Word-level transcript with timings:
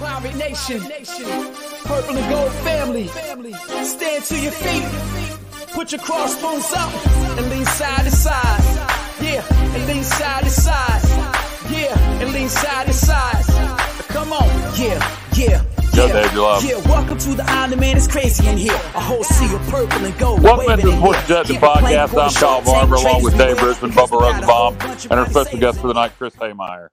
Pirate 0.00 0.36
Nation, 0.36 0.80
purple 1.84 2.16
and 2.16 2.30
gold 2.30 2.52
family. 2.62 3.08
Stand 3.84 4.24
to 4.24 4.40
your 4.40 4.52
feet. 4.52 4.84
Put 5.74 5.90
your 5.90 6.00
crossbones 6.00 6.72
up 6.72 7.06
and 7.36 7.50
lean 7.50 7.66
side 7.66 8.04
to 8.04 8.10
side. 8.10 8.60
Yeah, 9.20 9.44
and 9.50 9.86
lean 9.88 10.04
side 10.04 10.44
to 10.44 10.50
side. 10.50 11.02
Yeah, 11.70 11.98
and 12.22 12.32
lean 12.32 12.48
side 12.48 12.86
to 12.86 12.92
side. 12.92 13.44
Come 14.08 14.32
on, 14.32 14.48
yeah, 14.80 15.02
yeah. 15.34 15.64
Yeah, 15.94 16.12
Dave, 16.12 16.32
you 16.32 16.42
love. 16.42 16.64
Yeah, 16.64 16.76
welcome 16.88 17.18
to 17.18 17.34
the 17.34 17.44
island, 17.50 17.80
man. 17.80 17.96
It's 17.96 18.06
crazy 18.06 18.46
in 18.46 18.56
here. 18.56 18.74
A 18.74 19.00
whole 19.00 19.24
sea 19.24 19.52
of 19.52 19.60
purple 19.68 20.04
and 20.04 20.16
gold. 20.16 20.42
Welcome 20.42 20.74
into 20.74 20.86
the 20.86 20.92
in 20.92 20.98
Sports 20.98 21.18
here. 21.18 21.28
Judging 21.28 21.56
Keep 21.56 21.64
it 21.64 21.78
playing 21.80 21.98
Podcast. 22.08 22.22
I'm 22.22 22.32
Kyle 22.34 22.62
Barber 22.62 22.94
along 22.94 23.22
with 23.24 23.36
Dave 23.36 23.58
Brisbane, 23.58 23.90
Bubba 23.90 24.10
we 24.12 24.18
got 24.18 24.42
a 24.44 24.46
whole 24.46 24.72
Rosenbaum, 24.72 25.10
and 25.10 25.20
our 25.20 25.28
special 25.28 25.58
guest 25.58 25.80
for 25.80 25.88
the 25.88 25.94
night, 25.94 26.12
Chris 26.16 26.36
Hemeyer. 26.36 26.88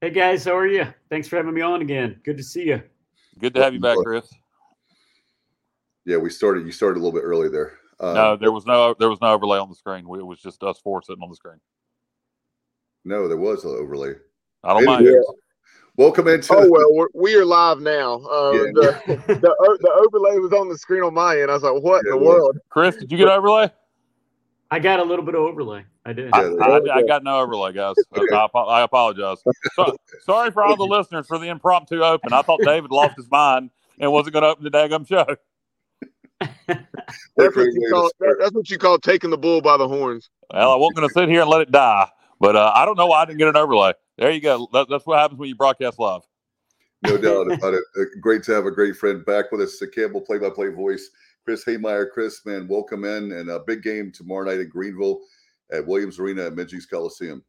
Hey 0.00 0.10
guys, 0.10 0.44
how 0.44 0.56
are 0.56 0.66
you? 0.66 0.86
Thanks 1.10 1.26
for 1.26 1.36
having 1.36 1.52
me 1.54 1.60
on 1.60 1.82
again. 1.82 2.20
Good 2.24 2.36
to 2.36 2.42
see 2.42 2.66
you. 2.66 2.80
Good 3.38 3.54
to 3.54 3.62
have 3.62 3.74
you 3.74 3.80
back, 3.80 3.98
Chris. 3.98 4.32
Yeah, 6.04 6.18
we 6.18 6.30
started. 6.30 6.64
You 6.66 6.72
started 6.72 7.00
a 7.00 7.02
little 7.02 7.18
bit 7.18 7.24
early 7.24 7.48
there. 7.48 7.78
Um, 7.98 8.14
No, 8.14 8.36
there 8.36 8.52
was 8.52 8.64
no 8.64 8.94
there 8.98 9.08
was 9.08 9.20
no 9.20 9.28
overlay 9.32 9.58
on 9.58 9.68
the 9.68 9.74
screen. 9.74 10.08
We- 10.08 10.20
It 10.20 10.26
was 10.26 10.40
just 10.40 10.62
us 10.62 10.78
four 10.78 11.02
sitting 11.02 11.22
on 11.22 11.30
the 11.30 11.34
screen. 11.36 11.58
no, 13.04 13.26
there 13.26 13.36
was 13.36 13.64
an 13.64 13.72
overlay. 13.72 14.14
I 14.62 14.74
don't 14.74 14.84
mind. 14.84 15.06
Anyway, 15.06 15.22
Welcome 15.96 16.28
into. 16.28 16.54
Oh 16.54 16.70
well, 16.70 16.86
we're, 16.94 17.08
we 17.12 17.34
are 17.34 17.44
live 17.44 17.80
now. 17.80 18.20
Uh, 18.20 18.52
Yeah. 18.52 18.60
the, 18.72 19.22
the 19.26 19.78
the 19.80 19.90
overlay 20.06 20.38
was 20.38 20.52
on 20.52 20.68
the 20.68 20.78
screen 20.78 21.02
on 21.02 21.12
my 21.12 21.40
end. 21.40 21.50
I 21.50 21.54
was 21.54 21.64
like, 21.64 21.82
"What 21.82 22.04
Yeah, 22.06 22.12
in 22.14 22.20
the 22.20 22.24
world?" 22.24 22.56
Chris, 22.70 22.94
did 22.96 23.10
you 23.10 23.18
get 23.18 23.26
overlay? 23.26 23.68
I 24.70 24.78
got 24.78 25.00
a 25.00 25.02
little 25.02 25.24
bit 25.24 25.34
of 25.34 25.40
overlay. 25.40 25.84
I 26.08 26.14
did. 26.14 26.30
I, 26.32 26.40
I, 26.40 26.96
I 26.96 27.02
got 27.02 27.22
no 27.22 27.38
overlay, 27.38 27.74
guys. 27.74 27.94
I, 28.14 28.48
I, 28.54 28.58
I 28.58 28.82
apologize. 28.82 29.42
So, 29.74 29.94
sorry 30.24 30.50
for 30.50 30.64
all 30.64 30.74
the 30.74 30.84
listeners 30.84 31.26
for 31.26 31.38
the 31.38 31.48
impromptu 31.48 32.02
open. 32.02 32.32
I 32.32 32.40
thought 32.40 32.60
David 32.64 32.90
lost 32.90 33.16
his 33.16 33.30
mind 33.30 33.68
and 34.00 34.10
wasn't 34.10 34.32
going 34.32 34.42
to 34.42 34.48
open 34.48 34.64
the 34.64 34.70
daggum 34.70 35.06
show. 35.06 35.26
That's 37.36 37.56
what, 37.56 37.66
you 37.66 37.88
call, 37.92 38.10
that's 38.40 38.52
what 38.52 38.70
you 38.70 38.78
call 38.78 38.98
taking 38.98 39.28
the 39.28 39.36
bull 39.36 39.60
by 39.60 39.76
the 39.76 39.86
horns. 39.86 40.30
Well, 40.50 40.72
I 40.72 40.76
wasn't 40.76 40.96
going 40.96 41.08
to 41.08 41.14
sit 41.14 41.28
here 41.28 41.42
and 41.42 41.50
let 41.50 41.60
it 41.60 41.70
die, 41.70 42.08
but 42.40 42.56
uh, 42.56 42.72
I 42.74 42.86
don't 42.86 42.96
know 42.96 43.06
why 43.06 43.22
I 43.22 43.24
didn't 43.26 43.38
get 43.38 43.48
an 43.48 43.56
overlay. 43.56 43.92
There 44.16 44.30
you 44.30 44.40
go. 44.40 44.66
That, 44.72 44.88
that's 44.88 45.04
what 45.04 45.18
happens 45.18 45.38
when 45.38 45.50
you 45.50 45.56
broadcast 45.56 45.98
live. 45.98 46.22
No 47.02 47.18
doubt 47.18 47.52
about 47.52 47.74
it. 47.74 47.84
Uh, 47.98 48.04
Great 48.22 48.42
to 48.44 48.52
have 48.52 48.64
a 48.64 48.70
great 48.70 48.96
friend 48.96 49.26
back 49.26 49.52
with 49.52 49.60
us, 49.60 49.78
the 49.78 49.86
Campbell 49.86 50.22
play-by-play 50.22 50.68
voice, 50.68 51.10
Chris 51.44 51.64
Hemeyer. 51.66 52.10
Chris, 52.10 52.40
man, 52.46 52.66
welcome 52.66 53.04
in, 53.04 53.32
and 53.32 53.50
a 53.50 53.60
big 53.60 53.82
game 53.82 54.10
tomorrow 54.10 54.46
night 54.46 54.60
in 54.60 54.70
Greenville 54.70 55.20
at 55.72 55.86
Williams 55.86 56.18
Arena 56.18 56.46
at 56.46 56.54
Minges 56.54 56.88
Coliseum. 56.88 57.42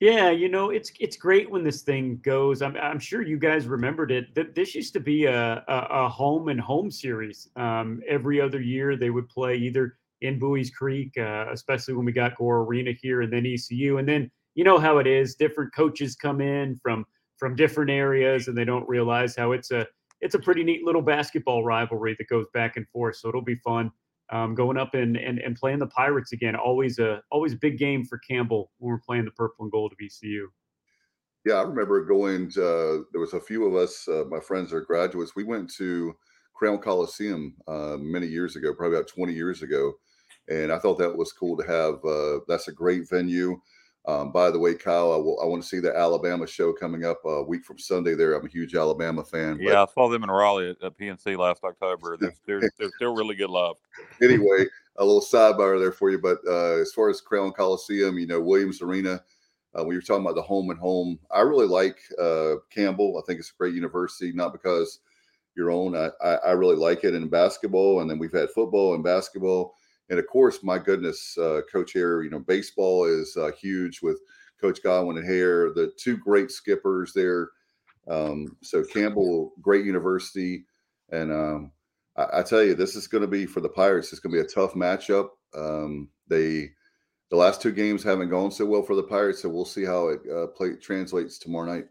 Yeah, 0.00 0.30
you 0.30 0.48
know, 0.48 0.70
it's 0.70 0.92
it's 1.00 1.16
great 1.16 1.50
when 1.50 1.64
this 1.64 1.82
thing 1.82 2.20
goes. 2.22 2.62
I'm 2.62 2.76
I'm 2.76 3.00
sure 3.00 3.22
you 3.22 3.36
guys 3.36 3.66
remembered 3.66 4.12
it. 4.12 4.32
That 4.36 4.54
This 4.54 4.74
used 4.74 4.92
to 4.92 5.00
be 5.00 5.24
a 5.24 5.64
a, 5.66 5.86
a 5.90 6.08
home 6.08 6.48
and 6.48 6.60
home 6.60 6.90
series. 6.90 7.48
Um, 7.56 8.00
every 8.08 8.40
other 8.40 8.60
year 8.60 8.96
they 8.96 9.10
would 9.10 9.28
play 9.28 9.56
either 9.56 9.98
in 10.20 10.38
Buies 10.38 10.72
Creek, 10.72 11.16
uh, 11.18 11.46
especially 11.52 11.94
when 11.94 12.04
we 12.04 12.12
got 12.12 12.36
Gore 12.36 12.62
Arena 12.62 12.92
here, 12.92 13.22
and 13.22 13.32
then 13.32 13.44
ECU, 13.44 13.98
and 13.98 14.08
then 14.08 14.30
you 14.54 14.62
know 14.62 14.78
how 14.78 14.98
it 14.98 15.08
is. 15.08 15.34
Different 15.34 15.74
coaches 15.74 16.14
come 16.14 16.40
in 16.40 16.76
from 16.76 17.04
from 17.36 17.56
different 17.56 17.90
areas, 17.90 18.46
and 18.46 18.56
they 18.56 18.64
don't 18.64 18.88
realize 18.88 19.34
how 19.34 19.50
it's 19.50 19.72
a 19.72 19.84
it's 20.20 20.34
a 20.36 20.38
pretty 20.38 20.62
neat 20.62 20.84
little 20.84 21.02
basketball 21.02 21.64
rivalry 21.64 22.14
that 22.18 22.28
goes 22.28 22.46
back 22.54 22.76
and 22.76 22.88
forth. 22.88 23.16
So 23.16 23.28
it'll 23.28 23.42
be 23.42 23.56
fun. 23.56 23.90
Um, 24.30 24.54
going 24.54 24.76
up 24.76 24.92
and, 24.92 25.16
and 25.16 25.38
and 25.38 25.56
playing 25.56 25.78
the 25.78 25.86
Pirates 25.86 26.32
again. 26.32 26.54
Always 26.54 26.98
a 26.98 27.22
always 27.30 27.54
a 27.54 27.56
big 27.56 27.78
game 27.78 28.04
for 28.04 28.18
Campbell 28.18 28.70
when 28.78 28.92
we're 28.92 28.98
playing 28.98 29.24
the 29.24 29.30
purple 29.30 29.64
and 29.64 29.72
gold 29.72 29.92
of 29.92 29.98
ECU. 30.04 30.50
Yeah, 31.44 31.54
I 31.54 31.62
remember 31.62 32.04
going. 32.04 32.50
To, 32.50 33.06
there 33.12 33.20
was 33.20 33.32
a 33.32 33.40
few 33.40 33.66
of 33.66 33.74
us, 33.74 34.06
uh, 34.06 34.24
my 34.28 34.40
friends 34.40 34.72
are 34.72 34.82
graduates. 34.82 35.34
We 35.34 35.44
went 35.44 35.72
to 35.74 36.14
Crown 36.54 36.78
Coliseum 36.78 37.54
uh, 37.66 37.96
many 37.98 38.26
years 38.26 38.56
ago, 38.56 38.74
probably 38.74 38.98
about 38.98 39.08
20 39.08 39.32
years 39.32 39.62
ago, 39.62 39.94
and 40.48 40.70
I 40.70 40.78
thought 40.78 40.98
that 40.98 41.16
was 41.16 41.32
cool 41.32 41.56
to 41.56 41.66
have. 41.66 42.04
Uh, 42.04 42.40
that's 42.48 42.68
a 42.68 42.72
great 42.72 43.08
venue. 43.08 43.58
Um, 44.08 44.32
by 44.32 44.50
the 44.50 44.58
way, 44.58 44.74
Kyle, 44.74 45.12
I, 45.12 45.16
will, 45.16 45.38
I 45.42 45.44
want 45.44 45.62
to 45.62 45.68
see 45.68 45.80
the 45.80 45.94
Alabama 45.94 46.46
show 46.46 46.72
coming 46.72 47.04
up 47.04 47.20
a 47.26 47.42
week 47.42 47.62
from 47.62 47.78
Sunday. 47.78 48.14
There, 48.14 48.34
I'm 48.34 48.46
a 48.46 48.48
huge 48.48 48.74
Alabama 48.74 49.22
fan. 49.22 49.58
Yeah, 49.60 49.82
I 49.82 49.86
saw 49.92 50.08
them 50.08 50.24
in 50.24 50.30
Raleigh 50.30 50.70
at, 50.70 50.82
at 50.82 50.96
PNC 50.96 51.36
last 51.36 51.62
October. 51.62 52.16
They're, 52.16 52.32
they're, 52.46 52.70
they're 52.78 52.90
still 52.96 53.14
really 53.14 53.34
good 53.34 53.50
love. 53.50 53.76
Anyway, 54.22 54.64
a 54.96 55.04
little 55.04 55.20
sidebar 55.20 55.78
there 55.78 55.92
for 55.92 56.10
you. 56.10 56.18
But 56.18 56.38
uh, 56.48 56.80
as 56.80 56.92
far 56.94 57.10
as 57.10 57.20
Crown 57.20 57.52
Coliseum, 57.52 58.18
you 58.18 58.26
know, 58.26 58.40
Williams 58.40 58.80
Arena. 58.80 59.22
Uh, 59.78 59.84
when 59.84 59.92
you're 59.92 60.00
talking 60.00 60.24
about 60.24 60.34
the 60.34 60.42
home 60.42 60.70
and 60.70 60.78
home, 60.78 61.18
I 61.30 61.40
really 61.42 61.66
like 61.66 61.98
uh, 62.18 62.54
Campbell. 62.70 63.18
I 63.18 63.26
think 63.26 63.38
it's 63.38 63.50
a 63.50 63.58
great 63.58 63.74
university, 63.74 64.32
not 64.32 64.52
because 64.52 65.00
your 65.54 65.70
own. 65.70 65.94
I, 65.94 66.08
I, 66.22 66.34
I 66.36 66.50
really 66.52 66.74
like 66.74 67.04
it 67.04 67.14
in 67.14 67.28
basketball, 67.28 68.00
and 68.00 68.10
then 68.10 68.18
we've 68.18 68.32
had 68.32 68.48
football 68.50 68.94
and 68.94 69.04
basketball, 69.04 69.76
and 70.10 70.18
of 70.18 70.26
course, 70.26 70.62
my 70.62 70.78
goodness, 70.78 71.36
uh, 71.38 71.60
Coach 71.70 71.92
Hare. 71.92 72.22
You 72.22 72.30
know, 72.30 72.40
baseball 72.40 73.04
is 73.04 73.36
uh, 73.36 73.50
huge 73.52 74.00
with 74.02 74.20
Coach 74.60 74.82
Godwin 74.82 75.18
and 75.18 75.26
Hare, 75.26 75.72
the 75.72 75.92
two 75.96 76.16
great 76.16 76.50
skippers 76.50 77.12
there. 77.12 77.50
Um, 78.08 78.56
so 78.62 78.82
Campbell, 78.82 79.52
great 79.60 79.84
university, 79.84 80.64
and 81.10 81.30
um, 81.32 81.72
I, 82.16 82.40
I 82.40 82.42
tell 82.42 82.62
you, 82.62 82.74
this 82.74 82.96
is 82.96 83.06
going 83.06 83.22
to 83.22 83.28
be 83.28 83.46
for 83.46 83.60
the 83.60 83.68
Pirates. 83.68 84.12
It's 84.12 84.20
going 84.20 84.34
to 84.34 84.42
be 84.42 84.46
a 84.46 84.48
tough 84.48 84.74
matchup. 84.74 85.28
Um, 85.54 86.08
they 86.28 86.70
the 87.30 87.36
last 87.36 87.60
two 87.60 87.72
games 87.72 88.02
haven't 88.02 88.30
gone 88.30 88.50
so 88.50 88.64
well 88.64 88.82
for 88.82 88.96
the 88.96 89.02
Pirates, 89.02 89.42
so 89.42 89.48
we'll 89.48 89.66
see 89.66 89.84
how 89.84 90.08
it 90.08 90.20
uh, 90.34 90.46
play, 90.48 90.76
translates 90.76 91.38
tomorrow 91.38 91.66
night. 91.66 91.84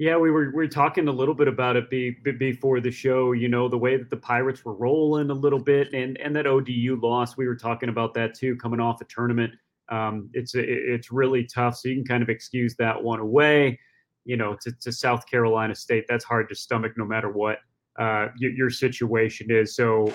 Yeah, 0.00 0.16
we 0.16 0.30
were 0.30 0.46
we 0.46 0.52
were 0.54 0.66
talking 0.66 1.08
a 1.08 1.12
little 1.12 1.34
bit 1.34 1.46
about 1.46 1.76
it 1.76 1.90
be, 1.90 2.12
be- 2.24 2.32
before 2.32 2.80
the 2.80 2.90
show. 2.90 3.32
You 3.32 3.48
know, 3.48 3.68
the 3.68 3.76
way 3.76 3.98
that 3.98 4.08
the 4.08 4.16
Pirates 4.16 4.64
were 4.64 4.72
rolling 4.72 5.28
a 5.28 5.34
little 5.34 5.58
bit, 5.58 5.92
and 5.92 6.18
and 6.18 6.34
that 6.36 6.46
ODU 6.46 6.98
loss. 7.02 7.36
We 7.36 7.46
were 7.46 7.54
talking 7.54 7.90
about 7.90 8.14
that 8.14 8.32
too, 8.34 8.56
coming 8.56 8.80
off 8.80 9.02
a 9.02 9.04
tournament. 9.04 9.52
Um, 9.90 10.30
it's 10.32 10.54
it's 10.54 11.12
really 11.12 11.44
tough, 11.44 11.76
so 11.76 11.90
you 11.90 11.96
can 11.96 12.06
kind 12.06 12.22
of 12.22 12.30
excuse 12.30 12.74
that 12.76 13.02
one 13.02 13.20
away. 13.20 13.78
You 14.24 14.38
know, 14.38 14.56
to, 14.62 14.72
to 14.80 14.90
South 14.90 15.26
Carolina 15.26 15.74
State, 15.74 16.06
that's 16.08 16.24
hard 16.24 16.48
to 16.48 16.54
stomach, 16.54 16.92
no 16.96 17.04
matter 17.04 17.28
what 17.28 17.58
uh, 17.98 18.28
your, 18.38 18.52
your 18.52 18.70
situation 18.70 19.50
is. 19.50 19.76
So 19.76 20.14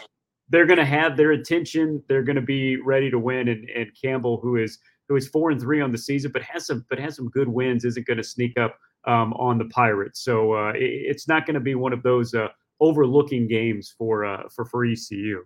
they're 0.49 0.65
going 0.65 0.79
to 0.79 0.85
have 0.85 1.15
their 1.15 1.33
attention. 1.33 2.01
They're 2.09 2.23
going 2.23 2.37
to 2.37 2.41
be 2.41 2.77
ready 2.77 3.11
to 3.11 3.19
win. 3.19 3.49
And, 3.49 3.69
and 3.69 3.91
Campbell, 4.01 4.39
who 4.41 4.55
is 4.55 4.79
who 5.07 5.15
is 5.15 5.27
four 5.27 5.51
and 5.51 5.61
three 5.61 5.79
on 5.79 5.91
the 5.91 5.97
season, 5.99 6.31
but 6.31 6.41
has 6.41 6.65
some 6.65 6.87
but 6.89 6.97
has 6.97 7.15
some 7.15 7.29
good 7.29 7.47
wins, 7.47 7.85
isn't 7.85 8.07
going 8.07 8.17
to 8.17 8.23
sneak 8.23 8.57
up 8.57 8.79
um, 9.05 9.33
on 9.33 9.57
the 9.57 9.65
Pirates. 9.65 10.21
So 10.21 10.53
uh, 10.53 10.73
it, 10.75 10.83
it's 10.83 11.27
not 11.27 11.45
going 11.45 11.55
to 11.55 11.59
be 11.59 11.75
one 11.75 11.93
of 11.93 12.03
those 12.03 12.33
uh, 12.33 12.49
overlooking 12.79 13.47
games 13.47 13.93
for 13.97 14.25
uh, 14.25 14.43
for 14.49 14.65
for 14.65 14.85
ECU. 14.85 15.43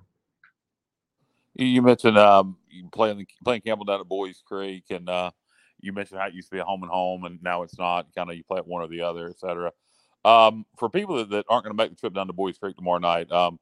You- 1.56 1.82
mentioned 1.82 2.18
um, 2.18 2.58
playing 2.92 3.26
playing 3.44 3.62
Campbell 3.62 3.86
down 3.86 4.00
at 4.00 4.08
Buies 4.08 4.42
Creek, 4.46 4.86
and 4.90 5.10
uh, 5.10 5.32
you 5.82 5.94
mentioned 5.94 6.20
how 6.20 6.28
it 6.28 6.34
used 6.34 6.50
to 6.50 6.56
be 6.56 6.60
a 6.60 6.64
home 6.64 6.84
and 6.84 6.92
home, 6.92 7.26
and 7.26 7.42
now 7.44 7.64
it's 7.64 7.78
not. 7.78 8.08
Kind 8.16 8.30
of 8.30 8.38
you 8.38 8.44
play 8.44 8.58
at 8.58 8.68
one 8.68 8.82
or 8.82 8.88
the 8.88 9.02
other, 9.02 9.28
et 9.28 9.40
cetera. 9.40 9.72
Um, 10.26 10.66
for 10.78 10.90
people 10.90 11.18
that, 11.18 11.30
that 11.30 11.46
aren't 11.50 11.64
going 11.66 11.76
to 11.76 11.82
make 11.82 11.90
the 11.92 11.96
trip 11.96 12.14
down 12.14 12.28
to 12.28 12.34
Buies 12.34 12.60
Creek 12.60 12.76
tomorrow 12.76 13.00
night, 13.00 13.32
um, 13.32 13.60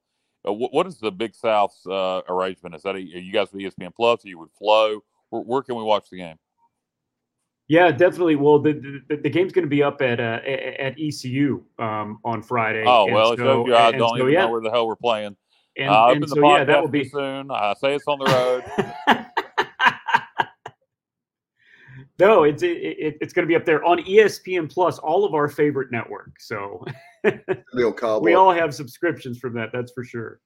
uh, 0.48 0.54
what, 0.54 0.74
what 0.74 0.88
is 0.88 0.98
the 0.98 1.12
Big 1.12 1.36
South's 1.36 1.86
uh, 1.86 2.22
arrangement? 2.28 2.76
Is 2.76 2.84
that 2.84 2.96
a, 2.96 3.00
are 3.00 3.00
you 3.00 3.32
guys 3.32 3.52
with 3.52 3.62
ESPN 3.62 3.94
Plus? 3.96 4.26
Are 4.26 4.28
you 4.30 4.40
would 4.40 4.52
Flow? 4.58 5.02
Where, 5.30 5.42
where 5.42 5.62
can 5.62 5.76
we 5.76 5.84
watch 5.84 6.10
the 6.10 6.18
game? 6.18 6.38
Yeah, 7.70 7.92
definitely. 7.92 8.36
Well, 8.38 8.60
the 8.60 9.02
the, 9.10 9.18
the 9.18 9.30
game's 9.30 9.52
going 9.52 9.66
to 9.66 9.70
be 9.70 9.84
up 9.84 10.02
at 10.02 10.20
uh, 10.20 10.40
at 10.80 10.96
ECU 11.00 11.64
um, 11.80 12.20
on 12.24 12.42
Friday. 12.42 12.84
Oh 12.88 13.06
And 13.06 13.14
well, 13.14 13.30
so- 13.32 13.36
shows 13.38 13.68
you 13.68 13.76
I 13.76 13.92
don't 13.92 14.18
so, 14.18 14.24
even 14.24 14.34
yeah, 14.34 14.46
know 14.46 14.52
where 14.52 14.62
the 14.62 14.72
hell 14.72 14.88
we're 14.88 14.96
playing. 14.96 15.36
and, 15.78 15.90
uh, 15.90 16.08
and 16.08 16.30
so 16.30 16.50
yeah, 16.56 16.64
that 16.64 16.82
will 16.82 16.88
be 16.90 17.08
soon. 17.10 17.52
I 17.52 17.74
say 17.80 17.96
it's 17.96 18.06
on 18.08 18.20
the 18.20 18.64
road. 19.08 19.08
no, 22.20 22.44
it's 22.44 22.64
it, 22.64 22.78
it, 22.78 23.18
it's 23.22 23.34
going 23.34 23.44
to 23.44 23.48
be 23.48 23.56
up 23.56 23.66
there 23.66 23.84
on 23.84 24.00
ESPN 24.00 24.72
Plus, 24.72 24.98
all 25.00 25.26
of 25.26 25.34
our 25.34 25.48
favorite 25.50 25.92
network. 25.92 26.32
So 26.40 26.84
we 28.24 28.34
all 28.34 28.52
have 28.54 28.74
subscriptions 28.74 29.40
from 29.40 29.54
that. 29.56 29.70
That's 29.74 29.92
for 29.94 30.04
sure. 30.04 30.40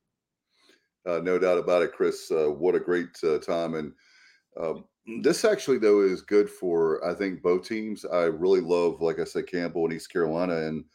uh, 1.08 1.20
no 1.24 1.40
doubt 1.40 1.58
about 1.58 1.84
it, 1.84 1.94
Chris. 1.94 2.30
Uh, 2.32 2.50
what 2.52 2.76
a 2.76 2.80
great 2.80 3.10
uh, 3.24 3.38
time! 3.40 3.76
And 3.76 3.92
um, 4.60 4.86
this 5.22 5.46
actually, 5.46 5.78
though, 5.78 6.02
is 6.02 6.22
good 6.22 6.50
for 6.50 7.06
I 7.08 7.14
think 7.14 7.42
both 7.42 7.68
teams. 7.68 8.06
I 8.06 8.24
really 8.26 8.62
love, 8.62 9.02
like 9.02 9.20
I 9.20 9.24
said, 9.24 9.48
Campbell 9.48 9.86
and 9.86 9.94
East 9.94 10.12
Carolina, 10.12 10.68
and 10.68 10.86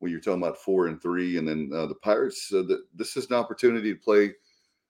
when 0.00 0.10
you're 0.10 0.20
talking 0.20 0.42
about 0.42 0.58
four 0.58 0.88
and 0.88 1.00
three, 1.00 1.38
and 1.38 1.46
then 1.46 1.70
uh, 1.72 1.86
the 1.86 1.94
Pirates, 1.94 2.52
uh, 2.52 2.64
this 2.94 3.16
is 3.16 3.30
an 3.30 3.36
opportunity 3.36 3.94
to 3.94 4.00
play 4.00 4.32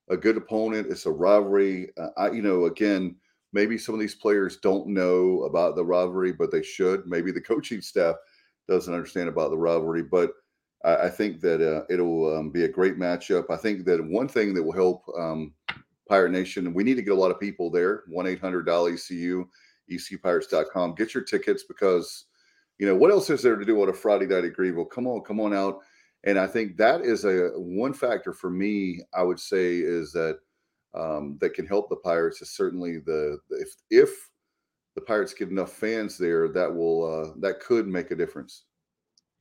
a 0.08 0.16
good 0.16 0.36
opponent. 0.36 0.88
It's 0.90 1.06
a 1.06 1.10
rivalry. 1.10 1.90
Uh, 1.98 2.08
I, 2.16 2.30
you 2.30 2.42
know, 2.42 2.64
again, 2.64 3.16
maybe 3.52 3.76
some 3.76 3.94
of 3.94 4.00
these 4.00 4.14
players 4.14 4.56
don't 4.56 4.88
know 4.88 5.42
about 5.42 5.76
the 5.76 5.84
rivalry, 5.84 6.32
but 6.32 6.50
they 6.50 6.62
should. 6.62 7.06
Maybe 7.06 7.30
the 7.30 7.40
coaching 7.40 7.82
staff 7.82 8.16
doesn't 8.68 8.92
understand 8.92 9.28
about 9.28 9.50
the 9.50 9.58
rivalry, 9.58 10.02
but 10.02 10.32
I, 10.84 10.96
I 10.96 11.10
think 11.10 11.40
that 11.42 11.60
uh, 11.60 11.84
it'll 11.90 12.34
um, 12.34 12.50
be 12.50 12.64
a 12.64 12.68
great 12.68 12.98
matchup. 12.98 13.50
I 13.50 13.56
think 13.56 13.84
that 13.84 14.02
one 14.02 14.28
thing 14.28 14.54
that 14.54 14.62
will 14.62 14.72
help 14.72 15.04
um, 15.18 15.52
Pirate 16.12 16.32
Nation, 16.32 16.74
we 16.74 16.84
need 16.84 16.96
to 16.96 17.02
get 17.02 17.14
a 17.14 17.16
lot 17.16 17.30
of 17.30 17.40
people 17.40 17.70
there. 17.70 18.02
One 18.06 18.26
eight 18.26 18.38
hundred 18.38 18.68
ECU, 18.68 19.46
ECUPirates.com. 19.90 20.94
Get 20.94 21.14
your 21.14 21.22
tickets 21.24 21.64
because 21.66 22.26
You 22.78 22.86
know, 22.86 22.94
what 22.94 23.10
else 23.10 23.30
is 23.30 23.40
there 23.40 23.56
to 23.56 23.64
do 23.64 23.80
on 23.80 23.88
a 23.88 23.94
Friday 23.94 24.26
night 24.26 24.44
at 24.44 24.52
Greenville? 24.52 24.84
Come 24.84 25.06
on, 25.06 25.22
come 25.22 25.40
on 25.40 25.54
out. 25.54 25.78
And 26.24 26.38
I 26.38 26.46
think 26.46 26.76
that 26.76 27.00
is 27.00 27.24
a 27.24 27.52
one 27.56 27.94
factor 27.94 28.34
for 28.34 28.50
me. 28.50 29.00
I 29.14 29.22
would 29.22 29.40
say 29.40 29.76
is 29.78 30.12
that 30.12 30.40
um, 30.92 31.38
that 31.40 31.54
can 31.54 31.66
help 31.66 31.88
the 31.88 31.96
Pirates 31.96 32.42
is 32.42 32.50
certainly 32.50 32.98
the 32.98 33.38
if 33.48 33.74
if 33.88 34.10
the 34.94 35.00
Pirates 35.00 35.32
get 35.32 35.48
enough 35.48 35.72
fans 35.72 36.18
there, 36.18 36.46
that 36.48 36.74
will 36.74 37.00
uh, 37.06 37.32
that 37.40 37.60
could 37.60 37.88
make 37.88 38.10
a 38.10 38.16
difference. 38.16 38.64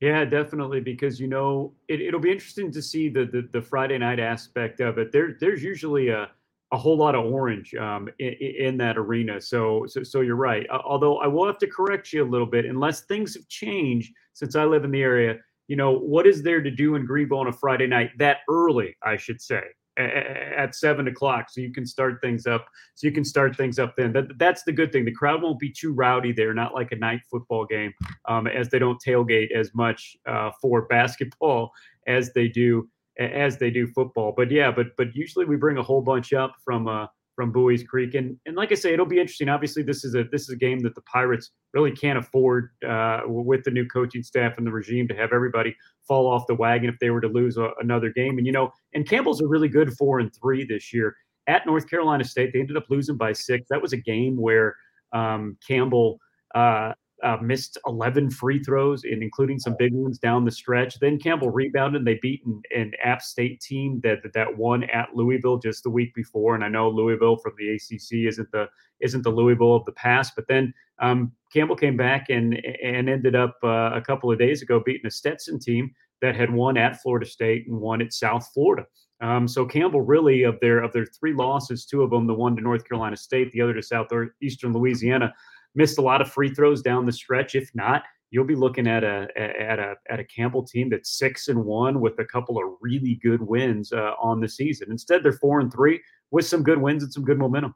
Yeah, 0.00 0.24
definitely, 0.24 0.80
because 0.80 1.20
you 1.20 1.28
know 1.28 1.74
it, 1.88 2.10
will 2.14 2.18
be 2.18 2.32
interesting 2.32 2.72
to 2.72 2.80
see 2.80 3.10
the, 3.10 3.26
the, 3.26 3.46
the 3.52 3.60
Friday 3.60 3.98
night 3.98 4.20
aspect 4.20 4.80
of 4.80 4.96
it. 4.96 5.12
There 5.12 5.36
there's 5.38 5.62
usually 5.62 6.08
a 6.08 6.30
a 6.72 6.76
whole 6.78 6.96
lot 6.96 7.14
of 7.14 7.26
orange 7.26 7.74
um, 7.74 8.08
in, 8.18 8.32
in, 8.32 8.76
that 8.78 8.96
arena. 8.96 9.40
So, 9.40 9.84
so 9.86 10.02
so 10.02 10.22
you're 10.22 10.36
right. 10.36 10.66
Although 10.70 11.18
I 11.18 11.26
will 11.26 11.46
have 11.46 11.58
to 11.58 11.66
correct 11.66 12.12
you 12.12 12.24
a 12.24 12.28
little 12.28 12.46
bit, 12.46 12.64
unless 12.64 13.02
things 13.02 13.34
have 13.34 13.46
changed 13.48 14.12
since 14.32 14.56
I 14.56 14.64
live 14.64 14.84
in 14.84 14.90
the 14.90 15.02
area. 15.02 15.36
You 15.68 15.76
know 15.76 15.92
what 15.92 16.26
is 16.26 16.42
there 16.42 16.62
to 16.62 16.70
do 16.70 16.96
in 16.96 17.06
Greenville 17.06 17.38
on 17.38 17.46
a 17.46 17.52
Friday 17.52 17.86
night 17.86 18.10
that 18.18 18.38
early? 18.48 18.96
I 19.02 19.16
should 19.16 19.40
say 19.40 19.62
at 19.98 20.74
seven 20.74 21.08
o'clock, 21.08 21.50
so 21.50 21.60
you 21.60 21.72
can 21.72 21.86
start 21.86 22.20
things 22.20 22.46
up. 22.46 22.66
So 22.94 23.06
you 23.06 23.12
can 23.12 23.24
start 23.24 23.56
things 23.56 23.78
up 23.78 23.94
then. 23.96 24.12
That, 24.12 24.38
that's 24.38 24.62
the 24.64 24.72
good 24.72 24.92
thing. 24.92 25.04
The 25.04 25.12
crowd 25.12 25.42
won't 25.42 25.58
be 25.58 25.70
too 25.70 25.92
rowdy 25.92 26.32
there, 26.32 26.54
not 26.54 26.74
like 26.74 26.92
a 26.92 26.96
night 26.96 27.20
football 27.30 27.66
game, 27.66 27.92
um, 28.26 28.46
as 28.46 28.70
they 28.70 28.78
don't 28.78 29.00
tailgate 29.06 29.52
as 29.52 29.74
much 29.74 30.16
uh, 30.26 30.50
for 30.60 30.82
basketball 30.82 31.72
as 32.06 32.32
they 32.32 32.48
do 32.48 32.88
as 33.18 33.58
they 33.58 33.70
do 33.70 33.86
football. 33.86 34.32
But 34.36 34.50
yeah, 34.50 34.70
but 34.70 34.88
but 34.96 35.14
usually 35.14 35.44
we 35.44 35.56
bring 35.56 35.78
a 35.78 35.82
whole 35.82 36.02
bunch 36.02 36.32
up 36.32 36.54
from 36.64 36.88
uh, 36.88 37.06
from 37.34 37.52
Buies 37.52 37.86
Creek. 37.86 38.14
And 38.14 38.36
and 38.46 38.56
like 38.56 38.72
I 38.72 38.74
say, 38.74 38.92
it'll 38.92 39.06
be 39.06 39.18
interesting. 39.18 39.48
Obviously, 39.48 39.82
this 39.82 40.04
is 40.04 40.14
a 40.14 40.24
this 40.24 40.42
is 40.42 40.50
a 40.50 40.56
game 40.56 40.80
that 40.80 40.94
the 40.94 41.02
Pirates 41.02 41.50
really 41.72 41.92
can't 41.92 42.18
afford 42.18 42.70
uh, 42.86 43.20
with 43.26 43.64
the 43.64 43.70
new 43.70 43.86
coaching 43.86 44.22
staff 44.22 44.58
and 44.58 44.66
the 44.66 44.72
regime 44.72 45.08
to 45.08 45.14
have 45.14 45.32
everybody 45.32 45.74
fall 46.06 46.26
off 46.26 46.46
the 46.46 46.54
wagon 46.54 46.88
if 46.88 46.98
they 47.00 47.10
were 47.10 47.20
to 47.20 47.28
lose 47.28 47.56
a, 47.56 47.70
another 47.80 48.10
game. 48.10 48.38
And 48.38 48.46
you 48.46 48.52
know, 48.52 48.72
and 48.94 49.08
Campbell's 49.08 49.40
a 49.40 49.46
really 49.46 49.68
good 49.68 49.92
four 49.94 50.20
and 50.20 50.32
three 50.34 50.64
this 50.64 50.92
year 50.92 51.16
at 51.46 51.66
North 51.66 51.88
Carolina 51.88 52.24
State. 52.24 52.52
They 52.52 52.60
ended 52.60 52.76
up 52.76 52.84
losing 52.88 53.16
by 53.16 53.32
six. 53.32 53.66
That 53.70 53.82
was 53.82 53.92
a 53.92 53.98
game 53.98 54.36
where 54.36 54.76
um, 55.12 55.56
Campbell. 55.66 56.18
Uh, 56.54 56.92
uh, 57.22 57.36
missed 57.40 57.78
11 57.86 58.30
free 58.30 58.62
throws, 58.62 59.04
and 59.04 59.22
including 59.22 59.58
some 59.58 59.76
big 59.78 59.92
ones 59.94 60.18
down 60.18 60.44
the 60.44 60.50
stretch. 60.50 60.98
Then 60.98 61.18
Campbell 61.18 61.50
rebounded. 61.50 62.00
And 62.00 62.06
they 62.06 62.18
beat 62.20 62.44
an, 62.44 62.62
an, 62.74 62.92
App 63.02 63.22
State 63.22 63.60
team 63.60 64.00
that 64.02 64.18
that 64.34 64.56
won 64.56 64.84
at 64.84 65.14
Louisville 65.14 65.58
just 65.58 65.82
the 65.82 65.90
week 65.90 66.14
before. 66.14 66.54
And 66.54 66.64
I 66.64 66.68
know 66.68 66.88
Louisville 66.88 67.36
from 67.36 67.52
the 67.58 67.74
ACC 67.74 68.26
isn't 68.28 68.50
the 68.50 68.68
isn't 69.00 69.22
the 69.22 69.30
Louisville 69.30 69.76
of 69.76 69.84
the 69.84 69.92
past, 69.92 70.32
but 70.34 70.46
then 70.48 70.72
um, 71.00 71.32
Campbell 71.52 71.76
came 71.76 71.96
back 71.96 72.26
and 72.28 72.60
and 72.82 73.08
ended 73.08 73.34
up 73.34 73.56
uh, 73.62 73.90
a 73.94 74.00
couple 74.00 74.30
of 74.30 74.38
days 74.38 74.62
ago 74.62 74.82
beating 74.84 75.06
a 75.06 75.10
Stetson 75.10 75.58
team 75.58 75.90
that 76.20 76.34
had 76.36 76.52
won 76.52 76.76
at 76.76 77.00
Florida 77.02 77.26
State 77.26 77.66
and 77.68 77.80
won 77.80 78.00
at 78.00 78.12
South 78.12 78.48
Florida. 78.52 78.86
Um, 79.20 79.46
so 79.46 79.64
Campbell 79.64 80.00
really 80.00 80.42
of 80.42 80.58
their 80.60 80.82
of 80.82 80.92
their 80.92 81.06
three 81.06 81.32
losses, 81.32 81.86
two 81.86 82.02
of 82.02 82.10
them 82.10 82.26
the 82.26 82.34
one 82.34 82.56
to 82.56 82.62
North 82.62 82.88
Carolina 82.88 83.16
State, 83.16 83.52
the 83.52 83.60
other 83.60 83.74
to 83.74 83.82
Southeastern 83.82 84.72
Louisiana 84.72 85.32
missed 85.74 85.98
a 85.98 86.02
lot 86.02 86.20
of 86.20 86.30
free 86.30 86.52
throws 86.52 86.82
down 86.82 87.06
the 87.06 87.12
stretch. 87.12 87.54
If 87.54 87.70
not, 87.74 88.02
you'll 88.30 88.44
be 88.44 88.56
looking 88.56 88.88
at 88.88 89.04
a 89.04 89.28
at 89.36 89.78
a 89.78 89.94
at 90.10 90.18
a 90.18 90.24
Campbell 90.24 90.64
team 90.64 90.88
that's 90.90 91.18
six 91.18 91.48
and 91.48 91.64
one 91.64 92.00
with 92.00 92.18
a 92.18 92.24
couple 92.24 92.58
of 92.58 92.64
really 92.80 93.20
good 93.22 93.42
wins 93.42 93.92
uh, 93.92 94.12
on 94.20 94.40
the 94.40 94.48
season. 94.48 94.90
Instead, 94.90 95.22
they're 95.22 95.32
four 95.32 95.60
and 95.60 95.72
three 95.72 96.00
with 96.30 96.46
some 96.46 96.62
good 96.62 96.80
wins 96.80 97.02
and 97.02 97.12
some 97.12 97.24
good 97.24 97.38
momentum. 97.38 97.74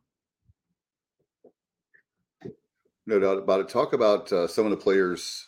No 3.06 3.20
doubt 3.20 3.38
about 3.38 3.60
it. 3.60 3.69
Talk 3.69 3.93
about 3.93 4.32
uh, 4.32 4.48
some 4.48 4.64
of 4.64 4.70
the 4.70 4.76
players 4.76 5.46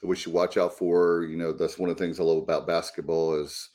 that 0.00 0.06
we 0.06 0.14
should 0.14 0.32
watch 0.32 0.56
out 0.56 0.78
for. 0.78 1.24
You 1.24 1.36
know, 1.36 1.52
that's 1.52 1.78
one 1.78 1.90
of 1.90 1.96
the 1.96 2.04
things 2.04 2.20
I 2.20 2.22
love 2.22 2.38
about 2.38 2.68
basketball 2.68 3.34
is 3.34 3.68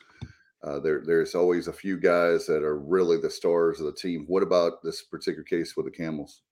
uh, 0.64 0.80
there. 0.80 1.02
There's 1.06 1.36
always 1.36 1.68
a 1.68 1.74
few 1.74 2.00
guys 2.00 2.46
that 2.46 2.64
are 2.64 2.78
really 2.78 3.18
the 3.20 3.30
stars 3.30 3.80
of 3.80 3.88
the 3.88 3.94
team. 3.94 4.26
What 4.28 4.44
about 4.44 4.84
this 4.84 5.02
particular 5.02 5.44
case 5.44 5.76
with 5.76 5.86
the 5.86 5.92
Camels? 5.92 6.44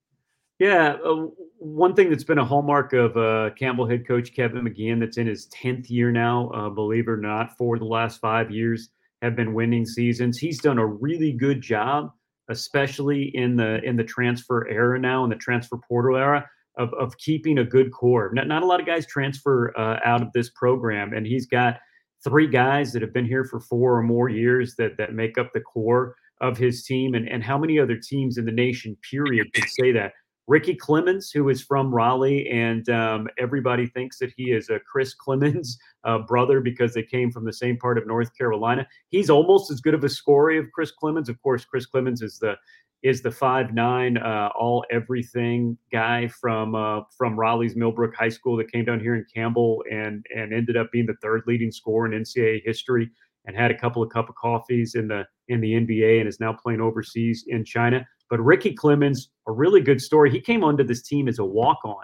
Yeah, 0.63 0.95
uh, 1.05 1.27
one 1.59 1.93
thing 1.93 2.09
that's 2.09 2.23
been 2.23 2.37
a 2.37 2.45
hallmark 2.45 2.93
of 2.93 3.17
uh, 3.17 3.49
Campbell 3.59 3.85
head 3.85 4.07
coach 4.07 4.33
Kevin 4.33 4.63
McGeehan, 4.63 4.97
that's 4.97 5.17
in 5.17 5.27
his 5.27 5.47
tenth 5.47 5.89
year 5.89 6.09
now, 6.09 6.51
uh, 6.51 6.69
believe 6.69 7.09
it 7.09 7.11
or 7.11 7.17
not, 7.17 7.57
for 7.57 7.77
the 7.77 7.83
last 7.83 8.21
five 8.21 8.49
years 8.49 8.87
have 9.21 9.35
been 9.35 9.53
winning 9.53 9.85
seasons. 9.85 10.37
He's 10.37 10.61
done 10.61 10.77
a 10.77 10.85
really 10.85 11.33
good 11.33 11.59
job, 11.59 12.13
especially 12.49 13.31
in 13.33 13.57
the 13.57 13.83
in 13.83 13.97
the 13.97 14.05
transfer 14.05 14.65
era 14.69 14.97
now, 14.97 15.25
in 15.25 15.29
the 15.29 15.35
transfer 15.35 15.77
portal 15.85 16.15
era, 16.15 16.49
of 16.77 16.93
of 16.93 17.17
keeping 17.17 17.57
a 17.57 17.65
good 17.65 17.91
core. 17.91 18.31
Not, 18.33 18.47
not 18.47 18.63
a 18.63 18.65
lot 18.65 18.79
of 18.79 18.85
guys 18.85 19.05
transfer 19.05 19.77
uh, 19.77 19.99
out 20.05 20.21
of 20.21 20.31
this 20.31 20.49
program, 20.51 21.11
and 21.11 21.27
he's 21.27 21.45
got 21.45 21.77
three 22.23 22.47
guys 22.47 22.93
that 22.93 23.01
have 23.01 23.11
been 23.11 23.25
here 23.25 23.43
for 23.43 23.59
four 23.59 23.97
or 23.97 24.03
more 24.03 24.29
years 24.29 24.75
that 24.77 24.95
that 24.97 25.13
make 25.13 25.37
up 25.37 25.51
the 25.51 25.59
core 25.59 26.15
of 26.39 26.57
his 26.57 26.85
team. 26.85 27.15
And 27.15 27.27
and 27.27 27.43
how 27.43 27.57
many 27.57 27.79
other 27.79 27.97
teams 27.97 28.37
in 28.37 28.45
the 28.45 28.51
nation, 28.53 28.95
period, 29.11 29.53
could 29.53 29.67
say 29.67 29.91
that? 29.91 30.13
Ricky 30.47 30.75
Clemons, 30.75 31.31
who 31.33 31.49
is 31.49 31.61
from 31.61 31.93
Raleigh, 31.93 32.49
and 32.49 32.87
um, 32.89 33.27
everybody 33.37 33.87
thinks 33.87 34.17
that 34.19 34.33
he 34.35 34.51
is 34.51 34.69
a 34.69 34.79
Chris 34.79 35.15
Clemons 35.15 35.77
uh, 36.03 36.19
brother 36.19 36.59
because 36.59 36.93
they 36.93 37.03
came 37.03 37.31
from 37.31 37.45
the 37.45 37.53
same 37.53 37.77
part 37.77 37.97
of 37.97 38.05
North 38.05 38.37
Carolina. 38.37 38.85
He's 39.09 39.29
almost 39.29 39.71
as 39.71 39.79
good 39.79 39.93
of 39.93 40.03
a 40.03 40.09
scorer 40.09 40.57
of 40.59 40.71
Chris 40.73 40.91
Clemons. 41.01 41.29
Of 41.29 41.41
course, 41.41 41.63
Chris 41.63 41.87
Clemons 41.87 42.21
is 42.21 42.39
the 42.39 42.55
is 43.03 43.21
the 43.21 43.31
five 43.31 43.73
nine 43.73 44.17
uh, 44.17 44.49
all 44.57 44.85
everything 44.89 45.77
guy 45.91 46.27
from 46.27 46.73
uh, 46.75 47.01
from 47.17 47.39
Raleigh's 47.39 47.75
Millbrook 47.75 48.15
High 48.15 48.29
School 48.29 48.57
that 48.57 48.71
came 48.71 48.85
down 48.85 48.99
here 48.99 49.15
in 49.15 49.25
Campbell 49.33 49.83
and 49.91 50.25
and 50.35 50.53
ended 50.53 50.77
up 50.77 50.91
being 50.91 51.05
the 51.05 51.15
third 51.21 51.43
leading 51.45 51.71
scorer 51.71 52.11
in 52.11 52.23
NCAA 52.23 52.61
history 52.65 53.09
and 53.45 53.55
had 53.55 53.71
a 53.71 53.77
couple 53.77 54.01
of 54.01 54.09
cup 54.09 54.29
of 54.29 54.35
coffees 54.35 54.95
in 54.95 55.07
the 55.07 55.25
in 55.49 55.59
the 55.59 55.73
NBA 55.73 56.19
and 56.19 56.27
is 56.27 56.39
now 56.39 56.53
playing 56.53 56.81
overseas 56.81 57.45
in 57.47 57.65
China. 57.65 58.05
But 58.33 58.43
Ricky 58.43 58.73
Clemons, 58.73 59.27
a 59.47 59.51
really 59.51 59.79
good 59.79 60.01
story. 60.01 60.31
He 60.31 60.41
came 60.41 60.63
onto 60.63 60.83
this 60.83 61.03
team 61.03 61.27
as 61.27 61.37
a 61.37 61.45
walk 61.45 61.77
on. 61.85 62.03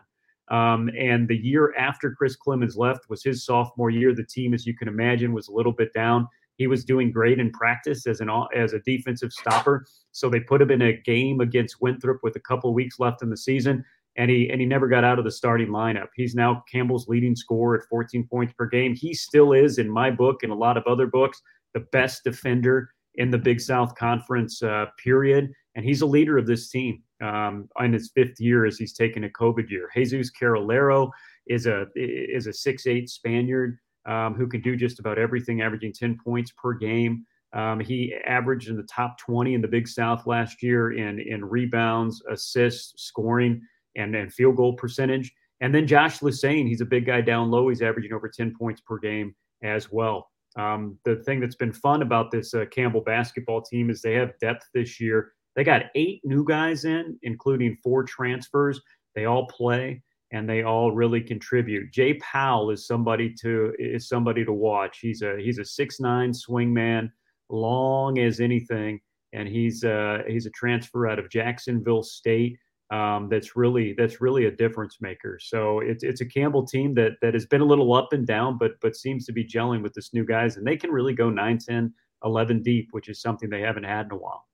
Um, 0.55 0.91
and 0.95 1.27
the 1.27 1.35
year 1.35 1.73
after 1.75 2.11
Chris 2.11 2.37
Clemons 2.37 2.77
left 2.77 3.09
was 3.09 3.23
his 3.23 3.43
sophomore 3.43 3.89
year. 3.89 4.13
The 4.13 4.25
team, 4.25 4.53
as 4.53 4.67
you 4.67 4.77
can 4.77 4.87
imagine, 4.87 5.33
was 5.33 5.47
a 5.47 5.51
little 5.51 5.71
bit 5.71 5.91
down. 5.91 6.27
He 6.57 6.67
was 6.67 6.85
doing 6.85 7.11
great 7.11 7.39
in 7.39 7.49
practice 7.49 8.05
as 8.05 8.21
an 8.21 8.29
as 8.55 8.73
a 8.73 8.79
defensive 8.81 9.33
stopper. 9.33 9.87
So 10.11 10.29
they 10.29 10.39
put 10.39 10.61
him 10.61 10.69
in 10.69 10.83
a 10.83 11.01
game 11.01 11.41
against 11.41 11.81
Winthrop 11.81 12.19
with 12.21 12.35
a 12.35 12.41
couple 12.41 12.75
weeks 12.75 12.99
left 12.99 13.23
in 13.23 13.31
the 13.31 13.37
season, 13.37 13.83
and 14.15 14.29
he 14.29 14.51
and 14.51 14.61
he 14.61 14.67
never 14.67 14.87
got 14.87 15.03
out 15.03 15.17
of 15.17 15.25
the 15.25 15.31
starting 15.31 15.69
lineup. 15.69 16.09
He's 16.15 16.35
now 16.35 16.63
Campbell's 16.71 17.07
leading 17.07 17.35
scorer 17.35 17.79
at 17.79 17.89
14 17.89 18.27
points 18.29 18.53
per 18.55 18.67
game. 18.67 18.93
He 18.93 19.15
still 19.15 19.53
is, 19.53 19.79
in 19.79 19.89
my 19.89 20.11
book 20.11 20.43
and 20.43 20.51
a 20.51 20.55
lot 20.55 20.77
of 20.77 20.83
other 20.85 21.07
books, 21.07 21.41
the 21.73 21.87
best 21.91 22.23
defender 22.23 22.91
in 23.15 23.31
the 23.31 23.39
Big 23.39 23.59
South 23.59 23.95
Conference. 23.95 24.61
Uh, 24.61 24.85
period 25.03 25.49
and 25.79 25.87
he's 25.87 26.01
a 26.01 26.05
leader 26.05 26.37
of 26.37 26.45
this 26.45 26.67
team 26.67 27.01
um, 27.23 27.69
in 27.79 27.93
his 27.93 28.11
fifth 28.13 28.37
year 28.37 28.65
as 28.65 28.77
he's 28.77 28.91
taken 28.91 29.23
a 29.23 29.29
COVID 29.29 29.69
year. 29.69 29.89
Jesus 29.95 30.29
Carralero 30.29 31.09
is 31.47 31.67
a 31.67 31.85
is 31.95 32.47
a 32.47 32.53
six 32.53 32.85
eight 32.85 33.09
Spaniard 33.09 33.79
um, 34.05 34.33
who 34.33 34.45
can 34.45 34.59
do 34.59 34.75
just 34.75 34.99
about 34.99 35.17
everything, 35.17 35.61
averaging 35.61 35.93
ten 35.93 36.17
points 36.21 36.51
per 36.61 36.73
game. 36.73 37.25
Um, 37.53 37.79
he 37.79 38.13
averaged 38.27 38.67
in 38.67 38.75
the 38.75 38.83
top 38.83 39.17
20 39.19 39.53
in 39.53 39.61
the 39.61 39.69
Big 39.69 39.87
South 39.87 40.27
last 40.27 40.61
year 40.61 40.91
in 40.91 41.17
in 41.17 41.45
rebounds, 41.45 42.21
assists, 42.29 43.01
scoring, 43.01 43.61
and, 43.95 44.13
and 44.15 44.33
field 44.33 44.57
goal 44.57 44.73
percentage. 44.73 45.33
And 45.61 45.73
then 45.73 45.87
Josh 45.87 46.19
Lusane, 46.19 46.67
he's 46.67 46.81
a 46.81 46.85
big 46.85 47.05
guy 47.05 47.21
down 47.21 47.49
low. 47.49 47.69
He's 47.69 47.81
averaging 47.81 48.11
over 48.11 48.27
10 48.27 48.53
points 48.59 48.81
per 48.81 48.99
game 48.99 49.33
as 49.63 49.89
well. 49.89 50.29
Um, 50.57 50.97
the 51.05 51.17
thing 51.23 51.39
that's 51.39 51.55
been 51.55 51.71
fun 51.71 52.01
about 52.01 52.31
this 52.31 52.53
uh, 52.53 52.65
Campbell 52.69 53.01
basketball 53.01 53.61
team 53.61 53.89
is 53.89 54.01
they 54.01 54.15
have 54.15 54.37
depth 54.39 54.67
this 54.73 54.99
year 54.99 55.31
they 55.55 55.63
got 55.63 55.87
eight 55.95 56.21
new 56.23 56.43
guys 56.43 56.85
in, 56.85 57.17
including 57.23 57.77
four 57.83 58.03
transfers. 58.03 58.79
They 59.15 59.25
all 59.25 59.47
play 59.47 60.01
and 60.31 60.47
they 60.47 60.63
all 60.63 60.91
really 60.91 61.21
contribute. 61.21 61.91
Jay 61.91 62.13
Powell 62.15 62.69
is 62.69 62.85
somebody 62.85 63.33
to 63.41 63.73
is 63.79 64.07
somebody 64.07 64.45
to 64.45 64.53
watch. 64.53 64.99
He's 65.01 65.21
a 65.21 65.37
he's 65.39 65.59
a 65.59 65.65
six 65.65 65.99
nine 65.99 66.33
swing 66.33 66.73
man, 66.73 67.11
long 67.49 68.19
as 68.19 68.39
anything, 68.39 68.99
and 69.33 69.47
he's 69.47 69.83
uh 69.83 70.19
he's 70.27 70.45
a 70.45 70.51
transfer 70.51 71.07
out 71.07 71.19
of 71.19 71.29
Jacksonville 71.29 72.03
State. 72.03 72.57
Um, 72.91 73.27
that's 73.29 73.55
really 73.55 73.93
that's 73.97 74.21
really 74.21 74.45
a 74.45 74.51
difference 74.51 74.97
maker. 75.01 75.39
So 75.41 75.79
it's 75.79 76.03
it's 76.03 76.21
a 76.21 76.25
Campbell 76.25 76.65
team 76.65 76.93
that 76.95 77.13
that 77.21 77.33
has 77.33 77.45
been 77.45 77.61
a 77.61 77.65
little 77.65 77.93
up 77.93 78.13
and 78.13 78.25
down, 78.25 78.57
but 78.57 78.73
but 78.81 78.95
seems 78.95 79.25
to 79.25 79.33
be 79.33 79.45
gelling 79.45 79.81
with 79.81 79.93
this 79.93 80.13
new 80.13 80.25
guys, 80.25 80.57
and 80.57 80.65
they 80.65 80.77
can 80.77 80.91
really 80.91 81.13
go 81.13 81.29
9, 81.29 81.57
10, 81.57 81.93
11 82.23 82.61
deep, 82.63 82.89
which 82.91 83.09
is 83.09 83.21
something 83.21 83.49
they 83.49 83.61
haven't 83.61 83.83
had 83.83 84.07
in 84.07 84.11
a 84.11 84.17
while. 84.17 84.48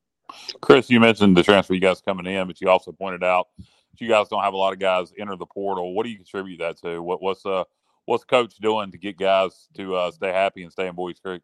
Chris, 0.62 0.90
you 0.90 1.00
mentioned 1.00 1.38
the 1.38 1.44
transfer 1.44 1.74
you 1.74 1.80
guys 1.80 2.02
coming 2.02 2.26
in, 2.26 2.48
but 2.48 2.60
you 2.62 2.70
also 2.70 2.92
pointed 2.92 3.24
out 3.24 3.48
that 3.58 4.02
you 4.02 4.08
guys 4.08 4.28
don't 4.28 4.44
have 4.44 4.54
a 4.54 4.58
lot 4.58 4.74
of 4.74 4.80
guys 4.80 5.14
enter 5.18 5.36
the 5.36 5.46
portal. 5.46 5.94
What 5.94 6.04
do 6.04 6.10
you 6.10 6.18
contribute 6.18 6.58
that 6.60 6.78
to? 6.82 7.02
What, 7.02 7.22
what's 7.22 7.46
uh 7.46 7.64
what's 8.06 8.24
coach 8.24 8.56
doing 8.58 8.92
to 8.92 8.98
get 8.98 9.18
guys 9.18 9.68
to 9.76 9.96
uh, 9.96 10.12
stay 10.12 10.32
happy 10.32 10.64
and 10.64 10.72
stay 10.72 10.88
in 10.88 10.96
Buies 10.96 11.20
Creek? 11.20 11.42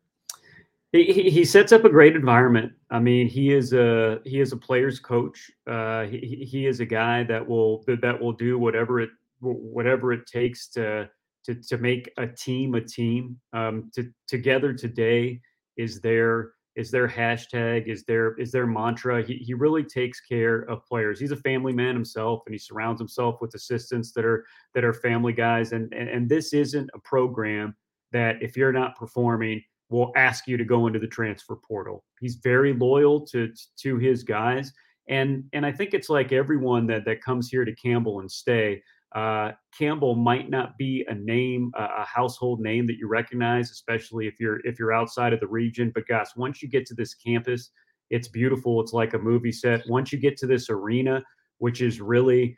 He, 0.91 1.29
he 1.29 1.45
sets 1.45 1.71
up 1.71 1.85
a 1.85 1.89
great 1.89 2.15
environment. 2.15 2.73
I 2.89 2.99
mean, 2.99 3.27
he 3.27 3.53
is 3.53 3.71
a 3.71 4.19
he 4.25 4.41
is 4.41 4.51
a 4.51 4.57
player's 4.57 4.99
coach. 4.99 5.49
Uh, 5.65 6.03
he, 6.03 6.45
he 6.49 6.67
is 6.67 6.81
a 6.81 6.85
guy 6.85 7.23
that 7.23 7.47
will 7.47 7.83
that 7.87 8.19
will 8.19 8.33
do 8.33 8.59
whatever 8.59 8.99
it 8.99 9.09
whatever 9.39 10.11
it 10.11 10.27
takes 10.27 10.67
to 10.69 11.09
to 11.45 11.55
to 11.55 11.77
make 11.77 12.11
a 12.17 12.27
team 12.27 12.75
a 12.75 12.81
team. 12.81 13.39
Um, 13.53 13.89
to 13.95 14.11
together 14.27 14.73
today 14.73 15.39
is 15.77 16.01
their 16.01 16.51
is 16.75 16.89
their 16.89 17.07
hashtag 17.07 17.87
is 17.87 18.03
their 18.03 18.33
is 18.39 18.51
their 18.51 18.65
mantra. 18.65 19.23
He 19.23 19.35
he 19.35 19.53
really 19.53 19.83
takes 19.83 20.21
care 20.21 20.61
of 20.69 20.85
players. 20.85 21.19
He's 21.19 21.31
a 21.31 21.37
family 21.37 21.73
man 21.73 21.93
himself, 21.93 22.43
and 22.45 22.53
he 22.53 22.59
surrounds 22.59 22.99
himself 22.99 23.41
with 23.41 23.53
assistants 23.55 24.11
that 24.13 24.25
are 24.25 24.45
that 24.73 24.83
are 24.83 24.93
family 24.93 25.33
guys. 25.33 25.73
And 25.73 25.93
and, 25.93 26.09
and 26.09 26.29
this 26.29 26.53
isn't 26.53 26.89
a 26.93 26.99
program 26.99 27.75
that 28.11 28.41
if 28.41 28.55
you're 28.55 28.71
not 28.71 28.95
performing 28.97 29.61
will 29.89 30.13
ask 30.15 30.47
you 30.47 30.55
to 30.55 30.63
go 30.63 30.87
into 30.87 30.99
the 30.99 31.07
transfer 31.07 31.57
portal. 31.67 32.05
He's 32.19 32.35
very 32.35 32.73
loyal 32.73 33.25
to 33.27 33.51
to 33.81 33.97
his 33.97 34.23
guys, 34.23 34.71
and 35.09 35.43
and 35.53 35.65
I 35.65 35.71
think 35.71 35.93
it's 35.93 36.09
like 36.09 36.31
everyone 36.31 36.87
that 36.87 37.03
that 37.05 37.21
comes 37.21 37.49
here 37.49 37.65
to 37.65 37.75
Campbell 37.75 38.21
and 38.21 38.31
stay. 38.31 38.81
Uh, 39.13 39.51
Campbell 39.77 40.15
might 40.15 40.49
not 40.49 40.77
be 40.77 41.05
a 41.09 41.15
name, 41.15 41.71
a 41.75 42.05
household 42.05 42.61
name 42.61 42.87
that 42.87 42.97
you 42.97 43.07
recognize, 43.07 43.69
especially 43.71 44.27
if 44.27 44.39
you're 44.39 44.65
if 44.65 44.79
you're 44.79 44.93
outside 44.93 45.33
of 45.33 45.39
the 45.39 45.47
region. 45.47 45.91
But 45.93 46.07
guys, 46.07 46.31
once 46.35 46.61
you 46.61 46.69
get 46.69 46.85
to 46.87 46.93
this 46.93 47.13
campus, 47.13 47.71
it's 48.09 48.27
beautiful. 48.27 48.79
It's 48.81 48.93
like 48.93 49.13
a 49.13 49.19
movie 49.19 49.51
set. 49.51 49.83
Once 49.89 50.13
you 50.13 50.19
get 50.19 50.37
to 50.37 50.47
this 50.47 50.69
arena, 50.69 51.23
which 51.57 51.81
is 51.81 51.99
really 51.99 52.57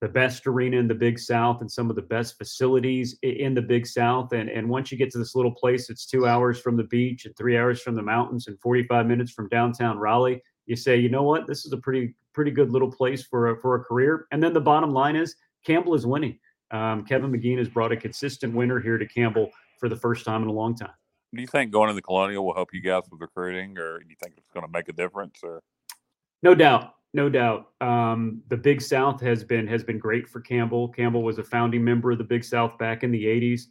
the 0.00 0.08
best 0.08 0.46
arena 0.46 0.76
in 0.76 0.86
the 0.86 0.94
Big 0.94 1.18
South 1.18 1.60
and 1.60 1.70
some 1.70 1.88
of 1.88 1.96
the 1.96 2.02
best 2.02 2.36
facilities 2.36 3.16
in 3.22 3.54
the 3.54 3.62
Big 3.62 3.86
South. 3.86 4.32
And, 4.32 4.50
and 4.50 4.68
once 4.68 4.92
you 4.92 4.98
get 4.98 5.10
to 5.12 5.18
this 5.18 5.34
little 5.34 5.54
place, 5.54 5.88
it's 5.88 6.04
two 6.04 6.26
hours 6.26 6.60
from 6.60 6.76
the 6.76 6.84
beach 6.84 7.24
and 7.24 7.34
three 7.36 7.56
hours 7.56 7.80
from 7.80 7.94
the 7.94 8.02
mountains 8.02 8.46
and 8.46 8.60
45 8.60 9.06
minutes 9.06 9.32
from 9.32 9.48
downtown 9.48 9.96
Raleigh. 9.96 10.42
You 10.66 10.76
say, 10.76 10.98
you 10.98 11.08
know 11.08 11.22
what, 11.22 11.46
this 11.46 11.64
is 11.64 11.72
a 11.72 11.78
pretty 11.78 12.14
pretty 12.34 12.50
good 12.50 12.70
little 12.70 12.90
place 12.90 13.22
for 13.22 13.50
a, 13.50 13.60
for 13.60 13.76
a 13.76 13.84
career. 13.84 14.26
And 14.32 14.42
then 14.42 14.52
the 14.52 14.60
bottom 14.60 14.90
line 14.90 15.16
is 15.16 15.36
Campbell 15.64 15.94
is 15.94 16.06
winning. 16.06 16.38
Um, 16.70 17.04
Kevin 17.04 17.30
McGeehan 17.30 17.58
has 17.58 17.68
brought 17.68 17.92
a 17.92 17.96
consistent 17.96 18.54
winner 18.54 18.80
here 18.80 18.98
to 18.98 19.06
Campbell 19.06 19.50
for 19.78 19.88
the 19.88 19.96
first 19.96 20.24
time 20.24 20.42
in 20.42 20.48
a 20.48 20.52
long 20.52 20.74
time. 20.74 20.92
Do 21.34 21.40
you 21.40 21.46
think 21.46 21.72
going 21.72 21.88
to 21.88 21.94
the 21.94 22.02
Colonial 22.02 22.44
will 22.44 22.54
help 22.54 22.70
you 22.72 22.80
guys 22.80 23.02
with 23.10 23.20
recruiting, 23.20 23.76
or 23.78 23.98
do 23.98 24.06
you 24.08 24.16
think 24.22 24.34
it's 24.36 24.50
going 24.52 24.64
to 24.64 24.72
make 24.72 24.88
a 24.88 24.92
difference? 24.92 25.40
Or 25.42 25.62
no 26.42 26.54
doubt, 26.54 26.94
no 27.12 27.28
doubt. 27.28 27.68
Um, 27.80 28.42
the 28.48 28.56
Big 28.56 28.80
South 28.80 29.20
has 29.20 29.42
been 29.42 29.66
has 29.66 29.82
been 29.82 29.98
great 29.98 30.28
for 30.28 30.40
Campbell. 30.40 30.88
Campbell 30.88 31.22
was 31.22 31.38
a 31.38 31.44
founding 31.44 31.82
member 31.82 32.12
of 32.12 32.18
the 32.18 32.24
Big 32.24 32.44
South 32.44 32.78
back 32.78 33.02
in 33.02 33.10
the 33.10 33.24
'80s. 33.24 33.62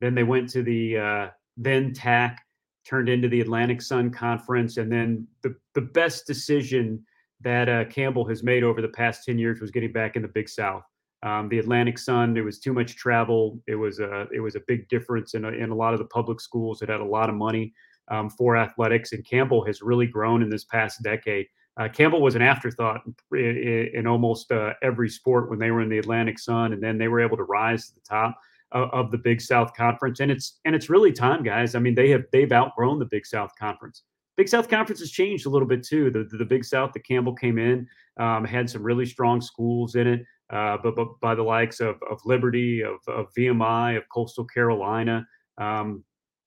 Then 0.00 0.14
they 0.14 0.24
went 0.24 0.48
to 0.50 0.62
the 0.62 0.98
uh, 0.98 1.28
then 1.56 1.92
TAC, 1.92 2.44
turned 2.84 3.08
into 3.08 3.28
the 3.28 3.40
Atlantic 3.40 3.82
Sun 3.82 4.10
Conference, 4.10 4.76
and 4.76 4.90
then 4.90 5.26
the 5.42 5.54
the 5.74 5.80
best 5.80 6.26
decision 6.26 7.04
that 7.40 7.68
uh, 7.68 7.84
Campbell 7.84 8.26
has 8.26 8.42
made 8.42 8.64
over 8.64 8.82
the 8.82 8.88
past 8.88 9.24
ten 9.24 9.38
years 9.38 9.60
was 9.60 9.70
getting 9.70 9.92
back 9.92 10.16
in 10.16 10.22
the 10.22 10.28
Big 10.28 10.48
South. 10.48 10.82
Um, 11.24 11.48
the 11.48 11.58
Atlantic 11.58 11.98
Sun, 11.98 12.36
it 12.36 12.44
was 12.44 12.58
too 12.58 12.72
much 12.72 12.96
travel. 12.96 13.60
It 13.66 13.76
was 13.76 14.00
a 14.00 14.26
it 14.34 14.40
was 14.40 14.56
a 14.56 14.62
big 14.66 14.88
difference 14.88 15.34
in 15.34 15.44
a, 15.44 15.48
in 15.48 15.70
a 15.70 15.74
lot 15.74 15.92
of 15.92 16.00
the 16.00 16.06
public 16.06 16.40
schools 16.40 16.78
that 16.80 16.88
had 16.88 17.00
a 17.00 17.04
lot 17.04 17.28
of 17.28 17.36
money 17.36 17.72
um, 18.08 18.28
for 18.28 18.56
athletics, 18.56 19.12
and 19.12 19.24
Campbell 19.24 19.64
has 19.64 19.82
really 19.82 20.06
grown 20.06 20.42
in 20.42 20.50
this 20.50 20.64
past 20.64 21.02
decade. 21.02 21.46
Uh, 21.80 21.88
Campbell 21.88 22.20
was 22.20 22.34
an 22.34 22.42
afterthought 22.42 23.00
in, 23.32 23.90
in 23.94 24.06
almost 24.06 24.52
uh, 24.52 24.74
every 24.82 25.08
sport 25.08 25.48
when 25.48 25.58
they 25.58 25.70
were 25.70 25.80
in 25.80 25.88
the 25.88 25.98
Atlantic 25.98 26.38
Sun, 26.38 26.72
and 26.72 26.82
then 26.82 26.98
they 26.98 27.08
were 27.08 27.20
able 27.20 27.36
to 27.36 27.44
rise 27.44 27.88
to 27.88 27.94
the 27.94 28.00
top 28.06 28.36
of, 28.72 28.90
of, 28.90 29.10
the 29.10 29.18
Big 29.18 29.40
South 29.40 29.72
Conference. 29.74 30.20
And 30.20 30.30
it's 30.30 30.60
and 30.64 30.74
it's 30.74 30.90
really 30.90 31.12
time, 31.12 31.42
guys. 31.42 31.74
I 31.74 31.78
mean, 31.78 31.94
they 31.94 32.10
have 32.10 32.24
they've 32.32 32.52
outgrown 32.52 32.98
the 32.98 33.06
Big 33.06 33.26
South 33.26 33.52
Conference. 33.58 34.02
Big 34.36 34.48
South 34.48 34.68
Conference 34.68 35.00
has 35.00 35.10
changed 35.10 35.46
a 35.46 35.50
little 35.50 35.68
bit 35.68 35.82
too. 35.82 36.10
The 36.10 36.24
the, 36.30 36.38
the 36.38 36.44
Big 36.44 36.64
South 36.64 36.92
that 36.92 37.06
Campbell 37.06 37.34
came 37.34 37.58
in 37.58 37.86
um, 38.18 38.44
had 38.44 38.68
some 38.68 38.82
really 38.82 39.06
strong 39.06 39.40
schools 39.40 39.94
in 39.94 40.06
it, 40.06 40.24
uh, 40.52 40.76
but, 40.82 40.94
but 40.94 41.08
by 41.20 41.34
the 41.34 41.42
likes 41.42 41.80
of 41.80 41.96
of 42.10 42.20
Liberty, 42.24 42.82
of, 42.82 42.96
of 43.08 43.26
VMI, 43.36 43.96
of 43.96 44.04
Coastal 44.12 44.44
Carolina. 44.44 45.26
Um, 45.58 46.04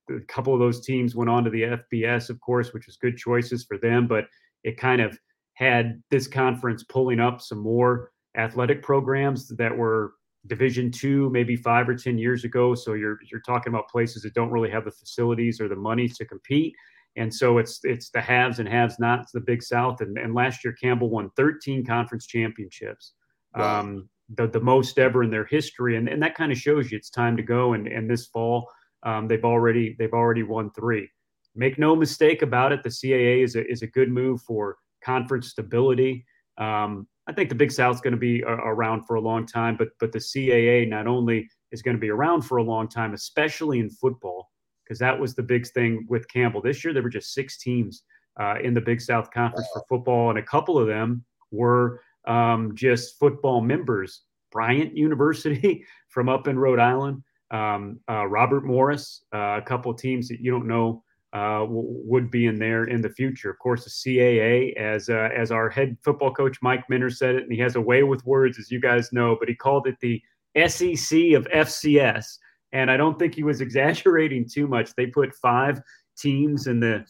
a 0.09 0.19
couple 0.27 0.53
of 0.53 0.59
those 0.59 0.85
teams 0.85 1.15
went 1.15 1.31
on 1.31 1.43
to 1.43 1.49
the 1.49 1.63
FBS, 1.93 2.29
of 2.29 2.39
course, 2.39 2.73
which 2.73 2.85
was 2.85 2.97
good 2.97 3.17
choices 3.17 3.65
for 3.65 3.79
them. 3.79 4.07
But 4.07 4.25
it 4.63 4.77
kind 4.77 5.01
of 5.01 5.17
had 5.55 6.01
this 6.11 6.27
conference 6.27 6.83
pulling 6.83 7.19
up 7.19 7.41
some 7.41 7.59
more 7.59 8.11
athletic 8.37 8.83
programs 8.83 9.47
that 9.47 9.75
were 9.75 10.13
division 10.47 10.91
two 10.91 11.29
maybe 11.31 11.55
five 11.55 11.89
or 11.89 11.95
ten 11.95 12.17
years 12.17 12.43
ago 12.43 12.75
so 12.75 12.93
you're 12.93 13.17
you're 13.31 13.41
talking 13.41 13.73
about 13.73 13.89
places 13.89 14.21
that 14.21 14.33
don't 14.35 14.51
really 14.51 14.69
have 14.69 14.85
the 14.85 14.91
facilities 14.91 15.59
or 15.59 15.67
the 15.67 15.75
money 15.75 16.07
to 16.07 16.23
compete 16.25 16.75
and 17.15 17.33
so 17.33 17.57
it's 17.57 17.79
it's 17.83 18.11
the 18.11 18.21
haves 18.21 18.59
and 18.59 18.69
haves 18.69 18.99
nots 18.99 19.31
the 19.31 19.39
big 19.39 19.63
south 19.63 20.01
and, 20.01 20.17
and 20.19 20.35
last 20.35 20.63
year 20.63 20.75
campbell 20.79 21.09
won 21.09 21.31
13 21.35 21.83
conference 21.83 22.27
championships 22.27 23.13
wow. 23.55 23.79
um, 23.79 24.09
the, 24.35 24.47
the 24.47 24.59
most 24.59 24.97
ever 24.97 25.23
in 25.23 25.29
their 25.29 25.45
history 25.45 25.97
and, 25.97 26.07
and 26.09 26.21
that 26.21 26.35
kind 26.35 26.51
of 26.51 26.57
shows 26.57 26.91
you 26.91 26.97
it's 26.97 27.09
time 27.09 27.37
to 27.37 27.43
go 27.43 27.73
and, 27.73 27.87
and 27.87 28.09
this 28.09 28.27
fall 28.27 28.67
um, 29.03 29.27
they've 29.27 29.45
already 29.45 29.95
they've 29.99 30.13
already 30.13 30.43
won 30.43 30.71
three 30.71 31.09
make 31.55 31.79
no 31.79 31.95
mistake 31.95 32.41
about 32.41 32.71
it, 32.71 32.83
the 32.83 32.89
CAA 32.89 33.43
is 33.43 33.55
a, 33.55 33.65
is 33.69 33.81
a 33.81 33.87
good 33.87 34.09
move 34.09 34.41
for 34.41 34.77
conference 35.03 35.49
stability. 35.49 36.25
Um, 36.57 37.07
I 37.27 37.33
think 37.33 37.49
the 37.49 37.55
Big 37.55 37.71
South's 37.71 38.01
going 38.01 38.13
to 38.13 38.19
be 38.19 38.41
a, 38.41 38.47
around 38.47 39.05
for 39.05 39.15
a 39.15 39.21
long 39.21 39.45
time, 39.45 39.77
but 39.77 39.89
but 39.99 40.11
the 40.11 40.19
CAA 40.19 40.87
not 40.87 41.07
only 41.07 41.49
is 41.71 41.81
going 41.81 41.95
to 41.95 42.01
be 42.01 42.09
around 42.09 42.43
for 42.43 42.57
a 42.57 42.63
long 42.63 42.87
time, 42.87 43.13
especially 43.13 43.79
in 43.79 43.89
football, 43.89 44.51
because 44.83 44.99
that 44.99 45.19
was 45.19 45.33
the 45.33 45.43
big 45.43 45.65
thing 45.67 46.05
with 46.09 46.27
Campbell 46.27 46.61
this 46.61 46.83
year. 46.83 46.93
There 46.93 47.03
were 47.03 47.09
just 47.09 47.33
six 47.33 47.57
teams 47.57 48.03
uh, 48.39 48.55
in 48.63 48.73
the 48.73 48.81
Big 48.81 49.01
South 49.01 49.31
Conference 49.31 49.67
for 49.73 49.83
football, 49.89 50.29
and 50.29 50.39
a 50.39 50.43
couple 50.43 50.77
of 50.77 50.87
them 50.87 51.23
were 51.51 52.01
um, 52.27 52.75
just 52.75 53.19
football 53.19 53.61
members. 53.61 54.21
Bryant 54.51 54.95
University 54.95 55.85
from 56.09 56.29
up 56.29 56.47
in 56.47 56.57
Rhode 56.57 56.79
Island, 56.79 57.23
um, 57.51 57.99
uh, 58.09 58.25
Robert 58.25 58.63
Morris, 58.63 59.23
uh, 59.33 59.59
a 59.59 59.61
couple 59.61 59.93
teams 59.93 60.27
that 60.29 60.39
you 60.39 60.51
don't 60.51 60.67
know 60.67 61.03
uh, 61.33 61.59
w- 61.59 62.01
would 62.05 62.31
be 62.31 62.45
in 62.45 62.57
there 62.57 62.85
in 62.85 63.01
the 63.01 63.09
future. 63.09 63.49
Of 63.49 63.59
course, 63.59 63.83
the 63.83 63.89
CAA, 63.89 64.73
as 64.77 65.09
uh, 65.09 65.29
as 65.35 65.51
our 65.51 65.69
head 65.69 65.97
football 66.03 66.33
coach 66.33 66.57
Mike 66.61 66.89
Minter 66.89 67.09
said 67.09 67.35
it, 67.35 67.43
and 67.43 67.51
he 67.51 67.59
has 67.59 67.75
a 67.75 67.81
way 67.81 68.03
with 68.03 68.25
words, 68.25 68.57
as 68.57 68.71
you 68.71 68.79
guys 68.79 69.11
know, 69.11 69.35
but 69.37 69.49
he 69.49 69.55
called 69.55 69.87
it 69.87 69.97
the 69.99 70.21
SEC 70.67 71.33
of 71.33 71.45
FCS, 71.53 72.37
and 72.71 72.89
I 72.89 72.95
don't 72.95 73.19
think 73.19 73.35
he 73.35 73.43
was 73.43 73.59
exaggerating 73.61 74.47
too 74.49 74.67
much. 74.67 74.95
They 74.95 75.07
put 75.07 75.35
five 75.35 75.81
teams 76.17 76.67
in 76.67 76.79
the 76.79 77.05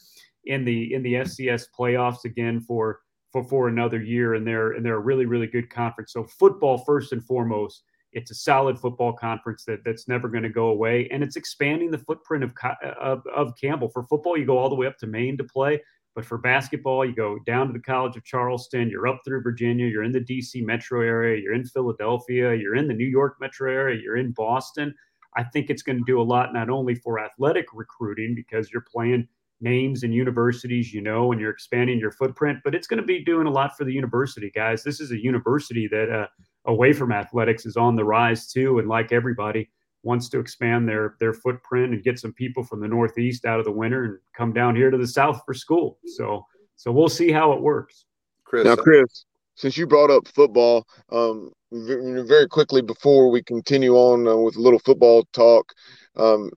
in 0.46 0.64
the 0.64 0.92
in 0.94 1.02
the 1.02 1.14
FCS 1.14 1.66
playoffs 1.78 2.24
again 2.24 2.60
for 2.60 3.00
for 3.42 3.48
for 3.48 3.68
another 3.68 4.02
year, 4.02 4.34
and 4.34 4.46
they're 4.46 4.72
and 4.72 4.84
they're 4.84 4.96
a 4.96 5.00
really 5.00 5.26
really 5.26 5.46
good 5.46 5.70
conference. 5.70 6.12
So 6.12 6.24
football 6.24 6.78
first 6.78 7.12
and 7.12 7.24
foremost 7.24 7.82
it's 8.16 8.30
a 8.30 8.34
solid 8.34 8.78
football 8.78 9.12
conference 9.12 9.64
that, 9.64 9.84
that's 9.84 10.08
never 10.08 10.28
going 10.28 10.42
to 10.42 10.48
go 10.48 10.68
away, 10.68 11.06
and 11.10 11.22
it's 11.22 11.36
expanding 11.36 11.90
the 11.90 11.98
footprint 11.98 12.42
of, 12.42 12.52
of, 12.98 13.22
of 13.34 13.52
Campbell. 13.60 13.90
For 13.90 14.04
football, 14.04 14.38
you 14.38 14.46
go 14.46 14.56
all 14.56 14.70
the 14.70 14.74
way 14.74 14.86
up 14.86 14.96
to 15.00 15.06
Maine 15.06 15.36
to 15.36 15.44
play, 15.44 15.82
but 16.14 16.24
for 16.24 16.38
basketball, 16.38 17.04
you 17.04 17.14
go 17.14 17.38
down 17.44 17.66
to 17.66 17.74
the 17.74 17.78
College 17.78 18.16
of 18.16 18.24
Charleston, 18.24 18.88
you're 18.88 19.06
up 19.06 19.20
through 19.22 19.42
Virginia, 19.42 19.86
you're 19.86 20.02
in 20.02 20.12
the 20.12 20.20
DC 20.20 20.64
metro 20.64 21.02
area, 21.02 21.38
you're 21.38 21.52
in 21.52 21.66
Philadelphia, 21.66 22.54
you're 22.54 22.74
in 22.74 22.88
the 22.88 22.94
New 22.94 23.04
York 23.04 23.36
metro 23.38 23.70
area, 23.70 24.00
you're 24.02 24.16
in 24.16 24.32
Boston. 24.32 24.94
I 25.36 25.44
think 25.44 25.68
it's 25.68 25.82
going 25.82 25.98
to 25.98 26.04
do 26.06 26.18
a 26.18 26.22
lot 26.22 26.54
not 26.54 26.70
only 26.70 26.94
for 26.94 27.20
athletic 27.20 27.66
recruiting 27.74 28.34
because 28.34 28.72
you're 28.72 28.86
playing 28.90 29.28
names 29.60 30.02
and 30.02 30.12
universities 30.12 30.92
you 30.92 31.00
know 31.00 31.32
and 31.32 31.40
you're 31.40 31.50
expanding 31.50 31.98
your 31.98 32.10
footprint 32.10 32.58
but 32.62 32.74
it's 32.74 32.86
going 32.86 33.00
to 33.00 33.06
be 33.06 33.24
doing 33.24 33.46
a 33.46 33.50
lot 33.50 33.76
for 33.76 33.84
the 33.84 33.92
university 33.92 34.50
guys 34.54 34.82
this 34.82 35.00
is 35.00 35.12
a 35.12 35.22
university 35.22 35.88
that 35.88 36.10
uh, 36.10 36.26
away 36.66 36.92
from 36.92 37.12
athletics 37.12 37.66
is 37.66 37.76
on 37.76 37.96
the 37.96 38.04
rise 38.04 38.46
too, 38.46 38.78
and 38.78 38.88
like 38.88 39.12
everybody, 39.12 39.70
wants 40.02 40.28
to 40.28 40.38
expand 40.38 40.88
their 40.88 41.16
their 41.18 41.32
footprint 41.32 41.92
and 41.92 42.04
get 42.04 42.18
some 42.18 42.32
people 42.32 42.62
from 42.62 42.80
the 42.80 42.88
Northeast 42.88 43.44
out 43.44 43.58
of 43.58 43.64
the 43.64 43.72
winter 43.72 44.04
and 44.04 44.18
come 44.36 44.52
down 44.52 44.76
here 44.76 44.90
to 44.90 44.98
the 44.98 45.06
South 45.06 45.40
for 45.44 45.54
school. 45.54 45.98
So 46.16 46.44
so 46.76 46.92
we'll 46.92 47.08
see 47.08 47.32
how 47.32 47.52
it 47.52 47.60
works. 47.60 48.04
Chris, 48.44 48.64
now, 48.64 48.76
Chris, 48.76 49.24
since 49.56 49.76
you 49.76 49.86
brought 49.86 50.10
up 50.10 50.28
football, 50.28 50.86
um, 51.10 51.50
very 51.72 52.46
quickly 52.46 52.82
before 52.82 53.30
we 53.30 53.42
continue 53.42 53.94
on 53.94 54.28
uh, 54.28 54.36
with 54.36 54.56
a 54.56 54.60
little 54.60 54.78
football 54.78 55.26
talk, 55.32 55.72
um, 56.16 56.50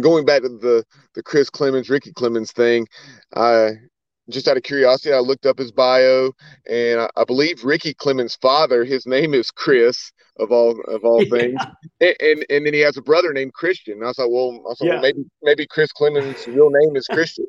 going 0.00 0.24
back 0.24 0.42
to 0.42 0.48
the 0.48 0.84
the 1.14 1.22
Chris 1.22 1.50
Clemons, 1.50 1.90
Ricky 1.90 2.12
Clemons 2.12 2.52
thing, 2.52 2.86
I 3.34 3.72
just 4.30 4.48
out 4.48 4.56
of 4.56 4.62
curiosity, 4.62 5.12
I 5.12 5.18
looked 5.18 5.46
up 5.46 5.58
his 5.58 5.72
bio, 5.72 6.32
and 6.68 7.00
I, 7.00 7.08
I, 7.16 7.24
believe 7.24 7.64
Ricky 7.64 7.94
Clemons' 7.94 8.38
father, 8.40 8.84
his 8.84 9.06
name 9.06 9.32
is 9.32 9.50
Chris 9.50 10.12
of 10.38 10.52
all 10.52 10.80
of 10.88 11.04
all 11.04 11.22
yeah. 11.24 11.38
things, 11.38 11.60
and, 12.00 12.16
and, 12.20 12.46
and 12.50 12.66
then 12.66 12.74
he 12.74 12.80
has 12.80 12.96
a 12.96 13.02
brother 13.02 13.32
named 13.32 13.54
Christian. 13.54 13.94
And 13.94 14.04
I 14.04 14.08
was 14.08 14.18
like, 14.18 14.28
well, 14.30 14.50
I 14.50 14.68
was 14.68 14.80
like, 14.80 14.88
yeah. 14.88 14.94
well, 14.94 15.02
maybe 15.02 15.24
maybe 15.42 15.66
Chris 15.66 15.90
Clemons' 15.92 16.46
real 16.46 16.70
name 16.70 16.96
is 16.96 17.06
Christian. 17.06 17.46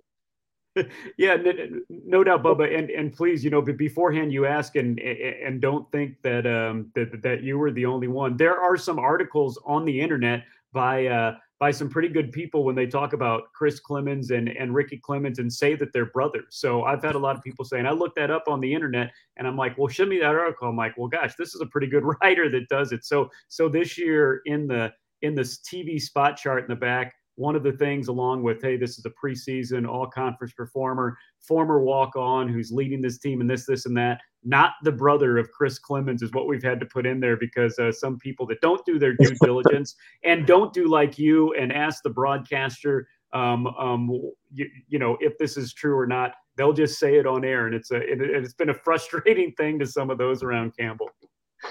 yeah, 1.17 1.35
no, 1.35 1.51
no, 1.89 2.23
doubt, 2.23 2.43
Bubba, 2.43 2.77
and 2.77 2.89
and 2.89 3.13
please, 3.13 3.43
you 3.43 3.49
know, 3.49 3.61
but 3.61 3.77
beforehand, 3.77 4.31
you 4.31 4.45
ask 4.45 4.75
and 4.75 4.99
and 4.99 5.61
don't 5.61 5.91
think 5.91 6.21
that 6.23 6.45
um 6.45 6.91
that 6.95 7.21
that 7.23 7.43
you 7.43 7.57
were 7.57 7.71
the 7.71 7.85
only 7.85 8.07
one. 8.07 8.37
There 8.37 8.59
are 8.59 8.77
some 8.77 8.99
articles 8.99 9.59
on 9.65 9.85
the 9.85 9.99
internet 9.99 10.43
by 10.71 11.07
uh 11.07 11.37
by 11.59 11.71
some 11.71 11.89
pretty 11.89 12.07
good 12.07 12.31
people 12.31 12.63
when 12.63 12.75
they 12.75 12.87
talk 12.87 13.11
about 13.11 13.51
Chris 13.53 13.81
Clemons 13.81 14.31
and, 14.31 14.47
and 14.47 14.73
Ricky 14.73 14.99
Clemons 15.05 15.39
and 15.39 15.51
say 15.51 15.75
that 15.75 15.91
they're 15.91 16.05
brothers. 16.05 16.47
So 16.51 16.83
I've 16.83 17.03
had 17.03 17.15
a 17.15 17.19
lot 17.19 17.35
of 17.35 17.43
people 17.43 17.65
saying, 17.65 17.85
I 17.85 17.91
looked 17.91 18.15
that 18.15 18.31
up 18.31 18.45
on 18.47 18.61
the 18.61 18.73
internet 18.73 19.11
and 19.35 19.45
I'm 19.45 19.57
like, 19.57 19.77
well, 19.77 19.89
show 19.89 20.05
me 20.05 20.19
that 20.19 20.35
article. 20.35 20.69
I'm 20.69 20.77
like, 20.77 20.97
well, 20.97 21.09
gosh, 21.09 21.33
this 21.37 21.53
is 21.53 21.61
a 21.61 21.65
pretty 21.65 21.87
good 21.87 22.03
writer 22.21 22.49
that 22.49 22.69
does 22.69 22.93
it. 22.93 23.03
So, 23.03 23.29
so 23.49 23.67
this 23.67 23.97
year 23.97 24.41
in 24.45 24.67
the, 24.67 24.93
in 25.21 25.35
this 25.35 25.59
TV 25.59 26.01
spot 26.01 26.37
chart 26.37 26.63
in 26.63 26.69
the 26.69 26.75
back, 26.75 27.13
one 27.35 27.55
of 27.55 27.63
the 27.63 27.71
things 27.71 28.09
along 28.09 28.43
with 28.43 28.61
hey 28.61 28.75
this 28.75 28.99
is 28.99 29.05
a 29.05 29.11
preseason 29.11 29.87
all 29.87 30.05
conference 30.05 30.51
performer 30.51 31.17
former 31.39 31.81
walk 31.81 32.17
on 32.17 32.49
who's 32.49 32.69
leading 32.69 33.01
this 33.01 33.17
team 33.17 33.39
and 33.39 33.49
this 33.49 33.65
this 33.65 33.85
and 33.85 33.95
that 33.95 34.19
not 34.43 34.73
the 34.83 34.91
brother 34.91 35.37
of 35.37 35.51
chris 35.51 35.79
Clemons 35.79 36.23
is 36.23 36.31
what 36.31 36.47
we've 36.47 36.63
had 36.63 36.79
to 36.79 36.85
put 36.85 37.05
in 37.05 37.19
there 37.19 37.37
because 37.37 37.77
uh, 37.79 37.91
some 37.91 38.17
people 38.17 38.45
that 38.47 38.61
don't 38.61 38.83
do 38.85 38.97
their 38.97 39.13
due 39.13 39.35
diligence 39.41 39.95
and 40.23 40.45
don't 40.45 40.73
do 40.73 40.87
like 40.87 41.19
you 41.19 41.53
and 41.53 41.73
ask 41.73 42.03
the 42.03 42.09
broadcaster 42.09 43.07
um, 43.31 43.67
um, 43.67 44.09
you, 44.51 44.67
you, 44.87 44.97
know 44.97 45.15
if 45.19 45.37
this 45.37 45.55
is 45.55 45.73
true 45.73 45.95
or 45.95 46.07
not 46.07 46.33
they'll 46.59 46.73
just 46.73 46.99
say 46.99 47.15
it 47.15 47.25
on 47.25 47.45
air. 47.45 47.65
And 47.65 47.73
it's 47.73 47.89
a 47.89 47.95
it, 47.95 48.21
it's 48.21 48.53
been 48.53 48.69
a 48.69 48.73
frustrating 48.83 49.53
thing 49.53 49.79
to 49.79 49.87
some 49.87 50.11
of 50.11 50.19
those 50.19 50.43
around 50.43 50.75
campbell. 50.77 51.09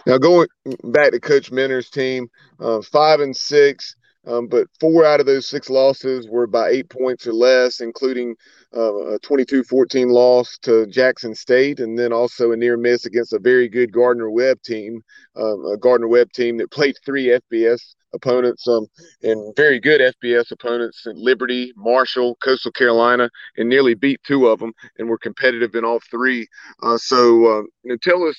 Now 0.06 0.18
going 0.18 0.48
back 0.84 1.12
to 1.12 1.20
coach 1.20 1.52
minter's 1.52 1.90
team 1.90 2.28
uh, 2.58 2.80
five 2.82 3.20
and 3.20 3.36
six 3.36 3.94
um, 4.28 4.46
but 4.46 4.66
four 4.78 5.04
out 5.04 5.20
of 5.20 5.26
those 5.26 5.46
six 5.46 5.70
losses 5.70 6.28
were 6.28 6.46
by 6.46 6.68
eight 6.68 6.88
points 6.90 7.26
or 7.26 7.32
less, 7.32 7.80
including 7.80 8.36
uh, 8.76 9.14
a 9.14 9.18
22 9.20 9.64
14 9.64 10.08
loss 10.10 10.58
to 10.58 10.86
Jackson 10.86 11.34
State, 11.34 11.80
and 11.80 11.98
then 11.98 12.12
also 12.12 12.52
a 12.52 12.56
near 12.56 12.76
miss 12.76 13.06
against 13.06 13.32
a 13.32 13.38
very 13.38 13.68
good 13.68 13.92
Gardner 13.92 14.30
Webb 14.30 14.60
team, 14.62 15.02
um, 15.36 15.64
a 15.66 15.78
Gardner 15.78 16.08
Webb 16.08 16.32
team 16.32 16.58
that 16.58 16.70
played 16.70 16.96
three 17.04 17.38
FBS 17.50 17.94
opponents 18.14 18.66
um, 18.68 18.86
and 19.22 19.54
very 19.56 19.80
good 19.80 20.00
FBS 20.22 20.50
opponents 20.50 21.06
at 21.06 21.16
Liberty, 21.16 21.72
Marshall, 21.76 22.36
Coastal 22.42 22.72
Carolina, 22.72 23.30
and 23.56 23.68
nearly 23.68 23.94
beat 23.94 24.20
two 24.26 24.46
of 24.46 24.58
them 24.58 24.72
and 24.98 25.08
were 25.08 25.18
competitive 25.18 25.74
in 25.74 25.84
all 25.84 26.00
three. 26.10 26.46
Uh, 26.82 26.98
so, 26.98 27.46
uh, 27.46 27.62
you 27.82 27.90
know, 27.90 27.96
tell 28.02 28.22
us 28.24 28.36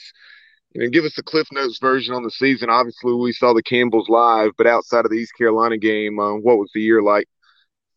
know, 0.75 0.89
give 0.89 1.05
us 1.05 1.15
the 1.15 1.23
Cliff 1.23 1.47
Notes 1.51 1.79
version 1.79 2.13
on 2.13 2.23
the 2.23 2.31
season. 2.31 2.69
Obviously, 2.69 3.13
we 3.13 3.33
saw 3.33 3.53
the 3.53 3.63
Campbells 3.63 4.09
live, 4.09 4.51
but 4.57 4.67
outside 4.67 5.05
of 5.05 5.11
the 5.11 5.17
East 5.17 5.33
Carolina 5.37 5.77
game, 5.77 6.19
uh, 6.19 6.33
what 6.35 6.57
was 6.57 6.69
the 6.73 6.81
year 6.81 7.01
like? 7.01 7.27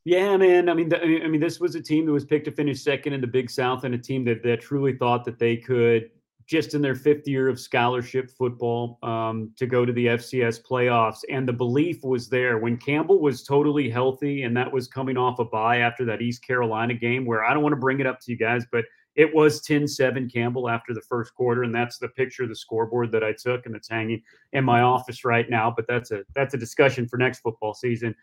Yeah, 0.05 0.37
man. 0.37 0.69
I 0.69 0.75
mean, 0.75 0.89
the, 0.89 1.01
I 1.01 1.29
mean, 1.29 1.41
this 1.41 1.61
was 1.61 1.75
a 1.75 1.83
team 1.83 2.07
that 2.07 2.13
was 2.13 2.25
picked 2.25 2.47
to 2.47 2.51
finish 2.51 2.83
second 2.83 3.13
in 3.13 3.21
the 3.21 3.27
Big 3.27 3.51
South, 3.51 3.85
and 3.85 3.95
a 3.95 3.99
team 3.99 4.25
that 4.25 4.43
that 4.43 4.61
truly 4.61 4.97
thought 4.97 5.25
that 5.27 5.39
they 5.39 5.57
could, 5.57 6.11
just 6.47 6.75
in 6.75 6.83
their 6.83 6.97
fifth 6.97 7.29
year 7.29 7.49
of 7.49 7.61
scholarship 7.61 8.29
football, 8.31 8.99
um, 9.05 9.53
to 9.57 9.67
go 9.67 9.85
to 9.85 9.93
the 9.93 10.07
FCS 10.07 10.61
playoffs. 10.69 11.21
And 11.31 11.47
the 11.47 11.53
belief 11.53 12.03
was 12.03 12.29
there 12.29 12.59
when 12.59 12.79
Campbell 12.79 13.21
was 13.21 13.45
totally 13.45 13.89
healthy, 13.89 14.43
and 14.43 14.57
that 14.57 14.73
was 14.73 14.89
coming 14.89 15.17
off 15.17 15.39
a 15.39 15.45
bye 15.45 15.79
after 15.79 16.05
that 16.07 16.21
East 16.21 16.45
Carolina 16.45 16.95
game. 16.95 17.25
Where 17.25 17.45
I 17.45 17.55
don't 17.55 17.63
want 17.63 17.75
to 17.75 17.81
bring 17.81 18.01
it 18.01 18.07
up 18.07 18.19
to 18.23 18.33
you 18.33 18.37
guys, 18.37 18.65
but 18.73 18.85
it 19.15 19.35
was 19.35 19.61
10-7 19.63 20.33
Campbell 20.33 20.71
after 20.71 20.95
the 20.95 21.03
first 21.03 21.35
quarter, 21.35 21.65
and 21.65 21.75
that's 21.75 21.99
the 21.99 22.09
picture 22.09 22.45
of 22.45 22.49
the 22.49 22.57
scoreboard 22.57 23.13
that 23.13 23.23
I 23.23 23.33
took, 23.33 23.67
and 23.67 23.77
it's 23.77 23.89
hanging 23.89 24.23
in 24.53 24.65
my 24.65 24.81
office 24.81 25.25
right 25.25 25.49
now. 25.51 25.73
But 25.75 25.87
that's 25.87 26.11
a 26.13 26.23
that's 26.35 26.55
a 26.55 26.59
discussion 26.59 27.07
for 27.07 27.19
next 27.19 27.41
football 27.41 27.75
season. 27.75 28.15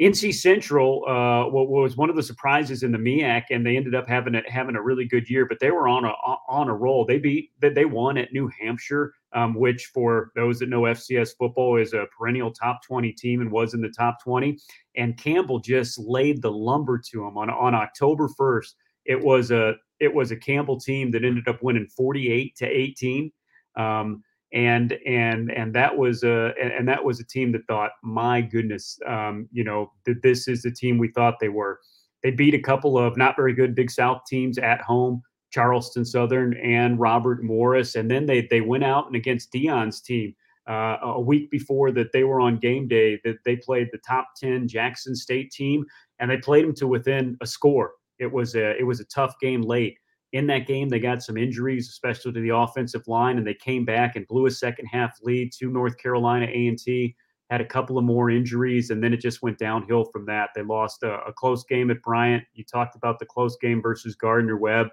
NC 0.00 0.34
Central 0.34 1.04
uh, 1.06 1.48
was 1.48 1.96
one 1.96 2.10
of 2.10 2.16
the 2.16 2.22
surprises 2.22 2.82
in 2.82 2.92
the 2.92 2.98
MEAC, 2.98 3.44
and 3.50 3.64
they 3.64 3.76
ended 3.76 3.94
up 3.94 4.06
having 4.06 4.34
a, 4.34 4.42
having 4.46 4.76
a 4.76 4.82
really 4.82 5.06
good 5.06 5.28
year. 5.28 5.46
But 5.46 5.58
they 5.58 5.70
were 5.70 5.88
on 5.88 6.04
a 6.04 6.12
on 6.48 6.68
a 6.68 6.74
roll. 6.74 7.06
They 7.06 7.18
beat 7.18 7.52
they 7.60 7.86
won 7.86 8.18
at 8.18 8.32
New 8.34 8.50
Hampshire, 8.60 9.14
um, 9.32 9.54
which 9.54 9.86
for 9.86 10.32
those 10.34 10.58
that 10.58 10.68
know 10.68 10.82
FCS 10.82 11.30
football 11.38 11.76
is 11.78 11.94
a 11.94 12.06
perennial 12.16 12.50
top 12.50 12.82
20 12.82 13.10
team 13.12 13.40
and 13.40 13.50
was 13.50 13.72
in 13.72 13.80
the 13.80 13.88
top 13.88 14.22
20. 14.22 14.58
And 14.96 15.16
Campbell 15.16 15.60
just 15.60 15.98
laid 15.98 16.42
the 16.42 16.52
lumber 16.52 16.98
to 17.10 17.20
them 17.20 17.38
on 17.38 17.48
on 17.48 17.74
October 17.74 18.28
1st. 18.38 18.74
It 19.06 19.22
was 19.22 19.50
a 19.50 19.76
it 20.00 20.12
was 20.12 20.30
a 20.30 20.36
Campbell 20.36 20.78
team 20.78 21.10
that 21.12 21.24
ended 21.24 21.48
up 21.48 21.62
winning 21.62 21.86
48 21.86 22.56
to 22.56 22.66
18. 22.66 23.32
Um, 23.76 24.22
and 24.52 24.96
and 25.04 25.50
and 25.50 25.74
that 25.74 25.96
was 25.96 26.22
a 26.22 26.54
and 26.60 26.88
that 26.88 27.04
was 27.04 27.20
a 27.20 27.26
team 27.26 27.52
that 27.52 27.66
thought, 27.66 27.90
my 28.02 28.40
goodness, 28.40 28.98
um, 29.06 29.48
you 29.52 29.64
know, 29.64 29.92
that 30.06 30.22
this 30.22 30.46
is 30.46 30.62
the 30.62 30.70
team 30.70 30.98
we 30.98 31.08
thought 31.08 31.34
they 31.40 31.48
were. 31.48 31.80
They 32.22 32.30
beat 32.30 32.54
a 32.54 32.60
couple 32.60 32.96
of 32.96 33.16
not 33.16 33.36
very 33.36 33.52
good 33.52 33.74
Big 33.74 33.90
South 33.90 34.22
teams 34.26 34.56
at 34.58 34.80
home, 34.80 35.22
Charleston 35.50 36.04
Southern 36.04 36.56
and 36.58 36.98
Robert 36.98 37.42
Morris, 37.42 37.96
and 37.96 38.10
then 38.10 38.26
they 38.26 38.46
they 38.48 38.60
went 38.60 38.84
out 38.84 39.06
and 39.06 39.16
against 39.16 39.52
Deion's 39.52 40.00
team 40.00 40.34
uh, 40.68 40.96
a 41.02 41.20
week 41.20 41.50
before 41.50 41.90
that 41.92 42.12
they 42.12 42.24
were 42.24 42.40
on 42.40 42.58
game 42.58 42.88
day 42.88 43.20
that 43.24 43.38
they 43.44 43.56
played 43.56 43.88
the 43.92 43.98
top 43.98 44.28
10 44.36 44.68
Jackson 44.68 45.14
State 45.14 45.50
team 45.50 45.84
and 46.18 46.30
they 46.30 46.36
played 46.38 46.64
them 46.64 46.74
to 46.74 46.86
within 46.86 47.36
a 47.40 47.46
score 47.46 47.92
it 48.18 48.30
was 48.30 48.54
a 48.54 48.76
it 48.78 48.84
was 48.84 49.00
a 49.00 49.04
tough 49.04 49.38
game 49.40 49.62
late. 49.62 49.98
In 50.32 50.46
that 50.48 50.66
game, 50.66 50.88
they 50.88 50.98
got 50.98 51.22
some 51.22 51.36
injuries, 51.36 51.88
especially 51.88 52.32
to 52.32 52.40
the 52.40 52.54
offensive 52.54 53.06
line, 53.06 53.38
and 53.38 53.46
they 53.46 53.54
came 53.54 53.84
back 53.84 54.16
and 54.16 54.26
blew 54.26 54.46
a 54.46 54.50
second 54.50 54.86
half 54.86 55.18
lead 55.22 55.52
to 55.52 55.70
North 55.70 55.96
Carolina 55.98 56.46
A 56.46 56.66
and 56.66 56.78
T. 56.78 57.14
Had 57.48 57.60
a 57.60 57.66
couple 57.66 57.96
of 57.96 58.04
more 58.04 58.28
injuries, 58.28 58.90
and 58.90 59.02
then 59.02 59.12
it 59.12 59.20
just 59.20 59.40
went 59.40 59.58
downhill 59.58 60.04
from 60.04 60.26
that. 60.26 60.50
They 60.54 60.62
lost 60.62 61.04
a, 61.04 61.20
a 61.26 61.32
close 61.32 61.62
game 61.64 61.92
at 61.92 62.02
Bryant. 62.02 62.42
You 62.54 62.64
talked 62.64 62.96
about 62.96 63.20
the 63.20 63.26
close 63.26 63.56
game 63.56 63.80
versus 63.80 64.16
Gardner 64.16 64.56
Webb. 64.56 64.88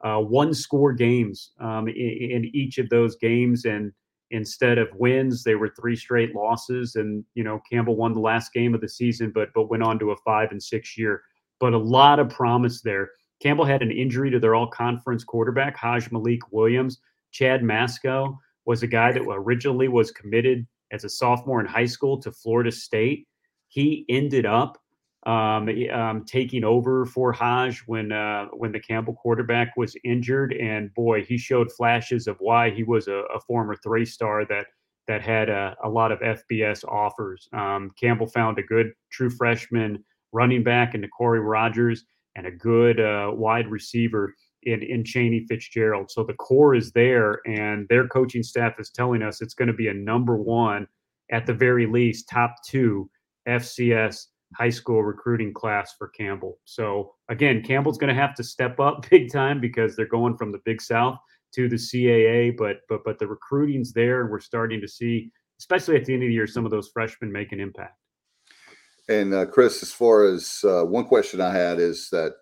Uh, 0.00 0.20
one 0.20 0.54
score 0.54 0.92
games 0.92 1.52
um, 1.60 1.86
in, 1.88 1.94
in 1.96 2.50
each 2.54 2.78
of 2.78 2.88
those 2.88 3.16
games, 3.16 3.66
and 3.66 3.92
instead 4.30 4.78
of 4.78 4.88
wins, 4.94 5.44
they 5.44 5.54
were 5.54 5.68
three 5.68 5.96
straight 5.96 6.34
losses. 6.34 6.94
And 6.96 7.24
you 7.34 7.44
know, 7.44 7.60
Campbell 7.70 7.96
won 7.96 8.14
the 8.14 8.20
last 8.20 8.54
game 8.54 8.74
of 8.74 8.80
the 8.80 8.88
season, 8.88 9.30
but 9.34 9.50
but 9.54 9.68
went 9.68 9.82
on 9.82 9.98
to 9.98 10.12
a 10.12 10.16
five 10.24 10.50
and 10.50 10.62
six 10.62 10.96
year 10.96 11.22
but 11.60 11.72
a 11.72 11.78
lot 11.78 12.18
of 12.18 12.28
promise 12.28 12.80
there. 12.80 13.10
Campbell 13.40 13.64
had 13.64 13.82
an 13.82 13.90
injury 13.90 14.30
to 14.30 14.40
their 14.40 14.54
all 14.54 14.66
conference 14.66 15.24
quarterback, 15.24 15.76
Haj 15.76 16.10
Malik 16.10 16.52
Williams. 16.52 16.98
Chad 17.30 17.62
Mascoe 17.62 18.38
was 18.64 18.82
a 18.82 18.86
guy 18.86 19.12
that 19.12 19.22
originally 19.22 19.88
was 19.88 20.10
committed 20.10 20.66
as 20.90 21.04
a 21.04 21.08
sophomore 21.08 21.60
in 21.60 21.66
high 21.66 21.86
school 21.86 22.20
to 22.20 22.32
Florida 22.32 22.72
State. 22.72 23.26
He 23.68 24.04
ended 24.08 24.46
up 24.46 24.78
um, 25.26 25.68
um, 25.92 26.24
taking 26.24 26.64
over 26.64 27.04
for 27.04 27.32
Haj 27.32 27.80
when 27.86 28.12
uh, 28.12 28.46
when 28.46 28.72
the 28.72 28.80
Campbell 28.80 29.14
quarterback 29.14 29.76
was 29.76 29.96
injured, 30.04 30.52
and 30.54 30.92
boy, 30.94 31.24
he 31.24 31.36
showed 31.36 31.70
flashes 31.72 32.26
of 32.26 32.36
why 32.38 32.70
he 32.70 32.82
was 32.82 33.08
a, 33.08 33.24
a 33.34 33.40
former 33.40 33.76
three 33.76 34.06
star 34.06 34.44
that 34.46 34.66
that 35.06 35.22
had 35.22 35.48
a, 35.48 35.76
a 35.82 35.88
lot 35.88 36.12
of 36.12 36.20
FBS 36.20 36.84
offers. 36.84 37.48
Um, 37.52 37.90
Campbell 37.98 38.26
found 38.26 38.58
a 38.58 38.62
good 38.62 38.92
true 39.10 39.30
freshman 39.30 40.04
running 40.32 40.62
back 40.62 40.94
into 40.94 41.08
Corey 41.08 41.40
Rogers 41.40 42.04
and 42.36 42.46
a 42.46 42.50
good 42.50 43.00
uh, 43.00 43.30
wide 43.34 43.68
receiver 43.68 44.34
in, 44.62 44.82
in 44.82 45.04
Chaney 45.04 45.46
Fitzgerald. 45.48 46.10
So 46.10 46.24
the 46.24 46.34
core 46.34 46.74
is 46.74 46.92
there, 46.92 47.40
and 47.46 47.86
their 47.88 48.06
coaching 48.08 48.42
staff 48.42 48.78
is 48.78 48.90
telling 48.90 49.22
us 49.22 49.40
it's 49.40 49.54
going 49.54 49.68
to 49.68 49.74
be 49.74 49.88
a 49.88 49.94
number 49.94 50.36
one, 50.36 50.86
at 51.30 51.46
the 51.46 51.54
very 51.54 51.86
least, 51.86 52.28
top 52.28 52.56
two 52.66 53.10
FCS 53.48 54.26
high 54.54 54.70
school 54.70 55.02
recruiting 55.02 55.52
class 55.52 55.94
for 55.98 56.08
Campbell. 56.08 56.58
So 56.64 57.14
again, 57.28 57.62
Campbell's 57.62 57.98
going 57.98 58.14
to 58.14 58.20
have 58.20 58.34
to 58.36 58.44
step 58.44 58.80
up 58.80 59.06
big 59.10 59.30
time 59.32 59.60
because 59.60 59.94
they're 59.94 60.06
going 60.06 60.36
from 60.36 60.52
the 60.52 60.60
Big 60.64 60.80
South 60.80 61.18
to 61.54 61.68
the 61.68 61.76
CAA, 61.76 62.56
but 62.56 62.78
but 62.88 63.00
but 63.04 63.18
the 63.18 63.26
recruiting's 63.26 63.92
there, 63.92 64.20
and 64.20 64.30
we're 64.30 64.40
starting 64.40 64.80
to 64.80 64.88
see, 64.88 65.30
especially 65.58 65.96
at 65.96 66.04
the 66.04 66.12
end 66.12 66.22
of 66.22 66.28
the 66.28 66.34
year, 66.34 66.46
some 66.46 66.64
of 66.64 66.70
those 66.70 66.90
freshmen 66.92 67.32
make 67.32 67.52
an 67.52 67.60
impact. 67.60 67.96
And 69.08 69.32
uh, 69.32 69.46
Chris, 69.46 69.82
as 69.82 69.90
far 69.90 70.24
as 70.24 70.62
uh, 70.64 70.84
one 70.84 71.06
question 71.06 71.40
I 71.40 71.52
had 71.52 71.78
is 71.80 72.10
that 72.10 72.34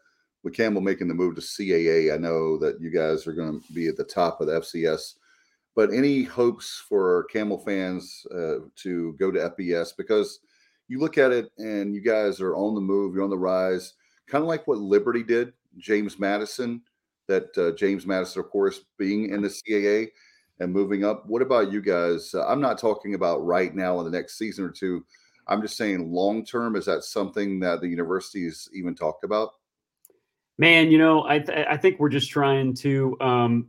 with 0.43 0.55
Campbell 0.55 0.81
making 0.81 1.09
the 1.09 1.15
move 1.15 1.37
to 1.37 1.41
CAA, 1.41 2.13
I 2.13 2.19
know 2.19 2.59
that 2.59 2.81
you 2.81 2.91
guys 2.91 3.27
are 3.27 3.33
going 3.33 3.61
to 3.61 3.73
be 3.73 3.87
at 3.89 3.97
the 3.97 4.05
top 4.05 4.41
of 4.41 4.49
the 4.49 4.61
FCS. 4.61 5.15
But 5.77 5.93
any 5.93 6.23
hopes 6.23 6.83
for 6.89 7.25
Campbell 7.25 7.59
fans 7.59 8.27
uh, 8.35 8.67
to 8.77 9.13
go 9.19 9.31
to 9.31 9.51
FBS? 9.51 9.91
Because 9.97 10.41
you 10.89 10.99
look 10.99 11.19
at 11.19 11.33
it 11.33 11.51
and 11.59 11.95
you 11.95 12.01
guys 12.01 12.41
are 12.41 12.57
on 12.57 12.75
the 12.75 12.81
move, 12.81 13.15
you're 13.15 13.25
on 13.25 13.31
the 13.31 13.39
rise, 13.39 13.95
kind 14.27 14.43
of 14.43 14.49
like 14.49 14.67
what 14.67 14.79
Liberty 14.79 15.23
did, 15.23 15.53
James 15.79 16.19
Madison, 16.19 16.83
that 17.29 17.57
uh, 17.59 17.73
James 17.77 18.07
Madison, 18.07 18.41
of 18.41 18.51
course, 18.51 18.81
being 18.99 19.31
in 19.31 19.43
the 19.43 19.49
CAA 19.49 20.09
and 20.61 20.73
moving 20.73 21.05
up. 21.05 21.27
What 21.27 21.43
about 21.43 21.71
you 21.71 21.83
guys? 21.83 22.35
Uh, 22.35 22.47
I'm 22.47 22.61
not 22.61 22.79
talking 22.79 23.15
about 23.15 23.45
right 23.45 23.75
now 23.75 23.99
in 23.99 24.05
the 24.05 24.17
next 24.17 24.39
season 24.39 24.65
or 24.65 24.71
two 24.71 25.05
I'm 25.49 25.63
just 25.63 25.77
saying, 25.77 26.13
long 26.13 26.45
term, 26.45 26.77
is 26.77 26.87
that 26.87 27.05
something 27.05 27.61
that 27.61 27.81
the 27.81 27.89
universities 27.89 28.69
even 28.75 28.95
talked 28.95 29.25
about? 29.25 29.51
Man, 30.59 30.91
you 30.91 30.97
know, 30.97 31.25
I 31.29 31.39
th- 31.39 31.67
I 31.71 31.77
think 31.77 32.01
we're 32.01 32.09
just 32.09 32.31
trying 32.31 32.75
to, 32.77 33.15
um, 33.21 33.69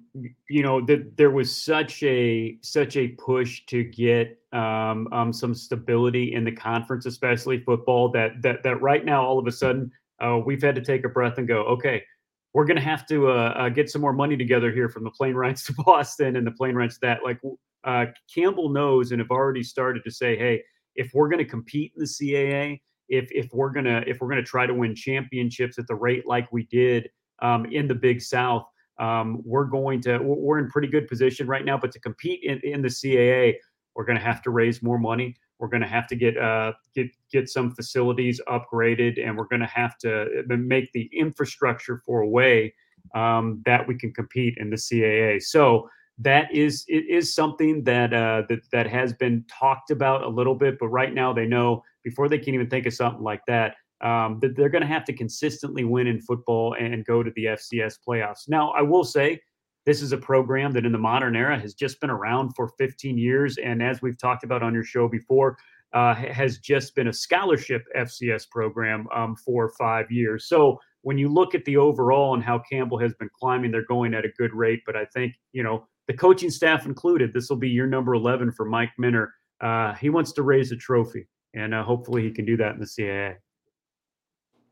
you 0.50 0.64
know, 0.64 0.80
that 0.86 1.18
there 1.18 1.32
was 1.32 1.54
such 1.54 2.02
a 2.04 2.58
such 2.62 2.96
a 2.96 3.10
push 3.10 3.66
to 3.66 3.84
get 3.84 4.40
um, 4.54 5.10
um, 5.12 5.34
some 5.34 5.54
stability 5.54 6.34
in 6.34 6.46
the 6.46 6.52
conference, 6.52 7.06
especially 7.06 7.60
football. 7.60 8.10
That 8.12 8.42
that 8.42 8.64
that 8.64 8.82
right 8.82 9.04
now, 9.04 9.22
all 9.22 9.38
of 9.38 9.46
a 9.48 9.52
sudden, 9.52 9.92
uh, 10.22 10.40
we've 10.46 10.62
had 10.62 10.76
to 10.76 10.82
take 10.82 11.04
a 11.04 11.10
breath 11.10 11.38
and 11.38 11.48
go, 11.48 11.64
okay, 11.64 12.04
we're 12.54 12.66
going 12.66 12.78
to 12.78 12.84
have 12.84 13.06
to 13.08 13.32
uh, 13.32 13.54
uh, 13.58 13.70
get 13.70 13.90
some 13.90 14.02
more 14.02 14.14
money 14.14 14.38
together 14.38 14.72
here 14.72 14.88
from 14.88 15.04
the 15.04 15.12
plane 15.12 15.36
rides 15.36 15.64
to 15.66 15.74
Boston 15.74 16.38
and 16.38 16.48
the 16.48 16.52
plane 16.52 16.76
rides 16.76 17.00
that. 17.00 17.20
Like 17.22 17.42
uh, 17.84 18.06
Campbell 18.34 18.70
knows 18.70 19.12
and 19.12 19.20
have 19.20 19.30
already 19.30 19.62
started 19.62 20.06
to 20.06 20.12
say, 20.12 20.38
hey 20.38 20.64
if 20.98 21.12
we're 21.14 21.30
going 21.30 21.44
to 21.44 21.50
compete 21.50 21.94
in 21.96 22.02
the 22.02 22.06
CAA, 22.06 22.82
if 23.10 23.32
if 23.32 23.54
we're 23.54 23.70
gonna 23.70 24.04
if 24.06 24.20
we're 24.20 24.28
gonna 24.28 24.44
try 24.44 24.66
to 24.66 24.74
win 24.74 24.94
championships 24.94 25.80
at 25.80 25.88
the 25.88 25.96
rate 25.96 26.28
like 26.28 26.52
we 26.52 26.64
did 26.64 27.10
um, 27.42 27.66
in 27.66 27.88
the 27.88 27.96
Big 27.96 28.22
South, 28.22 28.66
um, 29.00 29.42
we're 29.46 29.66
going 29.66 30.02
to 30.02 30.18
we're 30.20 30.60
in 30.60 30.70
pretty 30.70 30.88
good 30.88 31.08
position 31.08 31.48
right 31.48 31.64
now. 31.64 31.78
But 31.78 31.92
to 31.94 32.00
compete 32.00 32.42
in, 32.44 32.60
in 32.64 32.82
the 32.82 32.90
CAA, 32.90 33.56
we're 33.96 34.06
going 34.06 34.18
to 34.18 34.24
have 34.24 34.42
to 34.44 34.50
raise 34.50 34.84
more 34.84 35.00
money. 35.00 35.36
We're 35.60 35.70
going 35.70 35.82
to 35.82 35.88
have 35.88 36.08
to 36.08 36.16
get 36.16 36.38
uh, 36.38 36.74
get 36.94 37.08
get 37.32 37.50
some 37.50 37.72
facilities 37.72 38.42
upgraded, 38.48 39.24
and 39.26 39.38
we're 39.38 39.48
going 39.48 39.62
to 39.62 39.68
have 39.68 39.98
to 40.00 40.24
uh, 40.24 40.58
make 40.58 40.92
the 40.92 41.10
infrastructure 41.14 42.02
for 42.06 42.22
a 42.22 42.28
way 42.28 42.74
um, 43.16 43.62
that 43.66 43.88
we 43.88 43.98
can 43.98 44.14
compete 44.14 44.58
in 44.58 44.70
the 44.70 44.76
CAA. 44.76 45.42
So 45.42 45.90
that 46.20 46.52
is 46.54 46.84
it 46.88 47.06
is 47.08 47.34
something 47.34 47.84
that 47.84 48.14
uh, 48.14 48.44
that 48.50 48.62
that 48.72 48.88
has 48.88 49.14
been 49.14 49.46
talked 49.48 49.92
about 49.92 50.24
a 50.24 50.28
little 50.28 50.56
bit, 50.56 50.78
but 50.80 50.88
right 50.88 51.14
now 51.14 51.32
they 51.32 51.46
know 51.46 51.84
before 52.04 52.28
they 52.28 52.40
can 52.40 52.54
even 52.54 52.70
think 52.70 52.86
of 52.86 52.94
something 52.94 53.24
like 53.24 53.42
that 53.48 53.76
um, 54.02 54.40
that 54.42 54.56
they're 54.56 54.70
going 54.70 54.82
to 54.82 54.88
have 54.88 55.06
to 55.06 55.14
consistently 55.14 55.84
win 55.84 56.08
in 56.08 56.22
football 56.22 56.76
and 56.80 57.06
go 57.06 57.24
to 57.24 57.32
the 57.36 57.46
FCS 57.46 57.96
playoffs. 58.08 58.48
Now, 58.48 58.72
I 58.72 58.82
will 58.82 59.04
say 59.04 59.42
this 59.86 60.02
is 60.02 60.12
a 60.12 60.18
program 60.18 60.72
that 60.74 60.86
in 60.86 60.92
the 60.92 60.98
modern 60.98 61.36
era 61.36 61.60
has 61.60 61.74
just 61.74 62.00
been 62.02 62.10
around 62.10 62.52
for 62.56 62.70
15 62.78 63.18
years, 63.18 63.58
and 63.58 63.82
as 63.82 64.02
we've 64.02 64.18
talked 64.18 64.44
about 64.44 64.64
on 64.64 64.74
your 64.74 64.84
show 64.84 65.08
before, 65.08 65.58
uh, 65.94 66.14
has 66.14 66.58
just 66.58 66.94
been 66.96 67.08
a 67.08 67.14
scholarship 67.14 67.84
FCS 67.96 68.50
program 68.50 69.08
um, 69.16 69.36
for 69.36 69.70
five 69.80 70.12
years. 70.12 70.48
So 70.48 70.80
when 71.02 71.18
you 71.18 71.30
look 71.30 71.56
at 71.56 71.64
the 71.64 71.78
overall 71.78 72.34
and 72.34 72.44
how 72.44 72.60
Campbell 72.60 72.98
has 73.00 73.14
been 73.14 73.30
climbing, 73.40 73.72
they're 73.72 73.86
going 73.86 74.14
at 74.14 74.26
a 74.26 74.30
good 74.38 74.54
rate. 74.54 74.82
But 74.86 74.98
I 74.98 75.06
think 75.06 75.34
you 75.54 75.64
know 75.64 75.88
the 76.08 76.14
coaching 76.14 76.50
staff 76.50 76.86
included. 76.86 77.34
This 77.34 77.50
will 77.50 77.58
be 77.58 77.70
year 77.70 77.86
number 77.88 78.14
11 78.14 78.54
for 78.54 78.66
Mike 78.66 78.92
Minter. 78.98 79.34
Uh, 79.62 79.94
he 79.94 80.10
wants 80.10 80.32
to 80.34 80.44
raise 80.44 80.72
a 80.72 80.78
trophy, 80.78 81.28
and 81.54 81.74
uh, 81.74 81.84
hopefully 81.84 82.24
he 82.24 82.32
can 82.32 82.46
do 82.46 82.58
that 82.58 82.74
in 82.74 82.80
the 82.80 82.86
CAA. 82.86 83.36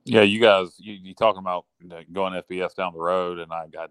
Yeah, 0.06 0.22
you 0.22 0.40
guys, 0.40 0.76
you, 0.78 0.94
you 0.94 1.14
talking 1.16 1.40
about 1.40 1.66
going 2.14 2.34
FBS 2.34 2.76
down 2.76 2.94
the 2.94 3.00
road, 3.00 3.40
and 3.40 3.52
I 3.52 3.68
got, 3.68 3.90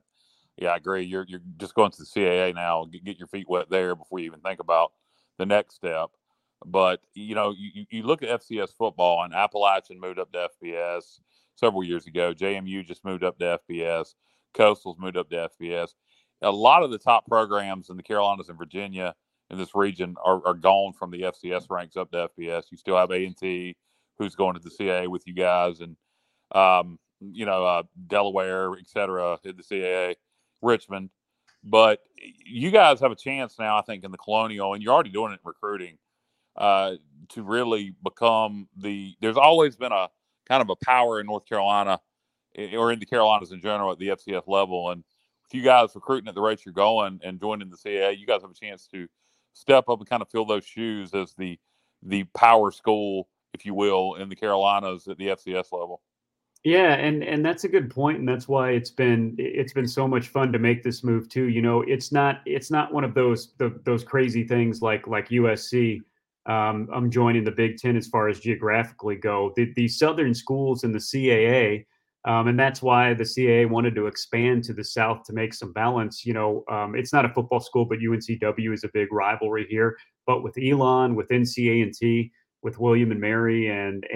yeah, 0.56 0.70
I 0.70 0.76
agree. 0.76 1.02
You're 1.02 1.26
you're 1.28 1.40
just 1.56 1.74
going 1.74 1.90
to 1.90 1.98
the 1.98 2.04
CAA 2.04 2.54
now. 2.54 2.84
Get, 2.84 3.04
get 3.04 3.18
your 3.18 3.26
feet 3.26 3.48
wet 3.48 3.68
there 3.68 3.96
before 3.96 4.20
you 4.20 4.26
even 4.26 4.40
think 4.40 4.60
about 4.60 4.92
the 5.38 5.46
next 5.46 5.74
step. 5.74 6.10
But 6.64 7.00
you 7.14 7.34
know, 7.34 7.52
you, 7.56 7.84
you 7.90 8.04
look 8.04 8.22
at 8.22 8.40
FCS 8.40 8.76
football, 8.78 9.24
and 9.24 9.34
Appalachian 9.34 10.00
moved 10.00 10.20
up 10.20 10.32
to 10.32 10.48
FBS 10.62 11.18
several 11.56 11.82
years 11.82 12.06
ago. 12.06 12.32
JMU 12.32 12.86
just 12.86 13.04
moved 13.04 13.24
up 13.24 13.38
to 13.40 13.58
FBS. 13.68 14.14
Coastal's 14.54 14.98
moved 14.98 15.16
up 15.16 15.28
to 15.30 15.50
FBS. 15.60 15.90
A 16.42 16.50
lot 16.50 16.82
of 16.82 16.90
the 16.90 16.98
top 16.98 17.26
programs 17.26 17.90
in 17.90 17.96
the 17.96 18.02
Carolinas 18.02 18.48
and 18.48 18.58
Virginia 18.58 19.14
in 19.50 19.58
this 19.58 19.74
region 19.74 20.16
are, 20.24 20.46
are 20.46 20.54
gone 20.54 20.92
from 20.92 21.10
the 21.10 21.22
FCS 21.22 21.70
ranks 21.70 21.96
up 21.96 22.10
to 22.12 22.28
FBS. 22.38 22.64
You 22.70 22.76
still 22.76 22.96
have 22.96 23.10
A 23.10 23.24
and 23.24 23.36
T, 23.36 23.76
who's 24.18 24.34
going 24.34 24.54
to 24.54 24.60
the 24.60 24.70
CAA 24.70 25.08
with 25.08 25.26
you 25.26 25.34
guys, 25.34 25.80
and 25.80 25.96
um, 26.52 26.98
you 27.20 27.46
know, 27.46 27.64
uh, 27.64 27.82
Delaware, 28.06 28.72
et 28.74 28.86
cetera, 28.86 29.38
in 29.44 29.56
the 29.56 29.62
CAA, 29.62 30.14
Richmond. 30.62 31.10
But 31.62 32.00
you 32.44 32.70
guys 32.70 33.00
have 33.00 33.12
a 33.12 33.16
chance 33.16 33.58
now, 33.58 33.78
I 33.78 33.82
think, 33.82 34.04
in 34.04 34.10
the 34.10 34.18
Colonial, 34.18 34.74
and 34.74 34.82
you're 34.82 34.92
already 34.92 35.10
doing 35.10 35.32
it 35.32 35.36
in 35.36 35.40
recruiting, 35.44 35.96
uh, 36.56 36.94
to 37.30 37.42
really 37.42 37.94
become 38.02 38.68
the. 38.76 39.14
There's 39.20 39.38
always 39.38 39.76
been 39.76 39.92
a 39.92 40.08
kind 40.48 40.60
of 40.62 40.68
a 40.70 40.76
power 40.84 41.20
in 41.20 41.26
North 41.26 41.46
Carolina 41.46 42.00
or 42.74 42.92
in 42.92 42.98
the 42.98 43.06
Carolinas 43.06 43.52
in 43.52 43.60
general 43.60 43.92
at 43.92 43.98
the 43.98 44.08
FCS 44.08 44.46
level. 44.46 44.90
And 44.90 45.04
if 45.46 45.54
you 45.54 45.62
guys 45.62 45.94
recruiting 45.94 46.28
at 46.28 46.34
the 46.34 46.40
rate 46.40 46.64
you're 46.64 46.72
going 46.72 47.20
and 47.22 47.40
joining 47.40 47.70
the 47.70 47.76
CAA, 47.76 48.18
you 48.18 48.26
guys 48.26 48.42
have 48.42 48.50
a 48.50 48.54
chance 48.54 48.86
to 48.88 49.06
step 49.52 49.88
up 49.88 50.00
and 50.00 50.08
kind 50.08 50.22
of 50.22 50.28
fill 50.28 50.44
those 50.44 50.64
shoes 50.64 51.14
as 51.14 51.34
the 51.38 51.58
the 52.02 52.24
power 52.34 52.70
school, 52.70 53.28
if 53.54 53.64
you 53.64 53.72
will, 53.72 54.16
in 54.16 54.28
the 54.28 54.36
Carolinas 54.36 55.08
at 55.08 55.16
the 55.16 55.28
FCS 55.28 55.72
level. 55.72 56.02
Yeah, 56.64 56.94
and 56.94 57.22
and 57.22 57.44
that's 57.44 57.64
a 57.64 57.68
good 57.68 57.90
point, 57.90 58.18
and 58.18 58.28
that's 58.28 58.48
why 58.48 58.70
it's 58.70 58.90
been 58.90 59.34
it's 59.38 59.74
been 59.74 59.86
so 59.86 60.08
much 60.08 60.28
fun 60.28 60.50
to 60.52 60.58
make 60.58 60.82
this 60.82 61.04
move 61.04 61.28
too. 61.28 61.48
You 61.48 61.60
know, 61.60 61.82
it's 61.82 62.10
not 62.10 62.40
it's 62.46 62.70
not 62.70 62.92
one 62.92 63.04
of 63.04 63.12
those 63.12 63.52
the, 63.58 63.78
those 63.84 64.02
crazy 64.02 64.46
things 64.46 64.80
like 64.80 65.06
like 65.06 65.28
USC. 65.28 66.00
Um, 66.46 66.88
I'm 66.92 67.10
joining 67.10 67.44
the 67.44 67.50
Big 67.50 67.76
Ten 67.76 67.96
as 67.96 68.06
far 68.06 68.28
as 68.28 68.40
geographically 68.40 69.16
go. 69.16 69.52
The, 69.56 69.72
the 69.74 69.88
southern 69.88 70.34
schools 70.34 70.84
in 70.84 70.92
the 70.92 70.98
CAA, 70.98 71.86
um, 72.24 72.48
and 72.48 72.58
that's 72.58 72.80
why 72.80 73.12
the 73.14 73.24
CAA 73.24 73.68
wanted 73.68 73.94
to 73.96 74.06
expand 74.06 74.64
to 74.64 74.72
the 74.72 74.84
south 74.84 75.24
to 75.24 75.32
make 75.32 75.52
some 75.52 75.72
balance. 75.72 76.24
You 76.24 76.34
know, 76.34 76.64
um, 76.70 76.94
it's 76.94 77.12
not 77.12 77.24
a 77.24 77.28
football 77.28 77.60
school, 77.60 77.84
but 77.84 77.98
UNCW 77.98 78.72
is 78.72 78.84
a 78.84 78.90
big 78.94 79.12
rivalry 79.12 79.66
here. 79.68 79.96
But 80.26 80.42
with 80.42 80.54
Elon, 80.58 81.14
with 81.14 81.28
NCA 81.28 81.82
and 81.82 81.92
T, 81.92 82.32
with 82.62 82.78
William 82.78 83.10
and 83.10 83.20
Mary, 83.20 83.68
and 83.68 84.06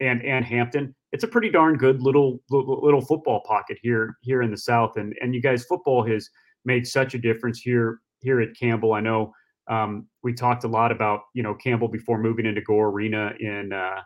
and 0.00 0.22
and 0.24 0.44
Hampton. 0.44 0.94
It's 1.12 1.24
a 1.24 1.28
pretty 1.28 1.50
darn 1.50 1.76
good 1.76 2.02
little 2.02 2.40
little 2.50 3.00
football 3.00 3.42
pocket 3.46 3.78
here 3.82 4.16
here 4.22 4.42
in 4.42 4.50
the 4.50 4.56
South. 4.56 4.96
And 4.96 5.14
and 5.20 5.34
you 5.34 5.40
guys, 5.40 5.64
football 5.64 6.04
has 6.06 6.28
made 6.64 6.86
such 6.86 7.14
a 7.14 7.18
difference 7.18 7.60
here 7.60 8.00
here 8.20 8.40
at 8.40 8.56
Campbell. 8.58 8.92
I 8.92 9.00
know 9.00 9.32
um, 9.68 10.06
we 10.22 10.34
talked 10.34 10.64
a 10.64 10.68
lot 10.68 10.92
about 10.92 11.20
you 11.34 11.42
know 11.42 11.54
Campbell 11.54 11.88
before 11.88 12.18
moving 12.18 12.46
into 12.46 12.60
Gore 12.60 12.88
Arena 12.88 13.32
in 13.40 13.72
uh, 13.72 14.00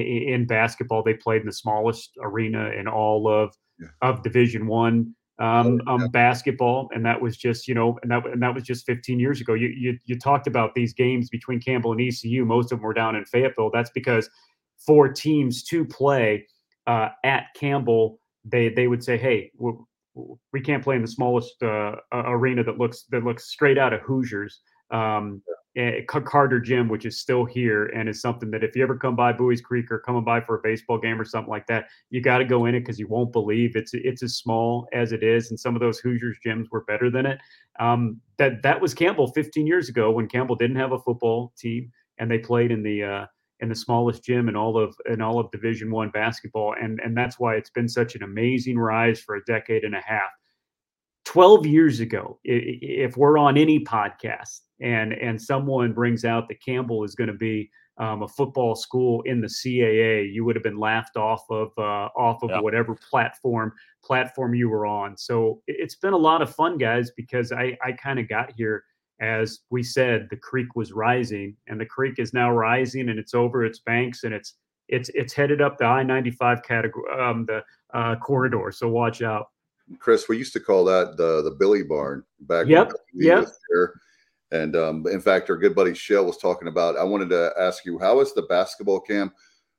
in, 0.00 0.34
in, 0.34 0.46
basketball. 0.46 1.02
They 1.02 1.14
played 1.14 1.40
in 1.40 1.46
the 1.46 1.52
smallest 1.52 2.12
arena 2.20 2.70
in 2.70 2.88
all 2.88 3.28
of 3.28 3.54
yeah. 3.78 3.88
of 4.02 4.22
Division 4.22 4.66
One 4.66 5.14
um, 5.38 5.80
oh, 5.86 5.94
um, 5.94 6.00
yeah. 6.02 6.06
basketball, 6.08 6.88
and 6.94 7.04
that 7.04 7.20
was 7.20 7.36
just 7.36 7.66
you 7.66 7.74
know, 7.74 7.98
and 8.02 8.10
that 8.10 8.24
and 8.26 8.42
that 8.42 8.54
was 8.54 8.62
just 8.62 8.86
15 8.86 9.18
years 9.18 9.40
ago. 9.40 9.54
You, 9.54 9.68
you 9.68 9.98
you 10.04 10.18
talked 10.18 10.46
about 10.46 10.74
these 10.74 10.92
games 10.92 11.28
between 11.28 11.60
Campbell 11.60 11.92
and 11.92 12.00
ECU. 12.00 12.44
Most 12.44 12.72
of 12.72 12.78
them 12.78 12.82
were 12.82 12.94
down 12.94 13.16
in 13.16 13.24
Fayetteville. 13.24 13.70
That's 13.72 13.90
because 13.90 14.28
for 14.84 15.08
teams 15.08 15.62
to 15.64 15.84
play 15.84 16.46
uh, 16.86 17.08
at 17.24 17.46
Campbell, 17.56 18.20
they 18.44 18.68
they 18.68 18.86
would 18.86 19.02
say, 19.02 19.16
"Hey, 19.16 19.50
we 20.52 20.60
can't 20.60 20.84
play 20.84 20.96
in 20.96 21.02
the 21.02 21.08
smallest 21.08 21.60
uh, 21.62 21.96
arena 22.12 22.62
that 22.62 22.78
looks 22.78 23.04
that 23.10 23.24
looks 23.24 23.48
straight 23.48 23.78
out 23.78 23.92
of 23.92 24.00
Hoosiers." 24.02 24.60
Um, 24.90 25.42
Carter 26.06 26.60
Gym, 26.60 26.88
which 26.88 27.04
is 27.04 27.18
still 27.18 27.44
here, 27.44 27.86
and 27.86 28.08
is 28.08 28.20
something 28.20 28.50
that 28.52 28.62
if 28.62 28.76
you 28.76 28.82
ever 28.82 28.96
come 28.96 29.16
by 29.16 29.32
Buies 29.32 29.62
Creek 29.62 29.90
or 29.90 29.98
coming 29.98 30.24
by 30.24 30.40
for 30.40 30.56
a 30.56 30.62
baseball 30.62 30.98
game 30.98 31.20
or 31.20 31.24
something 31.24 31.50
like 31.50 31.66
that, 31.66 31.88
you 32.10 32.20
got 32.20 32.38
to 32.38 32.44
go 32.44 32.66
in 32.66 32.74
it 32.74 32.80
because 32.80 32.98
you 32.98 33.08
won't 33.08 33.32
believe 33.32 33.74
it's 33.74 33.92
it's 33.94 34.22
as 34.22 34.36
small 34.36 34.88
as 34.92 35.12
it 35.12 35.22
is, 35.22 35.50
and 35.50 35.58
some 35.58 35.74
of 35.74 35.80
those 35.80 35.98
Hoosiers 35.98 36.38
gyms 36.44 36.66
were 36.70 36.84
better 36.84 37.10
than 37.10 37.26
it. 37.26 37.38
Um, 37.80 38.20
that 38.36 38.62
that 38.62 38.80
was 38.80 38.94
Campbell 38.94 39.28
15 39.28 39.66
years 39.66 39.88
ago 39.88 40.10
when 40.10 40.28
Campbell 40.28 40.56
didn't 40.56 40.76
have 40.76 40.92
a 40.92 40.98
football 40.98 41.52
team 41.58 41.90
and 42.18 42.30
they 42.30 42.38
played 42.38 42.70
in 42.70 42.82
the 42.82 43.02
uh, 43.02 43.26
in 43.60 43.68
the 43.68 43.74
smallest 43.74 44.24
gym 44.24 44.48
in 44.48 44.56
all 44.56 44.78
of 44.78 44.96
in 45.06 45.20
all 45.20 45.38
of 45.38 45.50
division 45.50 45.90
one 45.90 46.10
basketball 46.10 46.74
and 46.80 47.00
and 47.00 47.16
that's 47.16 47.38
why 47.38 47.54
it's 47.54 47.70
been 47.70 47.88
such 47.88 48.14
an 48.14 48.22
amazing 48.22 48.78
rise 48.78 49.20
for 49.20 49.36
a 49.36 49.44
decade 49.44 49.84
and 49.84 49.94
a 49.94 50.00
half 50.00 50.30
12 51.24 51.66
years 51.66 52.00
ago 52.00 52.38
if 52.44 53.16
we're 53.16 53.38
on 53.38 53.56
any 53.56 53.82
podcast 53.84 54.60
and 54.80 55.12
and 55.12 55.40
someone 55.40 55.92
brings 55.92 56.24
out 56.24 56.48
that 56.48 56.62
campbell 56.62 57.04
is 57.04 57.14
going 57.14 57.28
to 57.28 57.34
be 57.34 57.70
um, 57.98 58.22
a 58.22 58.28
football 58.28 58.74
school 58.74 59.22
in 59.22 59.40
the 59.40 59.46
caa 59.46 60.32
you 60.32 60.44
would 60.44 60.56
have 60.56 60.62
been 60.62 60.78
laughed 60.78 61.16
off 61.16 61.44
of 61.50 61.70
uh, 61.78 62.08
off 62.16 62.42
of 62.42 62.50
yeah. 62.50 62.60
whatever 62.60 62.96
platform 63.08 63.72
platform 64.04 64.54
you 64.54 64.68
were 64.68 64.84
on 64.84 65.16
so 65.16 65.62
it's 65.66 65.94
been 65.94 66.12
a 66.12 66.16
lot 66.16 66.42
of 66.42 66.54
fun 66.54 66.76
guys 66.76 67.10
because 67.16 67.52
i 67.52 67.76
i 67.84 67.92
kind 67.92 68.18
of 68.18 68.28
got 68.28 68.52
here 68.56 68.84
as 69.20 69.60
we 69.70 69.82
said, 69.82 70.26
the 70.30 70.36
creek 70.36 70.74
was 70.74 70.92
rising, 70.92 71.56
and 71.68 71.80
the 71.80 71.86
creek 71.86 72.18
is 72.18 72.34
now 72.34 72.50
rising, 72.50 73.08
and 73.08 73.18
it's 73.18 73.34
over 73.34 73.64
its 73.64 73.78
banks, 73.78 74.24
and 74.24 74.34
it's 74.34 74.54
it's 74.88 75.08
it's 75.14 75.32
headed 75.32 75.62
up 75.62 75.78
the 75.78 75.84
I 75.84 76.02
ninety 76.02 76.30
five 76.30 76.62
category, 76.62 77.04
um, 77.18 77.46
the 77.46 77.62
uh, 77.94 78.16
corridor. 78.16 78.70
So 78.72 78.88
watch 78.88 79.22
out. 79.22 79.46
Chris, 79.98 80.28
we 80.28 80.38
used 80.38 80.52
to 80.54 80.60
call 80.60 80.84
that 80.84 81.16
the 81.16 81.42
the 81.42 81.50
Billy 81.50 81.82
Barn 81.82 82.24
back. 82.40 82.66
Yep. 82.66 82.92
Yep. 83.12 83.48
And 84.52 84.76
um, 84.76 85.06
in 85.08 85.20
fact, 85.20 85.50
our 85.50 85.56
good 85.56 85.74
buddy 85.74 85.94
Shell 85.94 86.26
was 86.26 86.38
talking 86.38 86.68
about. 86.68 86.96
I 86.96 87.04
wanted 87.04 87.28
to 87.30 87.52
ask 87.58 87.84
you, 87.84 87.98
how 87.98 88.18
was 88.18 88.34
the 88.34 88.42
basketball 88.42 89.00
camp? 89.00 89.34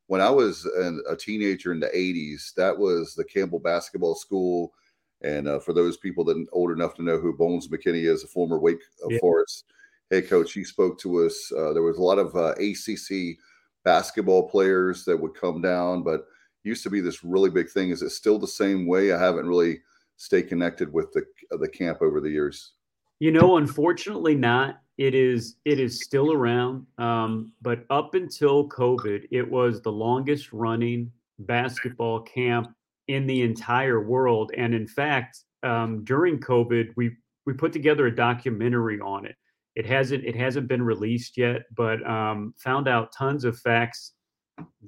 When 0.07 0.21
I 0.21 0.29
was 0.29 0.65
an, 0.65 1.01
a 1.09 1.15
teenager 1.15 1.71
in 1.71 1.79
the 1.79 1.87
'80s, 1.87 2.53
that 2.55 2.77
was 2.77 3.15
the 3.15 3.23
Campbell 3.23 3.59
Basketball 3.59 4.15
School 4.15 4.73
and 5.21 5.47
uh, 5.47 5.59
for 5.59 5.73
those 5.73 5.97
people 5.97 6.23
that 6.25 6.37
are 6.37 6.45
old 6.51 6.71
enough 6.71 6.93
to 6.95 7.03
know 7.03 7.17
who 7.17 7.35
Bones 7.35 7.67
McKinney 7.67 8.07
is, 8.09 8.23
a 8.23 8.27
former 8.27 8.59
Wake 8.59 8.79
yeah. 9.09 9.17
Forest 9.19 9.65
head 10.11 10.29
coach, 10.29 10.53
he 10.53 10.63
spoke 10.63 10.99
to 10.99 11.25
us. 11.25 11.51
Uh, 11.51 11.73
there 11.73 11.81
was 11.81 11.97
a 11.97 12.01
lot 12.01 12.19
of 12.19 12.35
uh, 12.35 12.53
ACC 12.59 13.37
basketball 13.83 14.47
players 14.47 15.03
that 15.05 15.17
would 15.17 15.33
come 15.33 15.61
down, 15.61 16.03
but 16.03 16.25
used 16.63 16.83
to 16.83 16.89
be 16.89 17.01
this 17.01 17.23
really 17.23 17.49
big 17.49 17.69
thing. 17.69 17.89
Is 17.89 18.01
it 18.01 18.11
still 18.11 18.37
the 18.37 18.47
same 18.47 18.85
way? 18.85 19.11
I 19.11 19.19
haven't 19.19 19.47
really 19.47 19.81
stayed 20.17 20.47
connected 20.49 20.91
with 20.91 21.11
the 21.13 21.23
the 21.57 21.67
camp 21.67 22.01
over 22.01 22.19
the 22.19 22.29
years. 22.29 22.73
You 23.19 23.31
know, 23.31 23.57
unfortunately, 23.57 24.35
not. 24.35 24.81
It 24.97 25.13
is 25.13 25.57
it 25.65 25.79
is 25.79 26.03
still 26.03 26.31
around, 26.31 26.85
um, 26.97 27.51
but 27.61 27.85
up 27.89 28.15
until 28.15 28.69
COVID, 28.69 29.27
it 29.29 29.49
was 29.49 29.81
the 29.81 29.91
longest 29.91 30.53
running 30.53 31.11
basketball 31.39 32.21
camp 32.21 32.73
in 33.07 33.27
the 33.27 33.41
entire 33.41 34.01
world. 34.01 34.51
And 34.55 34.73
in 34.73 34.87
fact, 34.87 35.39
um, 35.63 36.03
during 36.05 36.39
COVID, 36.39 36.93
we 36.95 37.11
we 37.45 37.53
put 37.53 37.73
together 37.73 38.07
a 38.07 38.15
documentary 38.15 38.99
on 38.99 39.25
it. 39.25 39.35
It 39.75 39.85
hasn't 39.85 40.23
it 40.23 40.35
hasn't 40.35 40.67
been 40.69 40.81
released 40.81 41.37
yet, 41.37 41.63
but 41.75 42.05
um, 42.09 42.53
found 42.57 42.87
out 42.87 43.11
tons 43.11 43.43
of 43.43 43.59
facts. 43.59 44.13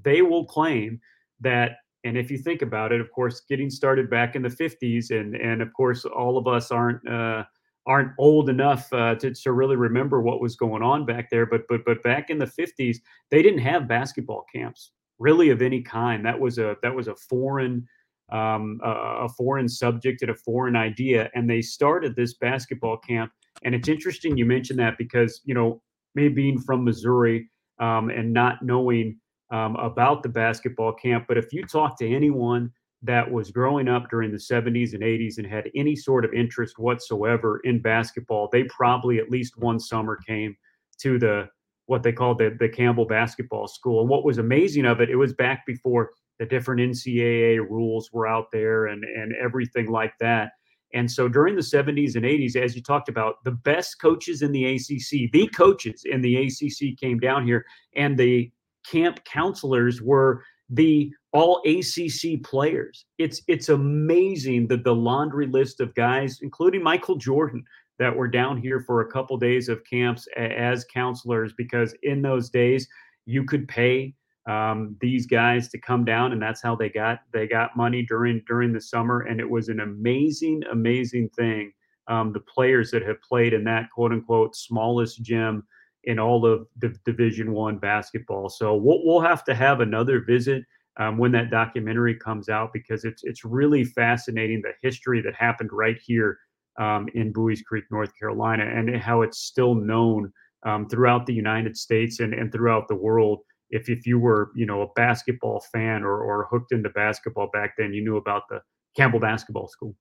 They 0.03 0.21
will 0.21 0.45
claim 0.45 1.01
that, 1.41 1.77
and 2.08 2.17
if 2.17 2.32
you 2.32 2.38
think 2.38 2.62
about 2.62 2.93
it, 2.93 3.02
of 3.02 3.12
course, 3.12 3.41
getting 3.50 3.70
started 3.70 4.10
back 4.10 4.36
in 4.36 4.41
the 4.41 4.50
50s, 4.50 5.12
and 5.12 5.36
and 5.36 5.62
of 5.62 5.74
course, 5.74 6.06
all 6.06 6.38
of 6.38 6.48
us 6.48 6.72
aren't 6.72 7.06
uh, 7.08 7.43
aren't 7.86 8.12
old 8.17 8.50
enough 8.50 8.91
uh, 8.93 9.15
to, 9.15 9.34
to 9.34 9.52
really 9.52 9.76
remember 9.76 10.22
what 10.22 10.41
was 10.41 10.56
going 10.56 10.82
on 10.82 11.06
back 11.06 11.30
there. 11.30 11.46
But 11.46 11.63
but 11.67 11.82
but 11.86 12.02
back 12.04 12.30
in 12.30 12.38
the 12.38 12.46
50s, 12.46 12.98
they 13.30 13.41
didn't 13.41 13.60
have 13.60 13.88
basketball 13.88 14.46
camps 14.54 14.91
really 15.20 15.50
of 15.50 15.62
any 15.62 15.82
kind. 15.82 16.26
That 16.26 16.39
was 16.39 16.58
a 16.58 16.78
that 16.82 16.96
was 16.96 17.10
a 17.10 17.15
foreign 17.15 17.86
um, 18.32 18.80
a, 18.84 19.26
a 19.26 19.30
foreign 19.30 19.67
subject 19.67 20.22
and 20.22 20.32
a 20.32 20.36
foreign 20.36 20.78
idea, 20.78 21.30
and 21.36 21.50
they 21.50 21.62
started 21.62 22.15
this 22.15 22.36
basketball 22.36 22.98
camp. 22.98 23.32
And 23.63 23.76
it's 23.76 23.89
interesting 23.89 24.38
you 24.38 24.46
mentioned 24.46 24.80
that 24.80 24.98
because 24.98 25.41
you 25.43 25.54
know 25.54 25.82
me 26.15 26.30
being 26.30 26.60
from 26.60 26.86
Missouri 26.86 27.50
um, 27.80 28.10
and 28.10 28.32
not 28.32 28.63
knowing 28.63 29.20
um, 29.51 29.75
about 29.77 30.23
the 30.23 30.29
basketball 30.29 30.93
camp, 30.93 31.25
but 31.27 31.38
if 31.38 31.53
you 31.53 31.65
talk 31.65 31.97
to 31.99 32.07
anyone 32.07 32.71
that 33.03 33.29
was 33.31 33.51
growing 33.51 33.88
up 33.88 34.10
during 34.10 34.31
the 34.31 34.38
70s 34.38 34.93
and 34.93 35.03
80s 35.03 35.38
and 35.38 35.45
had 35.45 35.69
any 35.75 35.95
sort 35.95 36.25
of 36.25 36.33
interest 36.33 36.79
whatsoever 36.79 37.62
in 37.63 37.81
basketball, 37.81 38.49
they 38.51 38.63
probably 38.63 39.19
at 39.19 39.29
least 39.29 39.57
one 39.57 39.79
summer 39.79 40.17
came 40.27 40.55
to 40.99 41.19
the 41.19 41.47
what 41.86 42.03
they 42.03 42.12
called 42.12 42.38
the, 42.38 42.55
the 42.60 42.67
Campbell 42.67 43.05
Basketball 43.05 43.67
School. 43.67 44.01
And 44.01 44.10
what 44.10 44.25
was 44.25 44.39
amazing 44.39 44.86
of 44.86 44.99
it, 44.99 45.10
it 45.10 45.15
was 45.15 45.33
back 45.33 45.65
before 45.65 46.12
the 46.38 46.45
different 46.45 46.81
NCAA 46.81 47.60
rules 47.60 48.12
were 48.12 48.27
out 48.27 48.47
there 48.51 48.88
and, 48.88 49.03
and 49.03 49.33
everything 49.41 49.89
like 49.89 50.13
that. 50.19 50.51
And 50.93 51.10
so 51.10 51.27
during 51.27 51.55
the 51.55 51.62
70s 51.62 52.15
and 52.15 52.25
80s, 52.25 52.55
as 52.55 52.75
you 52.75 52.81
talked 52.81 53.10
about, 53.10 53.43
the 53.43 53.51
best 53.51 53.99
coaches 54.01 54.41
in 54.41 54.51
the 54.51 54.75
ACC, 54.75 55.31
the 55.31 55.49
coaches 55.53 56.03
in 56.05 56.21
the 56.21 56.36
ACC 56.47 56.97
came 56.97 57.19
down 57.19 57.45
here, 57.45 57.65
and 57.95 58.17
the 58.17 58.51
camp 58.89 59.23
counselors 59.26 60.02
were 60.02 60.43
the 60.69 61.12
all 61.34 61.62
ACC 61.65 62.43
players. 62.43 63.06
It's 63.17 63.41
it's 63.47 63.69
amazing 63.69 64.67
that 64.67 64.84
the 64.84 64.95
laundry 64.95 65.47
list 65.47 65.80
of 65.80 65.95
guys, 65.95 66.39
including 66.41 66.84
Michael 66.84 67.15
Jordan, 67.15 67.63
that 68.00 68.15
were 68.15 68.28
down 68.28 68.58
here 68.58 68.82
for 68.86 69.02
a 69.02 69.12
couple 69.12 69.38
days 69.38 69.69
of 69.69 69.84
camps 69.86 70.28
as 70.36 70.86
counselors, 70.86 71.54
because 71.58 71.95
in 72.04 72.21
those 72.21 72.50
days 72.50 72.88
you 73.26 73.43
could 73.43 73.67
pay 73.67 74.13
um, 74.47 74.95
these 75.02 75.26
guys 75.26 75.67
to 75.69 75.78
come 75.78 76.06
down, 76.06 76.32
and 76.32 76.41
that's 76.41 76.62
how 76.62 76.76
they 76.76 76.89
got 76.89 77.19
they 77.34 77.47
got 77.47 77.76
money 77.76 78.04
during 78.04 78.41
during 78.47 78.73
the 78.73 78.82
summer, 78.82 79.21
and 79.21 79.39
it 79.39 79.50
was 79.50 79.69
an 79.69 79.82
amazing, 79.82 80.63
amazing 80.71 81.30
thing. 81.30 81.71
Um, 82.08 82.32
the 82.32 82.39
players 82.39 82.89
that 82.91 83.04
have 83.04 83.21
played 83.21 83.54
in 83.54 83.65
that 83.65 83.89
quote 83.91 84.13
unquote 84.13 84.56
smallest 84.56 85.21
gym 85.21 85.63
in 86.08 86.20
all 86.20 86.46
of 86.46 86.65
the 86.78 86.96
Division 87.06 87.52
One 87.52 87.78
basketball. 87.78 88.50
So 88.50 88.76
we'll, 88.76 89.02
we'll 89.04 89.22
have 89.22 89.43
to 89.43 89.54
have 89.54 89.82
another 89.82 90.22
visit 90.22 90.63
um, 90.98 91.17
when 91.17 91.34
that 91.34 91.52
documentary 91.52 92.15
comes 92.15 92.50
out 92.50 92.72
because 92.74 93.04
it's 93.04 93.24
it's 93.24 93.46
really 93.46 93.84
fascinating 93.84 94.62
the 94.62 94.72
history 94.82 95.22
that 95.22 95.36
happened 95.36 95.70
right 95.72 95.98
here 96.04 96.39
um, 96.80 97.08
in 97.13 97.34
Buies 97.34 97.62
Creek, 97.62 97.84
North 97.91 98.12
Carolina, 98.17 98.63
and 98.63 98.96
how 98.96 99.22
it's 99.22 99.39
still 99.39 99.76
known 99.76 100.32
um, 100.65 100.88
throughout 100.88 101.26
the 101.26 101.34
United 101.34 101.78
States 101.78 102.20
and, 102.22 102.34
and 102.34 102.52
throughout 102.52 102.88
the 102.88 102.96
world. 102.96 103.39
If 103.70 103.89
if 103.89 104.08
you 104.08 104.17
were 104.17 104.52
you 104.56 104.65
know 104.65 104.84
a 104.84 104.93
basketball 104.96 105.60
fan 105.74 106.04
or 106.04 106.22
or 106.22 106.48
hooked 106.50 106.72
into 106.72 106.89
basketball 106.91 107.50
back 107.52 107.74
then, 107.78 107.93
you 107.93 108.02
knew 108.02 108.15
about 108.15 108.43
the 108.50 108.62
Campbell 108.96 109.20
Basketball 109.20 109.67
School. 109.67 109.93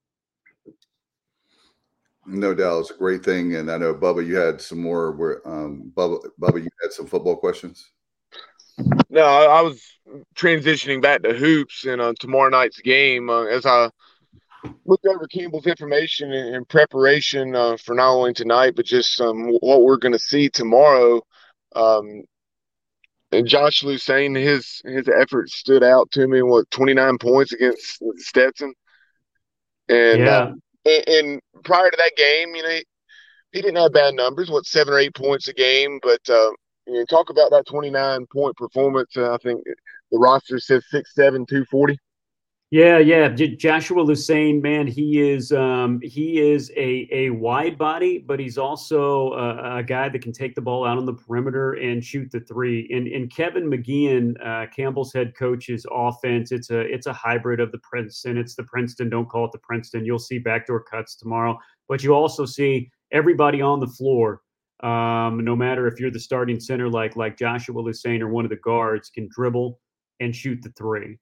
No 2.27 2.55
doubt, 2.55 2.81
it's 2.81 2.91
a 2.91 2.95
great 2.95 3.25
thing, 3.25 3.55
and 3.55 3.71
I 3.71 3.79
know 3.79 3.95
Bubba, 3.95 4.27
you 4.27 4.37
had 4.37 4.61
some 4.61 4.81
more. 4.81 5.13
Where 5.13 5.47
um, 5.47 5.93
Bubba, 5.95 6.29
Bubba, 6.41 6.63
you 6.63 6.69
had 6.83 6.93
some 6.93 7.07
football 7.07 7.37
questions. 7.37 7.91
No, 9.09 9.23
I 9.23 9.63
was 9.63 9.83
transitioning 10.35 11.01
back 11.01 11.23
to 11.23 11.33
hoops 11.33 11.85
and 11.85 12.01
uh, 12.01 12.13
tomorrow 12.19 12.51
night's 12.51 12.81
game. 12.81 13.31
Uh, 13.31 13.45
as 13.45 13.65
I 13.65 13.91
looked 14.85 15.07
over 15.07 15.27
Campbell's 15.29 15.67
information 15.67 16.33
in, 16.33 16.55
in 16.55 16.65
preparation 16.65 17.55
uh, 17.55 17.77
for 17.77 17.95
not 17.95 18.11
only 18.11 18.35
tonight 18.35 18.75
but 18.77 18.85
just 18.85 19.21
um, 19.21 19.49
what 19.61 19.83
we're 19.83 19.97
going 19.97 20.13
to 20.13 20.19
see 20.19 20.49
tomorrow. 20.49 21.23
Um, 21.75 22.23
and 23.33 23.47
Josh 23.47 23.85
saying 23.99 24.35
his 24.35 24.81
his 24.85 25.09
effort 25.09 25.51
stood 25.51 25.83
out 25.83 26.11
to 26.13 26.27
me. 26.27 26.43
What 26.43 26.71
twenty 26.71 26.95
nine 26.95 27.19
points 27.19 27.53
against 27.53 28.03
Stetson, 28.17 28.73
and 29.89 30.21
yeah. 30.21 30.39
Uh, 30.39 30.53
and, 30.87 31.09
and, 31.09 31.41
prior 31.65 31.91
to 31.91 31.97
that 31.97 32.13
game, 32.17 32.55
you 32.55 32.63
know, 32.63 32.69
he, 32.69 32.85
he, 33.53 33.63
didn't 33.63 33.77
have 33.77 33.93
bad 33.93 34.15
numbers. 34.15 34.51
What 34.51 34.67
seven 34.67 34.95
or 34.95 34.99
eight 34.99 35.15
points 35.15 35.49
a 35.49 35.53
game, 35.53 35.99
but 36.03 36.21
uh, 36.29 36.51
you 36.87 36.95
know, 36.95 37.05
talk 37.07 37.31
about 37.31 37.51
that 37.51 37.67
twenty 37.67 37.91
nine 37.91 38.27
point 38.33 38.57
performance. 38.57 39.17
Uh, 39.17 39.35
I 39.35 39.39
think 39.39 39.63
the 40.11 40.19
roster 40.19 40.59
says 40.59 40.85
six 40.91 41.15
seven 41.15 41.47
two 41.47 41.65
forty. 41.71 41.99
Yeah, 42.73 42.99
yeah. 42.99 43.29
Joshua 43.29 44.03
Lusane, 44.03 44.61
man, 44.61 44.89
he 44.89 45.21
is 45.21 45.53
um, 45.53 46.01
he 46.03 46.41
is 46.41 46.73
a 46.77 47.09
a 47.13 47.31
wide 47.31 47.79
body, 47.79 48.19
but 48.19 48.41
he's 48.41 48.59
also 48.59 49.33
a, 49.35 49.77
a, 49.77 49.83
guy 49.85 50.09
that 50.09 50.21
can 50.21 50.33
take 50.33 50.57
the 50.57 50.61
ball 50.61 50.85
out 50.85 50.99
on 50.99 51.07
the 51.07 51.13
perimeter 51.13 51.75
and 51.75 52.05
shoot 52.05 52.29
the 52.33 52.41
three. 52.41 52.89
And 52.93 53.07
and 53.07 53.31
Kevin 53.31 53.71
McGeehan, 53.71 54.35
uh, 54.45 54.67
Campbell's 54.75 55.13
head 55.13 55.37
coach's 55.39 55.87
offense, 55.93 56.51
it's 56.51 56.71
a 56.71 56.81
it's 56.81 57.07
a 57.07 57.13
hybrid 57.13 57.61
of 57.61 57.71
the 57.71 57.79
Princeton. 57.89 58.37
It's 58.37 58.57
the 58.57 58.65
Princeton. 58.65 59.11
Don't 59.11 59.29
call 59.29 59.45
it 59.45 59.53
the 59.53 59.59
Princeton. 59.59 60.05
You'll 60.05 60.19
see 60.19 60.41
backdoor 60.41 60.83
cuts 60.83 61.15
tomorrow, 61.15 61.57
but 61.89 62.03
you 62.03 62.15
also 62.15 62.45
see 62.45 62.91
everybody 63.13 63.63
on 63.63 63.79
the 63.79 63.87
floor. 63.87 64.43
Um, 64.83 65.45
no 65.45 65.55
matter 65.55 65.87
if 65.87 66.01
you're 66.01 66.11
the 66.11 66.19
starting 66.19 66.59
center 66.59 66.89
like 66.91 67.15
like 67.15 67.39
Joshua 67.39 67.81
Lusane 67.81 68.23
or 68.23 68.29
one 68.29 68.45
of 68.45 68.51
the 68.51 68.57
guards, 68.57 69.09
can 69.09 69.29
dribble 69.31 69.79
and 70.19 70.35
shoot 70.35 70.61
the 70.63 70.71
three. 70.71 71.17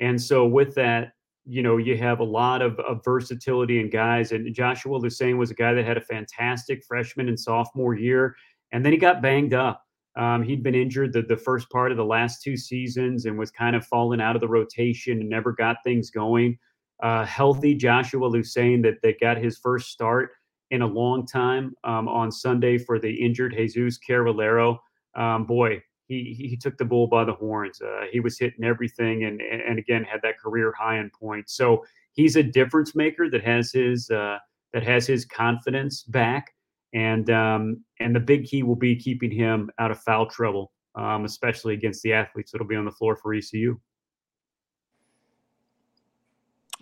And 0.00 0.20
so 0.20 0.46
with 0.46 0.74
that, 0.74 1.12
you 1.46 1.62
know, 1.62 1.76
you 1.76 1.96
have 1.96 2.20
a 2.20 2.24
lot 2.24 2.62
of, 2.62 2.78
of 2.80 3.04
versatility 3.04 3.80
in 3.80 3.90
guys. 3.90 4.32
And 4.32 4.52
Joshua 4.54 4.98
Lusane 4.98 5.36
was 5.36 5.50
a 5.50 5.54
guy 5.54 5.74
that 5.74 5.84
had 5.84 5.98
a 5.98 6.02
fantastic 6.02 6.82
freshman 6.84 7.28
and 7.28 7.38
sophomore 7.38 7.94
year, 7.94 8.34
and 8.72 8.84
then 8.84 8.92
he 8.92 8.98
got 8.98 9.22
banged 9.22 9.54
up. 9.54 9.82
Um, 10.16 10.42
he'd 10.42 10.62
been 10.62 10.74
injured 10.74 11.12
the, 11.12 11.22
the 11.22 11.36
first 11.36 11.68
part 11.70 11.90
of 11.90 11.96
the 11.96 12.04
last 12.04 12.42
two 12.42 12.56
seasons 12.56 13.26
and 13.26 13.38
was 13.38 13.50
kind 13.50 13.74
of 13.74 13.84
falling 13.86 14.20
out 14.20 14.36
of 14.36 14.40
the 14.40 14.48
rotation 14.48 15.20
and 15.20 15.28
never 15.28 15.52
got 15.52 15.76
things 15.84 16.10
going. 16.10 16.56
Uh, 17.02 17.24
healthy 17.24 17.74
Joshua 17.74 18.30
Lusane 18.30 18.82
that, 18.84 19.02
that 19.02 19.20
got 19.20 19.36
his 19.36 19.58
first 19.58 19.90
start 19.90 20.30
in 20.70 20.82
a 20.82 20.86
long 20.86 21.26
time 21.26 21.74
um, 21.82 22.08
on 22.08 22.30
Sunday 22.30 22.78
for 22.78 22.98
the 22.98 23.12
injured 23.12 23.54
Jesus 23.56 23.98
Carralero. 24.08 24.78
Um, 25.16 25.46
boy, 25.46 25.82
he 26.06 26.34
he 26.50 26.56
took 26.56 26.76
the 26.76 26.84
bull 26.84 27.06
by 27.06 27.24
the 27.24 27.32
horns. 27.32 27.80
Uh, 27.80 28.06
he 28.10 28.20
was 28.20 28.38
hitting 28.38 28.64
everything, 28.64 29.24
and 29.24 29.40
and 29.40 29.78
again 29.78 30.04
had 30.04 30.20
that 30.22 30.38
career 30.38 30.72
high 30.78 30.98
in 30.98 31.10
points. 31.10 31.56
So 31.56 31.84
he's 32.12 32.36
a 32.36 32.42
difference 32.42 32.94
maker 32.94 33.30
that 33.30 33.42
has 33.44 33.72
his 33.72 34.10
uh, 34.10 34.38
that 34.72 34.82
has 34.82 35.06
his 35.06 35.24
confidence 35.24 36.02
back, 36.02 36.54
and 36.92 37.28
um, 37.30 37.82
and 38.00 38.14
the 38.14 38.20
big 38.20 38.44
key 38.44 38.62
will 38.62 38.76
be 38.76 38.96
keeping 38.96 39.30
him 39.30 39.70
out 39.78 39.90
of 39.90 39.98
foul 40.00 40.26
trouble, 40.26 40.72
um, 40.94 41.24
especially 41.24 41.74
against 41.74 42.02
the 42.02 42.12
athletes 42.12 42.52
that'll 42.52 42.66
be 42.66 42.76
on 42.76 42.84
the 42.84 42.92
floor 42.92 43.16
for 43.16 43.34
ECU. 43.34 43.78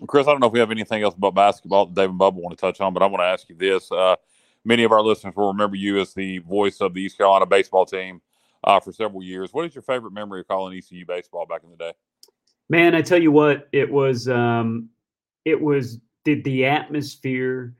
Chris, 0.07 0.27
I 0.27 0.31
don't 0.31 0.41
know 0.41 0.47
if 0.47 0.53
we 0.53 0.59
have 0.59 0.71
anything 0.71 1.03
else 1.03 1.15
about 1.15 1.35
basketball 1.35 1.85
that 1.85 1.95
Dave 1.95 2.09
and 2.09 2.19
Bubba 2.19 2.33
want 2.33 2.57
to 2.57 2.59
touch 2.59 2.81
on, 2.81 2.93
but 2.93 3.03
I 3.03 3.05
want 3.05 3.21
to 3.21 3.27
ask 3.27 3.47
you 3.47 3.55
this. 3.55 3.89
Uh, 3.91 4.15
many 4.65 4.83
of 4.83 4.91
our 4.91 5.01
listeners 5.01 5.35
will 5.35 5.47
remember 5.47 5.75
you 5.75 5.99
as 5.99 6.13
the 6.13 6.39
voice 6.39 6.81
of 6.81 6.93
the 6.93 7.01
East 7.01 7.17
Carolina 7.17 7.45
baseball 7.45 7.85
team 7.85 8.21
uh, 8.63 8.79
for 8.79 8.91
several 8.91 9.23
years. 9.23 9.53
What 9.53 9.65
is 9.65 9.75
your 9.75 9.81
favorite 9.81 10.13
memory 10.13 10.41
of 10.41 10.47
calling 10.47 10.77
ECU 10.77 11.05
baseball 11.05 11.45
back 11.45 11.61
in 11.63 11.69
the 11.69 11.77
day? 11.77 11.93
Man, 12.69 12.95
I 12.95 13.01
tell 13.01 13.21
you 13.21 13.31
what, 13.31 13.67
it 13.71 13.91
was 13.91 14.27
um, 14.27 14.89
it 15.45 15.59
was 15.59 15.99
the, 16.25 16.41
the 16.41 16.65
atmosphere 16.65 17.75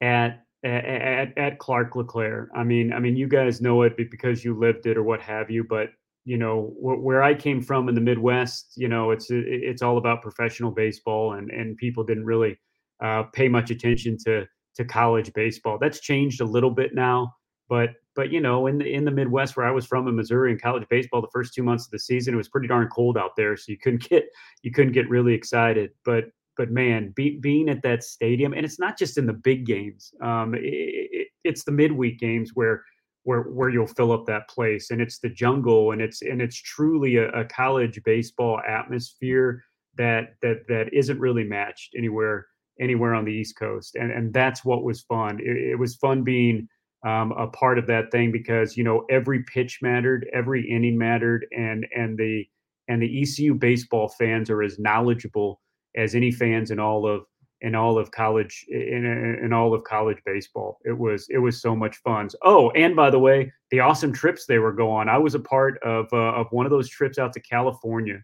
at 0.00 0.44
at, 0.64 1.36
at 1.38 1.58
Clark 1.58 1.94
LeClair. 1.94 2.50
I 2.54 2.64
mean, 2.64 2.92
I 2.92 2.98
mean, 2.98 3.16
you 3.16 3.28
guys 3.28 3.60
know 3.60 3.82
it 3.82 3.96
because 3.96 4.44
you 4.44 4.58
lived 4.58 4.86
it 4.86 4.96
or 4.96 5.02
what 5.02 5.20
have 5.20 5.50
you. 5.50 5.64
But 5.64 5.90
you 6.24 6.36
know, 6.36 6.74
where 6.78 7.22
I 7.22 7.34
came 7.34 7.62
from 7.62 7.88
in 7.88 7.94
the 7.94 8.00
Midwest, 8.00 8.72
you 8.76 8.88
know, 8.88 9.10
it's 9.10 9.28
it's 9.30 9.82
all 9.82 9.98
about 9.98 10.22
professional 10.22 10.70
baseball, 10.70 11.34
and 11.34 11.50
and 11.50 11.76
people 11.76 12.04
didn't 12.04 12.24
really 12.24 12.58
uh, 13.02 13.24
pay 13.32 13.48
much 13.48 13.70
attention 13.70 14.16
to 14.24 14.46
to 14.76 14.84
college 14.84 15.32
baseball. 15.32 15.78
That's 15.80 16.00
changed 16.00 16.40
a 16.40 16.44
little 16.44 16.70
bit 16.70 16.94
now. 16.94 17.34
But 17.68 17.90
but 18.18 18.32
you 18.32 18.40
know, 18.40 18.66
in 18.66 18.78
the 18.78 18.92
in 18.92 19.04
the 19.04 19.12
Midwest 19.12 19.56
where 19.56 19.64
I 19.64 19.70
was 19.70 19.86
from 19.86 20.08
in 20.08 20.16
Missouri 20.16 20.50
in 20.50 20.58
college 20.58 20.84
baseball, 20.90 21.20
the 21.20 21.28
first 21.32 21.54
two 21.54 21.62
months 21.62 21.84
of 21.84 21.92
the 21.92 22.00
season, 22.00 22.34
it 22.34 22.36
was 22.36 22.48
pretty 22.48 22.66
darn 22.66 22.88
cold 22.88 23.16
out 23.16 23.36
there, 23.36 23.56
so 23.56 23.70
you 23.70 23.78
couldn't 23.78 24.02
get 24.10 24.24
you 24.64 24.72
couldn't 24.72 24.92
get 24.92 25.08
really 25.08 25.34
excited. 25.34 25.92
But 26.04 26.24
but 26.56 26.72
man, 26.72 27.12
be, 27.14 27.38
being 27.38 27.68
at 27.68 27.80
that 27.82 28.02
stadium, 28.02 28.54
and 28.54 28.66
it's 28.66 28.80
not 28.80 28.98
just 28.98 29.18
in 29.18 29.26
the 29.26 29.32
big 29.32 29.66
games. 29.66 30.12
Um, 30.20 30.56
it, 30.56 30.62
it, 30.64 31.28
it's 31.44 31.62
the 31.62 31.70
midweek 31.70 32.18
games 32.18 32.50
where 32.54 32.82
where 33.22 33.42
where 33.42 33.68
you'll 33.68 33.86
fill 33.86 34.10
up 34.10 34.26
that 34.26 34.48
place, 34.48 34.90
and 34.90 35.00
it's 35.00 35.20
the 35.20 35.28
jungle, 35.28 35.92
and 35.92 36.02
it's 36.02 36.20
and 36.22 36.42
it's 36.42 36.60
truly 36.60 37.18
a, 37.18 37.28
a 37.28 37.44
college 37.44 38.02
baseball 38.02 38.60
atmosphere 38.68 39.62
that 39.96 40.34
that 40.42 40.66
that 40.66 40.92
isn't 40.92 41.20
really 41.20 41.44
matched 41.44 41.94
anywhere 41.96 42.48
anywhere 42.80 43.14
on 43.14 43.24
the 43.24 43.32
East 43.32 43.56
Coast, 43.56 43.94
and 43.94 44.10
and 44.10 44.34
that's 44.34 44.64
what 44.64 44.82
was 44.82 45.02
fun. 45.02 45.38
It, 45.38 45.56
it 45.56 45.78
was 45.78 45.94
fun 45.94 46.24
being 46.24 46.68
um, 47.04 47.32
a 47.32 47.46
part 47.46 47.78
of 47.78 47.86
that 47.86 48.10
thing 48.10 48.32
because 48.32 48.76
you 48.76 48.84
know 48.84 49.04
every 49.10 49.42
pitch 49.44 49.78
mattered, 49.82 50.28
every 50.32 50.68
inning 50.68 50.98
mattered, 50.98 51.46
and 51.56 51.86
and 51.94 52.18
the 52.18 52.46
and 52.88 53.02
the 53.02 53.22
ECU 53.22 53.54
baseball 53.54 54.08
fans 54.08 54.50
are 54.50 54.62
as 54.62 54.78
knowledgeable 54.78 55.60
as 55.96 56.14
any 56.14 56.30
fans 56.30 56.70
in 56.70 56.78
all 56.78 57.06
of 57.06 57.24
in 57.60 57.74
all 57.74 57.98
of 57.98 58.10
college 58.10 58.64
in, 58.68 59.04
in 59.42 59.52
all 59.52 59.74
of 59.74 59.84
college 59.84 60.18
baseball. 60.24 60.78
It 60.84 60.96
was 60.96 61.26
it 61.28 61.38
was 61.38 61.60
so 61.60 61.74
much 61.74 61.96
fun. 61.98 62.28
Oh, 62.42 62.70
and 62.70 62.94
by 62.94 63.10
the 63.10 63.18
way, 63.18 63.52
the 63.70 63.80
awesome 63.80 64.12
trips 64.12 64.46
they 64.46 64.58
were 64.58 64.72
going. 64.72 65.08
I 65.08 65.18
was 65.18 65.34
a 65.34 65.40
part 65.40 65.78
of 65.82 66.06
uh, 66.12 66.34
of 66.34 66.46
one 66.50 66.66
of 66.66 66.70
those 66.70 66.88
trips 66.88 67.18
out 67.18 67.32
to 67.34 67.40
California. 67.40 68.22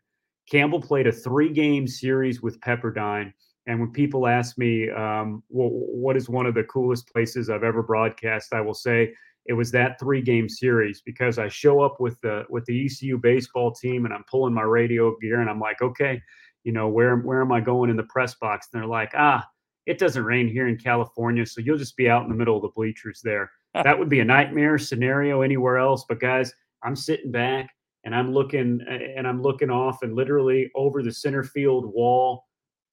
Campbell 0.51 0.81
played 0.81 1.07
a 1.07 1.13
three 1.13 1.53
game 1.53 1.87
series 1.87 2.43
with 2.43 2.61
Pepperdine. 2.61 3.33
And 3.67 3.81
when 3.81 3.93
people 3.93 4.27
ask 4.27 4.59
me, 4.59 4.91
um, 4.91 5.43
well, 5.49 5.71
what 5.71 6.17
is 6.17 6.29
one 6.29 6.47
of 6.47 6.55
the 6.55 6.65
coolest 6.65 7.11
places 7.11 7.49
I've 7.49 7.65
ever 7.65 7.83
broadcast, 7.83 8.53
I 8.53 8.61
will 8.61 8.75
say 8.75 9.15
it 9.47 9.53
was 9.53 9.71
that 9.73 9.99
three 9.99 10.23
game 10.23 10.49
series 10.49 11.03
because 11.03 11.39
I 11.39 11.49
show 11.49 11.81
up 11.81 12.01
with 12.01 12.21
the 12.21 12.45
with 12.49 12.65
the 12.65 12.87
ECU 12.87 13.19
baseball 13.19 13.73
team 13.73 14.05
and 14.05 14.15
I'm 14.15 14.25
pulling 14.31 14.55
my 14.55 14.63
radio 14.63 15.17
gear 15.21 15.41
and 15.41 15.51
I'm 15.51 15.61
like, 15.61 15.83
okay, 15.83 16.21
you 16.65 16.73
know, 16.73 16.89
where 16.89 17.17
where 17.17 17.43
am 17.43 17.53
I 17.53 17.61
going 17.61 17.91
in 17.91 17.97
the 17.97 18.05
press 18.05 18.35
box? 18.35 18.69
And 18.73 18.81
they're 18.81 18.89
like, 18.89 19.13
ah, 19.15 19.47
it 19.87 19.99
doesn't 19.99 20.25
rain 20.25 20.49
here 20.49 20.69
in 20.69 20.79
California, 20.79 21.45
so 21.45 21.61
you'll 21.61 21.79
just 21.79 21.97
be 21.97 22.09
out 22.09 22.23
in 22.23 22.31
the 22.31 22.35
middle 22.35 22.57
of 22.57 22.63
the 22.63 22.73
bleachers 22.75 23.21
there. 23.23 23.51
that 23.75 23.99
would 23.99 24.09
be 24.09 24.21
a 24.21 24.25
nightmare 24.25 24.79
scenario 24.79 25.43
anywhere 25.43 25.79
else. 25.79 26.05
But 26.09 26.21
guys, 26.21 26.53
I'm 26.83 26.97
sitting 26.97 27.31
back 27.31 27.71
and 28.05 28.15
I'm 28.15 28.33
looking 28.33 28.81
and 28.89 29.27
I'm 29.27 29.43
looking 29.43 29.71
off 29.71 30.03
and 30.03 30.15
literally 30.15 30.71
over 30.75 31.03
the 31.03 31.13
center 31.13 31.43
field 31.43 31.93
wall, 31.93 32.45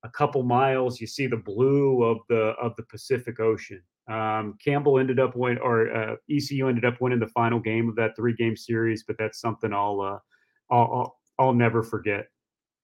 a 0.03 0.09
couple 0.09 0.43
miles, 0.43 0.99
you 0.99 1.07
see 1.07 1.27
the 1.27 1.37
blue 1.37 2.03
of 2.03 2.17
the 2.29 2.53
of 2.61 2.75
the 2.75 2.83
Pacific 2.83 3.39
Ocean. 3.39 3.81
Um, 4.09 4.57
Campbell 4.63 4.99
ended 4.99 5.19
up 5.19 5.35
win 5.35 5.57
or 5.59 5.95
uh, 5.95 6.15
ECU 6.29 6.67
ended 6.67 6.85
up 6.85 6.99
winning 6.99 7.19
the 7.19 7.27
final 7.27 7.59
game 7.59 7.87
of 7.87 7.95
that 7.95 8.15
three 8.15 8.33
game 8.33 8.57
series, 8.57 9.03
but 9.03 9.15
that's 9.19 9.39
something 9.39 9.73
I'll 9.73 10.01
uh, 10.01 10.73
I'll, 10.73 10.91
I'll, 10.93 11.17
I'll 11.39 11.53
never 11.53 11.83
forget. 11.83 12.25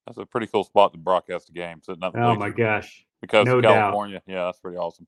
That's 0.06 0.20
a 0.20 0.26
pretty 0.26 0.48
cool 0.48 0.64
spot 0.64 0.94
to 0.94 1.00
broadcast 1.00 1.50
a 1.50 1.54
game. 1.54 1.82
Sitting 1.84 2.04
up 2.04 2.16
oh 2.16 2.36
my 2.36 2.50
gosh! 2.50 3.06
Because 3.20 3.46
no 3.46 3.62
California, 3.62 4.18
doubt. 4.18 4.34
yeah, 4.34 4.46
that's 4.46 4.60
pretty 4.60 4.78
awesome. 4.78 5.08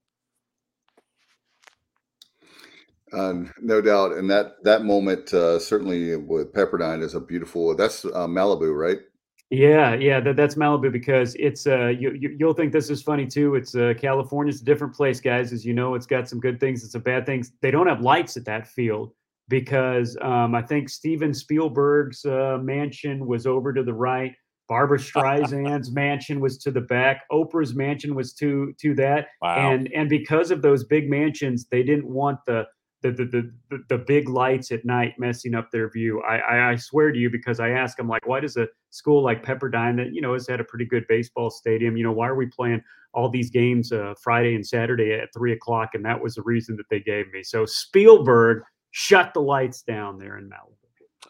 Uh, 3.14 3.34
no 3.62 3.82
doubt, 3.82 4.14
and 4.14 4.30
that 4.30 4.64
that 4.64 4.84
moment 4.84 5.34
uh, 5.34 5.58
certainly 5.58 6.16
with 6.16 6.54
Pepperdine 6.54 7.02
is 7.02 7.16
a 7.16 7.20
beautiful. 7.20 7.76
That's 7.76 8.04
uh, 8.04 8.28
Malibu, 8.28 8.76
right? 8.76 9.00
Yeah, 9.52 9.96
yeah, 9.96 10.20
that, 10.20 10.36
that's 10.36 10.56
Malibu 10.56 10.92
because 10.92 11.36
it's 11.40 11.66
uh 11.66 11.88
you, 11.88 12.12
you 12.12 12.46
will 12.46 12.54
think 12.54 12.72
this 12.72 12.90
is 12.90 13.02
funny 13.02 13.26
too. 13.26 13.56
It's 13.56 13.74
uh 13.76 13.94
California's 13.98 14.62
a 14.62 14.66
different 14.66 14.94
place, 14.94 15.20
guys. 15.20 15.52
As 15.52 15.66
you 15.66 15.74
know, 15.74 15.96
it's 15.96 16.06
got 16.06 16.30
some 16.30 16.40
good 16.40 16.60
things, 16.60 16.84
it's 16.84 16.92
some 16.92 17.02
bad 17.02 17.26
things. 17.26 17.52
They 17.62 17.72
don't 17.72 17.88
have 17.88 18.02
lights 18.02 18.38
at 18.38 18.46
that 18.46 18.68
field 18.68 19.12
because 19.48 20.16
um, 20.22 20.54
I 20.54 20.62
think 20.62 20.90
Steven 20.90 21.34
Spielberg's 21.34 22.24
uh, 22.24 22.60
mansion 22.62 23.26
was 23.26 23.48
over 23.48 23.74
to 23.74 23.84
the 23.84 23.94
right. 23.94 24.34
Barbara 24.70 25.00
Streisand's 25.00 25.92
mansion 25.92 26.40
was 26.40 26.60
to 26.60 26.72
the 26.72 26.82
back. 26.82 27.24
Oprah's 27.32 27.74
mansion 27.74 28.14
was 28.16 28.34
to 28.36 28.74
to 28.80 28.94
that. 28.96 29.30
Wow. 29.42 29.72
And 29.72 29.92
and 29.94 30.08
because 30.08 30.52
of 30.52 30.62
those 30.62 30.84
big 30.84 31.10
mansions, 31.10 31.66
they 31.70 31.84
didn't 31.84 32.08
want 32.08 32.40
the 32.46 32.66
the, 33.02 33.12
the 33.12 33.52
the 33.70 33.84
the 33.90 33.98
big 33.98 34.28
lights 34.28 34.72
at 34.72 34.84
night 34.84 35.14
messing 35.18 35.56
up 35.56 35.72
their 35.72 35.90
view. 35.90 36.22
I, 36.22 36.38
I, 36.38 36.72
I 36.72 36.76
swear 36.76 37.12
to 37.12 37.18
you, 37.18 37.30
because 37.30 37.60
I 37.60 37.70
ask 37.70 37.98
them 37.98 38.08
like, 38.08 38.28
why 38.28 38.40
does 38.40 38.58
a 38.58 38.68
school 38.90 39.24
like 39.24 39.44
Pepperdine 39.44 39.96
that 39.98 40.14
you 40.14 40.22
know 40.22 40.34
has 40.34 40.48
had 40.48 40.60
a 40.60 40.64
pretty 40.64 40.86
good 40.86 41.06
baseball 41.08 41.50
stadium, 41.50 41.96
you 41.96 42.04
know, 42.04 42.12
why 42.12 42.28
are 42.28 42.36
we 42.36 42.48
playing 42.48 42.84
all 43.14 43.30
these 43.30 43.50
games 43.50 43.92
uh, 43.92 44.14
Friday 44.22 44.56
and 44.56 44.66
Saturday 44.66 45.14
at 45.14 45.34
three 45.34 45.54
o'clock? 45.54 45.92
And 45.94 46.06
that 46.06 46.22
was 46.22 46.36
the 46.36 46.44
reason 46.44 46.76
that 46.78 46.90
they 46.90 47.00
gave 47.00 47.32
me. 47.32 47.42
So 47.44 47.66
Spielberg 47.66 48.64
shut 48.92 49.34
the 49.34 49.42
lights 49.42 49.82
down 49.82 50.18
there 50.18 50.38
in 50.38 50.50
Malibu. 50.50 50.76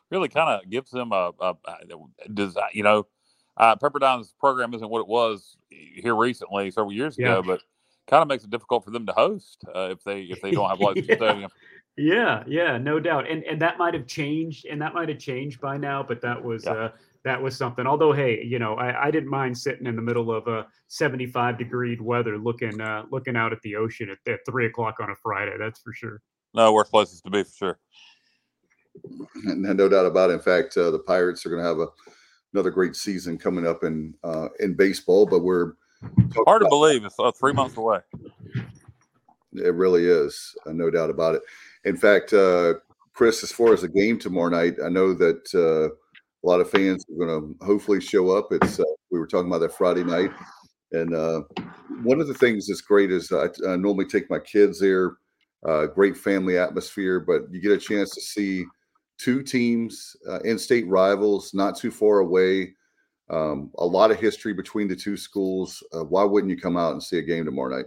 Really, 0.10 0.30
kind 0.30 0.50
of 0.50 0.70
gives 0.70 0.92
them 0.92 1.12
a, 1.12 1.32
a, 1.40 1.56
a 1.66 2.30
design. 2.34 2.70
You 2.74 2.84
know, 2.84 3.08
uh, 3.58 3.76
Pepperdine's 3.76 4.34
program 4.40 4.74
isn't 4.74 4.90
what 4.90 5.02
it 5.02 5.08
was 5.08 5.56
here 5.70 6.16
recently, 6.16 6.72
several 6.72 6.94
years 6.94 7.18
ago, 7.18 7.44
but 7.46 7.62
kind 8.10 8.22
of 8.22 8.28
makes 8.28 8.44
it 8.44 8.50
difficult 8.50 8.84
for 8.84 8.92
them 8.92 9.06
to 9.06 9.14
host 9.14 9.64
uh, 9.76 9.90
if 9.92 10.04
they 10.04 10.22
if 10.24 10.42
they 10.42 10.52
don't 10.52 10.70
have 10.70 10.80
lights 10.82 10.98
yeah. 10.98 11.02
in 11.02 11.08
the 11.08 11.16
stadium. 11.16 11.52
Yeah, 11.98 12.44
yeah, 12.48 12.78
no 12.78 13.00
doubt, 13.00 13.30
and 13.30 13.44
and 13.44 13.62
that 13.62 13.78
might 13.78 13.94
have 13.94 14.08
changed, 14.08 14.66
and 14.66 14.82
that 14.82 14.94
might 14.94 15.10
have 15.10 15.20
changed 15.20 15.60
by 15.60 15.78
now, 15.78 16.02
but 16.02 16.22
that 16.22 16.42
was 16.42 16.66
yeah. 16.66 16.72
uh, 16.72 16.92
that 17.26 17.42
was 17.42 17.58
something. 17.58 17.86
Although, 17.86 18.14
hey, 18.14 18.42
you 18.44 18.58
know, 18.58 18.76
I, 18.76 19.08
I 19.08 19.12
didn't 19.12 19.30
mind 19.30 19.58
sitting 19.58 19.86
in 19.86 19.96
the 19.96 20.02
middle 20.02 20.32
of 20.32 20.48
a 20.48 20.68
75 20.88 21.58
degree 21.58 21.98
weather, 22.00 22.38
looking 22.38 22.80
uh, 22.80 23.04
looking 23.12 23.36
out 23.36 23.52
at 23.52 23.62
the 23.64 23.76
ocean 23.76 24.10
at, 24.10 24.32
at 24.32 24.40
three 24.50 24.68
o'clock 24.68 24.96
on 25.02 25.10
a 25.10 25.16
Friday. 25.16 25.58
That's 25.60 25.82
for 25.82 25.94
sure. 25.94 26.22
No, 26.54 26.72
worse 26.74 26.90
places 26.90 27.22
to 27.22 27.30
be 27.30 27.44
for 27.44 27.52
sure. 27.52 27.80
No 29.44 29.90
doubt 29.90 30.06
about 30.06 30.30
it. 30.30 30.34
In 30.34 30.40
fact, 30.40 30.78
uh, 30.78 30.92
the 30.92 31.00
Pirates 31.00 31.46
are 31.46 31.50
going 31.50 31.62
to 31.62 31.68
have 31.68 31.80
a 31.80 31.88
another 32.54 32.72
great 32.72 32.96
season 32.96 33.38
coming 33.38 33.68
up 33.68 33.84
in 33.84 34.14
uh, 34.24 34.48
in 34.60 34.74
baseball. 34.74 35.26
But 35.26 35.40
we're 35.40 35.74
hard 36.46 36.62
to 36.62 36.70
believe 36.70 37.06
it's 37.06 37.20
uh, 37.20 37.32
three 37.32 37.54
months 37.54 37.78
away. 37.78 38.00
It 39.54 39.74
really 39.74 40.06
is, 40.06 40.56
uh, 40.66 40.72
no 40.72 40.90
doubt 40.90 41.10
about 41.10 41.36
it. 41.36 41.42
In 41.86 41.98
fact, 41.98 42.34
uh, 42.34 42.76
Chris, 43.14 43.44
as 43.44 43.52
far 43.52 43.74
as 43.74 43.82
the 43.82 43.90
game 43.90 44.20
tomorrow 44.20 44.50
night, 44.50 44.76
I 44.84 44.90
know 44.90 45.14
that 45.14 45.50
uh, 45.54 45.94
a 45.94 46.46
lot 46.48 46.62
of 46.62 46.70
fans 46.70 47.04
are 47.10 47.26
going 47.26 47.56
to 47.58 47.66
hopefully 47.66 48.00
show 48.00 48.30
up. 48.32 48.50
It's 48.52 48.80
uh, 48.80 48.84
we 49.12 49.20
were 49.20 49.28
talking 49.28 49.48
about 49.48 49.60
that 49.60 49.76
Friday 49.76 50.04
night, 50.04 50.32
and 50.92 51.12
one 52.04 52.22
of 52.22 52.28
the 52.28 52.34
things 52.34 52.68
that's 52.68 52.82
great 52.82 53.12
is 53.12 53.32
I, 53.32 53.48
I 53.68 53.76
normally 53.76 54.06
take 54.06 54.30
my 54.30 54.40
kids 54.40 54.80
there. 54.80 55.18
great 55.94 56.16
family 56.16 56.58
atmosphere, 56.58 57.20
but 57.20 57.42
you 57.52 57.60
get 57.60 57.72
a 57.72 57.78
chance 57.78 58.12
to 58.12 58.22
see 58.22 58.66
two 59.20 59.44
teams, 59.44 60.16
uh, 60.28 60.40
in-state 60.40 60.88
rivals, 60.88 61.54
not 61.54 61.78
too 61.78 61.92
far 61.92 62.20
away. 62.20 62.74
Um, 63.30 63.72
a 63.78 63.86
lot 63.86 64.12
of 64.12 64.20
history 64.20 64.54
between 64.54 64.88
the 64.88 64.96
two 64.96 65.18
schools. 65.18 65.84
Uh, 65.94 66.04
why 66.04 66.24
wouldn't 66.24 66.50
you 66.52 66.60
come 66.60 66.78
out 66.78 66.94
and 66.94 67.04
see 67.04 67.20
a 67.20 67.22
game 67.22 67.46
tomorrow 67.46 67.78
night? 67.78 67.86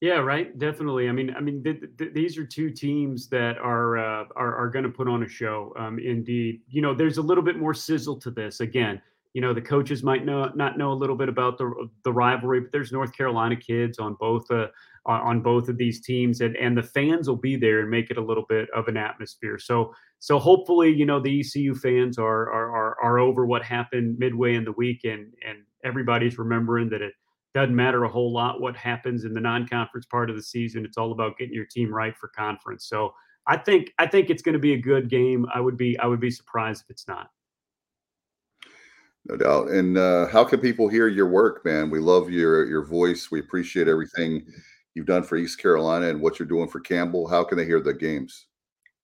Yeah, 0.00 0.18
right. 0.18 0.56
Definitely. 0.58 1.08
I 1.08 1.12
mean, 1.12 1.34
I 1.34 1.40
mean, 1.40 1.62
th- 1.62 1.80
th- 1.96 2.12
these 2.12 2.36
are 2.36 2.44
two 2.44 2.70
teams 2.70 3.28
that 3.28 3.56
are 3.58 3.96
uh, 3.96 4.24
are, 4.36 4.54
are 4.54 4.68
going 4.68 4.82
to 4.82 4.90
put 4.90 5.08
on 5.08 5.22
a 5.22 5.28
show. 5.28 5.72
Um, 5.78 5.98
indeed, 5.98 6.60
you 6.68 6.82
know, 6.82 6.94
there's 6.94 7.16
a 7.18 7.22
little 7.22 7.42
bit 7.42 7.58
more 7.58 7.72
sizzle 7.72 8.16
to 8.20 8.30
this. 8.30 8.60
Again, 8.60 9.00
you 9.34 9.40
know, 9.40 9.52
the 9.52 9.60
coaches 9.60 10.04
might 10.04 10.24
know 10.24 10.50
not 10.54 10.78
know 10.78 10.92
a 10.92 10.94
little 10.94 11.16
bit 11.16 11.28
about 11.28 11.58
the 11.58 11.88
the 12.04 12.12
rivalry, 12.12 12.60
but 12.60 12.72
there's 12.72 12.92
North 12.92 13.12
Carolina 13.12 13.56
kids 13.56 13.98
on 13.98 14.16
both 14.18 14.48
uh, 14.50 14.68
on 15.06 15.42
both 15.42 15.68
of 15.68 15.76
these 15.76 16.00
teams, 16.00 16.40
and 16.40 16.56
and 16.56 16.78
the 16.78 16.82
fans 16.82 17.28
will 17.28 17.36
be 17.36 17.56
there 17.56 17.80
and 17.80 17.90
make 17.90 18.10
it 18.10 18.16
a 18.16 18.24
little 18.24 18.46
bit 18.48 18.68
of 18.70 18.86
an 18.86 18.96
atmosphere. 18.96 19.58
So 19.58 19.92
so 20.20 20.38
hopefully, 20.38 20.90
you 20.90 21.04
know, 21.04 21.20
the 21.20 21.40
ECU 21.40 21.74
fans 21.74 22.16
are 22.16 22.48
are 22.48 22.70
are, 22.70 22.96
are 23.02 23.18
over 23.18 23.44
what 23.44 23.64
happened 23.64 24.18
midway 24.20 24.54
in 24.54 24.64
the 24.64 24.72
week, 24.72 25.00
and 25.02 25.32
and 25.46 25.58
everybody's 25.84 26.38
remembering 26.38 26.88
that 26.90 27.02
it 27.02 27.12
doesn't 27.54 27.74
matter 27.74 28.04
a 28.04 28.08
whole 28.08 28.32
lot 28.32 28.60
what 28.60 28.76
happens 28.76 29.24
in 29.24 29.32
the 29.32 29.40
non-conference 29.40 30.06
part 30.06 30.30
of 30.30 30.36
the 30.36 30.42
season. 30.42 30.84
It's 30.84 30.96
all 30.96 31.12
about 31.12 31.38
getting 31.38 31.54
your 31.54 31.66
team 31.66 31.92
right 31.92 32.16
for 32.16 32.28
conference. 32.28 32.86
So 32.88 33.12
I 33.48 33.56
think 33.56 33.92
I 33.98 34.06
think 34.06 34.30
it's 34.30 34.42
going 34.42 34.54
to 34.54 34.60
be 34.60 34.74
a 34.74 34.80
good 34.80 35.10
game. 35.10 35.44
I 35.52 35.60
would 35.60 35.76
be 35.76 35.98
I 35.98 36.06
would 36.06 36.20
be 36.20 36.30
surprised 36.30 36.84
if 36.84 36.90
it's 36.90 37.08
not. 37.08 37.30
No 39.26 39.36
doubt. 39.36 39.68
And 39.68 39.96
uh, 39.96 40.26
how 40.26 40.44
can 40.44 40.60
people 40.60 40.88
hear 40.88 41.08
your 41.08 41.28
work, 41.28 41.64
man? 41.64 41.88
We 41.88 41.98
love 41.98 42.30
your 42.30 42.66
your 42.66 42.84
voice. 42.84 43.30
We 43.30 43.40
appreciate 43.40 43.88
everything 43.88 44.46
you've 44.94 45.06
done 45.06 45.22
for 45.22 45.36
East 45.36 45.58
Carolina 45.58 46.08
and 46.08 46.20
what 46.20 46.38
you're 46.38 46.48
doing 46.48 46.68
for 46.68 46.80
Campbell. 46.80 47.26
How 47.26 47.42
can 47.42 47.56
they 47.56 47.64
hear 47.64 47.80
the 47.80 47.94
games? 47.94 48.46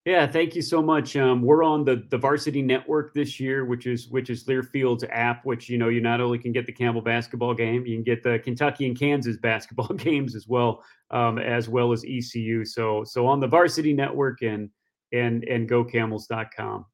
Yeah, 0.07 0.27
thank 0.27 0.57
you 0.57 0.63
so 0.63 0.81
much. 0.81 1.15
Um, 1.17 1.43
we're 1.43 1.63
on 1.63 1.85
the 1.85 2.07
the 2.11 2.17
Varsity 2.17 2.63
Network 2.63 3.13
this 3.13 3.39
year, 3.39 3.67
which 3.67 3.87
is 3.87 4.09
which 4.09 4.31
is 4.31 4.47
Learfield's 4.49 5.05
app. 5.11 5.45
Which 5.45 5.69
you 5.69 5.77
know, 5.77 5.89
you 5.89 6.01
not 6.01 6.23
only 6.23 6.39
can 6.39 6.53
get 6.53 6.65
the 6.65 6.73
Campbell 6.73 7.03
basketball 7.03 7.55
game, 7.55 7.87
you 7.87 7.97
can 7.97 8.05
get 8.05 8.23
the 8.23 8.39
Kentucky 8.39 8.87
and 8.87 8.99
Kansas 8.99 9.37
basketball 9.37 9.89
games 9.97 10.35
as 10.35 10.49
well, 10.49 10.83
um, 11.11 11.39
as 11.39 11.69
well 11.69 11.93
as 11.93 12.05
ECU. 12.05 12.65
So 12.65 13.05
so 13.05 13.27
on 13.27 13.41
the 13.41 13.47
Varsity 13.47 13.93
Network 13.93 14.41
and 14.43 14.71
and 15.13 15.45
and 15.45 15.69
GoCamels.com. 15.69 16.87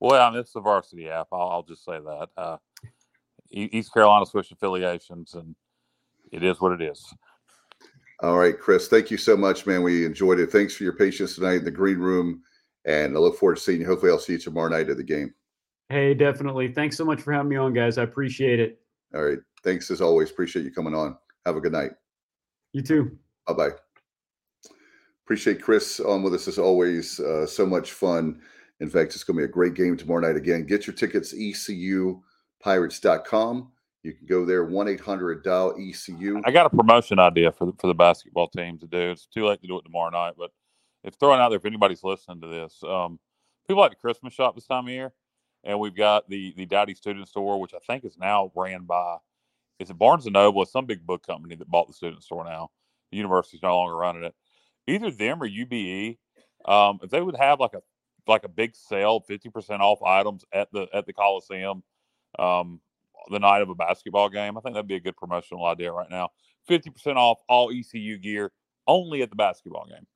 Well, 0.00 0.20
I 0.20 0.30
mean, 0.30 0.40
it's 0.40 0.52
the 0.52 0.60
Varsity 0.60 1.08
app. 1.08 1.28
I'll, 1.32 1.48
I'll 1.48 1.62
just 1.62 1.84
say 1.84 1.98
that. 1.98 2.28
Uh, 2.36 2.56
East 3.50 3.92
Carolina 3.92 4.26
switched 4.26 4.52
affiliations, 4.52 5.34
and 5.34 5.54
it 6.30 6.44
is 6.44 6.60
what 6.60 6.72
it 6.72 6.82
is. 6.82 7.04
All 8.20 8.36
right, 8.36 8.58
Chris, 8.58 8.88
thank 8.88 9.10
you 9.10 9.16
so 9.16 9.36
much, 9.36 9.66
man. 9.66 9.82
We 9.82 10.04
enjoyed 10.04 10.40
it. 10.40 10.50
Thanks 10.50 10.74
for 10.74 10.84
your 10.84 10.92
patience 10.94 11.36
tonight 11.36 11.58
in 11.58 11.64
the 11.64 11.70
green 11.70 11.98
room. 11.98 12.42
And 12.84 13.16
I 13.16 13.20
look 13.20 13.38
forward 13.38 13.56
to 13.56 13.62
seeing 13.62 13.80
you. 13.80 13.86
Hopefully, 13.86 14.10
I'll 14.10 14.18
see 14.18 14.34
you 14.34 14.38
tomorrow 14.38 14.68
night 14.68 14.88
at 14.88 14.96
the 14.96 15.04
game. 15.04 15.34
Hey, 15.88 16.14
definitely. 16.14 16.72
Thanks 16.72 16.96
so 16.96 17.04
much 17.04 17.20
for 17.20 17.32
having 17.32 17.48
me 17.48 17.56
on, 17.56 17.72
guys. 17.72 17.96
I 17.96 18.02
appreciate 18.02 18.60
it. 18.60 18.80
All 19.14 19.24
right. 19.24 19.38
Thanks 19.64 19.90
as 19.90 20.00
always. 20.00 20.30
Appreciate 20.30 20.64
you 20.64 20.70
coming 20.70 20.94
on. 20.94 21.16
Have 21.46 21.56
a 21.56 21.60
good 21.60 21.72
night. 21.72 21.92
You 22.72 22.82
too. 22.82 23.18
Bye 23.46 23.52
bye. 23.54 23.70
Appreciate 25.24 25.62
Chris 25.62 26.00
on 26.00 26.22
with 26.22 26.34
us 26.34 26.48
as 26.48 26.58
always. 26.58 27.20
Uh, 27.20 27.46
so 27.46 27.66
much 27.66 27.92
fun. 27.92 28.40
In 28.80 28.88
fact, 28.88 29.14
it's 29.14 29.24
going 29.24 29.36
to 29.36 29.40
be 29.40 29.44
a 29.44 29.48
great 29.48 29.74
game 29.74 29.96
tomorrow 29.96 30.20
night 30.20 30.36
again. 30.36 30.64
Get 30.64 30.86
your 30.86 30.94
tickets, 30.94 31.34
ecupirates.com. 31.34 33.72
You 34.04 34.12
can 34.12 34.26
go 34.26 34.44
there, 34.44 34.64
1 34.64 34.88
800 34.88 35.42
dial 35.42 35.74
ECU. 35.78 36.40
I 36.44 36.52
got 36.52 36.66
a 36.66 36.70
promotion 36.70 37.18
idea 37.18 37.50
for 37.50 37.66
the, 37.66 37.72
for 37.78 37.88
the 37.88 37.94
basketball 37.94 38.46
team 38.48 38.78
to 38.78 38.86
do. 38.86 39.10
It's 39.10 39.26
too 39.26 39.46
late 39.46 39.60
to 39.60 39.66
do 39.66 39.76
it 39.78 39.82
tomorrow 39.82 40.10
night, 40.10 40.34
but 40.38 40.52
it's 41.02 41.16
throwing 41.16 41.40
out 41.40 41.48
there 41.48 41.58
if 41.58 41.64
anybody's 41.64 42.04
listening 42.04 42.40
to 42.42 42.46
this. 42.46 42.80
Um, 42.84 43.18
people 43.66 43.82
like 43.82 43.90
the 43.90 43.96
Christmas 43.96 44.32
shop 44.32 44.54
this 44.54 44.66
time 44.66 44.84
of 44.84 44.90
year, 44.90 45.12
and 45.64 45.80
we've 45.80 45.96
got 45.96 46.28
the 46.28 46.54
the 46.56 46.64
Dowdy 46.64 46.94
Student 46.94 47.26
Store, 47.28 47.60
which 47.60 47.74
I 47.74 47.78
think 47.86 48.04
is 48.04 48.16
now 48.16 48.52
ran 48.54 48.84
by 48.84 49.16
is 49.78 49.90
it 49.90 49.98
Barnes 49.98 50.26
and 50.26 50.32
Noble? 50.32 50.62
It's 50.62 50.72
some 50.72 50.86
big 50.86 51.06
book 51.06 51.26
company 51.26 51.54
that 51.54 51.70
bought 51.70 51.86
the 51.86 51.92
student 51.92 52.22
store 52.22 52.44
now. 52.44 52.70
The 53.10 53.16
university's 53.16 53.62
no 53.62 53.76
longer 53.76 53.96
running 53.96 54.24
it. 54.24 54.34
Either 54.86 55.10
them 55.10 55.42
or 55.42 55.48
UBE, 55.48 56.18
um, 56.64 56.98
if 57.02 57.10
they 57.10 57.20
would 57.20 57.36
have 57.36 57.60
like 57.60 57.74
a 57.74 57.82
like 58.28 58.44
a 58.44 58.48
big 58.48 58.76
sale, 58.76 59.20
fifty 59.20 59.48
percent 59.48 59.82
off 59.82 60.02
items 60.02 60.44
at 60.52 60.70
the 60.72 60.86
at 60.92 61.06
the 61.06 61.12
Coliseum, 61.12 61.82
um, 62.38 62.80
the 63.30 63.38
night 63.38 63.62
of 63.62 63.70
a 63.70 63.74
basketball 63.74 64.28
game, 64.28 64.56
I 64.56 64.60
think 64.60 64.74
that'd 64.74 64.88
be 64.88 64.96
a 64.96 65.00
good 65.00 65.16
promotional 65.16 65.64
idea 65.66 65.92
right 65.92 66.10
now. 66.10 66.30
Fifty 66.66 66.90
percent 66.90 67.18
off 67.18 67.38
all 67.48 67.70
ECU 67.70 68.18
gear 68.18 68.52
only 68.86 69.22
at 69.22 69.30
the 69.30 69.36
basketball 69.36 69.86
game. 69.86 70.06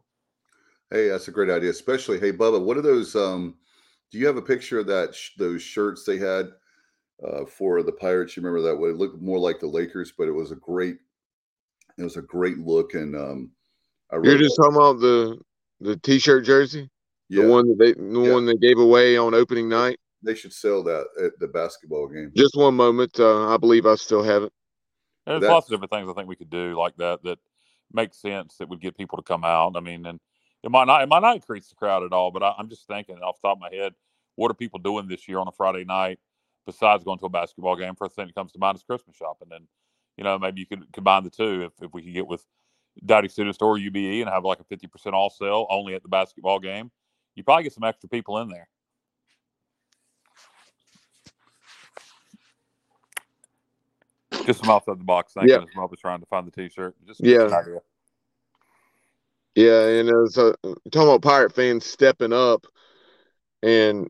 Hey, 0.90 1.08
that's 1.08 1.28
a 1.28 1.32
great 1.32 1.50
idea. 1.50 1.70
Especially, 1.70 2.20
hey, 2.20 2.32
Bubba, 2.32 2.62
what 2.62 2.76
are 2.76 2.82
those? 2.82 3.16
Um, 3.16 3.56
do 4.10 4.18
you 4.18 4.26
have 4.26 4.36
a 4.36 4.42
picture 4.42 4.78
of 4.78 4.86
that? 4.88 5.14
Sh- 5.14 5.30
those 5.38 5.62
shirts 5.62 6.04
they 6.04 6.18
had 6.18 6.50
uh, 7.26 7.46
for 7.46 7.82
the 7.82 7.92
Pirates. 7.92 8.36
You 8.36 8.42
remember 8.42 8.68
that? 8.68 8.76
Way? 8.76 8.90
It 8.90 8.96
looked 8.96 9.22
more 9.22 9.38
like 9.38 9.60
the 9.60 9.66
Lakers, 9.66 10.12
but 10.16 10.28
it 10.28 10.32
was 10.32 10.52
a 10.52 10.56
great. 10.56 10.96
It 11.98 12.04
was 12.04 12.16
a 12.16 12.22
great 12.22 12.58
look, 12.58 12.94
and 12.94 13.14
um, 13.14 13.50
I 14.10 14.16
really 14.16 14.30
you're 14.30 14.42
just 14.42 14.56
talking 14.56 14.76
about 14.76 15.00
the 15.00 15.38
the 15.80 15.96
t-shirt 15.96 16.44
jersey, 16.44 16.88
yeah. 17.32 17.44
the 17.44 17.48
one 17.48 17.68
that 17.68 17.78
they 17.78 17.92
the 17.92 18.20
yeah. 18.20 18.32
one 18.32 18.46
they 18.46 18.56
gave 18.56 18.78
away 18.78 19.16
on 19.16 19.34
opening 19.34 19.68
night. 19.68 19.98
They 20.22 20.34
should 20.34 20.52
sell 20.52 20.82
that 20.84 21.06
at 21.22 21.32
the 21.40 21.48
basketball 21.48 22.08
game. 22.08 22.30
Just 22.36 22.54
one 22.54 22.74
moment, 22.74 23.18
uh, 23.18 23.52
I 23.52 23.56
believe 23.56 23.86
I 23.86 23.96
still 23.96 24.22
have 24.22 24.44
it. 24.44 24.52
There's 25.26 25.40
That's, 25.40 25.50
lots 25.50 25.66
of 25.66 25.70
different 25.70 25.90
things 25.90 26.08
I 26.08 26.12
think 26.12 26.28
we 26.28 26.36
could 26.36 26.50
do 26.50 26.76
like 26.76 26.96
that 26.96 27.22
that 27.24 27.38
make 27.92 28.14
sense 28.14 28.56
that 28.56 28.68
would 28.68 28.80
get 28.80 28.96
people 28.96 29.16
to 29.16 29.22
come 29.22 29.44
out. 29.44 29.76
I 29.76 29.80
mean, 29.80 30.06
and 30.06 30.20
it 30.62 30.70
might 30.70 30.86
not 30.86 31.02
it 31.02 31.08
might 31.08 31.22
not 31.22 31.36
increase 31.36 31.68
the 31.68 31.74
crowd 31.74 32.02
at 32.02 32.12
all, 32.12 32.30
but 32.30 32.42
I, 32.42 32.54
am 32.58 32.68
just 32.68 32.86
thinking 32.86 33.16
off 33.18 33.40
the 33.40 33.48
top 33.48 33.58
of 33.58 33.60
my 33.60 33.74
head, 33.74 33.94
what 34.36 34.50
are 34.50 34.54
people 34.54 34.78
doing 34.78 35.08
this 35.08 35.26
year 35.28 35.38
on 35.38 35.48
a 35.48 35.52
Friday 35.52 35.84
night 35.84 36.18
besides 36.66 37.04
going 37.04 37.18
to 37.18 37.26
a 37.26 37.30
basketball 37.30 37.76
game? 37.76 37.94
First 37.94 38.14
thing 38.14 38.26
that 38.26 38.34
comes 38.34 38.52
to 38.52 38.58
mind 38.58 38.76
is 38.76 38.82
Christmas 38.82 39.16
shopping, 39.16 39.48
and 39.52 39.66
you 40.16 40.24
know 40.24 40.38
maybe 40.38 40.60
you 40.60 40.66
could 40.66 40.84
combine 40.92 41.24
the 41.24 41.30
two 41.30 41.62
if, 41.64 41.72
if 41.82 41.92
we 41.92 42.02
could 42.02 42.14
get 42.14 42.26
with 42.26 42.44
Dowdy 43.04 43.28
Student 43.28 43.54
Store 43.54 43.76
UBE 43.76 44.20
and 44.20 44.30
have 44.30 44.44
like 44.44 44.60
a 44.60 44.64
50% 44.64 45.12
off 45.12 45.34
sale 45.34 45.66
only 45.70 45.94
at 45.94 46.02
the 46.02 46.08
basketball 46.08 46.58
game. 46.58 46.90
You 47.34 47.44
probably 47.44 47.64
get 47.64 47.72
some 47.72 47.84
extra 47.84 48.08
people 48.08 48.38
in 48.38 48.48
there. 48.48 48.68
Just 54.46 54.60
some 54.60 54.70
outside 54.70 54.98
the 54.98 55.04
box 55.04 55.34
thinking 55.34 55.50
yeah. 55.50 55.62
as 55.62 55.76
Rob 55.76 55.90
was 55.90 56.00
trying 56.00 56.20
to 56.20 56.26
find 56.26 56.46
the 56.46 56.50
T-shirt. 56.50 56.94
Just 57.06 57.20
yeah, 57.22 57.48
yeah, 59.54 59.86
and 59.86 60.08
as 60.08 60.38
uh, 60.38 60.52
talking 60.62 61.08
about 61.08 61.22
Pirate 61.22 61.54
fans 61.54 61.84
stepping 61.84 62.32
up, 62.32 62.66
and 63.62 64.08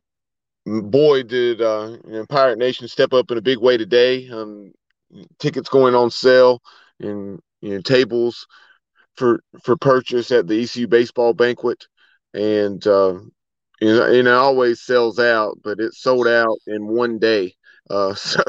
boy, 0.65 1.23
did 1.25 1.61
uh, 1.61 1.97
Pirate 2.29 2.59
Nation 2.59 2.89
step 2.89 3.13
up 3.13 3.31
in 3.31 3.39
a 3.39 3.43
big 3.43 3.59
way 3.59 3.77
today. 3.77 4.29
Um, 4.31 4.73
tickets 5.39 5.69
going 5.69 5.95
on 5.95 6.11
sale 6.11 6.63
and 7.01 7.41
you 7.61 7.75
know 7.75 7.81
tables 7.81 8.47
for 9.17 9.43
for 9.63 9.77
purchase 9.77 10.31
at 10.31 10.47
the 10.47 10.63
ECU 10.63 10.87
baseball 10.87 11.35
banquet, 11.35 11.87
and 12.35 12.87
uh, 12.87 13.19
you 13.81 13.95
know, 13.95 14.07
and 14.07 14.29
it 14.29 14.29
always 14.29 14.83
sells 14.83 15.19
out, 15.19 15.59
but 15.63 15.81
it 15.81 15.95
sold 15.95 16.29
out 16.29 16.59
in 16.67 16.87
one 16.87 17.19
day. 17.19 17.55
Uh, 17.91 18.15
so 18.15 18.43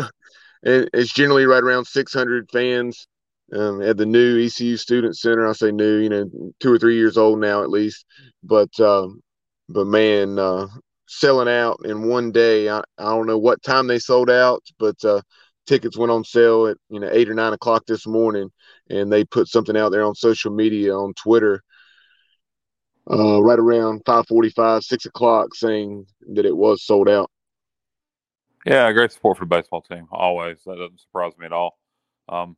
it's 0.63 1.13
generally 1.13 1.45
right 1.45 1.63
around 1.63 1.85
600 1.85 2.49
fans 2.51 3.07
um, 3.53 3.81
at 3.81 3.97
the 3.97 4.05
new 4.05 4.39
ECU 4.39 4.77
Student 4.77 5.17
Center. 5.17 5.47
I 5.47 5.53
say 5.53 5.71
new, 5.71 5.97
you 5.97 6.09
know, 6.09 6.29
two 6.59 6.71
or 6.71 6.79
three 6.79 6.95
years 6.95 7.17
old 7.17 7.39
now 7.39 7.63
at 7.63 7.69
least. 7.69 8.05
But 8.43 8.79
um, 8.79 9.21
but 9.69 9.85
man, 9.87 10.39
uh, 10.39 10.67
selling 11.07 11.47
out 11.47 11.79
in 11.85 12.07
one 12.07 12.31
day. 12.31 12.69
I, 12.69 12.79
I 12.97 13.03
don't 13.03 13.27
know 13.27 13.37
what 13.37 13.61
time 13.63 13.87
they 13.87 13.99
sold 13.99 14.29
out, 14.29 14.63
but 14.79 15.03
uh, 15.05 15.21
tickets 15.67 15.97
went 15.97 16.11
on 16.11 16.23
sale 16.23 16.67
at 16.67 16.77
you 16.89 16.99
know 16.99 17.09
eight 17.11 17.29
or 17.29 17.33
nine 17.33 17.53
o'clock 17.53 17.83
this 17.87 18.07
morning, 18.07 18.49
and 18.89 19.11
they 19.11 19.23
put 19.23 19.47
something 19.47 19.77
out 19.77 19.91
there 19.91 20.03
on 20.03 20.15
social 20.15 20.51
media 20.51 20.95
on 20.95 21.13
Twitter. 21.15 21.61
Uh, 23.09 23.43
right 23.43 23.59
around 23.59 24.03
5:45, 24.05 24.83
six 24.83 25.05
o'clock, 25.05 25.53
saying 25.55 26.05
that 26.33 26.45
it 26.45 26.55
was 26.55 26.83
sold 26.83 27.09
out. 27.09 27.29
Yeah, 28.65 28.89
great 28.93 29.11
support 29.11 29.37
for 29.37 29.43
the 29.43 29.49
baseball 29.49 29.81
team. 29.81 30.07
Always, 30.09 30.63
that 30.65 30.77
doesn't 30.77 31.01
surprise 31.01 31.33
me 31.37 31.45
at 31.45 31.51
all. 31.51 31.77
Um, 32.29 32.55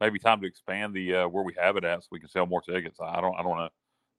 maybe 0.00 0.18
time 0.18 0.40
to 0.42 0.46
expand 0.46 0.92
the 0.92 1.14
uh, 1.14 1.28
where 1.28 1.44
we 1.44 1.54
have 1.58 1.78
it 1.78 1.84
at 1.84 2.02
so 2.02 2.08
we 2.10 2.20
can 2.20 2.28
sell 2.28 2.44
more 2.46 2.60
tickets. 2.60 2.98
I 3.02 3.22
don't 3.22 3.34
I 3.38 3.42
don't 3.42 3.56
know, 3.56 3.70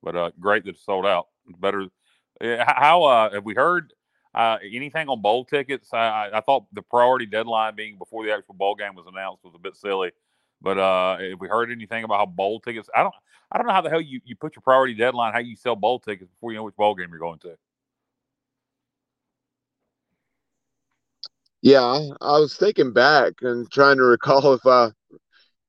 but 0.02 0.16
uh, 0.16 0.32
great 0.40 0.64
that 0.66 0.72
it's 0.72 0.86
sold 0.86 1.06
out. 1.06 1.28
Better. 1.60 1.88
How 2.42 3.04
uh, 3.04 3.32
have 3.34 3.46
we 3.46 3.54
heard 3.54 3.94
uh, 4.34 4.58
anything 4.64 5.10
on 5.10 5.22
bowl 5.22 5.46
tickets? 5.46 5.94
I, 5.94 6.32
I 6.34 6.42
thought 6.42 6.66
the 6.74 6.82
priority 6.82 7.28
deadline 7.28 7.76
being 7.76 8.00
before 8.00 8.26
the 8.26 8.34
actual 8.34 8.56
bowl 8.56 8.74
game 8.74 8.96
was 8.96 9.06
announced 9.08 9.44
was 9.44 9.54
a 9.56 9.60
bit 9.60 9.76
silly. 9.76 10.12
But 10.62 10.78
uh, 10.78 11.18
have 11.18 11.40
we 11.40 11.48
heard 11.48 11.72
anything 11.72 12.04
about 12.04 12.18
how 12.20 12.26
bowl 12.26 12.60
tickets? 12.60 12.90
I 12.96 13.04
don't. 13.04 13.16
I 13.52 13.58
don't 13.58 13.68
know 13.68 13.74
how 13.74 13.82
the 13.82 13.90
hell 13.90 14.00
you, 14.00 14.22
you 14.24 14.38
put 14.38 14.56
your 14.56 14.62
priority 14.62 14.94
deadline, 14.94 15.34
how 15.34 15.40
you 15.40 15.58
sell 15.58 15.76
bowl 15.76 16.00
tickets 16.00 16.32
before 16.32 16.52
you 16.52 16.58
know 16.58 16.64
which 16.64 16.76
bowl 16.78 16.96
game 16.96 17.10
you're 17.10 17.20
going 17.20 17.40
to. 17.40 17.58
Yeah, 21.62 21.82
I 22.22 22.40
was 22.40 22.56
thinking 22.56 22.94
back 22.94 23.34
and 23.42 23.70
trying 23.70 23.98
to 23.98 24.04
recall 24.04 24.54
if 24.54 24.66
I 24.66 24.92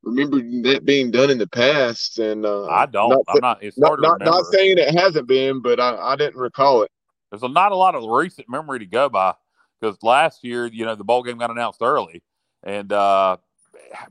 remember 0.03 0.38
that 0.70 0.84
being 0.84 1.11
done 1.11 1.30
in 1.30 1.38
the 1.38 1.49
past, 1.49 2.18
and 2.18 2.47
uh, 2.47 2.66
I 2.66 2.86
don't. 2.86 3.11
Not, 3.11 3.24
I'm 3.28 3.40
not. 3.40 3.62
It's 3.62 3.76
not, 3.76 4.01
not, 4.01 4.20
not, 4.20 4.47
saying 4.47 4.78
it 4.78 4.95
hasn't 4.95 5.26
been, 5.26 5.61
but 5.61 5.80
I, 5.80 5.97
I 5.97 6.16
didn't 6.16 6.36
recall 6.36 6.82
it. 6.82 6.90
There's 7.30 7.43
a, 7.43 7.49
not 7.49 7.72
a 7.72 7.76
lot 7.76 7.95
of 7.95 8.05
recent 8.05 8.49
memory 8.49 8.78
to 8.78 8.86
go 8.86 9.09
by 9.09 9.34
because 9.80 9.97
last 10.03 10.45
year, 10.45 10.66
you 10.66 10.84
know, 10.84 10.95
the 10.95 11.05
bowl 11.05 11.22
game 11.22 11.38
got 11.38 11.51
announced 11.51 11.82
early, 11.82 12.22
and 12.62 12.93
uh, 12.93 13.38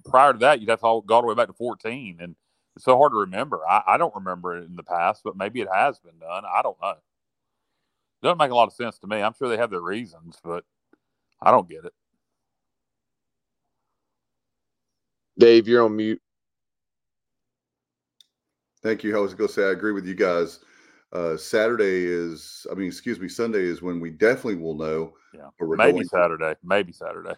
prior 0.05 0.33
to 0.33 0.39
that, 0.39 0.59
you'd 0.59 0.69
have 0.69 0.79
to 0.79 1.01
go 1.05 1.15
all 1.15 1.21
the 1.21 1.27
way 1.27 1.35
back 1.35 1.47
to 1.47 1.53
14, 1.53 2.17
and 2.19 2.35
it's 2.75 2.85
so 2.85 2.97
hard 2.97 3.11
to 3.11 3.17
remember. 3.17 3.59
I, 3.67 3.83
I 3.87 3.97
don't 3.97 4.15
remember 4.15 4.57
it 4.57 4.65
in 4.65 4.75
the 4.75 4.83
past, 4.83 5.21
but 5.23 5.37
maybe 5.37 5.61
it 5.61 5.67
has 5.73 5.99
been 5.99 6.17
done. 6.19 6.43
I 6.45 6.61
don't 6.61 6.77
know. 6.81 6.89
It 6.89 6.97
doesn't 8.23 8.37
make 8.37 8.51
a 8.51 8.55
lot 8.55 8.67
of 8.67 8.73
sense 8.73 8.97
to 8.99 9.07
me. 9.07 9.21
I'm 9.21 9.33
sure 9.33 9.49
they 9.49 9.57
have 9.57 9.71
their 9.71 9.81
reasons, 9.81 10.37
but 10.43 10.63
I 11.41 11.51
don't 11.51 11.69
get 11.69 11.85
it. 11.85 11.93
Dave, 15.37 15.67
you're 15.67 15.83
on 15.83 15.95
mute. 15.95 16.21
Thank 18.83 19.03
you. 19.03 19.15
I 19.15 19.19
was 19.19 19.33
going 19.33 19.47
to 19.47 19.53
say, 19.53 19.63
I 19.63 19.71
agree 19.71 19.91
with 19.91 20.05
you 20.05 20.15
guys. 20.15 20.59
Uh, 21.13 21.35
Saturday 21.35 22.05
is, 22.05 22.65
I 22.71 22.75
mean, 22.75 22.87
excuse 22.87 23.19
me, 23.19 23.27
Sunday 23.27 23.63
is 23.63 23.81
when 23.81 23.99
we 23.99 24.11
definitely 24.11 24.55
will 24.55 24.75
know. 24.75 25.13
Yeah. 25.33 25.49
Maybe 25.59 26.03
Saturday. 26.03 26.55
Maybe 26.63 26.91
Saturday. 26.93 27.35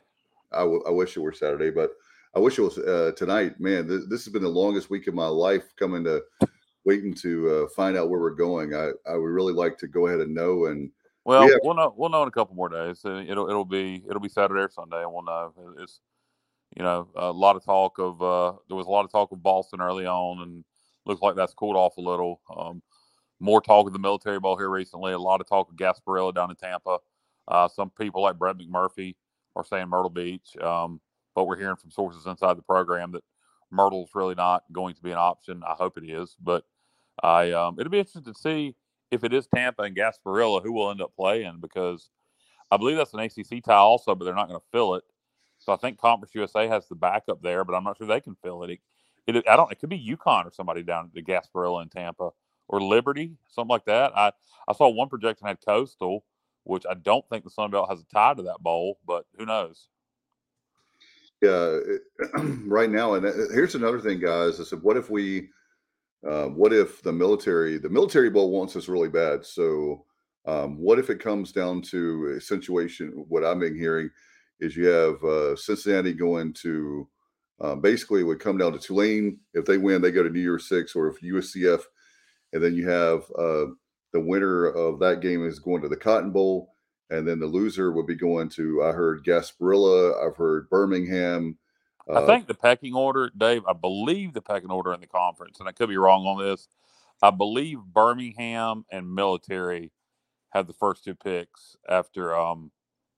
I, 0.51 0.59
w- 0.59 0.83
I 0.87 0.91
wish 0.91 1.17
it 1.17 1.21
were 1.21 1.33
Saturday, 1.33 1.69
but 1.71 1.91
I 2.35 2.39
wish 2.39 2.57
it 2.57 2.63
was 2.63 2.77
uh, 2.77 3.11
tonight. 3.15 3.59
Man, 3.59 3.87
th- 3.87 4.03
this 4.09 4.25
has 4.25 4.33
been 4.33 4.43
the 4.43 4.49
longest 4.49 4.89
week 4.89 5.07
of 5.07 5.13
my 5.13 5.27
life 5.27 5.63
coming 5.77 6.03
to 6.05 6.23
waiting 6.85 7.13
to 7.13 7.49
uh, 7.49 7.69
find 7.75 7.95
out 7.95 8.09
where 8.09 8.19
we're 8.19 8.31
going. 8.31 8.73
I, 8.73 8.91
I 9.09 9.15
would 9.15 9.27
really 9.27 9.53
like 9.53 9.77
to 9.79 9.87
go 9.87 10.07
ahead 10.07 10.19
and 10.19 10.33
know. 10.33 10.65
And 10.65 10.91
well, 11.25 11.47
we'll 11.63 11.75
know. 11.75 11.93
We'll 11.95 12.09
know 12.09 12.23
in 12.23 12.27
a 12.27 12.31
couple 12.31 12.55
more 12.55 12.69
days. 12.69 13.01
It'll 13.05 13.49
it'll 13.49 13.65
be 13.65 14.03
it'll 14.09 14.21
be 14.21 14.29
Saturday 14.29 14.61
or 14.61 14.69
Sunday, 14.69 15.01
and 15.01 15.13
we'll 15.13 15.23
know. 15.23 15.53
It's 15.79 15.99
you 16.75 16.83
know, 16.83 17.07
a 17.15 17.31
lot 17.31 17.55
of 17.55 17.63
talk 17.63 17.99
of 17.99 18.21
uh, 18.21 18.53
there 18.67 18.77
was 18.77 18.87
a 18.87 18.91
lot 18.91 19.05
of 19.05 19.11
talk 19.11 19.31
of 19.31 19.43
Boston 19.43 19.81
early 19.81 20.05
on, 20.05 20.41
and 20.41 20.65
looks 21.05 21.21
like 21.21 21.35
that's 21.35 21.53
cooled 21.53 21.75
off 21.75 21.97
a 21.97 22.01
little. 22.01 22.41
Um, 22.55 22.81
more 23.39 23.61
talk 23.61 23.87
of 23.87 23.93
the 23.93 23.99
Military 23.99 24.39
ball 24.39 24.57
here 24.57 24.69
recently. 24.69 25.13
A 25.13 25.19
lot 25.19 25.41
of 25.41 25.47
talk 25.47 25.69
of 25.69 25.75
Gasparilla 25.75 26.33
down 26.33 26.49
in 26.49 26.55
Tampa. 26.55 26.99
Uh, 27.47 27.67
some 27.67 27.89
people 27.89 28.21
like 28.21 28.39
Brett 28.39 28.57
McMurphy 28.57 29.15
are 29.55 29.65
saying 29.65 29.89
Myrtle 29.89 30.09
Beach, 30.09 30.55
um, 30.61 30.99
but 31.35 31.45
we're 31.45 31.57
hearing 31.57 31.75
from 31.75 31.91
sources 31.91 32.25
inside 32.25 32.57
the 32.57 32.63
program 32.63 33.11
that 33.13 33.23
Myrtle's 33.71 34.11
really 34.13 34.35
not 34.35 34.63
going 34.71 34.95
to 34.95 35.01
be 35.01 35.11
an 35.11 35.17
option. 35.17 35.63
I 35.67 35.73
hope 35.73 35.97
it 35.97 36.09
is, 36.09 36.35
but 36.41 36.63
I 37.21 37.51
um, 37.51 37.77
it'll 37.79 37.91
be 37.91 37.99
interesting 37.99 38.23
to 38.25 38.33
see 38.33 38.75
if 39.11 39.23
it 39.23 39.33
is 39.33 39.47
Tampa 39.53 39.83
and 39.83 39.95
Gasparilla 39.95 40.63
who 40.63 40.73
will 40.73 40.91
end 40.91 41.01
up 41.01 41.13
playing 41.15 41.59
because 41.61 42.09
I 42.71 42.77
believe 42.77 42.97
that's 42.97 43.13
an 43.13 43.19
ACC 43.19 43.63
tie 43.63 43.75
also, 43.75 44.15
but 44.15 44.25
they're 44.25 44.33
not 44.33 44.47
going 44.47 44.59
to 44.59 44.65
fill 44.71 44.95
it. 44.95 45.03
So 45.59 45.71
I 45.71 45.77
think 45.77 45.99
Conference 45.99 46.33
USA 46.35 46.67
has 46.67 46.87
the 46.87 46.95
backup 46.95 47.41
there, 47.41 47.63
but 47.63 47.73
I'm 47.73 47.83
not 47.83 47.97
sure 47.97 48.07
they 48.07 48.19
can 48.19 48.35
fill 48.43 48.63
it. 48.63 48.71
It, 49.27 49.35
it 49.35 49.47
I 49.47 49.55
don't. 49.55 49.71
It 49.71 49.79
could 49.79 49.89
be 49.89 50.17
UConn 50.17 50.45
or 50.45 50.51
somebody 50.51 50.83
down 50.83 51.05
at 51.05 51.13
the 51.13 51.21
Gasparilla 51.23 51.83
in 51.83 51.89
Tampa 51.89 52.31
or 52.67 52.81
Liberty, 52.81 53.37
something 53.49 53.69
like 53.69 53.85
that. 53.85 54.15
I 54.17 54.31
I 54.67 54.73
saw 54.73 54.89
one 54.89 55.09
projection 55.09 55.47
had 55.47 55.59
Coastal, 55.65 56.25
which 56.63 56.83
I 56.89 56.95
don't 56.95 57.27
think 57.29 57.43
the 57.43 57.49
Sun 57.49 57.71
Belt 57.71 57.89
has 57.89 58.01
a 58.01 58.05
tie 58.05 58.33
to 58.33 58.43
that 58.43 58.59
bowl, 58.59 58.97
but 59.05 59.25
who 59.37 59.45
knows? 59.45 59.87
Yeah, 61.43 61.79
right 62.65 62.89
now, 62.89 63.15
and 63.15 63.25
uh, 63.25 63.33
here's 63.53 63.75
another 63.75 63.99
thing, 63.99 64.21
guys. 64.21 64.61
I 64.61 64.63
said, 64.63 64.81
what 64.81 64.95
if 64.95 65.09
we, 65.09 65.49
uh, 66.25 66.45
what 66.45 66.71
if 66.71 67.01
the 67.01 67.11
military, 67.11 67.77
the 67.77 67.89
military 67.89 68.29
bowl 68.29 68.49
wants 68.49 68.77
us 68.77 68.87
really 68.87 69.09
bad? 69.09 69.45
So, 69.45 70.05
um, 70.45 70.77
what 70.77 70.99
if 70.99 71.09
it 71.09 71.19
comes 71.19 71.51
down 71.51 71.81
to 71.83 72.35
a 72.37 72.41
situation? 72.41 73.25
What 73.27 73.43
I've 73.43 73.59
been 73.59 73.77
hearing 73.77 74.09
is 74.61 74.77
you 74.77 74.85
have 74.85 75.21
uh, 75.21 75.57
Cincinnati 75.57 76.13
going 76.13 76.53
to 76.61 77.09
uh, 77.59 77.75
basically 77.75 78.21
it 78.21 78.25
would 78.25 78.39
come 78.39 78.57
down 78.57 78.71
to 78.71 78.79
Tulane. 78.79 79.37
If 79.53 79.65
they 79.65 79.77
win, 79.77 80.01
they 80.01 80.11
go 80.11 80.23
to 80.23 80.29
New 80.29 80.39
Year's 80.39 80.69
Six, 80.69 80.95
or 80.95 81.09
if 81.09 81.19
USCF, 81.19 81.81
and 82.53 82.63
then 82.63 82.73
you 82.73 82.87
have 82.87 83.23
uh, 83.37 83.65
the 84.13 84.21
winner 84.21 84.67
of 84.67 84.97
that 84.99 85.19
game 85.19 85.45
is 85.45 85.59
going 85.59 85.81
to 85.81 85.89
the 85.89 85.97
Cotton 85.97 86.31
Bowl, 86.31 86.72
and 87.09 87.27
then 87.27 87.39
the 87.39 87.47
loser 87.47 87.91
would 87.91 88.07
be 88.07 88.15
going 88.15 88.49
to 88.49 88.83
I 88.83 88.91
heard 88.93 89.25
Gasparilla, 89.25 90.27
I've 90.27 90.37
heard 90.37 90.69
Birmingham. 90.69 91.57
I 92.13 92.21
Uh, 92.21 92.21
think 92.21 92.47
the 92.47 92.55
pecking 92.55 92.95
order, 92.95 93.31
Dave. 93.37 93.63
I 93.67 93.73
believe 93.73 94.33
the 94.33 94.41
pecking 94.41 94.71
order 94.71 94.93
in 94.93 95.01
the 95.01 95.07
conference, 95.07 95.59
and 95.59 95.69
I 95.69 95.73
could 95.73 95.89
be 95.89 95.97
wrong 95.97 96.25
on 96.25 96.43
this. 96.43 96.67
I 97.21 97.31
believe 97.31 97.79
Birmingham 97.79 98.85
and 98.91 99.13
Military 99.13 99.91
had 100.51 100.67
the 100.67 100.73
first 100.73 101.03
two 101.03 101.15
picks 101.15 101.75
after 101.89 102.35
um 102.37 102.71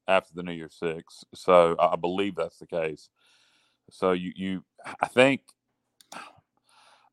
after 0.08 0.34
the 0.36 0.44
New 0.44 0.54
Year 0.54 0.70
Six. 0.72 1.24
So 1.36 1.76
I 1.80 1.94
I 1.94 1.96
believe 1.98 2.36
that's 2.36 2.60
the 2.60 2.68
case. 2.68 3.10
So 3.92 4.14
you 4.14 4.34
you 4.36 4.64
I 5.02 5.08
think 5.08 5.42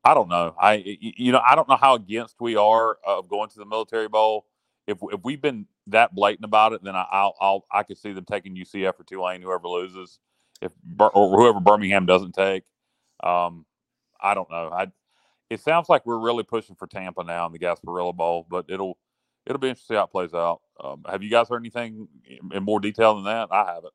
I 0.03 0.13
don't 0.13 0.29
know. 0.29 0.55
I 0.59 0.75
you 1.17 1.31
know 1.31 1.41
I 1.47 1.55
don't 1.55 1.69
know 1.69 1.77
how 1.77 1.95
against 1.95 2.37
we 2.41 2.55
are 2.55 2.97
of 3.05 3.29
going 3.29 3.49
to 3.51 3.59
the 3.59 3.65
Military 3.65 4.07
Bowl. 4.09 4.45
If 4.87 4.97
if 5.11 5.21
we've 5.23 5.41
been 5.41 5.65
that 5.87 6.13
blatant 6.13 6.45
about 6.45 6.73
it, 6.73 6.83
then 6.83 6.95
I, 6.95 7.05
I'll 7.11 7.35
I'll 7.39 7.65
I 7.71 7.83
could 7.83 7.97
see 7.97 8.11
them 8.11 8.25
taking 8.25 8.55
UCF 8.55 8.99
or 8.99 9.03
Tulane, 9.03 9.41
whoever 9.41 9.67
loses, 9.67 10.19
if 10.61 10.71
or 10.99 11.37
whoever 11.37 11.59
Birmingham 11.59 12.05
doesn't 12.05 12.33
take. 12.33 12.63
Um, 13.23 13.65
I 14.19 14.33
don't 14.33 14.49
know. 14.49 14.69
I 14.71 14.87
it 15.49 15.61
sounds 15.61 15.87
like 15.87 16.05
we're 16.05 16.19
really 16.19 16.43
pushing 16.43 16.75
for 16.75 16.87
Tampa 16.87 17.23
now 17.23 17.45
in 17.45 17.51
the 17.51 17.59
Gasparilla 17.59 18.15
Bowl, 18.15 18.45
but 18.49 18.65
it'll 18.69 18.97
it'll 19.45 19.59
be 19.59 19.69
interesting 19.69 19.97
how 19.97 20.03
it 20.03 20.11
plays 20.11 20.33
out. 20.33 20.61
Um, 20.83 21.03
have 21.09 21.23
you 21.23 21.29
guys 21.29 21.49
heard 21.49 21.61
anything 21.61 22.07
in- 22.51 22.63
more 22.63 22.79
detail 22.79 23.15
than 23.15 23.25
that? 23.25 23.49
I 23.51 23.73
haven't. 23.73 23.93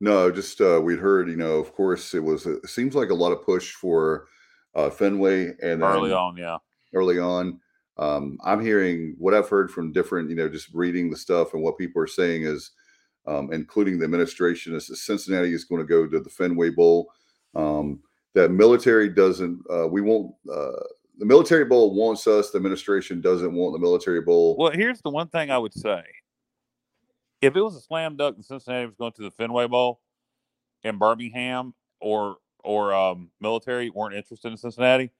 No, 0.00 0.30
just 0.30 0.60
uh, 0.60 0.80
we'd 0.82 1.00
heard, 1.00 1.28
you 1.28 1.36
know, 1.36 1.56
of 1.56 1.72
course, 1.74 2.14
it 2.14 2.22
was. 2.22 2.46
It 2.46 2.68
seems 2.68 2.94
like 2.94 3.10
a 3.10 3.14
lot 3.14 3.32
of 3.32 3.44
push 3.44 3.72
for 3.72 4.28
uh, 4.74 4.90
Fenway 4.90 5.48
and 5.60 5.82
then 5.82 5.82
Early 5.82 6.12
on, 6.12 6.36
yeah. 6.36 6.58
early 6.94 7.18
on. 7.18 7.60
Um, 7.98 8.38
I'm 8.44 8.60
hearing 8.60 9.16
what 9.18 9.34
I've 9.34 9.48
heard 9.48 9.70
from 9.70 9.92
different, 9.92 10.30
you 10.30 10.36
know, 10.36 10.48
just 10.48 10.72
reading 10.72 11.10
the 11.10 11.16
stuff 11.16 11.54
and 11.54 11.62
what 11.62 11.78
people 11.78 12.00
are 12.00 12.06
saying 12.06 12.44
is, 12.44 12.70
um, 13.26 13.52
including 13.52 13.98
the 13.98 14.04
administration, 14.04 14.74
is 14.74 15.04
Cincinnati 15.04 15.52
is 15.52 15.64
going 15.64 15.80
to 15.80 15.86
go 15.86 16.06
to 16.06 16.20
the 16.20 16.30
Fenway 16.30 16.70
Bowl. 16.70 17.10
Um, 17.54 18.00
that 18.34 18.50
military 18.50 19.08
doesn't. 19.08 19.60
Uh, 19.70 19.88
we 19.88 20.00
won't. 20.00 20.32
Uh, 20.50 20.80
the 21.18 21.26
military 21.26 21.64
bowl 21.64 21.94
wants 21.94 22.26
us. 22.28 22.50
The 22.50 22.58
administration 22.58 23.20
doesn't 23.20 23.52
want 23.52 23.72
the 23.72 23.80
military 23.80 24.20
bowl. 24.20 24.56
Well, 24.56 24.70
here's 24.70 25.02
the 25.02 25.10
one 25.10 25.28
thing 25.28 25.50
I 25.50 25.58
would 25.58 25.74
say. 25.74 26.02
If 27.42 27.56
it 27.56 27.60
was 27.60 27.74
a 27.74 27.80
slam 27.80 28.16
dunk 28.16 28.36
that 28.36 28.46
Cincinnati 28.46 28.86
was 28.86 28.94
going 28.94 29.12
to 29.12 29.22
the 29.22 29.30
Fenway 29.32 29.66
Bowl 29.66 30.00
and 30.84 30.98
Birmingham 30.98 31.74
or 32.00 32.36
or 32.62 32.94
um, 32.94 33.30
military 33.40 33.90
weren't 33.90 34.14
interested 34.14 34.50
in 34.50 34.56
Cincinnati, 34.56 35.10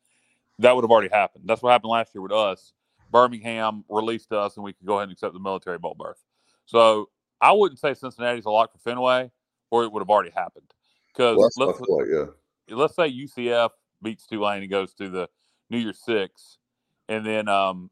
that 0.59 0.75
would 0.75 0.85
have 0.85 0.91
already 0.91 1.11
happened. 1.11 1.45
That's 1.47 1.63
what 1.63 1.71
happened 1.71 1.91
last 1.91 2.15
year 2.15 2.23
with 2.23 2.33
us. 2.33 2.73
Birmingham 3.11 3.85
released 3.89 4.33
us 4.33 4.57
and 4.57 4.65
we 4.65 4.73
could 4.73 4.87
go 4.87 4.95
ahead 4.95 5.05
and 5.05 5.13
accept 5.13 5.33
the 5.33 5.41
military 5.41 5.79
bowl 5.79 5.97
berth. 5.99 6.23
So 6.67 7.09
I 7.41 7.53
wouldn't 7.53 7.79
say 7.79 7.95
Cincinnati's 7.95 8.45
a 8.45 8.51
lock 8.51 8.73
for 8.73 8.79
Fenway 8.79 9.31
or 9.71 9.85
it 9.85 9.93
would 9.93 10.01
have 10.01 10.11
already 10.11 10.31
happened. 10.31 10.71
Because 11.13 11.37
Well, 11.57 11.69
let's 11.69 11.81
yeah. 12.11 12.77
let's 12.77 12.95
say 12.95 13.11
UCF 13.11 13.71
beats 14.03 14.27
Tulane 14.27 14.63
and 14.63 14.71
goes 14.71 14.95
to 14.95 15.09
the 15.09 15.29
New 15.71 15.79
Year's 15.79 15.99
Six, 15.99 16.59
and 17.09 17.27
then 17.27 17.49
um, 17.49 17.91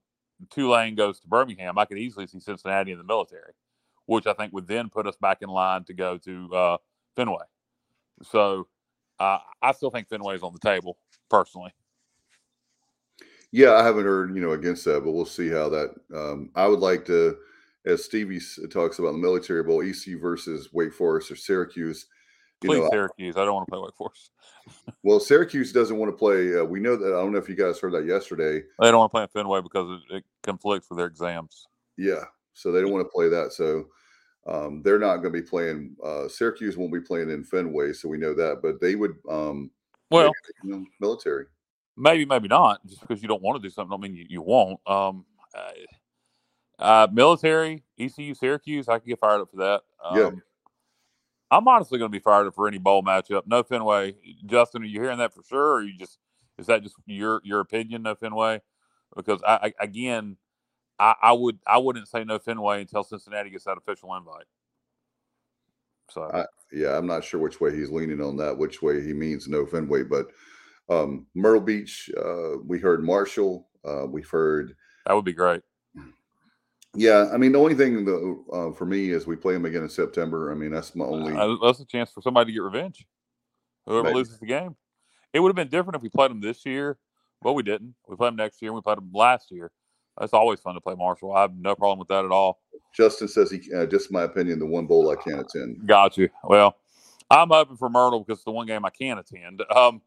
Tulane 0.50 0.94
goes 0.94 1.20
to 1.20 1.28
Birmingham. 1.28 1.78
I 1.78 1.84
could 1.84 1.98
easily 1.98 2.26
see 2.26 2.40
Cincinnati 2.40 2.92
in 2.92 2.98
the 2.98 3.04
military, 3.04 3.52
which 4.06 4.26
I 4.26 4.32
think 4.32 4.52
would 4.52 4.68
then 4.68 4.88
put 4.88 5.06
us 5.06 5.16
back 5.16 5.38
in 5.42 5.48
line 5.48 5.84
to 5.84 5.94
go 5.94 6.18
to 6.18 6.54
uh, 6.54 6.76
Fenway. 7.16 7.44
So 8.22 8.68
uh, 9.18 9.38
I 9.60 9.72
still 9.72 9.90
think 9.90 10.08
Fenway 10.08 10.36
is 10.36 10.42
on 10.42 10.52
the 10.52 10.60
table 10.60 10.98
personally. 11.28 11.72
Yeah, 13.52 13.74
I 13.74 13.84
haven't 13.84 14.04
heard, 14.04 14.34
you 14.34 14.42
know, 14.42 14.52
against 14.52 14.84
that, 14.84 15.04
but 15.04 15.12
we'll 15.12 15.24
see 15.24 15.48
how 15.48 15.68
that. 15.70 15.94
Um, 16.14 16.50
I 16.54 16.66
would 16.66 16.80
like 16.80 17.04
to, 17.06 17.38
as 17.86 18.04
Stevie 18.04 18.40
talks 18.70 18.98
about 18.98 19.12
the 19.12 19.18
military 19.18 19.62
bowl, 19.62 19.82
ECU 19.82 20.18
versus 20.18 20.68
Wake 20.72 20.92
Forest 20.92 21.30
or 21.30 21.36
Syracuse. 21.36 22.06
You 22.62 22.70
Please, 22.70 22.80
know, 22.80 22.88
Syracuse. 22.90 23.36
I 23.36 23.44
don't 23.44 23.54
want 23.54 23.66
to 23.66 23.70
play 23.70 23.80
Wake 23.80 23.96
Forest. 23.96 24.30
well, 25.04 25.20
Syracuse 25.20 25.72
doesn't 25.72 25.96
want 25.96 26.10
to 26.10 26.16
play. 26.16 26.58
Uh, 26.58 26.64
we 26.64 26.80
know 26.80 26.96
that. 26.96 27.08
I 27.08 27.20
don't 27.20 27.32
know 27.32 27.38
if 27.38 27.48
you 27.48 27.54
guys 27.54 27.78
heard 27.78 27.92
that 27.92 28.04
yesterday. 28.06 28.62
They 28.80 28.90
don't 28.90 28.98
want 28.98 29.10
to 29.10 29.14
play 29.14 29.22
in 29.22 29.28
Fenway 29.28 29.60
because 29.60 30.00
it, 30.10 30.16
it 30.16 30.24
conflicts 30.42 30.90
with 30.90 30.98
their 30.98 31.06
exams. 31.06 31.66
Yeah, 31.96 32.24
so 32.54 32.72
they 32.72 32.80
don't 32.80 32.92
want 32.92 33.06
to 33.06 33.10
play 33.10 33.28
that. 33.28 33.52
So 33.52 33.86
um, 34.46 34.82
they're 34.82 34.98
not 34.98 35.18
going 35.18 35.32
to 35.32 35.40
be 35.40 35.46
playing. 35.46 35.96
Uh, 36.04 36.28
Syracuse 36.28 36.76
won't 36.76 36.92
be 36.92 37.00
playing 37.00 37.30
in 37.30 37.44
Fenway, 37.44 37.92
so 37.92 38.08
we 38.08 38.18
know 38.18 38.34
that. 38.34 38.60
But 38.62 38.80
they 38.80 38.96
would. 38.96 39.16
Um, 39.30 39.70
Well, 40.10 40.24
maybe, 40.24 40.34
you 40.64 40.70
know, 40.70 40.86
military. 41.00 41.46
Maybe, 41.96 42.24
maybe 42.24 42.48
not. 42.48 42.84
Just 42.86 43.00
because 43.00 43.22
you 43.22 43.28
don't 43.28 43.42
want 43.42 43.60
to 43.60 43.68
do 43.68 43.72
something, 43.72 43.90
don't 43.90 44.00
mean 44.00 44.14
you, 44.14 44.26
you 44.28 44.42
won't. 44.42 44.80
Um, 44.86 45.24
uh, 45.54 45.70
uh, 46.78 47.08
military, 47.12 47.82
ECU, 47.98 48.34
Syracuse, 48.34 48.88
I 48.88 48.98
could 48.98 49.08
get 49.08 49.20
fired 49.20 49.40
up 49.40 49.50
for 49.50 49.56
that. 49.58 49.82
Um, 50.04 50.16
Yeah. 50.18 50.30
I'm 51.50 51.68
honestly 51.68 51.98
going 51.98 52.10
to 52.10 52.18
be 52.18 52.22
fired 52.22 52.48
up 52.48 52.54
for 52.56 52.66
any 52.66 52.78
bowl 52.78 53.02
matchup. 53.02 53.42
No 53.46 53.62
Fenway, 53.62 54.16
Justin. 54.46 54.82
Are 54.82 54.86
you 54.86 55.00
hearing 55.00 55.18
that 55.18 55.32
for 55.32 55.42
sure, 55.44 55.74
or 55.74 55.82
you 55.82 55.96
just 55.96 56.18
is 56.58 56.66
that 56.66 56.82
just 56.82 56.96
your 57.06 57.40
your 57.44 57.60
opinion? 57.60 58.02
No 58.02 58.16
Fenway, 58.16 58.60
because 59.14 59.40
I, 59.46 59.72
I 59.78 59.84
again, 59.84 60.36
I, 60.98 61.14
I 61.22 61.32
would 61.32 61.60
I 61.66 61.78
wouldn't 61.78 62.08
say 62.08 62.24
no 62.24 62.40
Fenway 62.40 62.80
until 62.80 63.04
Cincinnati 63.04 63.50
gets 63.50 63.64
that 63.64 63.78
official 63.78 64.14
invite. 64.16 64.46
So 66.10 66.22
I- 66.24 66.46
Yeah, 66.72 66.98
I'm 66.98 67.06
not 67.06 67.22
sure 67.24 67.40
which 67.40 67.60
way 67.60 67.74
he's 67.74 67.90
leaning 67.92 68.20
on 68.20 68.36
that. 68.38 68.58
Which 68.58 68.82
way 68.82 69.00
he 69.00 69.12
means 69.12 69.46
no 69.46 69.64
Fenway, 69.64 70.02
but 70.02 70.26
um, 70.88 71.26
Myrtle 71.34 71.60
Beach. 71.60 72.10
Uh, 72.16 72.58
we 72.64 72.78
heard 72.78 73.04
Marshall. 73.04 73.68
Uh, 73.84 74.06
we've 74.06 74.28
heard. 74.28 74.74
that 75.06 75.14
would 75.14 75.24
be 75.24 75.32
great. 75.32 75.62
Yeah, 76.94 77.28
I 77.32 77.36
mean 77.36 77.52
the 77.52 77.58
only 77.58 77.74
thing 77.74 78.04
the, 78.04 78.42
uh, 78.52 78.72
for 78.72 78.86
me 78.86 79.10
is 79.10 79.26
we 79.26 79.36
play 79.36 79.52
them 79.52 79.66
again 79.66 79.82
in 79.82 79.88
September. 79.88 80.50
I 80.50 80.54
mean 80.54 80.70
that's 80.70 80.94
my 80.94 81.04
only. 81.04 81.34
Uh, 81.34 81.56
that's 81.62 81.80
a 81.80 81.84
chance 81.84 82.10
for 82.10 82.22
somebody 82.22 82.46
to 82.46 82.54
get 82.54 82.62
revenge. 82.62 83.06
Whoever 83.84 84.04
Maybe. 84.04 84.14
loses 84.16 84.38
the 84.38 84.46
game. 84.46 84.76
It 85.32 85.40
would 85.40 85.50
have 85.50 85.56
been 85.56 85.68
different 85.68 85.96
if 85.96 86.02
we 86.02 86.08
played 86.08 86.30
them 86.30 86.40
this 86.40 86.64
year, 86.64 86.96
but 87.42 87.52
we 87.52 87.62
didn't. 87.62 87.94
We 88.08 88.16
played 88.16 88.28
them 88.28 88.36
next 88.36 88.62
year. 88.62 88.70
and 88.70 88.76
We 88.76 88.80
played 88.82 88.96
them 88.96 89.10
last 89.12 89.50
year. 89.50 89.70
That's 90.18 90.32
always 90.32 90.60
fun 90.60 90.74
to 90.74 90.80
play 90.80 90.94
Marshall. 90.94 91.34
I 91.34 91.42
have 91.42 91.54
no 91.54 91.74
problem 91.74 91.98
with 91.98 92.08
that 92.08 92.24
at 92.24 92.30
all. 92.30 92.60
Justin 92.94 93.28
says 93.28 93.50
he. 93.50 93.60
Uh, 93.74 93.84
just 93.84 94.10
my 94.10 94.22
opinion. 94.22 94.58
The 94.58 94.66
one 94.66 94.86
bowl 94.86 95.10
I 95.10 95.16
can't 95.16 95.40
attend. 95.40 95.86
Got 95.86 96.16
you. 96.16 96.30
Well, 96.42 96.76
I'm 97.30 97.50
hoping 97.50 97.76
for 97.76 97.90
Myrtle 97.90 98.20
because 98.20 98.38
it's 98.38 98.44
the 98.44 98.52
one 98.52 98.66
game 98.66 98.86
I 98.86 98.90
can 98.90 99.18
attend. 99.18 99.62
Um, 99.74 100.00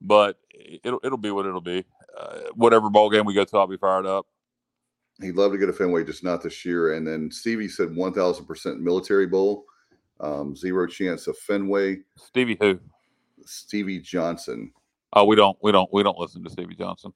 but 0.00 0.38
it'll 0.82 1.00
it'll 1.04 1.18
be 1.18 1.30
what 1.30 1.46
it'll 1.46 1.60
be. 1.60 1.84
Uh, 2.18 2.40
whatever 2.54 2.90
bowl 2.90 3.10
game 3.10 3.24
we 3.24 3.34
go 3.34 3.44
to, 3.44 3.56
I'll 3.58 3.66
be 3.66 3.76
fired 3.76 4.06
up. 4.06 4.26
He'd 5.20 5.36
love 5.36 5.52
to 5.52 5.58
get 5.58 5.68
a 5.68 5.72
Fenway, 5.72 6.04
just 6.04 6.24
not 6.24 6.42
this 6.42 6.64
year. 6.64 6.94
And 6.94 7.06
then 7.06 7.30
Stevie 7.30 7.68
said 7.68 7.88
1,000% 7.90 8.80
military 8.80 9.26
bowl, 9.26 9.64
um, 10.18 10.56
zero 10.56 10.86
chance 10.88 11.28
of 11.28 11.38
Fenway. 11.38 11.98
Stevie 12.16 12.56
who? 12.60 12.80
Stevie 13.44 14.00
Johnson. 14.00 14.72
Oh, 15.12 15.24
we 15.24 15.36
don't 15.36 15.56
we 15.62 15.70
don't 15.70 15.92
we 15.92 16.02
don't 16.02 16.18
listen 16.18 16.42
to 16.44 16.50
Stevie 16.50 16.74
Johnson. 16.74 17.12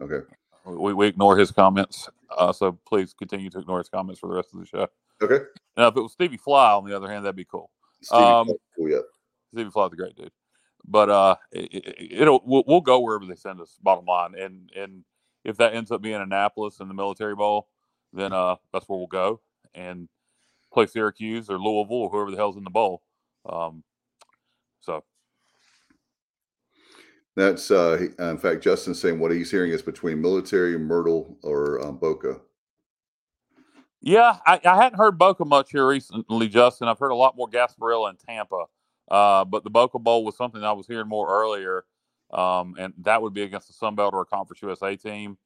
Okay. 0.00 0.20
We, 0.66 0.94
we 0.94 1.06
ignore 1.08 1.36
his 1.36 1.50
comments. 1.50 2.08
Uh, 2.30 2.52
so 2.52 2.78
please 2.86 3.12
continue 3.14 3.50
to 3.50 3.58
ignore 3.58 3.78
his 3.78 3.88
comments 3.88 4.20
for 4.20 4.28
the 4.28 4.34
rest 4.34 4.48
of 4.54 4.60
the 4.60 4.66
show. 4.66 4.86
Okay. 5.20 5.44
Now, 5.76 5.88
if 5.88 5.96
it 5.96 6.00
was 6.00 6.12
Stevie 6.12 6.36
Fly, 6.36 6.72
on 6.72 6.84
the 6.84 6.96
other 6.96 7.08
hand, 7.08 7.24
that'd 7.24 7.36
be 7.36 7.44
cool. 7.44 7.70
Stevie, 8.02 8.22
Um, 8.22 8.46
cool, 8.76 8.88
yeah. 8.90 8.98
Stevie 9.52 9.70
Fly's 9.70 9.92
a 9.92 9.96
great 9.96 10.16
dude, 10.16 10.30
but 10.86 11.10
uh, 11.10 11.36
it, 11.52 12.26
will 12.28 12.42
we'll, 12.44 12.64
we'll 12.66 12.80
go 12.80 13.00
wherever 13.00 13.26
they 13.26 13.34
send 13.34 13.60
us. 13.60 13.78
Bottom 13.82 14.04
line, 14.04 14.34
and 14.38 14.70
and 14.76 15.04
if 15.44 15.56
that 15.58 15.74
ends 15.74 15.90
up 15.90 16.02
being 16.02 16.20
Annapolis 16.20 16.80
in 16.80 16.88
the 16.88 16.94
Military 16.94 17.34
Bowl, 17.34 17.68
then 18.12 18.32
uh, 18.32 18.56
that's 18.72 18.88
where 18.88 18.98
we'll 18.98 19.06
go 19.06 19.40
and 19.74 20.08
play 20.72 20.86
Syracuse 20.86 21.50
or 21.50 21.58
Louisville 21.58 21.96
or 21.96 22.10
whoever 22.10 22.30
the 22.30 22.36
hell's 22.36 22.56
in 22.56 22.64
the 22.64 22.70
bowl. 22.70 23.02
Um, 23.48 23.84
so 24.80 25.04
That's, 27.36 27.70
uh, 27.70 28.06
in 28.18 28.38
fact, 28.38 28.62
Justin's 28.62 29.00
saying 29.00 29.18
what 29.18 29.32
he's 29.32 29.50
hearing 29.50 29.72
is 29.72 29.82
between 29.82 30.20
military, 30.20 30.78
Myrtle, 30.78 31.36
or 31.42 31.84
um, 31.84 31.98
Boca. 31.98 32.40
yeah, 34.00 34.38
I, 34.46 34.60
I 34.64 34.76
hadn't 34.76 34.98
heard 34.98 35.18
Boca 35.18 35.44
much 35.44 35.72
here 35.72 35.86
recently, 35.86 36.48
Justin. 36.48 36.88
I've 36.88 36.98
heard 36.98 37.10
a 37.10 37.16
lot 37.16 37.36
more 37.36 37.48
Gasparilla 37.48 38.10
and 38.10 38.18
Tampa, 38.18 38.66
uh, 39.10 39.44
but 39.44 39.64
the 39.64 39.70
Boca 39.70 39.98
Bowl 39.98 40.24
was 40.24 40.36
something 40.36 40.62
I 40.62 40.72
was 40.72 40.86
hearing 40.86 41.08
more 41.08 41.28
earlier, 41.28 41.84
um, 42.32 42.74
and 42.78 42.94
that 42.98 43.20
would 43.22 43.34
be 43.34 43.42
against 43.42 43.68
the 43.68 43.74
Sun 43.74 43.94
Belt 43.94 44.14
or 44.14 44.22
a 44.22 44.26
Conference 44.26 44.62
USA 44.62 44.96
team. 44.96 45.36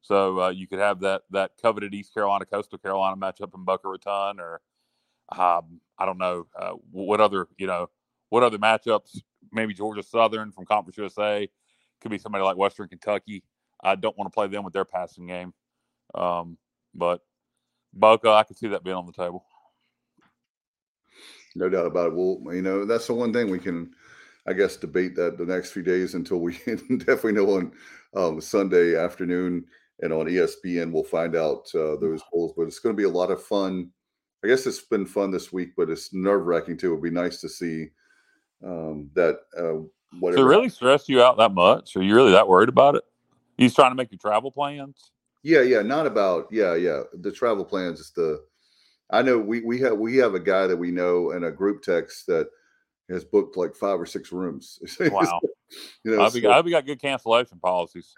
So 0.00 0.40
uh, 0.40 0.48
you 0.50 0.66
could 0.66 0.80
have 0.80 1.00
that 1.00 1.22
that 1.30 1.52
coveted 1.60 1.94
East 1.94 2.12
Carolina 2.12 2.44
Coastal 2.44 2.78
Carolina 2.78 3.16
matchup 3.16 3.54
in 3.54 3.64
Boca 3.64 3.88
Raton, 3.88 4.40
or 4.40 4.60
um, 5.30 5.80
I 5.98 6.06
don't 6.06 6.18
know 6.18 6.46
uh, 6.58 6.72
what 6.90 7.20
other 7.20 7.46
you 7.58 7.66
know 7.66 7.88
what 8.30 8.42
other 8.42 8.58
matchups. 8.58 9.20
Maybe 9.52 9.74
Georgia 9.74 10.02
Southern 10.02 10.50
from 10.50 10.64
Conference 10.64 10.96
USA 10.96 11.48
could 12.00 12.10
be 12.10 12.18
somebody 12.18 12.42
like 12.42 12.56
Western 12.56 12.88
Kentucky. 12.88 13.44
I 13.82 13.94
don't 13.94 14.16
want 14.16 14.32
to 14.32 14.34
play 14.34 14.48
them 14.48 14.64
with 14.64 14.72
their 14.72 14.84
passing 14.84 15.26
game, 15.26 15.52
um, 16.14 16.56
but 16.94 17.20
Boca, 17.92 18.30
I 18.30 18.42
could 18.42 18.56
see 18.56 18.68
that 18.68 18.84
being 18.84 18.96
on 18.96 19.06
the 19.06 19.12
table. 19.12 19.44
No 21.56 21.68
doubt 21.68 21.86
about 21.86 22.08
it. 22.08 22.14
Well, 22.14 22.54
you 22.54 22.62
know, 22.62 22.84
that's 22.84 23.06
the 23.06 23.14
one 23.14 23.32
thing 23.32 23.50
we 23.50 23.58
can, 23.58 23.92
I 24.46 24.52
guess, 24.52 24.76
debate 24.76 25.16
that 25.16 25.38
the 25.38 25.46
next 25.46 25.72
few 25.72 25.82
days 25.82 26.14
until 26.14 26.38
we 26.38 26.52
definitely 26.66 27.32
know 27.32 27.50
on 27.50 27.72
um, 28.14 28.40
Sunday 28.40 28.96
afternoon 28.96 29.64
and 30.00 30.12
on 30.12 30.26
ESPN, 30.26 30.92
we'll 30.92 31.04
find 31.04 31.36
out 31.36 31.68
uh, 31.74 31.96
those 31.96 32.22
polls. 32.30 32.52
But 32.56 32.64
it's 32.64 32.78
going 32.78 32.94
to 32.94 33.00
be 33.00 33.06
a 33.06 33.12
lot 33.12 33.30
of 33.30 33.42
fun. 33.42 33.90
I 34.44 34.48
guess 34.48 34.66
it's 34.66 34.80
been 34.80 35.06
fun 35.06 35.30
this 35.30 35.52
week, 35.52 35.70
but 35.76 35.88
it's 35.88 36.12
nerve 36.12 36.46
wracking 36.46 36.76
too. 36.76 36.92
It'd 36.92 37.02
be 37.02 37.10
nice 37.10 37.40
to 37.40 37.48
see 37.48 37.90
um, 38.64 39.10
that 39.14 39.38
uh, 39.56 39.84
whatever. 40.18 40.42
Does 40.42 40.46
it 40.46 40.48
really 40.48 40.68
stress 40.68 41.08
you 41.08 41.22
out 41.22 41.38
that 41.38 41.52
much? 41.52 41.96
Are 41.96 42.02
you 42.02 42.14
really 42.14 42.32
that 42.32 42.48
worried 42.48 42.68
about 42.68 42.96
it? 42.96 43.04
He's 43.56 43.74
trying 43.74 43.92
to 43.92 43.94
make 43.94 44.10
your 44.10 44.18
travel 44.18 44.50
plans. 44.50 45.12
Yeah, 45.42 45.62
yeah, 45.62 45.82
not 45.82 46.06
about 46.06 46.48
yeah, 46.50 46.74
yeah. 46.74 47.02
The 47.20 47.32
travel 47.32 47.64
plans 47.64 48.00
is 48.00 48.10
the. 48.10 48.42
I 49.12 49.22
know 49.22 49.38
we 49.38 49.60
we 49.60 49.78
have 49.80 49.98
we 49.98 50.16
have 50.16 50.34
a 50.34 50.40
guy 50.40 50.66
that 50.66 50.76
we 50.76 50.90
know 50.90 51.30
in 51.32 51.44
a 51.44 51.50
group 51.50 51.82
text 51.82 52.26
that 52.26 52.48
has 53.10 53.24
booked 53.24 53.56
like 53.56 53.76
five 53.76 54.00
or 54.00 54.06
six 54.06 54.32
rooms. 54.32 54.78
Wow. 55.00 55.40
you 56.04 56.10
know, 56.10 56.20
I 56.20 56.24
hope, 56.24 56.32
so, 56.32 56.50
I 56.50 56.54
hope 56.54 56.68
got 56.68 56.86
good 56.86 57.00
cancellation 57.00 57.58
policies. 57.58 58.12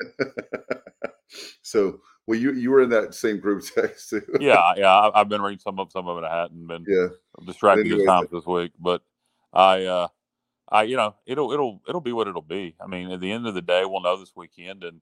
so, 1.63 2.01
well, 2.27 2.39
you 2.39 2.53
you 2.53 2.71
were 2.71 2.83
in 2.83 2.91
that 2.91 3.15
same 3.15 3.39
group 3.39 3.65
text 3.75 4.11
too. 4.11 4.23
yeah, 4.41 4.73
yeah. 4.77 5.11
I, 5.15 5.19
have 5.19 5.29
been 5.29 5.43
reading 5.43 5.61
some 5.61 5.79
of 5.79 5.91
some 5.93 6.09
of 6.09 6.19
it. 6.19 6.25
I 6.25 6.43
hadn't 6.43 6.67
been. 6.67 6.85
Yeah. 6.87 7.09
distracted 7.45 7.87
anyway, 7.87 8.05
times 8.05 8.29
this 8.33 8.47
week, 8.47 8.73
but 8.79 9.03
I, 9.53 9.85
uh 9.85 10.09
I, 10.71 10.85
you 10.85 10.97
know, 10.97 11.15
it'll 11.27 11.53
it'll 11.53 11.81
it'll 11.89 12.01
be 12.01 12.13
what 12.13 12.29
it'll 12.29 12.43
be. 12.43 12.75
I 12.81 12.87
mean, 12.87 13.11
at 13.11 13.21
the 13.21 13.31
end 13.31 13.47
of 13.47 13.55
the 13.55 13.63
day, 13.63 13.85
we'll 13.85 14.01
know 14.01 14.17
this 14.17 14.35
weekend, 14.35 14.83
and 14.83 15.01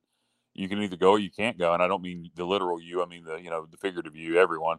you 0.54 0.68
can 0.68 0.82
either 0.82 0.96
go 0.96 1.12
or 1.12 1.18
you 1.18 1.30
can't 1.30 1.58
go. 1.58 1.72
And 1.72 1.82
I 1.82 1.88
don't 1.88 2.02
mean 2.02 2.30
the 2.34 2.44
literal 2.44 2.80
you. 2.80 3.02
I 3.02 3.06
mean 3.06 3.24
the 3.24 3.36
you 3.36 3.50
know 3.50 3.66
the 3.70 3.76
figurative 3.76 4.16
you. 4.16 4.38
Everyone. 4.38 4.78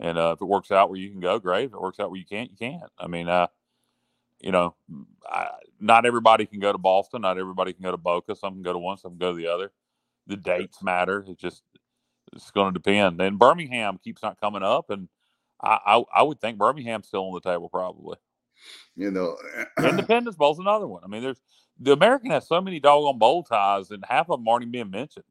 And 0.00 0.18
uh, 0.18 0.32
if 0.34 0.40
it 0.40 0.46
works 0.46 0.72
out 0.72 0.88
where 0.88 0.98
you 0.98 1.10
can 1.10 1.20
go, 1.20 1.38
great. 1.38 1.66
If 1.66 1.74
it 1.74 1.80
works 1.80 2.00
out 2.00 2.10
where 2.10 2.18
you 2.18 2.24
can't, 2.24 2.50
you 2.50 2.56
can't. 2.56 2.90
I 2.98 3.06
mean, 3.06 3.28
uh, 3.28 3.48
you 4.40 4.50
know, 4.50 4.74
I, 5.28 5.48
not 5.78 6.06
everybody 6.06 6.46
can 6.46 6.58
go 6.58 6.72
to 6.72 6.78
Boston. 6.78 7.22
Not 7.22 7.38
everybody 7.38 7.74
can 7.74 7.82
go 7.82 7.90
to 7.90 7.98
Boca. 7.98 8.34
Some 8.34 8.54
can 8.54 8.62
go 8.62 8.72
to 8.72 8.78
one, 8.78 8.96
some 8.96 9.12
can 9.12 9.18
go 9.18 9.32
to 9.32 9.36
the 9.36 9.46
other. 9.46 9.70
The 10.26 10.36
dates 10.36 10.82
matter. 10.82 11.24
It 11.28 11.38
just 11.38 11.62
it's 12.32 12.50
going 12.50 12.72
to 12.72 12.78
depend. 12.78 13.20
And 13.20 13.38
Birmingham 13.38 13.98
keeps 14.02 14.22
not 14.22 14.40
coming 14.40 14.62
up, 14.62 14.90
and 14.90 15.08
I, 15.62 15.78
I, 15.84 16.04
I 16.16 16.22
would 16.22 16.40
think 16.40 16.58
Birmingham's 16.58 17.08
still 17.08 17.26
on 17.26 17.34
the 17.34 17.40
table 17.40 17.68
probably. 17.68 18.16
You 18.96 19.10
know, 19.10 19.36
Independence 19.78 20.36
Bowl's 20.36 20.58
another 20.58 20.86
one. 20.86 21.02
I 21.04 21.08
mean, 21.08 21.22
there's 21.22 21.40
the 21.78 21.92
American 21.92 22.30
has 22.30 22.46
so 22.46 22.60
many 22.60 22.80
doggone 22.80 23.18
bowl 23.18 23.42
ties, 23.42 23.90
and 23.90 24.04
half 24.08 24.30
of 24.30 24.38
them 24.38 24.48
aren't 24.48 24.62
even 24.62 24.72
being 24.72 24.90
mentioned. 24.90 25.24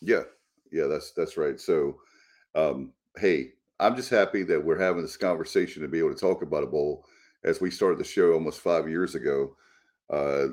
Yeah, 0.00 0.22
yeah, 0.70 0.86
that's 0.86 1.12
that's 1.12 1.36
right. 1.36 1.60
So, 1.60 2.00
um, 2.54 2.92
hey, 3.16 3.52
I'm 3.80 3.96
just 3.96 4.10
happy 4.10 4.42
that 4.44 4.64
we're 4.64 4.78
having 4.78 5.02
this 5.02 5.16
conversation 5.16 5.82
to 5.82 5.88
be 5.88 5.98
able 5.98 6.14
to 6.14 6.20
talk 6.20 6.42
about 6.42 6.62
a 6.62 6.66
bowl 6.66 7.04
as 7.44 7.60
we 7.60 7.70
started 7.70 7.98
the 7.98 8.04
show 8.04 8.32
almost 8.32 8.60
five 8.60 8.88
years 8.88 9.14
ago. 9.14 9.56
Uh, 10.10 10.48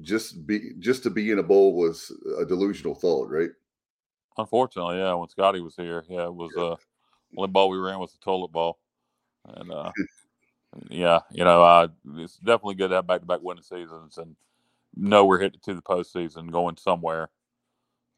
just 0.00 0.46
be 0.46 0.72
just 0.78 1.02
to 1.04 1.10
be 1.10 1.30
in 1.30 1.38
a 1.38 1.42
bowl 1.42 1.76
was 1.76 2.12
a 2.38 2.44
delusional 2.44 2.94
thought, 2.94 3.28
right? 3.30 3.50
Unfortunately, 4.36 4.98
yeah. 4.98 5.14
When 5.14 5.28
Scottie 5.28 5.60
was 5.60 5.76
here, 5.76 6.04
yeah, 6.08 6.24
it 6.24 6.34
was 6.34 6.54
uh, 6.56 6.76
only 7.36 7.48
ball 7.48 7.68
we 7.68 7.78
ran 7.78 7.98
was 7.98 8.12
the 8.12 8.18
toilet 8.18 8.52
ball, 8.52 8.78
and 9.44 9.70
uh, 9.70 9.92
yeah, 10.90 11.20
you 11.32 11.44
know, 11.44 11.62
uh, 11.62 11.88
it's 12.16 12.38
definitely 12.38 12.74
good 12.74 12.88
to 12.88 12.96
have 12.96 13.06
back 13.06 13.20
to 13.20 13.26
back 13.26 13.40
winning 13.42 13.62
seasons 13.62 14.18
and 14.18 14.36
know 14.96 15.24
we're 15.24 15.40
headed 15.40 15.62
to 15.62 15.74
the 15.74 15.82
postseason, 15.82 16.50
going 16.50 16.76
somewhere. 16.76 17.28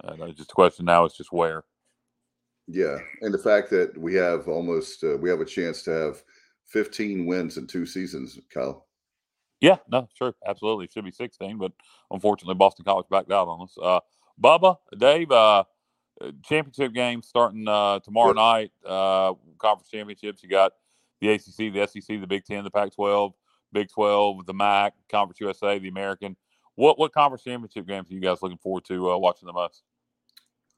And 0.04 0.22
uh, 0.22 0.28
just 0.28 0.52
a 0.52 0.54
question 0.54 0.86
now 0.86 1.04
is 1.04 1.12
just 1.12 1.32
where. 1.32 1.64
Yeah, 2.72 2.98
and 3.20 3.34
the 3.34 3.38
fact 3.38 3.68
that 3.70 3.98
we 3.98 4.14
have 4.14 4.46
almost 4.46 5.02
uh, 5.02 5.16
we 5.16 5.28
have 5.28 5.40
a 5.40 5.44
chance 5.44 5.82
to 5.84 5.90
have 5.90 6.22
15 6.66 7.26
wins 7.26 7.56
in 7.56 7.66
two 7.66 7.84
seasons, 7.84 8.38
Kyle. 8.52 8.86
Yeah, 9.60 9.78
no, 9.90 10.08
sure, 10.14 10.34
absolutely. 10.46 10.84
It 10.84 10.92
should 10.92 11.04
be 11.04 11.10
16, 11.10 11.58
but 11.58 11.72
unfortunately, 12.10 12.54
Boston 12.54 12.84
College 12.84 13.06
backed 13.10 13.32
out 13.32 13.48
on 13.48 13.62
us. 13.62 13.76
Uh, 13.80 14.00
Bubba, 14.40 14.76
Dave, 14.96 15.32
uh, 15.32 15.64
championship 16.44 16.92
game 16.92 17.22
starting 17.22 17.66
uh, 17.66 17.98
tomorrow 17.98 18.32
night. 18.32 18.70
Uh, 18.86 19.34
conference 19.58 19.90
championships. 19.90 20.42
You 20.42 20.48
got 20.48 20.72
the 21.20 21.32
ACC, 21.32 21.72
the 21.74 21.86
SEC, 21.86 22.20
the 22.20 22.26
Big 22.26 22.44
Ten, 22.44 22.64
the 22.64 22.70
Pac-12, 22.70 23.32
Big 23.72 23.88
12, 23.90 24.46
the 24.46 24.54
MAC, 24.54 24.94
Conference 25.10 25.40
USA, 25.40 25.78
the 25.78 25.88
American. 25.88 26.36
What 26.76 26.98
what 26.98 27.12
conference 27.12 27.42
championship 27.42 27.86
games 27.86 28.10
are 28.10 28.14
you 28.14 28.20
guys 28.20 28.38
looking 28.40 28.58
forward 28.58 28.84
to 28.86 29.10
uh, 29.10 29.18
watching 29.18 29.46
the 29.46 29.52
most? 29.52 29.82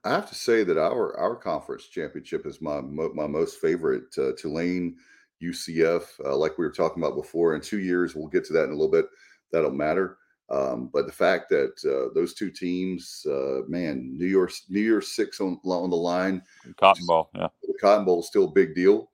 I 0.05 0.11
have 0.11 0.29
to 0.29 0.35
say 0.35 0.65
that 0.65 0.79
our 0.79 1.17
our 1.17 1.37
conference 1.37 1.87
championship 1.87 2.47
is 2.47 2.61
my 2.61 2.81
my 2.81 3.27
most 3.27 3.61
favorite. 3.61 4.17
Uh, 4.19 4.33
Tulane 4.37 4.97
UCF, 5.43 6.05
uh, 6.25 6.37
like 6.37 6.59
we 6.59 6.65
were 6.65 6.73
talking 6.73 7.03
about 7.03 7.17
before. 7.17 7.55
In 7.55 7.61
two 7.61 7.81
years, 7.81 8.15
we'll 8.15 8.29
get 8.29 8.45
to 8.47 8.53
that 8.53 8.65
in 8.65 8.71
a 8.71 8.75
little 8.75 8.91
bit. 8.91 9.07
That'll 9.53 9.71
matter. 9.71 10.19
Um, 10.51 10.91
but 10.93 11.07
the 11.07 11.13
fact 11.13 11.49
that 11.51 11.73
uh, 11.85 12.13
those 12.15 12.35
two 12.35 12.51
teams, 12.51 13.25
uh, 13.31 13.61
man, 13.69 14.17
New 14.19 14.27
York, 14.27 14.53
New 14.69 14.81
Year's 14.81 15.15
Six 15.15 15.41
on 15.41 15.59
on 15.65 15.91
the 15.91 15.97
line, 15.97 16.43
Cotton 16.77 17.07
Bowl, 17.07 17.31
yeah, 17.35 17.49
the 17.63 17.75
Cotton 17.81 18.05
Bowl 18.05 18.21
is 18.21 18.27
still 18.27 18.45
a 18.45 18.53
big 18.53 18.75
deal, 18.75 19.11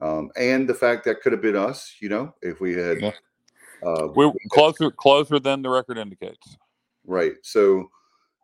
um, 0.00 0.30
and 0.36 0.68
the 0.68 0.74
fact 0.74 1.04
that 1.04 1.20
could 1.20 1.32
have 1.32 1.42
been 1.42 1.56
us, 1.56 1.94
you 2.00 2.08
know, 2.08 2.34
if 2.42 2.60
we 2.60 2.72
had, 2.72 3.00
yeah. 3.00 3.12
uh, 3.86 4.08
we're 4.14 4.32
closer 4.50 4.90
closer 4.90 5.38
than 5.38 5.62
the 5.62 5.70
record 5.70 5.98
indicates, 5.98 6.56
right? 7.04 7.34
So. 7.42 7.90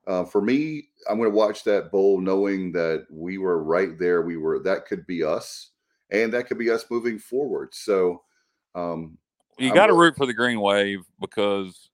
Uh, 0.08 0.24
for 0.24 0.40
me, 0.40 0.88
I'm 1.08 1.18
going 1.18 1.30
to 1.30 1.36
watch 1.36 1.64
that 1.64 1.92
bowl 1.92 2.18
knowing 2.18 2.72
that 2.72 3.06
we 3.10 3.36
were 3.36 3.62
right 3.62 3.98
there. 3.98 4.22
We 4.22 4.38
were 4.38 4.58
that 4.60 4.86
could 4.86 5.06
be 5.06 5.22
us 5.22 5.70
and 6.10 6.32
that 6.32 6.46
could 6.46 6.58
be 6.58 6.70
us 6.70 6.86
moving 6.90 7.18
forward. 7.18 7.74
So 7.74 8.22
um, 8.74 9.18
you 9.58 9.72
got 9.74 9.88
to 9.88 9.92
root 9.92 10.16
for 10.16 10.26
the 10.26 10.32
Green 10.32 10.60
Wave 10.60 11.00
because 11.20 11.90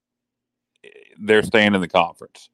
eh, 0.84 0.88
they're 1.20 1.42
staying 1.42 1.74
in 1.74 1.80
the 1.80 1.88
conference. 1.88 2.50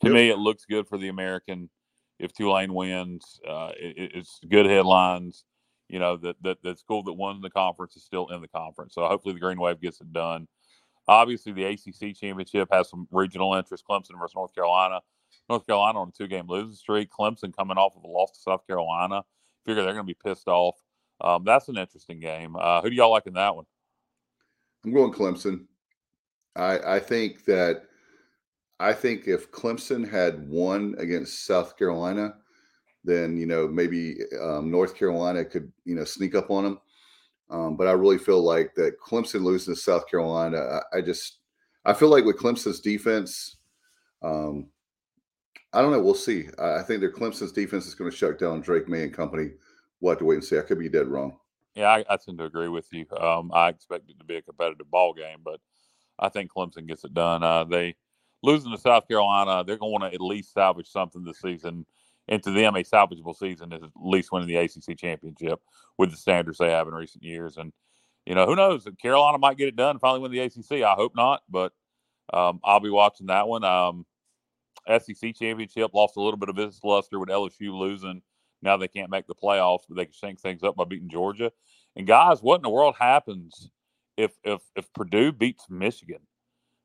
To 0.00 0.08
yep. 0.08 0.14
me, 0.14 0.30
it 0.30 0.38
looks 0.38 0.64
good 0.64 0.88
for 0.88 0.98
the 0.98 1.08
American 1.08 1.70
if 2.18 2.32
Tulane 2.32 2.74
wins. 2.74 3.40
Uh, 3.48 3.72
it, 3.76 4.12
it's 4.14 4.40
good 4.48 4.66
headlines. 4.66 5.44
You 5.88 5.98
know 6.00 6.16
that, 6.16 6.36
that 6.42 6.62
the 6.62 6.74
school 6.74 7.02
that 7.04 7.12
won 7.12 7.40
the 7.40 7.50
conference 7.50 7.94
is 7.94 8.04
still 8.04 8.28
in 8.28 8.40
the 8.40 8.48
conference. 8.48 8.94
So 8.94 9.06
hopefully 9.06 9.34
the 9.34 9.40
Green 9.40 9.60
Wave 9.60 9.80
gets 9.80 10.00
it 10.00 10.12
done. 10.12 10.48
Obviously, 11.06 11.52
the 11.52 11.64
ACC 11.64 12.16
championship 12.16 12.68
has 12.72 12.88
some 12.88 13.06
regional 13.10 13.54
interest. 13.54 13.84
Clemson 13.88 14.18
versus 14.18 14.34
North 14.34 14.54
Carolina. 14.54 15.00
North 15.48 15.66
Carolina 15.66 16.00
on 16.00 16.08
a 16.08 16.12
two-game 16.12 16.46
losing 16.48 16.74
streak. 16.74 17.10
Clemson 17.10 17.54
coming 17.54 17.76
off 17.76 17.96
of 17.96 18.04
a 18.04 18.06
loss 18.06 18.32
to 18.32 18.40
South 18.40 18.66
Carolina. 18.66 19.22
Figure 19.66 19.82
they're 19.82 19.92
going 19.92 20.06
to 20.06 20.14
be 20.14 20.18
pissed 20.24 20.48
off. 20.48 20.76
Um, 21.20 21.44
that's 21.44 21.68
an 21.68 21.76
interesting 21.76 22.20
game. 22.20 22.56
Uh, 22.56 22.80
who 22.80 22.90
do 22.90 22.96
y'all 22.96 23.10
like 23.10 23.26
in 23.26 23.34
that 23.34 23.54
one? 23.54 23.64
I'm 24.84 24.92
going 24.92 25.12
Clemson. 25.12 25.66
I 26.56 26.96
I 26.96 26.98
think 27.00 27.44
that 27.46 27.84
I 28.80 28.92
think 28.92 29.26
if 29.26 29.50
Clemson 29.50 30.08
had 30.08 30.48
won 30.48 30.94
against 30.98 31.46
South 31.46 31.76
Carolina, 31.78 32.34
then 33.02 33.36
you 33.36 33.46
know 33.46 33.68
maybe 33.68 34.16
um, 34.40 34.70
North 34.70 34.96
Carolina 34.96 35.44
could 35.44 35.72
you 35.84 35.94
know 35.94 36.04
sneak 36.04 36.34
up 36.34 36.50
on 36.50 36.64
them. 36.64 36.80
Um, 37.50 37.76
but 37.76 37.86
I 37.86 37.92
really 37.92 38.18
feel 38.18 38.42
like 38.42 38.74
that 38.74 38.98
Clemson 39.00 39.42
losing 39.42 39.74
to 39.74 39.80
South 39.80 40.08
Carolina. 40.10 40.58
I, 40.58 40.98
I 40.98 41.00
just 41.00 41.38
I 41.84 41.92
feel 41.92 42.08
like 42.08 42.24
with 42.24 42.38
Clemson's 42.38 42.80
defense, 42.80 43.56
um, 44.22 44.68
I 45.72 45.82
don't 45.82 45.92
know. 45.92 46.00
We'll 46.00 46.14
see. 46.14 46.48
I, 46.58 46.78
I 46.78 46.82
think 46.82 47.00
their 47.00 47.12
Clemson's 47.12 47.52
defense 47.52 47.86
is 47.86 47.94
going 47.94 48.10
to 48.10 48.16
shut 48.16 48.38
down 48.38 48.60
Drake 48.62 48.88
Maye 48.88 49.04
and 49.04 49.12
company 49.12 49.50
we'll 50.04 50.12
have 50.12 50.18
to 50.18 50.24
wait 50.24 50.36
and 50.36 50.44
see. 50.44 50.58
I 50.58 50.62
could 50.62 50.78
be 50.78 50.88
dead 50.88 51.08
wrong. 51.08 51.38
Yeah, 51.74 51.88
I, 51.88 52.04
I 52.08 52.16
tend 52.16 52.38
to 52.38 52.44
agree 52.44 52.68
with 52.68 52.86
you. 52.92 53.06
Um, 53.18 53.50
I 53.52 53.70
expect 53.70 54.10
it 54.10 54.18
to 54.18 54.24
be 54.24 54.36
a 54.36 54.42
competitive 54.42 54.90
ball 54.90 55.14
game, 55.14 55.38
but 55.42 55.60
I 56.18 56.28
think 56.28 56.52
Clemson 56.52 56.86
gets 56.86 57.04
it 57.04 57.14
done. 57.14 57.42
Uh, 57.42 57.64
they 57.64 57.96
losing 58.42 58.70
to 58.70 58.78
South 58.78 59.08
Carolina, 59.08 59.64
they're 59.66 59.78
going 59.78 60.00
to 60.02 60.10
to 60.10 60.14
at 60.14 60.20
least 60.20 60.52
salvage 60.52 60.88
something 60.88 61.24
this 61.24 61.40
season. 61.40 61.86
And 62.28 62.42
to 62.42 62.50
them, 62.50 62.74
a 62.74 62.82
salvageable 62.82 63.36
season 63.36 63.72
is 63.72 63.82
at 63.82 63.90
least 63.96 64.32
winning 64.32 64.48
the 64.48 64.56
ACC 64.56 64.96
championship 64.96 65.60
with 65.98 66.10
the 66.10 66.16
standards 66.16 66.58
they 66.58 66.70
have 66.70 66.88
in 66.88 66.94
recent 66.94 67.22
years. 67.22 67.56
And 67.56 67.72
you 68.24 68.34
know, 68.34 68.46
who 68.46 68.56
knows? 68.56 68.88
Carolina 69.00 69.38
might 69.38 69.58
get 69.58 69.68
it 69.68 69.76
done, 69.76 69.98
finally 69.98 70.20
win 70.20 70.32
the 70.32 70.40
ACC. 70.40 70.82
I 70.82 70.94
hope 70.94 71.12
not, 71.14 71.42
but 71.48 71.72
um, 72.32 72.60
I'll 72.64 72.80
be 72.80 72.90
watching 72.90 73.26
that 73.26 73.46
one. 73.46 73.64
Um, 73.64 74.06
SEC 74.88 75.34
championship 75.34 75.92
lost 75.92 76.16
a 76.16 76.22
little 76.22 76.38
bit 76.38 76.48
of 76.48 76.58
its 76.58 76.82
luster 76.82 77.18
with 77.18 77.28
LSU 77.28 77.72
losing 77.72 78.22
now 78.64 78.78
they 78.78 78.88
can't 78.88 79.10
make 79.10 79.26
the 79.26 79.34
playoffs, 79.34 79.82
but 79.86 79.96
they 79.96 80.06
can 80.06 80.14
shake 80.14 80.40
things 80.40 80.62
up 80.62 80.74
by 80.74 80.84
beating 80.84 81.10
Georgia. 81.10 81.52
And 81.94 82.06
guys, 82.06 82.40
what 82.42 82.56
in 82.56 82.62
the 82.62 82.70
world 82.70 82.96
happens 82.98 83.70
if 84.16 84.32
if 84.42 84.62
if 84.74 84.92
Purdue 84.94 85.30
beats 85.32 85.66
Michigan? 85.68 86.20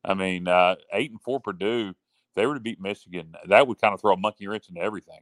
I 0.03 0.13
mean, 0.13 0.47
uh, 0.47 0.75
eight 0.93 1.11
and 1.11 1.21
four 1.21 1.39
Purdue, 1.39 1.89
if 1.89 2.35
they 2.35 2.45
were 2.45 2.53
to 2.53 2.59
beat 2.59 2.81
Michigan, 2.81 3.33
that 3.47 3.65
would 3.65 3.79
kind 3.81 3.93
of 3.93 4.01
throw 4.01 4.13
a 4.13 4.17
monkey 4.17 4.47
wrench 4.47 4.69
into 4.69 4.81
everything. 4.81 5.21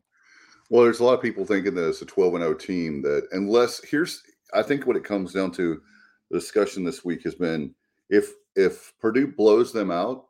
Well, 0.70 0.84
there's 0.84 1.00
a 1.00 1.04
lot 1.04 1.14
of 1.14 1.22
people 1.22 1.46
thinking 1.46 1.76
that 1.76 1.88
it's 1.88 2.02
a 2.02 2.06
12 2.06 2.36
and 2.36 2.44
0 2.44 2.54
team 2.56 3.02
that 3.04 3.28
unless 3.32 3.84
here's 3.84 4.22
I 4.54 4.64
think 4.64 4.86
what 4.86 4.98
it 4.98 5.04
comes 5.04 5.34
down 5.34 5.52
to 5.54 5.82
the 6.30 6.40
discussion 6.40 6.84
this 6.84 7.06
week 7.06 7.24
has 7.24 7.36
been 7.36 7.74
if 8.10 8.34
if 8.56 8.94
Purdue 9.00 9.28
blows 9.28 9.72
them 9.72 9.92
out, 9.92 10.26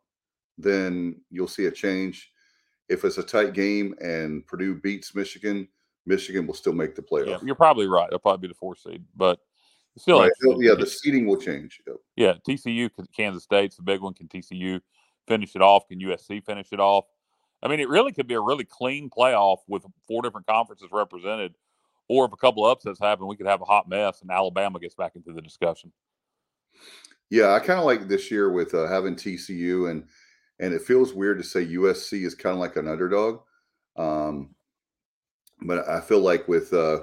then 0.57 1.21
you'll 1.29 1.47
see 1.47 1.65
a 1.65 1.71
change. 1.71 2.31
If 2.89 3.03
it's 3.03 3.17
a 3.17 3.23
tight 3.23 3.53
game 3.53 3.95
and 4.01 4.45
Purdue 4.45 4.75
beats 4.75 5.15
Michigan, 5.15 5.67
Michigan 6.05 6.47
will 6.47 6.53
still 6.53 6.73
make 6.73 6.95
the 6.95 7.01
playoff. 7.01 7.27
Yeah, 7.27 7.39
you're 7.43 7.55
probably 7.55 7.87
right. 7.87 8.09
They'll 8.09 8.19
probably 8.19 8.47
be 8.47 8.53
the 8.53 8.57
fourth 8.57 8.79
seed, 8.79 9.03
but 9.15 9.39
still, 9.97 10.21
right. 10.21 10.31
yeah, 10.59 10.73
the 10.73 10.85
seeding 10.85 11.27
will 11.27 11.37
change. 11.37 11.81
Yep. 11.85 11.95
Yeah, 12.15 12.33
TCU, 12.47 12.89
Kansas 13.15 13.43
State's 13.43 13.75
the 13.75 13.83
big 13.83 14.01
one. 14.01 14.13
Can 14.13 14.27
TCU 14.27 14.81
finish 15.27 15.55
it 15.55 15.61
off? 15.61 15.87
Can 15.87 15.99
USC 15.99 16.43
finish 16.45 16.67
it 16.71 16.79
off? 16.79 17.05
I 17.63 17.67
mean, 17.67 17.79
it 17.79 17.89
really 17.89 18.11
could 18.11 18.27
be 18.27 18.35
a 18.35 18.41
really 18.41 18.65
clean 18.65 19.09
playoff 19.09 19.57
with 19.67 19.83
four 20.07 20.21
different 20.21 20.47
conferences 20.47 20.89
represented. 20.91 21.55
Or 22.09 22.25
if 22.25 22.31
a 22.31 22.37
couple 22.37 22.65
of 22.65 22.71
upsets 22.71 22.99
happen, 22.99 23.27
we 23.27 23.35
could 23.35 23.47
have 23.47 23.61
a 23.61 23.65
hot 23.65 23.89
mess 23.89 24.21
and 24.21 24.31
Alabama 24.31 24.79
gets 24.79 24.95
back 24.95 25.15
into 25.15 25.33
the 25.33 25.41
discussion. 25.41 25.91
Yeah, 27.29 27.53
I 27.53 27.59
kind 27.59 27.79
of 27.79 27.85
like 27.85 28.07
this 28.07 28.31
year 28.31 28.51
with 28.51 28.73
uh, 28.73 28.87
having 28.87 29.15
TCU 29.15 29.89
and 29.91 30.05
and 30.59 30.73
it 30.73 30.81
feels 30.81 31.13
weird 31.13 31.37
to 31.37 31.43
say 31.43 31.65
USC 31.65 32.25
is 32.25 32.33
kind 32.33 32.53
of 32.53 32.59
like 32.59 32.77
an 32.77 32.87
underdog. 32.87 33.41
Um, 33.95 34.55
but 35.61 35.87
I 35.87 36.01
feel 36.01 36.19
like 36.19 36.47
with 36.47 36.73
uh, 36.73 37.01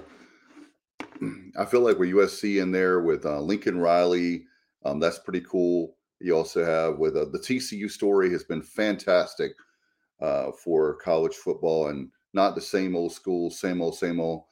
I 1.59 1.65
feel 1.65 1.81
like 1.81 1.99
with 1.99 2.11
USC 2.11 2.63
in 2.63 2.73
there 2.73 3.01
with 3.01 3.27
uh, 3.27 3.41
Lincoln 3.41 3.79
Riley, 3.79 4.47
um, 4.85 5.01
that's 5.01 5.19
pretty 5.19 5.43
cool. 5.43 5.97
You 6.21 6.37
also 6.37 6.65
have 6.65 6.99
with 6.99 7.17
uh, 7.17 7.27
the 7.27 7.39
TCU 7.39 7.91
story 7.91 8.31
has 8.31 8.45
been 8.45 8.63
fantastic 8.63 9.53
uh, 10.25 10.53
for 10.53 10.95
college 10.95 11.35
football 11.35 11.89
and 11.89 12.09
not 12.33 12.55
the 12.55 12.61
same 12.61 12.97
old 12.97 13.12
school, 13.12 13.51
same 13.51 13.83
old, 13.83 13.97
same 13.97 14.20
old. 14.20 14.45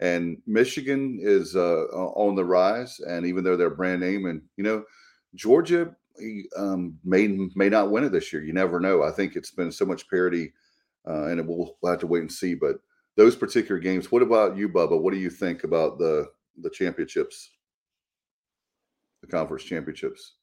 And 0.00 0.38
Michigan 0.46 1.18
is 1.20 1.54
uh, 1.56 1.84
on 1.92 2.34
the 2.34 2.44
rise, 2.44 3.00
and 3.00 3.26
even 3.26 3.44
though 3.44 3.56
they're 3.56 3.70
brand 3.70 4.00
name, 4.00 4.26
and 4.26 4.42
you 4.56 4.64
know, 4.64 4.84
Georgia 5.34 5.94
um, 6.56 6.98
may 7.04 7.28
may 7.54 7.68
not 7.68 7.90
win 7.90 8.04
it 8.04 8.12
this 8.12 8.32
year. 8.32 8.42
You 8.42 8.54
never 8.54 8.80
know. 8.80 9.02
I 9.02 9.10
think 9.10 9.36
it's 9.36 9.50
been 9.50 9.70
so 9.70 9.84
much 9.84 10.08
parity, 10.08 10.52
uh, 11.06 11.26
and 11.26 11.46
we'll, 11.46 11.76
we'll 11.82 11.92
have 11.92 12.00
to 12.00 12.06
wait 12.06 12.22
and 12.22 12.32
see. 12.32 12.54
But 12.54 12.76
those 13.16 13.36
particular 13.36 13.78
games. 13.78 14.10
What 14.10 14.22
about 14.22 14.56
you, 14.56 14.68
Bubba? 14.68 15.00
What 15.00 15.12
do 15.12 15.20
you 15.20 15.30
think 15.30 15.64
about 15.64 15.98
the 15.98 16.26
the 16.62 16.70
championships, 16.70 17.50
the 19.20 19.28
conference 19.28 19.64
championships? 19.64 20.36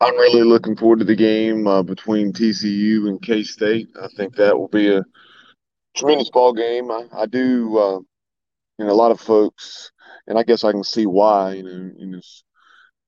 I'm 0.00 0.16
really 0.16 0.42
looking 0.42 0.76
forward 0.76 0.98
to 0.98 1.06
the 1.06 1.16
game 1.16 1.66
uh, 1.66 1.82
between 1.82 2.32
TCU 2.32 3.08
and 3.08 3.20
K 3.22 3.42
State. 3.42 3.88
I 4.00 4.08
think 4.16 4.36
that 4.36 4.58
will 4.58 4.68
be 4.68 4.94
a 4.94 5.02
tremendous 5.96 6.28
ball 6.28 6.52
game. 6.52 6.90
I, 6.90 7.06
I 7.16 7.26
do, 7.26 7.78
uh, 7.78 7.98
you 8.78 8.84
know, 8.84 8.90
a 8.90 8.94
lot 8.94 9.10
of 9.10 9.20
folks, 9.20 9.90
and 10.26 10.38
I 10.38 10.42
guess 10.42 10.64
I 10.64 10.72
can 10.72 10.84
see 10.84 11.06
why. 11.06 11.54
You 11.54 11.62
know, 11.62 11.90
you 11.96 12.06
know 12.08 12.18
it's, 12.18 12.44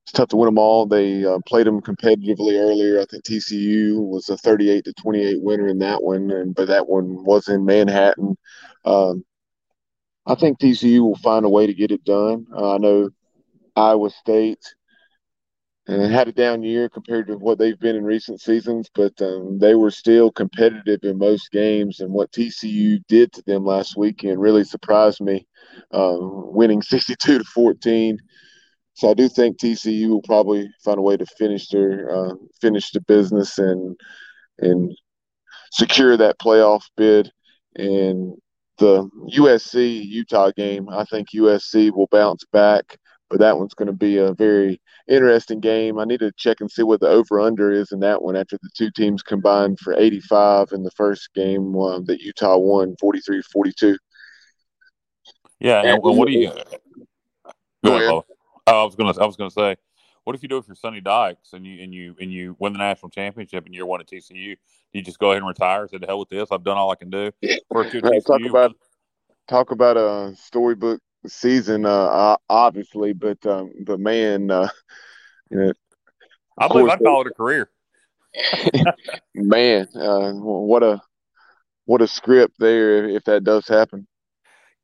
it's 0.04 0.12
tough 0.12 0.30
to 0.30 0.36
win 0.36 0.46
them 0.46 0.56
all. 0.56 0.86
They 0.86 1.26
uh, 1.26 1.40
played 1.46 1.66
them 1.66 1.82
competitively 1.82 2.58
earlier. 2.58 3.00
I 3.00 3.04
think 3.04 3.22
TCU 3.22 4.00
was 4.00 4.30
a 4.30 4.38
38 4.38 4.84
to 4.86 4.94
28 4.94 5.42
winner 5.42 5.68
in 5.68 5.78
that 5.80 6.02
one, 6.02 6.30
and 6.30 6.54
but 6.54 6.68
that 6.68 6.88
one 6.88 7.22
was 7.22 7.48
in 7.48 7.66
Manhattan. 7.66 8.38
Um, 8.86 9.26
I 10.24 10.34
think 10.36 10.58
TCU 10.58 11.00
will 11.00 11.16
find 11.16 11.44
a 11.44 11.50
way 11.50 11.66
to 11.66 11.74
get 11.74 11.92
it 11.92 12.04
done. 12.04 12.46
Uh, 12.50 12.76
I 12.76 12.78
know 12.78 13.10
Iowa 13.76 14.08
State 14.08 14.74
and 15.88 16.12
had 16.12 16.28
a 16.28 16.32
down 16.32 16.62
year 16.62 16.90
compared 16.90 17.26
to 17.26 17.38
what 17.38 17.58
they've 17.58 17.80
been 17.80 17.96
in 17.96 18.04
recent 18.04 18.42
seasons, 18.42 18.90
but 18.94 19.20
um, 19.22 19.58
they 19.58 19.74
were 19.74 19.90
still 19.90 20.30
competitive 20.30 21.00
in 21.02 21.16
most 21.16 21.50
games. 21.50 22.00
And 22.00 22.12
what 22.12 22.30
TCU 22.30 23.02
did 23.08 23.32
to 23.32 23.42
them 23.46 23.64
last 23.64 23.96
weekend 23.96 24.38
really 24.38 24.64
surprised 24.64 25.22
me, 25.22 25.46
um, 25.92 26.52
winning 26.52 26.82
62 26.82 27.38
to 27.38 27.44
14. 27.44 28.18
So 28.92 29.10
I 29.10 29.14
do 29.14 29.30
think 29.30 29.58
TCU 29.58 30.10
will 30.10 30.22
probably 30.22 30.68
find 30.84 30.98
a 30.98 31.02
way 31.02 31.16
to 31.16 31.24
finish 31.24 31.68
their 31.68 32.14
uh, 32.14 32.34
finish 32.60 32.90
the 32.90 33.00
business 33.00 33.56
and 33.58 33.98
and 34.58 34.94
secure 35.72 36.18
that 36.18 36.38
playoff 36.38 36.82
bid. 36.98 37.30
And 37.76 38.34
the 38.76 39.08
USC 39.38 40.04
Utah 40.04 40.50
game, 40.54 40.88
I 40.90 41.04
think 41.04 41.28
USC 41.30 41.92
will 41.92 42.08
bounce 42.10 42.44
back 42.52 42.98
but 43.30 43.38
that 43.40 43.58
one's 43.58 43.74
going 43.74 43.86
to 43.86 43.92
be 43.92 44.18
a 44.18 44.32
very 44.32 44.80
interesting 45.08 45.60
game. 45.60 45.98
I 45.98 46.04
need 46.04 46.20
to 46.20 46.32
check 46.36 46.60
and 46.60 46.70
see 46.70 46.82
what 46.82 47.00
the 47.00 47.08
over 47.08 47.40
under 47.40 47.70
is 47.70 47.92
in 47.92 48.00
that 48.00 48.22
one 48.22 48.36
after 48.36 48.58
the 48.62 48.70
two 48.76 48.90
teams 48.90 49.22
combined 49.22 49.78
for 49.80 49.94
85 49.94 50.72
in 50.72 50.82
the 50.82 50.90
first 50.92 51.32
game 51.34 51.76
uh, 51.76 52.00
that 52.00 52.20
Utah 52.20 52.56
won 52.56 52.96
43 52.98 53.42
42. 53.52 53.98
Yeah, 55.60 55.82
and, 55.82 56.00
what 56.02 56.28
do 56.28 56.32
you? 56.34 56.52
Go 57.84 57.96
ahead. 57.96 58.10
Oh, 58.10 58.24
I 58.66 58.84
was 58.84 58.94
gonna. 58.94 59.18
I 59.20 59.26
was 59.26 59.36
gonna 59.36 59.50
say, 59.50 59.76
what 60.22 60.36
if 60.36 60.42
you 60.42 60.48
do 60.48 60.58
it 60.58 60.64
for 60.64 60.74
Sonny 60.74 61.00
Dykes 61.00 61.52
and 61.52 61.66
you 61.66 61.82
and 61.82 61.92
you 61.92 62.14
and 62.20 62.32
you 62.32 62.54
win 62.60 62.74
the 62.74 62.78
national 62.78 63.10
championship 63.10 63.66
and 63.66 63.74
you're 63.74 63.86
one 63.86 64.00
at 64.00 64.06
TCU? 64.06 64.30
Do 64.32 64.56
you 64.92 65.02
just 65.02 65.18
go 65.18 65.30
ahead 65.30 65.38
and 65.38 65.48
retire? 65.48 65.88
Say 65.88 65.98
the 65.98 66.06
hell 66.06 66.20
with 66.20 66.28
this. 66.28 66.48
I've 66.52 66.62
done 66.62 66.76
all 66.76 66.92
I 66.92 66.94
can 66.94 67.10
do. 67.10 67.32
Year 67.40 67.58
TCU, 67.72 68.24
talk 68.26 68.40
about 68.48 68.76
talk 69.48 69.70
about 69.72 69.96
a 69.96 70.36
storybook 70.36 71.00
season, 71.26 71.86
uh, 71.86 72.36
obviously, 72.48 73.12
but 73.12 73.44
um, 73.46 73.72
but 73.84 74.00
man, 74.00 74.50
uh, 74.50 74.68
you 75.50 75.58
know, 75.58 75.72
I 76.58 76.68
believe 76.68 76.88
I'd 76.88 77.00
call 77.00 77.22
it 77.22 77.28
a 77.28 77.34
career. 77.34 77.70
man, 79.34 79.88
uh, 79.94 80.32
what 80.32 80.82
a 80.82 81.00
what 81.86 82.02
a 82.02 82.06
script 82.06 82.54
there 82.58 83.08
if 83.08 83.24
that 83.24 83.44
does 83.44 83.66
happen. 83.66 84.06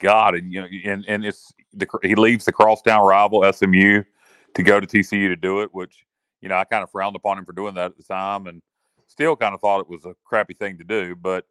God, 0.00 0.34
and 0.34 0.52
you 0.52 0.62
know, 0.62 0.68
and 0.84 1.04
and 1.06 1.24
it's 1.24 1.52
the 1.72 1.86
he 2.02 2.14
leaves 2.14 2.44
the 2.44 2.52
crosstown 2.52 3.06
rival 3.06 3.50
SMU 3.52 4.02
to 4.54 4.62
go 4.62 4.80
to 4.80 4.86
TCU 4.86 5.28
to 5.28 5.36
do 5.36 5.60
it, 5.62 5.70
which 5.72 6.04
you 6.40 6.48
know 6.48 6.56
I 6.56 6.64
kind 6.64 6.82
of 6.82 6.90
frowned 6.90 7.16
upon 7.16 7.38
him 7.38 7.44
for 7.44 7.52
doing 7.52 7.74
that 7.74 7.86
at 7.86 7.96
the 7.96 8.02
time, 8.02 8.46
and 8.46 8.62
still 9.06 9.36
kind 9.36 9.54
of 9.54 9.60
thought 9.60 9.80
it 9.80 9.88
was 9.88 10.04
a 10.04 10.14
crappy 10.24 10.54
thing 10.54 10.78
to 10.78 10.84
do. 10.84 11.14
But 11.14 11.46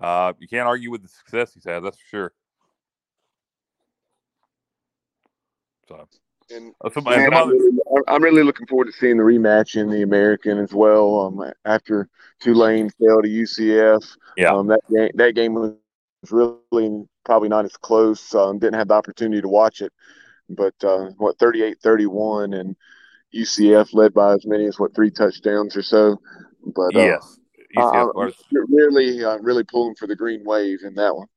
uh, 0.00 0.32
you 0.38 0.48
can't 0.48 0.66
argue 0.66 0.90
with 0.90 1.02
the 1.02 1.08
success 1.08 1.54
he's 1.54 1.64
had, 1.64 1.82
that's 1.82 1.98
for 1.98 2.06
sure. 2.08 2.32
So. 5.88 6.08
And, 6.50 6.72
uh, 6.82 7.00
man, 7.02 7.34
I'm, 7.34 7.48
really, 7.50 7.78
I'm, 8.08 8.22
really, 8.22 8.42
looking 8.42 8.66
forward 8.66 8.86
to 8.86 8.92
seeing 8.92 9.18
the 9.18 9.22
rematch 9.22 9.76
in 9.76 9.90
the 9.90 10.00
American 10.00 10.58
as 10.58 10.72
well. 10.72 11.20
Um, 11.20 11.52
after 11.66 12.08
Tulane 12.40 12.88
fell 12.88 13.20
to 13.20 13.28
UCF, 13.28 14.16
yeah, 14.38 14.54
um, 14.54 14.68
that 14.68 14.80
game 14.90 15.10
that 15.14 15.34
game 15.34 15.52
was 15.52 15.74
really 16.30 17.04
probably 17.24 17.50
not 17.50 17.66
as 17.66 17.76
close. 17.76 18.34
Um, 18.34 18.58
didn't 18.58 18.76
have 18.76 18.88
the 18.88 18.94
opportunity 18.94 19.42
to 19.42 19.48
watch 19.48 19.82
it, 19.82 19.92
but 20.48 20.74
uh, 20.82 21.10
what 21.18 21.38
38-31 21.38 22.58
and 22.58 22.76
UCF 23.34 23.92
led 23.92 24.14
by 24.14 24.32
as 24.32 24.46
many 24.46 24.64
as 24.66 24.78
what 24.78 24.94
three 24.94 25.10
touchdowns 25.10 25.76
or 25.76 25.82
so. 25.82 26.18
But 26.64 26.96
uh, 26.96 27.00
yes, 27.00 27.38
UCF 27.76 28.30
uh, 28.30 28.60
really, 28.68 29.22
uh, 29.22 29.38
really 29.38 29.64
pulling 29.64 29.94
for 29.96 30.06
the 30.06 30.16
green 30.16 30.44
wave 30.44 30.78
in 30.82 30.94
that 30.94 31.14
one. 31.14 31.28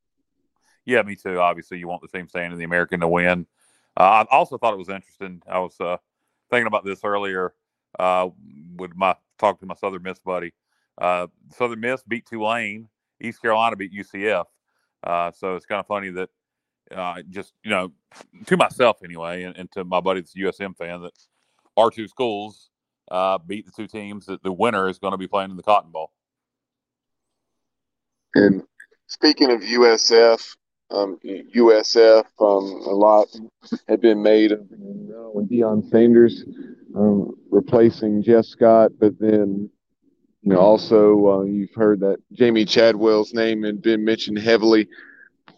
Yeah, 0.86 1.02
me 1.04 1.16
too. 1.16 1.40
Obviously, 1.40 1.78
you 1.80 1.88
want 1.88 2.02
the 2.02 2.08
team 2.08 2.28
staying 2.28 2.52
in 2.52 2.58
the 2.58 2.64
American 2.64 3.02
to 3.02 3.08
win. 3.08 3.46
Uh, 3.98 4.26
I 4.30 4.36
also 4.36 4.58
thought 4.58 4.74
it 4.74 4.78
was 4.78 4.90
interesting. 4.90 5.42
I 5.48 5.60
was 5.60 5.80
uh, 5.80 5.98
thinking 6.50 6.68
about 6.68 6.86
this 6.86 7.04
earlier 7.04 7.54
uh, 8.00 8.30
with 8.78 8.96
my 8.96 9.16
talk 9.38 9.60
to 9.60 9.66
my 9.66 9.76
Southern 9.76 10.04
Miss 10.04 10.20
buddy. 10.20 10.54
Uh, 10.98 11.28
Southern 11.56 11.80
Miss 11.80 12.04
beat 12.04 12.26
Tulane. 12.26 12.88
East 13.20 13.42
Carolina 13.42 13.76
beat 13.76 13.94
UCF. 13.94 14.46
Uh, 15.04 15.32
so 15.32 15.56
it's 15.56 15.66
kind 15.66 15.80
of 15.80 15.88
funny 15.88 16.10
that 16.10 16.30
uh, 16.96 17.22
just 17.30 17.54
you 17.64 17.70
know, 17.70 17.92
to 18.46 18.58
myself 18.58 18.98
anyway, 19.04 19.44
and, 19.44 19.56
and, 19.58 19.72
to 19.72 19.84
my 19.84 20.00
buddy 20.00 20.22
that's 20.22 20.34
USM 20.36 20.76
fan, 20.76 21.02
that 21.02 21.14
our 21.78 21.92
two 21.92 22.08
schools 22.08 22.70
beat 23.48 23.66
the 23.66 23.72
two 23.76 23.88
teams 23.88 24.26
that 24.26 24.42
the 24.44 24.52
winner 24.52 24.90
is 24.90 25.00
going 25.00 25.12
to 25.12 25.18
be 25.18 25.28
playing 25.28 25.52
in 25.52 25.58
the 25.58 25.64
Cotton 25.64 25.92
Bowl. 25.92 26.12
And 28.36 28.64
speaking 29.08 29.52
of 29.52 29.62
USF, 29.62 30.56
um, 30.92 31.18
USF. 31.24 32.26
Um, 32.40 32.82
a 32.88 32.94
lot 32.94 33.28
had 33.88 34.02
been 34.02 34.22
made 34.22 34.52
of 34.52 34.60
uh, 34.62 35.40
Deion 35.42 35.90
Sanders 35.90 36.44
um, 36.96 37.36
replacing 37.50 38.24
Jeff 38.24 38.46
Scott, 38.46 38.92
but 39.00 39.18
then 39.20 39.70
you 40.44 40.54
know 40.54 40.60
also 40.60 41.28
uh, 41.28 41.44
you've 41.44 41.74
heard 41.74 42.00
that 42.02 42.18
Jamey 42.34 42.68
Chadwell's 42.68 43.34
name 43.34 43.64
had 43.64 43.82
been 43.82 44.04
mentioned 44.04 44.40
heavily. 44.40 44.88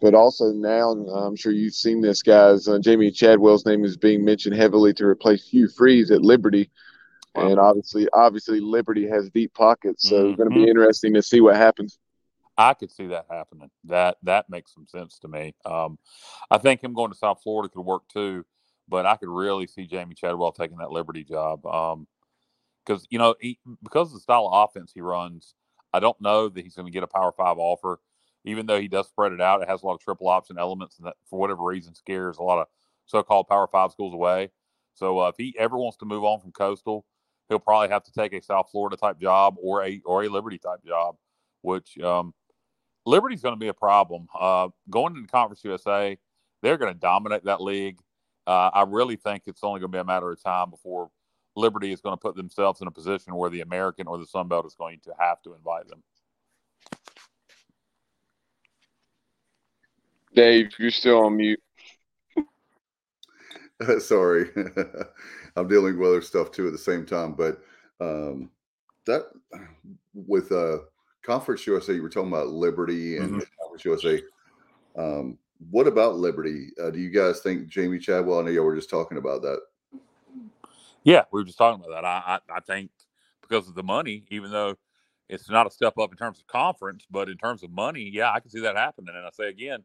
But 0.00 0.14
also 0.14 0.52
now, 0.52 0.90
I'm 0.90 1.36
sure 1.36 1.52
you've 1.52 1.74
seen 1.74 2.02
this, 2.02 2.20
guys. 2.20 2.68
Uh, 2.68 2.78
Jamey 2.78 3.14
Chadwell's 3.14 3.64
name 3.64 3.84
is 3.84 3.96
being 3.96 4.24
mentioned 4.24 4.54
heavily 4.54 4.92
to 4.94 5.06
replace 5.06 5.48
Hugh 5.48 5.68
Freeze 5.68 6.10
at 6.10 6.20
Liberty, 6.20 6.70
wow. 7.34 7.48
and 7.48 7.58
obviously, 7.58 8.06
obviously, 8.12 8.60
Liberty 8.60 9.08
has 9.08 9.30
deep 9.30 9.54
pockets, 9.54 10.08
so 10.08 10.16
mm-hmm. 10.16 10.28
it's 10.30 10.36
going 10.36 10.50
to 10.50 10.54
be 10.54 10.68
interesting 10.68 11.14
to 11.14 11.22
see 11.22 11.40
what 11.40 11.56
happens. 11.56 11.98
I 12.56 12.74
could 12.74 12.90
see 12.90 13.08
that 13.08 13.26
happening. 13.30 13.70
That 13.84 14.16
that 14.22 14.48
makes 14.48 14.72
some 14.74 14.86
sense 14.86 15.18
to 15.20 15.28
me. 15.28 15.54
Um, 15.64 15.98
I 16.50 16.58
think 16.58 16.82
him 16.82 16.94
going 16.94 17.10
to 17.10 17.16
South 17.18 17.40
Florida 17.42 17.68
could 17.68 17.84
work 17.84 18.08
too, 18.08 18.44
but 18.88 19.06
I 19.06 19.16
could 19.16 19.28
really 19.28 19.66
see 19.66 19.88
Jamey 19.88 20.16
Chadwell 20.16 20.52
taking 20.52 20.78
that 20.78 20.92
Liberty 20.92 21.24
job. 21.24 21.62
because 21.62 23.02
um, 23.02 23.06
you 23.10 23.18
know 23.18 23.34
he, 23.40 23.58
because 23.82 24.08
of 24.08 24.14
the 24.14 24.20
style 24.20 24.48
of 24.52 24.68
offense 24.68 24.92
he 24.94 25.00
runs, 25.00 25.54
I 25.92 26.00
don't 26.00 26.20
know 26.20 26.48
that 26.48 26.62
he's 26.62 26.74
going 26.74 26.86
to 26.86 26.92
get 26.92 27.02
a 27.02 27.08
Power 27.08 27.32
Five 27.32 27.58
offer. 27.58 28.00
Even 28.44 28.66
though 28.66 28.80
he 28.80 28.88
does 28.88 29.08
spread 29.08 29.32
it 29.32 29.40
out, 29.40 29.62
it 29.62 29.68
has 29.68 29.82
a 29.82 29.86
lot 29.86 29.94
of 29.94 30.00
triple 30.00 30.28
option 30.28 30.58
elements, 30.58 30.98
and 30.98 31.06
that 31.06 31.16
for 31.28 31.38
whatever 31.38 31.64
reason 31.64 31.94
scares 31.94 32.36
a 32.36 32.42
lot 32.42 32.60
of 32.60 32.66
so-called 33.06 33.48
Power 33.48 33.66
Five 33.66 33.90
schools 33.90 34.14
away. 34.14 34.50
So 34.94 35.18
uh, 35.18 35.28
if 35.28 35.36
he 35.38 35.56
ever 35.58 35.76
wants 35.76 35.96
to 35.98 36.04
move 36.04 36.24
on 36.24 36.40
from 36.40 36.52
Coastal, 36.52 37.04
he'll 37.48 37.58
probably 37.58 37.88
have 37.88 38.04
to 38.04 38.12
take 38.12 38.32
a 38.32 38.42
South 38.42 38.68
Florida 38.70 38.96
type 38.96 39.18
job 39.18 39.56
or 39.60 39.84
a 39.84 40.00
or 40.04 40.24
a 40.24 40.28
Liberty 40.28 40.58
type 40.58 40.84
job, 40.86 41.16
which 41.62 41.98
um, 41.98 42.32
Liberty's 43.06 43.42
going 43.42 43.54
to 43.54 43.60
be 43.60 43.68
a 43.68 43.74
problem. 43.74 44.28
Uh, 44.38 44.68
going 44.90 45.16
into 45.16 45.28
Conference 45.28 45.62
USA, 45.64 46.18
they're 46.62 46.78
going 46.78 46.92
to 46.92 46.98
dominate 46.98 47.44
that 47.44 47.60
league. 47.60 47.98
Uh, 48.46 48.70
I 48.72 48.82
really 48.82 49.16
think 49.16 49.44
it's 49.46 49.62
only 49.62 49.80
going 49.80 49.92
to 49.92 49.96
be 49.96 50.00
a 50.00 50.04
matter 50.04 50.30
of 50.30 50.42
time 50.42 50.70
before 50.70 51.10
Liberty 51.56 51.92
is 51.92 52.00
going 52.00 52.14
to 52.14 52.20
put 52.20 52.36
themselves 52.36 52.80
in 52.80 52.88
a 52.88 52.90
position 52.90 53.34
where 53.34 53.50
the 53.50 53.60
American 53.60 54.06
or 54.06 54.18
the 54.18 54.26
Sun 54.26 54.48
Belt 54.48 54.66
is 54.66 54.74
going 54.74 55.00
to 55.04 55.14
have 55.18 55.40
to 55.42 55.54
invite 55.54 55.88
them. 55.88 56.02
Dave, 60.34 60.72
you're 60.78 60.90
still 60.90 61.26
on 61.26 61.36
mute. 61.36 61.62
Sorry, 64.00 64.50
I'm 65.56 65.68
dealing 65.68 65.98
with 65.98 66.08
other 66.08 66.22
stuff 66.22 66.50
too 66.50 66.66
at 66.66 66.72
the 66.72 66.78
same 66.78 67.06
time. 67.06 67.34
But 67.34 67.62
um, 68.00 68.50
that 69.06 69.22
with 70.12 70.50
uh, 70.50 70.78
Conference 71.24 71.66
USA, 71.66 71.94
you 71.94 72.02
were 72.02 72.10
talking 72.10 72.28
about 72.28 72.48
Liberty 72.48 73.16
and 73.16 73.36
Mhm. 73.40 73.46
Conference 73.58 73.84
USA. 73.84 74.22
Um, 74.96 75.38
what 75.70 75.86
about 75.86 76.16
Liberty? 76.16 76.70
Uh, 76.80 76.90
do 76.90 76.98
you 76.98 77.10
guys 77.10 77.40
think 77.40 77.68
Jamey 77.68 78.00
Chadwell? 78.00 78.40
I 78.40 78.42
know 78.42 78.50
y'all 78.50 78.64
were 78.64 78.76
just 78.76 78.90
talking 78.90 79.18
about 79.18 79.42
that. 79.42 79.60
Yeah, 81.02 81.24
we 81.32 81.40
were 81.40 81.44
just 81.44 81.58
talking 81.58 81.82
about 81.82 81.94
that. 81.94 82.04
I, 82.04 82.40
I, 82.52 82.56
I 82.56 82.60
think 82.60 82.90
because 83.40 83.68
of 83.68 83.74
the 83.74 83.82
money, 83.82 84.24
even 84.30 84.50
though 84.50 84.76
it's 85.28 85.48
not 85.50 85.66
a 85.66 85.70
step 85.70 85.98
up 85.98 86.12
in 86.12 86.18
terms 86.18 86.38
of 86.38 86.46
conference, 86.46 87.06
but 87.10 87.28
in 87.28 87.36
terms 87.38 87.62
of 87.62 87.70
money, 87.70 88.02
yeah, 88.12 88.30
I 88.32 88.40
can 88.40 88.50
see 88.50 88.60
that 88.60 88.76
happening. 88.76 89.14
And 89.14 89.26
I 89.26 89.30
say 89.30 89.48
again, 89.48 89.84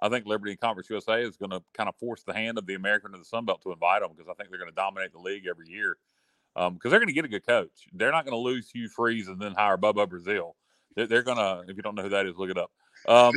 I 0.00 0.08
think 0.08 0.26
Liberty 0.26 0.52
and 0.52 0.60
Conference 0.60 0.90
USA 0.90 1.22
is 1.22 1.36
going 1.36 1.50
to 1.50 1.62
kind 1.72 1.88
of 1.88 1.96
force 1.96 2.22
the 2.24 2.34
hand 2.34 2.58
of 2.58 2.66
the 2.66 2.74
American 2.74 3.12
to 3.12 3.18
the 3.18 3.24
Sun 3.24 3.46
Belt 3.46 3.62
to 3.62 3.72
invite 3.72 4.02
them 4.02 4.10
because 4.14 4.28
I 4.28 4.34
think 4.34 4.50
they're 4.50 4.58
going 4.58 4.70
to 4.70 4.74
dominate 4.74 5.12
the 5.12 5.18
league 5.18 5.46
every 5.46 5.68
year. 5.68 5.96
Because 6.54 6.90
they're 6.90 7.00
going 7.00 7.08
to 7.08 7.14
get 7.14 7.24
a 7.24 7.28
good 7.28 7.46
coach. 7.46 7.88
They're 7.92 8.12
not 8.12 8.24
going 8.24 8.34
to 8.34 8.38
lose 8.38 8.70
Hugh 8.70 8.88
Freeze 8.88 9.28
and 9.28 9.40
then 9.40 9.52
hire 9.54 9.78
Bubba 9.78 10.08
Brazil. 10.08 10.54
They're, 10.94 11.06
they're 11.06 11.22
going 11.22 11.38
to, 11.38 11.64
if 11.68 11.76
you 11.76 11.82
don't 11.82 11.94
know 11.94 12.02
who 12.02 12.08
that 12.10 12.26
is, 12.26 12.36
look 12.36 12.50
it 12.50 12.58
up. 12.58 12.70
Um, 13.06 13.34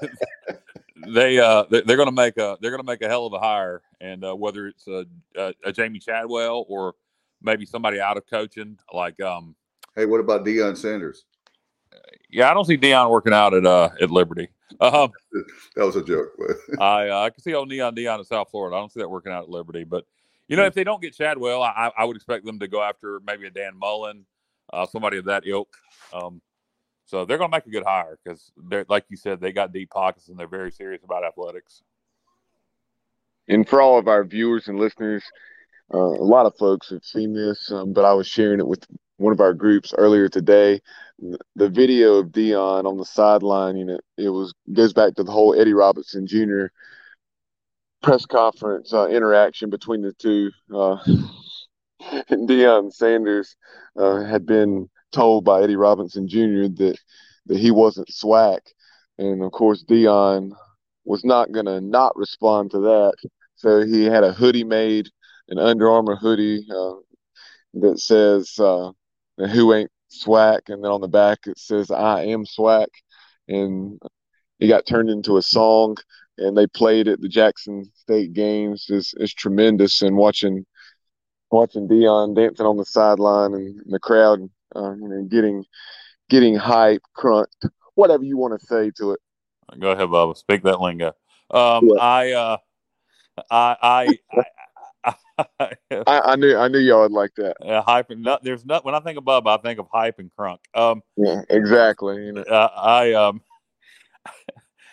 they 1.14 1.38
uh, 1.38 1.64
they- 1.70 1.82
they're 1.82 1.96
going 1.96 2.08
to 2.08 2.12
make 2.14 2.36
a 2.38 2.56
they're 2.60 2.70
going 2.70 2.82
to 2.82 2.86
make 2.86 3.02
a 3.02 3.08
hell 3.08 3.26
of 3.26 3.32
a 3.32 3.38
hire, 3.38 3.82
and 4.00 4.24
uh, 4.24 4.34
whether 4.34 4.66
it's 4.66 4.86
a, 4.86 5.04
a, 5.36 5.54
a 5.64 5.72
Jamey 5.72 6.02
Chadwell 6.02 6.64
or 6.68 6.94
maybe 7.42 7.66
somebody 7.66 8.00
out 8.00 8.16
of 8.16 8.26
coaching, 8.26 8.78
like 8.92 9.20
um, 9.20 9.54
Hey, 9.96 10.06
what 10.06 10.20
about 10.20 10.44
Deion 10.44 10.76
Sanders? 10.76 11.24
yeah, 12.30 12.50
I 12.50 12.54
don't 12.54 12.64
see 12.64 12.78
Deion 12.78 13.10
working 13.10 13.32
out 13.32 13.52
at 13.54 13.66
uh 13.66 13.90
at 14.00 14.10
Liberty. 14.10 14.48
Um, 14.80 15.10
That 15.76 15.84
was 15.86 15.96
a 15.96 16.02
joke. 16.04 16.28
I 16.80 17.08
uh, 17.08 17.20
I 17.22 17.30
can 17.30 17.42
see 17.42 17.54
old 17.54 17.68
Neon 17.68 17.94
Deion 17.94 18.18
in 18.18 18.24
South 18.24 18.48
Florida. 18.50 18.76
I 18.76 18.80
don't 18.80 18.92
see 18.92 19.00
that 19.00 19.08
working 19.08 19.32
out 19.32 19.44
at 19.44 19.48
Liberty, 19.48 19.84
but 19.84 20.04
you 20.48 20.56
know, 20.56 20.64
if 20.64 20.74
they 20.74 20.82
don't 20.84 21.00
get 21.00 21.14
Chadwell, 21.16 21.62
I, 21.62 21.92
I 21.96 22.04
would 22.04 22.16
expect 22.16 22.44
them 22.44 22.58
to 22.58 22.66
go 22.66 22.82
after 22.82 23.20
maybe 23.24 23.46
a 23.46 23.50
Dan 23.50 23.76
Mullen, 23.78 24.24
uh, 24.72 24.84
somebody 24.86 25.18
of 25.18 25.26
that 25.26 25.44
ilk. 25.46 25.76
Um, 26.12 26.42
so 27.10 27.24
they're 27.24 27.38
going 27.38 27.50
to 27.50 27.56
make 27.56 27.66
a 27.66 27.70
good 27.70 27.82
hire 27.84 28.16
because 28.22 28.52
they're 28.68 28.86
like 28.88 29.04
you 29.08 29.16
said, 29.16 29.40
they 29.40 29.50
got 29.50 29.72
deep 29.72 29.90
pockets 29.90 30.28
and 30.28 30.38
they're 30.38 30.46
very 30.46 30.70
serious 30.70 31.02
about 31.02 31.24
athletics. 31.24 31.82
And 33.48 33.68
for 33.68 33.82
all 33.82 33.98
of 33.98 34.06
our 34.06 34.22
viewers 34.22 34.68
and 34.68 34.78
listeners, 34.78 35.24
uh, 35.92 35.98
a 35.98 36.22
lot 36.22 36.46
of 36.46 36.56
folks 36.56 36.90
have 36.90 37.02
seen 37.02 37.34
this, 37.34 37.68
um, 37.72 37.92
but 37.92 38.04
I 38.04 38.12
was 38.12 38.28
sharing 38.28 38.60
it 38.60 38.66
with 38.68 38.86
one 39.16 39.32
of 39.32 39.40
our 39.40 39.54
groups 39.54 39.92
earlier 39.98 40.28
today. 40.28 40.80
The 41.56 41.68
video 41.68 42.18
of 42.18 42.28
Deion 42.28 42.84
on 42.84 42.96
the 42.96 43.04
sideline, 43.04 43.76
you 43.76 43.86
know, 43.86 43.98
it 44.16 44.28
was 44.28 44.54
goes 44.72 44.92
back 44.92 45.16
to 45.16 45.24
the 45.24 45.32
whole 45.32 45.60
Eddie 45.60 45.74
Robinson 45.74 46.28
Jr. 46.28 46.66
press 48.04 48.24
conference 48.24 48.94
uh, 48.94 49.08
interaction 49.08 49.68
between 49.68 50.02
the 50.02 50.12
two. 50.12 50.52
Uh, 50.72 50.98
and 52.28 52.48
Deion 52.48 52.92
Sanders 52.92 53.56
uh, 53.98 54.22
had 54.22 54.46
been 54.46 54.88
told 55.12 55.44
by 55.44 55.62
Eddie 55.62 55.76
Robinson 55.76 56.28
Jr. 56.28 56.68
that 56.76 56.96
that 57.46 57.58
he 57.58 57.70
wasn't 57.70 58.12
swag, 58.12 58.60
and 59.18 59.42
of 59.42 59.52
course 59.52 59.84
Deion 59.84 60.52
was 61.04 61.24
not 61.24 61.52
to 61.52 61.80
not 61.80 62.16
respond 62.16 62.70
to 62.72 62.78
that. 62.80 63.14
So 63.56 63.84
he 63.84 64.04
had 64.04 64.24
a 64.24 64.32
hoodie 64.32 64.64
made, 64.64 65.08
an 65.48 65.58
Under 65.58 65.90
Armour 65.90 66.16
hoodie 66.16 66.66
uh, 66.70 66.94
that 67.74 67.98
says 67.98 68.58
uh, 68.58 68.92
"Who 69.38 69.74
ain't 69.74 69.90
swag," 70.08 70.62
and 70.68 70.82
then 70.84 70.90
on 70.90 71.00
the 71.00 71.08
back 71.08 71.40
it 71.46 71.58
says 71.58 71.90
"I 71.90 72.24
am 72.24 72.46
swag," 72.46 72.88
and 73.48 74.00
he 74.58 74.68
got 74.68 74.86
turned 74.86 75.10
into 75.10 75.36
a 75.38 75.42
song, 75.42 75.96
and 76.38 76.56
they 76.56 76.66
played 76.66 77.08
at 77.08 77.20
the 77.20 77.28
Jackson 77.28 77.90
State 77.94 78.32
games. 78.32 78.86
is 78.88 79.14
is 79.18 79.34
tremendous, 79.34 80.02
and 80.02 80.16
watching 80.16 80.64
watching 81.50 81.88
Deion 81.88 82.34
dancing 82.34 82.66
on 82.66 82.76
the 82.76 82.84
sideline 82.84 83.54
and 83.54 83.80
the 83.86 83.98
crowd, 83.98 84.48
uh, 84.74 84.92
you 84.92 85.08
know, 85.08 85.22
getting 85.24 85.64
getting 86.28 86.54
hype, 86.56 87.02
crunked, 87.14 87.66
whatever 87.94 88.24
you 88.24 88.36
want 88.36 88.58
to 88.58 88.66
say 88.66 88.90
to 88.96 89.12
it. 89.12 89.20
Go 89.78 89.90
ahead, 89.90 90.08
Bubba. 90.08 90.36
Speak 90.36 90.62
that 90.62 90.80
lingo. 90.80 91.12
Um, 91.50 91.88
Yeah. 91.88 92.00
I, 92.00 92.30
uh, 92.32 92.56
I, 93.50 93.76
I, 93.82 94.18
I, 95.04 95.14
I, 95.60 95.76
I, 96.06 96.20
I 96.32 96.36
knew 96.36 96.56
I 96.56 96.68
knew 96.68 96.78
y'all 96.78 97.02
would 97.02 97.12
like 97.12 97.34
that. 97.36 97.56
uh, 97.64 97.82
hype 97.82 98.10
and 98.10 98.22
not, 98.22 98.42
there's 98.42 98.64
not 98.64 98.84
when 98.84 98.94
I 98.94 99.00
think 99.00 99.18
of 99.18 99.24
Bubba, 99.24 99.58
I 99.58 99.62
think 99.62 99.78
of 99.78 99.86
hype 99.92 100.18
and 100.18 100.30
crunk. 100.38 100.58
Um, 100.74 101.02
Yeah, 101.16 101.42
exactly. 101.48 102.26
You 102.26 102.32
know, 102.32 102.42
uh, 102.42 102.70
I 102.76 103.12
um. 103.14 103.42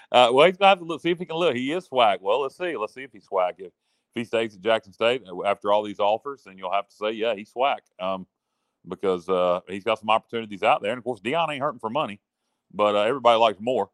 Uh, 0.09 0.29
well, 0.31 0.45
he's 0.45 0.55
gonna 0.55 0.69
have 0.69 0.79
to 0.79 0.85
look, 0.85 1.01
see 1.01 1.11
if 1.11 1.19
he 1.19 1.25
can 1.25 1.35
look. 1.35 1.53
He 1.53 1.69
is 1.73 1.83
swag. 1.83 2.19
Well, 2.21 2.41
let's 2.41 2.57
see. 2.57 2.77
Let's 2.77 2.93
see 2.93 3.03
if 3.03 3.11
he's 3.11 3.25
swag. 3.25 3.55
If, 3.57 3.65
if 3.67 3.73
he 4.15 4.23
stays 4.23 4.55
at 4.55 4.61
Jackson 4.61 4.93
State 4.93 5.23
uh, 5.27 5.43
after 5.43 5.69
all 5.69 5.83
these 5.83 5.99
offers, 5.99 6.43
then 6.45 6.57
you'll 6.57 6.71
have 6.71 6.87
to 6.87 6.95
say, 6.95 7.11
yeah, 7.11 7.35
he's 7.35 7.51
swag. 7.51 7.81
Um, 7.99 8.25
because 8.87 9.27
uh, 9.29 9.61
he's 9.67 9.83
got 9.83 9.99
some 9.99 10.09
opportunities 10.09 10.63
out 10.63 10.81
there, 10.81 10.91
and 10.91 10.97
of 10.97 11.03
course, 11.03 11.19
Deion 11.21 11.51
ain't 11.51 11.61
hurting 11.61 11.79
for 11.79 11.89
money, 11.89 12.19
but 12.73 12.95
uh, 12.95 13.01
everybody 13.01 13.39
likes 13.39 13.59
more. 13.59 13.89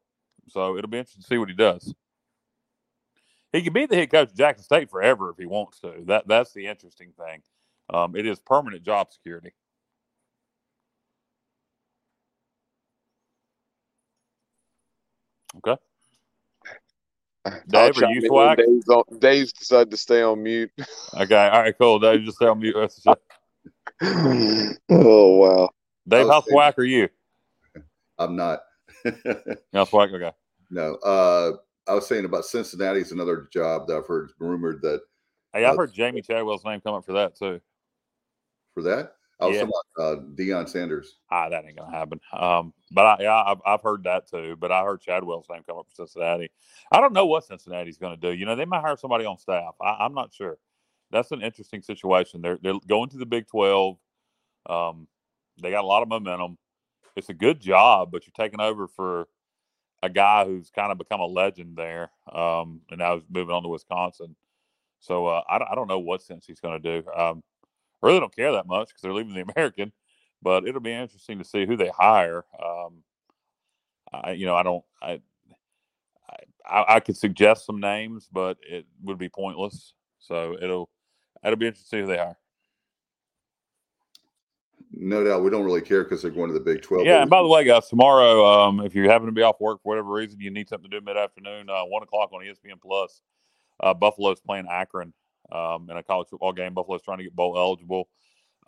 So 0.50 0.78
it'll 0.78 0.90
be 0.90 1.00
interesting 1.00 1.22
to 1.24 1.28
see 1.28 1.38
what 1.38 1.50
he 1.50 1.56
does. 1.56 1.94
He 3.52 3.62
can 3.62 3.74
be 3.74 3.86
the 3.86 3.96
head 3.96 4.12
coach 4.12 4.30
of 4.30 4.36
Jackson 4.36 4.64
State 4.64 4.90
forever 4.90 5.30
if 5.30 5.38
he 5.38 5.46
wants 5.46 5.80
to. 5.82 5.94
That 6.06 6.28
that's 6.28 6.54
the 6.54 6.68
interesting 6.68 7.14
thing. 7.18 7.42
Um, 7.94 8.16
it 8.16 8.26
is 8.26 8.40
permanent 8.40 8.84
job 8.84 9.12
security. 9.12 9.52
Okay. 15.58 15.80
Dave, 17.68 17.98
are 17.98 18.06
you 18.14 18.22
swag? 18.26 18.58
Dave's, 18.58 18.88
on, 18.88 19.04
Dave's 19.20 19.54
decided 19.54 19.92
to 19.92 19.98
stay 19.98 20.22
on 20.22 20.42
mute. 20.42 20.72
Okay. 21.14 21.36
All 21.36 21.62
right. 21.62 21.76
Cool. 21.78 22.00
Dave, 22.00 22.24
just 22.24 22.40
tell 22.40 22.56
me. 22.56 22.72
Rest 22.74 23.00
of 23.00 23.04
the 23.04 23.12
show. 23.12 23.43
Oh 24.02 25.36
wow! 25.38 25.70
Dave, 26.08 26.28
how 26.28 26.42
swag 26.42 26.78
are 26.78 26.84
you? 26.84 27.10
I'm 28.18 28.36
not. 28.36 28.64
How 29.74 29.86
swag? 29.86 30.14
Okay. 30.14 30.32
no. 30.70 30.96
Uh, 30.96 31.54
I 31.88 31.94
was 31.96 32.08
saying 32.08 32.26
about 32.26 32.46
Cincinnati's 32.46 33.12
another 33.12 33.48
job 33.52 33.88
that 33.88 33.98
I've 33.98 34.08
heard 34.08 34.32
rumored 34.40 34.82
that 34.82 35.02
Hey, 35.54 35.66
I've 35.66 35.74
Uh, 35.74 35.78
heard 35.78 35.94
Jamey 35.94 36.26
Chadwell's 36.26 36.66
name 36.66 36.82
come 36.82 36.96
up 36.96 37.06
for 37.06 37.14
that 37.14 37.36
too. 37.36 37.62
for 38.74 38.82
that. 38.84 39.16
I 39.40 39.46
was 39.48 39.56
Yeah. 39.56 39.62
talking 39.62 39.74
about 39.96 40.04
uh, 40.06 40.22
Deion 40.36 40.68
Sanders. 40.70 41.18
Ah, 41.30 41.50
that 41.50 41.66
ain't 41.66 41.78
gonna 41.78 41.92
happen. 41.92 42.20
Um, 42.32 42.74
but 42.92 43.06
I, 43.06 43.24
yeah, 43.24 43.44
I've, 43.44 43.62
I've 43.66 43.82
heard 43.82 44.04
that 44.04 44.28
too. 44.28 44.56
But 44.60 44.72
I 44.72 44.84
heard 44.84 45.02
Chadwell's 45.02 45.48
name 45.50 45.64
come 45.68 45.78
up 45.78 45.88
for 45.90 45.96
Cincinnati. 45.96 46.50
I 46.92 47.00
don't 47.02 47.14
know 47.14 47.26
what 47.26 47.46
Cincinnati's 47.46 47.98
going 47.98 48.20
to 48.20 48.30
do. 48.30 48.36
You 48.36 48.46
know, 48.46 48.56
they 48.56 48.66
might 48.66 48.82
hire 48.82 48.98
somebody 48.98 49.26
on 49.26 49.38
staff. 49.38 49.76
I, 49.82 49.98
I'm 50.00 50.14
not 50.14 50.34
sure. 50.34 50.58
That's 51.14 51.32
an 51.32 51.42
interesting 51.42 51.82
situation. 51.84 52.42
They're 52.42 52.58
they're 52.62 52.74
going 52.88 53.10
to 53.12 53.18
the 53.18 53.26
Big 53.26 53.48
Twelve. 53.48 53.98
Um, 54.68 55.08
they 55.62 55.72
got 55.72 55.84
a 55.84 55.88
lot 55.88 56.02
of 56.04 56.10
momentum. 56.10 56.58
It's 57.16 57.30
a 57.30 57.34
good 57.34 57.62
job, 57.62 58.12
but 58.12 58.26
you're 58.26 58.34
taking 58.36 58.60
over 58.60 58.88
for 58.88 59.28
a 60.02 60.10
guy 60.10 60.46
who's 60.46 60.72
kind 60.72 60.92
of 60.92 60.98
become 60.98 61.22
a 61.22 61.26
legend 61.26 61.78
there, 61.78 62.10
um, 62.34 62.82
and 62.90 63.00
now 63.00 63.16
he's 63.16 63.24
moving 63.30 63.56
on 63.56 63.64
to 63.64 63.70
Wisconsin. 63.70 64.36
So 65.00 65.28
uh, 65.28 65.44
I, 65.50 65.58
I 65.72 65.76
don't 65.76 65.88
know 65.88 66.00
what 66.00 66.24
sense 66.24 66.46
he's 66.48 66.60
going 66.60 66.82
to 66.82 67.02
do. 67.02 67.08
Um, 67.12 67.44
I 68.02 68.08
really 68.08 68.20
don't 68.20 68.36
care 68.36 68.52
that 68.54 68.68
much 68.68 68.90
because 68.90 69.02
they're 69.02 69.14
leaving 69.14 69.36
the 69.36 69.46
American, 69.56 69.92
but 70.42 70.68
it'll 70.68 70.82
be 70.82 70.94
interesting 70.94 71.38
to 71.38 71.46
see 71.46 71.66
who 71.66 71.78
they 71.78 71.90
hire. 71.90 72.46
Um, 72.62 73.04
I, 74.12 74.32
you 74.32 74.46
know, 74.48 74.56
I 74.56 74.64
don't. 74.64 74.84
I, 75.02 75.22
I 76.66 76.96
I 76.96 77.00
could 77.00 77.18
suggest 77.18 77.66
some 77.66 77.80
names, 77.80 78.28
but 78.32 78.58
it 78.68 78.86
would 79.04 79.18
be 79.20 79.30
pointless. 79.30 79.94
So 80.20 80.58
it'll 80.62 80.90
it'll 81.44 81.58
be 81.58 81.68
interesting 81.68 81.86
to 81.86 81.90
see 81.90 82.02
who 82.02 82.08
they 82.08 82.20
are. 82.20 82.38
No 84.96 85.24
doubt, 85.24 85.44
we 85.44 85.50
don't 85.50 85.66
really 85.66 85.82
care 85.82 86.04
because 86.04 86.22
they're 86.22 86.30
going 86.30 86.50
to 86.50 86.54
the 86.54 86.60
Big 86.60 86.84
Twelve. 86.84 87.06
Yeah, 87.06 87.22
and 87.22 87.30
by 87.30 87.42
the 87.42 87.48
way, 87.48 87.64
guys, 87.64 87.90
tomorrow, 87.90 88.46
um, 88.46 88.80
if 88.80 88.94
you 88.94 89.10
happen 89.10 89.26
to 89.26 89.32
be 89.32 89.42
off 89.42 89.60
work 89.60 89.82
for 89.82 89.90
whatever 89.90 90.12
reason, 90.12 90.40
you 90.40 90.52
need 90.52 90.70
something 90.70 90.90
to 90.90 91.00
do 91.00 91.04
mid 91.04 91.18
afternoon, 91.18 91.68
uh, 91.70 91.84
one 91.86 92.04
o'clock 92.04 92.32
on 92.32 92.42
ESPN 92.42 92.80
Plus. 92.80 93.22
Uh, 93.80 93.94
Buffalo's 93.94 94.40
playing 94.40 94.68
Akron 94.70 95.12
um, 95.52 95.90
in 95.90 95.98
a 95.98 96.04
college 96.04 96.28
football 96.30 96.54
game. 96.54 96.76
Buffalo's 96.76 97.02
trying 97.02 97.18
to 97.18 97.24
get 97.24 97.36
bowl 97.36 97.58
eligible. 97.58 98.08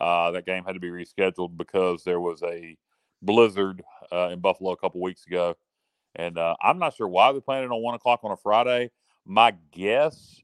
Uh, 0.00 0.32
that 0.32 0.46
game 0.46 0.64
had 0.64 0.74
to 0.74 0.80
be 0.80 0.90
rescheduled 0.90 1.56
because 1.56 2.02
there 2.02 2.20
was 2.20 2.42
a 2.42 2.76
blizzard 3.22 3.82
uh, 4.12 4.30
in 4.32 4.40
Buffalo 4.40 4.72
a 4.72 4.76
couple 4.76 5.00
weeks 5.00 5.26
ago, 5.26 5.54
and 6.16 6.38
uh, 6.38 6.56
I'm 6.60 6.78
not 6.78 6.94
sure 6.94 7.08
why 7.08 7.30
they're 7.30 7.40
playing 7.40 7.64
it 7.64 7.70
on 7.70 7.82
one 7.82 7.94
o'clock 7.94 8.20
on 8.24 8.32
a 8.32 8.36
Friday. 8.36 8.90
My 9.24 9.54
guess, 9.70 10.42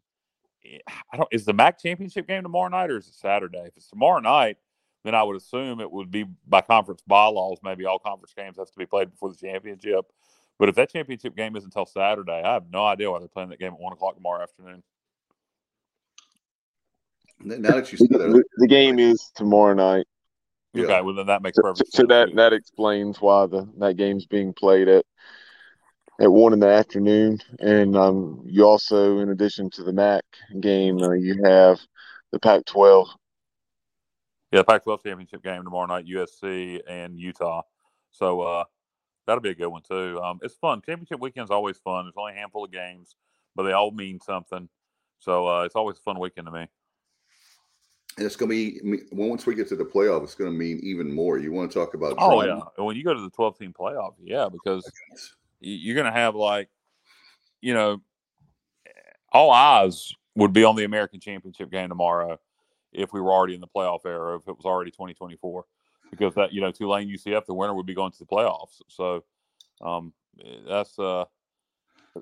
Eh, 0.65 0.79
I 1.13 1.17
don't, 1.17 1.29
is 1.33 1.45
the 1.45 1.53
MAC 1.53 1.81
championship 1.81 2.27
game 2.27 2.43
tomorrow 2.43 2.69
night 2.69 2.91
or 2.91 2.99
is 2.99 3.09
it 3.09 3.15
Saturday? 3.15 3.65
If 3.67 3.77
it's 3.77 3.89
tomorrow 3.89 4.21
night, 4.21 4.57
then 5.05 5.15
I 5.15 5.23
would 5.23 5.37
assume 5.37 5.81
it 5.81 5.91
would 5.91 6.11
be 6.11 6.25
by 6.47 6.61
conference 6.61 7.03
bylaws. 7.07 7.59
Maybe 7.63 7.85
all 7.85 7.99
conference 7.99 8.35
games 8.37 8.57
have 8.59 8.71
to 8.71 8.79
be 8.79 8.87
played 8.87 9.11
before 9.11 9.31
the 9.31 9.37
championship. 9.37 10.05
But 10.59 10.69
if 10.69 10.77
that 10.77 10.91
championship 10.93 11.35
game 11.37 11.57
isn't 11.57 11.69
until 11.69 11.87
Saturday, 11.87 12.41
I 12.45 12.53
have 12.53 12.71
no 12.71 12.85
idea 12.87 13.11
why 13.11 13.19
they're 13.19 13.29
playing 13.29 13.49
that 13.51 13.59
game 13.59 13.73
at 13.73 13.81
one 13.81 13.93
o'clock 13.93 14.15
tomorrow 14.15 14.43
afternoon. 14.43 14.83
now 17.41 17.57
that 17.73 17.91
you 17.91 17.99
said 17.99 18.09
The, 18.11 18.19
that, 18.19 18.45
the 18.59 18.69
game 18.69 18.99
is 19.01 19.33
tomorrow 19.35 19.75
night, 19.75 20.07
Yeah. 20.73 20.85
Okay, 20.85 21.01
well 21.01 21.15
then 21.15 21.27
that 21.27 21.43
makes 21.43 21.59
perfect 21.59 21.93
so 21.93 21.97
sense. 22.03 22.09
that 22.11 22.37
that 22.37 22.53
explains 22.53 23.21
why 23.21 23.47
the 23.47 23.69
that 23.79 23.97
game's 23.97 24.27
being 24.27 24.53
played 24.53 24.87
at 24.89 25.05
at 26.23 26.31
one 26.31 26.53
in 26.53 26.61
the 26.61 26.69
afternoon, 26.69 27.41
and 27.59 27.97
um, 27.97 28.43
you 28.47 28.65
also, 28.65 29.19
in 29.19 29.31
addition 29.31 29.69
to 29.71 29.83
the 29.83 29.93
MAC 29.93 30.23
game, 30.61 30.99
uh, 31.03 31.11
you 31.11 31.43
have 31.45 31.81
the 32.31 32.39
Pac-12. 32.39 33.09
Yeah, 34.53 34.61
the 34.61 34.65
Pac-12 34.65 35.03
championship 35.03 35.43
game 35.43 35.65
tomorrow 35.65 35.87
night, 35.87 36.07
USC 36.07 36.81
and 36.89 37.19
Utah. 37.19 37.63
So 38.13 38.41
uh, 38.43 38.65
that'll 39.27 39.43
be 39.43 39.51
a 39.51 39.55
good 39.55 39.67
one 39.67 39.83
too. 39.83 40.21
Um, 40.23 40.39
it's 40.43 40.55
fun. 40.55 40.81
Championship 40.87 41.19
weekend's 41.19 41.51
always 41.51 41.79
fun. 41.79 42.05
There's 42.05 42.15
only 42.17 42.35
a 42.35 42.37
handful 42.37 42.65
of 42.65 42.71
games, 42.71 43.17
but 43.57 43.65
they 43.65 43.73
all 43.73 43.91
mean 43.91 44.21
something. 44.21 44.69
So 45.19 45.49
uh, 45.49 45.65
it's 45.65 45.75
always 45.75 45.97
a 45.97 46.03
fun 46.03 46.21
weekend 46.21 46.47
to 46.47 46.53
me. 46.53 46.69
And 48.17 48.27
it's 48.27 48.37
going 48.37 48.51
to 48.51 48.55
be 48.55 49.03
once 49.11 49.47
we 49.47 49.57
get 49.57 49.69
to 49.71 49.77
the 49.77 49.85
playoff, 49.85 50.23
it's 50.23 50.35
going 50.35 50.53
to 50.53 50.57
mean 50.57 50.79
even 50.85 51.13
more. 51.13 51.39
You 51.39 51.51
want 51.51 51.73
to 51.73 51.79
talk 51.79 51.95
about? 51.95 52.15
Oh 52.19 52.45
yeah, 52.45 52.61
when 52.77 52.95
you 52.95 53.03
go 53.03 53.15
to 53.15 53.21
the 53.21 53.31
12 53.31 53.59
team 53.59 53.75
playoff, 53.77 54.13
yeah, 54.23 54.51
because 54.53 54.89
you're 55.63 55.95
going 55.95 56.13
to 56.13 56.19
have 56.19 56.35
like, 56.35 56.69
you 57.61 57.75
know, 57.75 58.01
all 59.33 59.51
eyes 59.51 60.13
would 60.37 60.53
be 60.53 60.65
on 60.65 60.77
the 60.77 60.85
American 60.85 61.21
Championship 61.21 61.71
game 61.71 61.89
tomorrow 61.89 62.39
if 62.93 63.13
we 63.13 63.21
were 63.21 63.33
already 63.33 63.55
in 63.55 63.61
the 63.61 63.69
playoff 63.69 64.05
era, 64.05 64.37
if 64.37 64.47
it 64.49 64.57
was 64.57 64.67
already 64.67 64.91
2024, 64.91 65.65
because 66.11 66.35
that 66.35 66.53
you 66.53 66.61
know 66.61 66.71
Tulane 66.71 67.09
UCF, 67.09 67.47
the 67.47 67.55
winner 67.55 67.75
would 67.75 67.87
be 67.87 67.95
going 67.95 68.13
to 68.13 68.19
the 68.19 68.27
playoffs. 68.27 68.81
So 68.89 69.25
um, 69.81 70.13
that's 70.69 70.99
uh, 70.99 71.25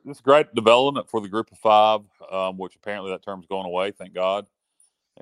it's 0.05 0.21
a 0.21 0.23
great 0.23 0.55
development 0.55 1.09
for 1.09 1.21
the 1.21 1.29
group 1.29 1.51
of 1.51 1.59
five, 1.59 2.01
um, 2.31 2.57
which 2.57 2.77
apparently 2.77 3.11
that 3.11 3.25
term's 3.25 3.47
going 3.47 3.67
away. 3.67 3.91
Thank 3.91 4.15
God. 4.15 4.47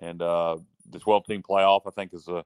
And 0.01 0.21
uh, 0.21 0.59
the 0.91 0.99
12 0.99 1.27
team 1.27 1.43
playoff, 1.43 1.83
I 1.87 1.91
think, 1.91 2.13
is 2.13 2.29
a, 2.29 2.45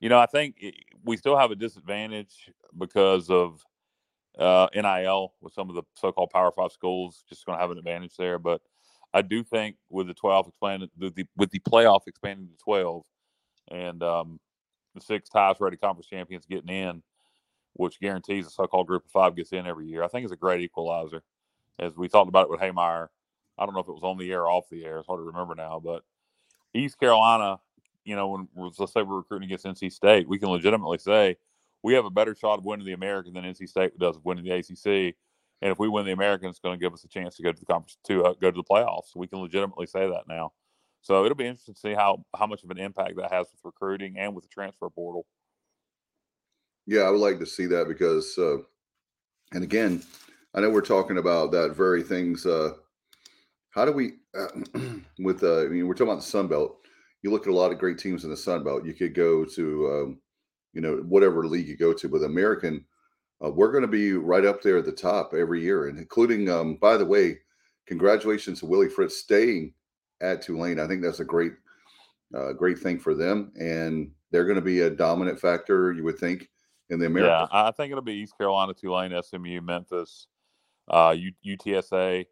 you 0.00 0.08
know, 0.08 0.18
I 0.18 0.26
think 0.26 0.64
we 1.04 1.16
still 1.16 1.36
have 1.36 1.50
a 1.50 1.56
disadvantage 1.56 2.50
because 2.78 3.28
of 3.30 3.62
uh, 4.38 4.68
NIL 4.74 5.32
with 5.40 5.52
some 5.52 5.68
of 5.68 5.76
the 5.76 5.82
so 5.94 6.12
called 6.12 6.30
Power 6.30 6.52
Five 6.52 6.72
schools, 6.72 7.24
just 7.28 7.46
going 7.46 7.56
to 7.56 7.60
have 7.60 7.70
an 7.70 7.78
advantage 7.78 8.16
there. 8.16 8.38
But 8.38 8.60
I 9.12 9.22
do 9.22 9.44
think 9.44 9.76
with 9.90 10.08
the 10.08 10.14
12 10.14 10.48
expanded, 10.48 10.90
the, 10.96 11.10
the, 11.10 11.26
with 11.36 11.50
the 11.50 11.60
playoff 11.60 12.00
expanding 12.06 12.48
to 12.48 12.56
12 12.64 13.04
and 13.70 14.02
um, 14.02 14.40
the 14.94 15.00
six 15.00 15.28
ties 15.28 15.56
ready 15.60 15.76
conference 15.76 16.08
champions 16.08 16.46
getting 16.46 16.74
in, 16.74 17.02
which 17.74 18.00
guarantees 18.00 18.44
the 18.44 18.50
so 18.50 18.66
called 18.66 18.88
group 18.88 19.04
of 19.04 19.10
five 19.10 19.36
gets 19.36 19.52
in 19.52 19.66
every 19.66 19.86
year, 19.86 20.02
I 20.02 20.08
think 20.08 20.24
is 20.24 20.32
a 20.32 20.36
great 20.36 20.60
equalizer. 20.60 21.22
As 21.78 21.96
we 21.96 22.08
talked 22.08 22.28
about 22.28 22.46
it 22.46 22.50
with 22.50 22.60
Hemeyer, 22.60 23.08
I 23.56 23.64
don't 23.64 23.74
know 23.74 23.80
if 23.80 23.88
it 23.88 23.94
was 23.94 24.02
on 24.02 24.18
the 24.18 24.30
air 24.32 24.42
or 24.42 24.50
off 24.50 24.68
the 24.68 24.84
air. 24.84 24.98
It's 24.98 25.06
hard 25.06 25.18
to 25.18 25.24
remember 25.24 25.54
now, 25.54 25.80
but 25.82 26.02
East 26.72 26.98
Carolina, 26.98 27.60
you 28.04 28.16
know, 28.16 28.28
when 28.28 28.48
let's 28.78 28.92
say 28.92 29.02
we're 29.02 29.18
recruiting 29.18 29.46
against 29.46 29.64
NC 29.64 29.92
State, 29.92 30.28
we 30.28 30.38
can 30.38 30.48
legitimately 30.48 30.98
say 30.98 31.36
we 31.84 31.92
have 31.94 32.06
a 32.06 32.10
better 32.10 32.34
shot 32.34 32.58
of 32.58 32.64
winning 32.64 32.86
the 32.86 32.94
American 32.94 33.34
than 33.34 33.44
NC 33.44 33.68
State 33.68 33.96
does 33.98 34.16
of 34.16 34.24
winning 34.24 34.42
the 34.42 34.52
ACC. 34.52 35.14
And 35.60 35.70
if 35.70 35.78
we 35.78 35.86
win 35.86 36.06
the 36.06 36.12
American, 36.12 36.48
it's 36.48 36.58
going 36.58 36.76
to 36.76 36.82
give 36.82 36.94
us 36.94 37.04
a 37.04 37.08
chance 37.08 37.36
to 37.36 37.42
go 37.42 37.52
to 37.52 37.60
the 37.60 37.66
conference 37.66 37.98
to 38.06 38.24
uh, 38.24 38.34
go 38.40 38.50
to 38.50 38.56
the 38.56 38.64
playoffs. 38.64 39.14
We 39.14 39.28
can 39.28 39.40
legitimately 39.40 39.86
say 39.86 40.08
that 40.08 40.22
now. 40.26 40.52
So 41.02 41.24
it'll 41.24 41.36
be 41.36 41.46
interesting 41.46 41.74
to 41.74 41.80
see 41.80 41.92
how 41.92 42.24
how 42.36 42.46
much 42.46 42.64
of 42.64 42.70
an 42.70 42.78
impact 42.78 43.16
that 43.16 43.30
has 43.30 43.46
with 43.52 43.60
recruiting 43.62 44.16
and 44.18 44.34
with 44.34 44.44
the 44.44 44.48
transfer 44.48 44.88
portal. 44.88 45.26
Yeah, 46.86 47.02
I 47.02 47.10
would 47.10 47.20
like 47.20 47.38
to 47.38 47.46
see 47.46 47.66
that 47.66 47.86
because, 47.86 48.36
uh, 48.38 48.58
and 49.52 49.62
again, 49.62 50.02
I 50.54 50.60
know 50.60 50.70
we're 50.70 50.80
talking 50.80 51.18
about 51.18 51.52
that 51.52 51.76
very 51.76 52.02
things. 52.02 52.46
Uh, 52.46 52.72
how 53.70 53.84
do 53.84 53.92
we, 53.92 54.14
with, 55.18 55.42
uh, 55.42 55.62
I 55.62 55.68
mean, 55.68 55.86
we're 55.86 55.94
talking 55.94 56.12
about 56.12 56.22
the 56.22 56.28
Sun 56.28 56.48
Belt. 56.48 56.76
You 57.22 57.30
look 57.30 57.46
at 57.46 57.52
a 57.52 57.56
lot 57.56 57.72
of 57.72 57.78
great 57.78 57.98
teams 57.98 58.24
in 58.24 58.30
the 58.30 58.36
Sun 58.36 58.64
Belt. 58.64 58.84
You 58.84 58.92
could 58.92 59.14
go 59.14 59.44
to, 59.46 59.90
um, 59.90 60.20
you 60.74 60.80
know, 60.80 60.96
whatever 60.96 61.46
league 61.46 61.68
you 61.68 61.76
go 61.76 61.92
to, 61.92 62.08
but 62.08 62.22
American, 62.22 62.84
uh, 63.44 63.50
we're 63.50 63.72
going 63.72 63.82
to 63.82 63.88
be 63.88 64.12
right 64.12 64.44
up 64.44 64.60
there 64.60 64.78
at 64.78 64.84
the 64.84 64.92
top 64.92 65.32
every 65.32 65.62
year, 65.62 65.88
and 65.88 65.98
including, 65.98 66.50
um, 66.50 66.76
by 66.76 66.96
the 66.96 67.04
way, 67.04 67.38
congratulations 67.86 68.60
to 68.60 68.66
Willie 68.66 68.88
Fritz 68.88 69.18
staying 69.18 69.72
at 70.20 70.42
Tulane. 70.42 70.80
I 70.80 70.86
think 70.86 71.02
that's 71.02 71.20
a 71.20 71.24
great, 71.24 71.52
uh, 72.36 72.52
great 72.52 72.78
thing 72.78 72.98
for 72.98 73.14
them, 73.14 73.52
and 73.58 74.10
they're 74.30 74.44
going 74.44 74.56
to 74.56 74.62
be 74.62 74.80
a 74.80 74.90
dominant 74.90 75.40
factor. 75.40 75.92
You 75.92 76.04
would 76.04 76.18
think 76.18 76.50
in 76.90 76.98
the 76.98 77.06
American. 77.06 77.32
Yeah, 77.32 77.46
I 77.50 77.70
think 77.70 77.90
it'll 77.90 78.02
be 78.02 78.14
East 78.14 78.36
Carolina, 78.36 78.74
Tulane, 78.74 79.14
SMU, 79.22 79.60
Memphis, 79.60 80.26
uh, 80.88 81.14
UTSA. 81.46 82.26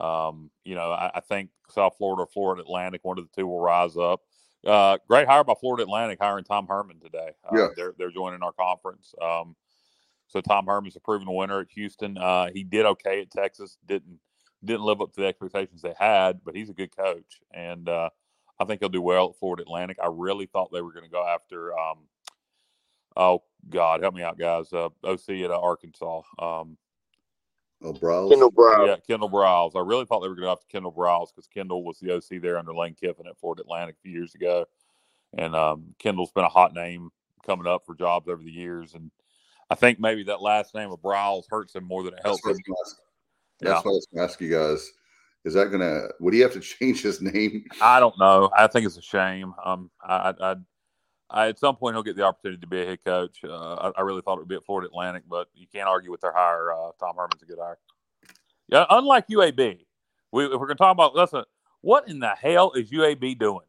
Um, 0.00 0.50
you 0.64 0.74
know, 0.74 0.92
I, 0.92 1.10
I, 1.16 1.20
think 1.20 1.50
South 1.68 1.94
Florida, 1.98 2.24
Florida 2.32 2.62
Atlantic, 2.62 3.00
one 3.04 3.18
of 3.18 3.24
the 3.24 3.30
two 3.36 3.46
will 3.46 3.60
rise 3.60 3.98
up. 3.98 4.22
Uh, 4.66 4.98
great 5.08 5.26
hire 5.26 5.44
by 5.44 5.54
Florida 5.58 5.84
Atlantic 5.84 6.18
hiring 6.20 6.44
Tom 6.44 6.66
Herman 6.66 7.00
today. 7.00 7.30
Uh, 7.44 7.56
yeah. 7.56 7.66
they're 7.76 7.94
they're 7.98 8.10
joining 8.10 8.42
our 8.42 8.52
conference. 8.52 9.14
Um, 9.20 9.56
so 10.26 10.40
Tom 10.40 10.66
Herman's 10.66 10.96
a 10.96 11.00
proven 11.00 11.32
winner 11.32 11.60
at 11.60 11.70
Houston. 11.70 12.18
Uh, 12.18 12.50
he 12.52 12.62
did 12.62 12.86
okay 12.86 13.22
at 13.22 13.30
Texas. 13.30 13.78
Didn't 13.86 14.20
didn't 14.64 14.82
live 14.82 15.00
up 15.00 15.12
to 15.14 15.20
the 15.20 15.26
expectations 15.26 15.82
they 15.82 15.94
had, 15.98 16.40
but 16.44 16.54
he's 16.54 16.68
a 16.68 16.74
good 16.74 16.94
coach, 16.94 17.40
and 17.52 17.88
uh, 17.88 18.10
I 18.58 18.64
think 18.66 18.80
he'll 18.80 18.90
do 18.90 19.02
well 19.02 19.30
at 19.30 19.38
Florida 19.38 19.62
Atlantic. 19.62 19.96
I 20.02 20.08
really 20.12 20.46
thought 20.46 20.70
they 20.72 20.82
were 20.82 20.92
going 20.92 21.06
to 21.06 21.10
go 21.10 21.26
after. 21.26 21.76
Um, 21.78 21.98
oh 23.16 23.42
God, 23.68 24.02
help 24.02 24.14
me 24.14 24.22
out, 24.22 24.38
guys. 24.38 24.72
Uh, 24.72 24.90
OC 25.02 25.30
at 25.30 25.50
Arkansas. 25.50 26.22
Um, 26.38 26.76
Oh, 27.82 27.92
Briles. 27.94 28.30
Kendall 28.30 28.52
Briles. 28.52 28.86
Yeah, 28.86 28.96
Kendall 29.06 29.30
Briles. 29.30 29.74
I 29.74 29.80
really 29.80 30.04
thought 30.04 30.20
they 30.20 30.28
were 30.28 30.34
going 30.34 30.44
to 30.44 30.50
have 30.50 30.60
to 30.60 30.66
Kendall 30.66 30.92
Briles 30.92 31.28
because 31.34 31.46
Kendall 31.46 31.82
was 31.82 31.98
the 31.98 32.14
OC 32.14 32.42
there 32.42 32.58
under 32.58 32.74
Lane 32.74 32.94
Kiffin 32.94 33.26
at 33.26 33.38
Florida 33.38 33.62
Atlantic 33.62 33.96
a 33.96 34.02
few 34.02 34.12
years 34.12 34.34
ago, 34.34 34.66
and 35.36 35.56
um, 35.56 35.94
Kendall's 35.98 36.32
been 36.32 36.44
a 36.44 36.48
hot 36.48 36.74
name 36.74 37.10
coming 37.46 37.66
up 37.66 37.86
for 37.86 37.94
jobs 37.94 38.28
over 38.28 38.42
the 38.42 38.50
years. 38.50 38.94
And 38.94 39.10
I 39.70 39.74
think 39.74 39.98
maybe 39.98 40.24
that 40.24 40.42
last 40.42 40.74
name 40.74 40.90
of 40.90 41.00
Briles 41.00 41.44
hurts 41.48 41.74
him 41.74 41.84
more 41.84 42.02
than 42.02 42.14
it 42.14 42.20
helps 42.22 42.42
That's 42.44 42.58
him. 42.58 42.64
what 42.66 42.76
I 42.76 42.80
was, 42.80 42.96
that's 43.60 43.84
what 43.84 43.90
I 43.90 43.94
was 43.94 44.06
going 44.12 44.26
to 44.26 44.32
ask 44.32 44.40
you 44.40 44.50
guys. 44.50 44.90
Is 45.44 45.54
that 45.54 45.70
going 45.70 45.80
to? 45.80 46.08
Would 46.20 46.34
he 46.34 46.40
have 46.40 46.52
to 46.52 46.60
change 46.60 47.02
his 47.02 47.22
name? 47.22 47.64
I 47.80 47.98
don't 47.98 48.18
know. 48.18 48.50
I 48.56 48.66
think 48.66 48.86
it's 48.86 48.98
a 48.98 49.02
shame. 49.02 49.54
Um, 49.64 49.90
I, 50.02 50.34
I, 50.38 50.56
I, 51.30 51.48
at 51.48 51.58
some 51.58 51.76
point 51.76 51.94
he'll 51.94 52.02
get 52.02 52.16
the 52.16 52.24
opportunity 52.24 52.60
to 52.60 52.66
be 52.66 52.82
a 52.82 52.86
head 52.86 53.04
coach. 53.04 53.38
Uh, 53.44 53.74
I, 53.74 53.92
I, 53.98 54.00
really 54.02 54.20
thought 54.20 54.34
it 54.34 54.40
would 54.40 54.48
be 54.48 54.56
at 54.56 54.64
Florida 54.64 54.88
Atlantic, 54.88 55.22
but 55.28 55.48
you 55.54 55.66
can't 55.72 55.88
argue 55.88 56.10
with 56.10 56.20
their 56.20 56.32
hire. 56.32 56.72
Uh, 56.72 56.90
Tom 56.98 57.14
Herman's 57.16 57.42
a 57.42 57.46
good 57.46 57.58
hire. 57.60 57.78
Yeah, 58.68 58.84
unlike 58.90 59.28
UAB, 59.28 59.78
we, 60.32 60.44
if 60.44 60.50
we're 60.52 60.58
going 60.58 60.70
to 60.70 60.74
talk 60.76 60.92
about 60.92 61.14
listen, 61.14 61.44
what 61.80 62.08
in 62.08 62.18
the 62.18 62.30
hell 62.30 62.72
is 62.72 62.90
UAB 62.90 63.38
doing? 63.38 63.66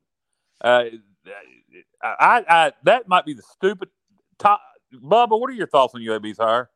Uh, 0.59 0.85
I, 2.01 2.43
I, 2.47 2.71
that 2.83 3.07
might 3.07 3.25
be 3.25 3.33
the 3.33 3.43
stupid. 3.43 3.89
Top, 4.37 4.61
Bubba, 4.93 5.39
what 5.39 5.49
are 5.49 5.53
your 5.53 5.67
thoughts 5.67 5.95
on 5.95 6.01
UAB's 6.01 6.37
hire? 6.37 6.69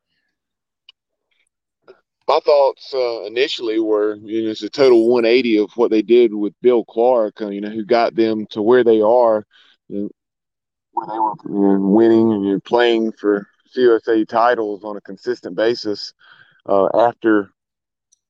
My 2.28 2.40
thoughts 2.44 2.92
uh, 2.94 3.24
initially 3.24 3.80
were, 3.80 4.16
you 4.16 4.46
know, 4.46 4.52
it's 4.52 4.64
a 4.64 4.70
total 4.70 5.10
180 5.10 5.60
of 5.60 5.72
what 5.76 5.92
they 5.92 6.02
did 6.02 6.34
with 6.34 6.54
Bill 6.62 6.84
Clark, 6.84 7.42
uh, 7.42 7.50
you 7.50 7.62
know, 7.62 7.70
who 7.70 7.86
got 7.86 8.16
them 8.16 8.48
to 8.48 8.64
where 8.64 8.84
they 8.84 9.02
are. 9.02 9.46
You 9.90 10.04
know, 10.04 10.10
where 10.96 11.08
they 11.08 11.20
were 11.20 11.34
you 11.46 11.80
know, 11.80 11.88
winning 11.88 12.32
and 12.32 12.46
you're 12.46 12.60
playing 12.60 13.12
for 13.12 13.48
CUSA 13.76 14.28
titles 14.28 14.84
on 14.84 14.98
a 14.98 15.02
consistent 15.02 15.56
basis 15.56 16.14
uh, 16.66 16.88
after 16.94 17.52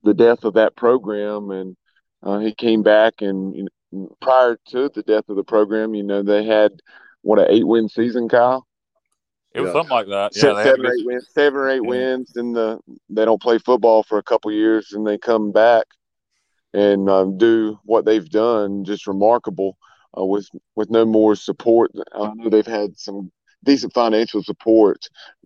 the 0.02 0.14
death 0.14 0.44
of 0.44 0.54
that 0.54 0.76
program. 0.76 1.50
And 1.50 1.76
uh, 2.22 2.40
he 2.40 2.54
came 2.54 2.82
back, 2.82 3.22
and 3.22 3.54
you 3.54 3.68
know, 3.92 4.16
prior 4.20 4.58
to 4.68 4.90
the 4.94 5.02
death 5.02 5.28
of 5.28 5.36
the 5.36 5.44
program, 5.44 5.94
you 5.94 6.02
know, 6.02 6.22
they 6.22 6.44
had 6.44 6.72
what 7.22 7.38
an 7.38 7.46
eight 7.48 7.66
win 7.66 7.88
season, 7.88 8.28
Kyle. 8.28 8.66
It 9.54 9.60
was 9.60 9.68
yeah. 9.68 9.72
something 9.72 9.96
like 9.96 10.08
that. 10.08 10.32
Yeah, 10.34 10.62
seven, 10.62 10.86
or 10.86 10.92
eight 10.92 11.06
wins, 11.06 11.28
seven 11.32 11.58
or 11.58 11.70
eight 11.70 11.82
yeah. 11.82 11.88
wins. 11.88 12.32
Then 12.34 12.52
the 12.52 12.78
they 13.08 13.24
don't 13.24 13.40
play 13.40 13.58
football 13.58 14.02
for 14.02 14.18
a 14.18 14.22
couple 14.22 14.52
years, 14.52 14.92
and 14.92 15.06
they 15.06 15.16
come 15.16 15.52
back 15.52 15.86
and 16.74 17.08
um, 17.08 17.38
do 17.38 17.78
what 17.84 18.04
they've 18.04 18.28
done. 18.28 18.84
Just 18.84 19.06
remarkable 19.06 19.78
uh, 20.18 20.24
with 20.24 20.48
with 20.74 20.90
no 20.90 21.04
more 21.04 21.34
support. 21.34 21.90
I 22.14 22.32
know 22.34 22.48
they've 22.48 22.66
had 22.66 22.98
some 22.98 23.30
decent 23.64 23.92
financial 23.92 24.42
support, 24.42 24.98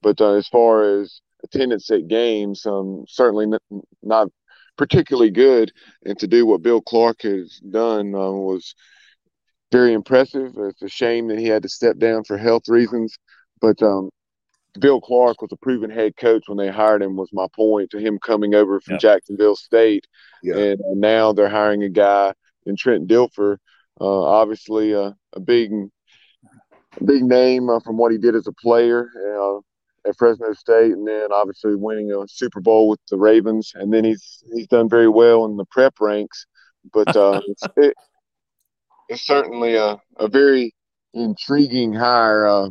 but 0.02 0.20
uh, 0.20 0.34
as 0.34 0.48
far 0.48 1.00
as 1.00 1.20
attendance 1.42 1.90
at 1.90 2.08
games, 2.08 2.66
um, 2.66 3.04
certainly 3.08 3.46
n- 3.46 3.82
not 4.02 4.28
particularly 4.76 5.30
good. 5.30 5.72
And 6.04 6.18
to 6.18 6.26
do 6.26 6.46
what 6.46 6.62
Bill 6.62 6.80
Clark 6.80 7.22
has 7.22 7.58
done 7.58 8.14
uh, 8.14 8.30
was 8.30 8.74
very 9.72 9.92
impressive. 9.92 10.52
It's 10.56 10.82
a 10.82 10.88
shame 10.88 11.28
that 11.28 11.38
he 11.38 11.46
had 11.46 11.62
to 11.62 11.68
step 11.68 11.98
down 11.98 12.24
for 12.24 12.36
health 12.36 12.68
reasons, 12.68 13.16
but 13.60 13.80
um, 13.82 14.10
Bill 14.78 15.00
Clark 15.00 15.42
was 15.42 15.52
a 15.52 15.56
proven 15.56 15.90
head 15.90 16.16
coach 16.16 16.44
when 16.46 16.58
they 16.58 16.70
hired 16.70 17.02
him. 17.02 17.16
Was 17.16 17.30
my 17.32 17.46
point 17.54 17.90
to 17.90 17.98
him 17.98 18.18
coming 18.18 18.54
over 18.54 18.80
from 18.80 18.94
yeah. 18.94 18.98
Jacksonville 18.98 19.56
State, 19.56 20.06
yeah. 20.42 20.56
and 20.56 20.80
uh, 20.80 20.94
now 20.94 21.32
they're 21.32 21.48
hiring 21.48 21.82
a 21.82 21.88
guy 21.88 22.32
in 22.66 22.76
Trent 22.76 23.08
Dilfer 23.08 23.56
obviously, 24.06 24.92
a, 24.92 25.14
a 25.34 25.40
big, 25.40 25.72
a 25.72 27.04
big 27.04 27.22
name 27.22 27.68
uh, 27.68 27.80
from 27.80 27.96
what 27.96 28.12
he 28.12 28.18
did 28.18 28.34
as 28.34 28.46
a 28.46 28.52
player 28.52 29.08
uh, 29.38 29.58
at 30.08 30.16
Fresno 30.16 30.52
State, 30.52 30.92
and 30.92 31.06
then 31.06 31.28
obviously 31.32 31.74
winning 31.74 32.12
a 32.12 32.26
Super 32.28 32.60
Bowl 32.60 32.88
with 32.88 33.00
the 33.10 33.18
Ravens, 33.18 33.72
and 33.74 33.92
then 33.92 34.04
he's 34.04 34.42
he's 34.54 34.66
done 34.68 34.88
very 34.88 35.08
well 35.08 35.44
in 35.44 35.56
the 35.56 35.66
prep 35.66 35.94
ranks. 36.00 36.46
But 36.92 37.14
uh, 37.16 37.40
it's, 37.46 37.62
it, 37.76 37.94
it's 39.08 39.26
certainly 39.26 39.76
a, 39.76 39.98
a 40.16 40.28
very 40.28 40.74
intriguing 41.14 41.92
hire. 41.92 42.46
Uh, 42.46 42.70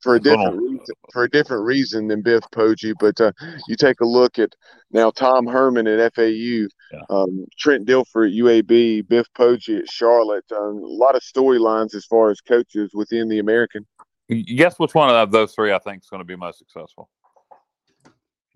for 0.00 0.14
a 0.14 0.20
different 0.20 0.60
reason, 0.60 0.94
for 1.12 1.24
a 1.24 1.30
different 1.30 1.64
reason 1.64 2.08
than 2.08 2.22
Biff 2.22 2.44
Poggi. 2.52 2.94
But 2.98 3.20
uh, 3.20 3.32
you 3.68 3.76
take 3.76 4.00
a 4.00 4.06
look 4.06 4.38
at 4.38 4.54
now 4.90 5.10
Tom 5.10 5.46
Herman 5.46 5.86
at 5.86 6.14
FAU, 6.14 6.22
yeah. 6.22 6.66
um, 7.10 7.46
Trent 7.58 7.86
Dilfer 7.86 8.26
at 8.26 8.32
UAB, 8.32 9.08
Biff 9.08 9.26
Poggi 9.36 9.80
at 9.80 9.88
Charlotte. 9.88 10.50
Um, 10.52 10.82
a 10.82 10.86
lot 10.86 11.14
of 11.14 11.22
storylines 11.22 11.94
as 11.94 12.04
far 12.06 12.30
as 12.30 12.40
coaches 12.40 12.90
within 12.94 13.28
the 13.28 13.38
American. 13.38 13.86
Guess 14.28 14.78
which 14.78 14.94
one 14.94 15.10
of 15.10 15.30
those 15.30 15.54
three 15.54 15.72
I 15.72 15.78
think 15.78 16.02
is 16.02 16.08
going 16.08 16.20
to 16.20 16.24
be 16.24 16.36
most 16.36 16.58
successful? 16.58 17.10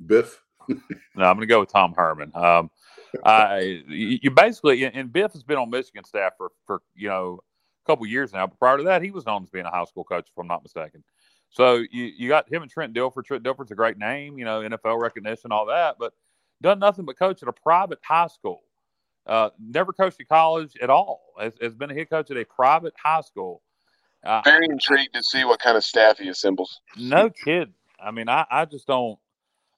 Biff. 0.05 0.40
no, 0.68 0.76
I'm 1.16 1.36
going 1.36 1.40
to 1.40 1.47
go 1.47 1.61
with 1.61 1.72
Tom 1.72 1.95
Herman. 1.97 2.32
Um, 2.34 2.70
I, 3.24 3.82
you 3.86 4.30
basically, 4.30 4.84
and 4.84 5.12
Biff 5.12 5.32
has 5.32 5.42
been 5.42 5.59
on 5.59 5.70
Michigan 5.70 6.05
staff 6.05 6.32
for, 6.36 6.51
for 6.66 6.80
you 6.95 7.09
know 7.09 7.40
a 7.84 7.90
couple 7.90 8.07
years 8.07 8.32
now. 8.32 8.47
But 8.47 8.59
prior 8.59 8.78
to 8.78 8.84
that, 8.84 9.03
he 9.03 9.11
was 9.11 9.26
known 9.26 9.42
as 9.42 9.51
being 9.51 9.66
a 9.66 9.70
high 9.70 9.84
school 9.84 10.05
coach, 10.05 10.26
if 10.30 10.38
I'm 10.38 10.47
not 10.47 10.62
mistaken. 10.62 11.05
So 11.55 11.84
you, 11.90 12.05
you 12.16 12.28
got 12.28 12.52
him 12.52 12.62
and 12.62 12.70
Trent 12.70 12.94
Dilfer. 12.94 13.24
Trent 13.24 13.44
Dilfer's 13.44 13.70
a 13.70 13.76
great 13.76 13.96
name, 13.96 14.38
you 14.38 14.44
know, 14.44 14.61
NFL 14.61 15.00
recognition, 15.00 15.52
all 15.52 15.66
that, 15.66 15.96
but 16.00 16.12
done 16.61 16.80
nothing 16.80 17.05
but 17.05 17.16
coach 17.16 17.42
at 17.42 17.48
a 17.48 17.52
private 17.52 18.00
high 18.02 18.26
school. 18.26 18.64
Uh, 19.24 19.50
never 19.59 19.92
coached 19.92 20.20
at 20.20 20.28
college 20.28 20.72
at 20.82 20.90
all. 20.90 21.22
Has, 21.40 21.55
has 21.62 21.74
been 21.74 21.92
a 21.92 21.94
head 21.94 22.11
coach 22.11 22.30
at 22.32 22.36
a 22.36 22.44
private 22.44 22.92
high 23.00 23.20
school. 23.20 23.62
Uh, 24.24 24.42
Very 24.44 24.66
intrigued 24.66 25.14
to 25.14 25.22
see 25.22 25.44
what 25.44 25.61
kind 25.61 25.76
of 25.76 25.84
staff 25.84 26.18
he 26.18 26.28
assembles. 26.28 26.80
No 26.96 27.30
kid. 27.30 27.72
I 28.02 28.11
mean, 28.11 28.28
I, 28.28 28.44
I 28.50 28.64
just 28.64 28.86
don't. 28.88 29.18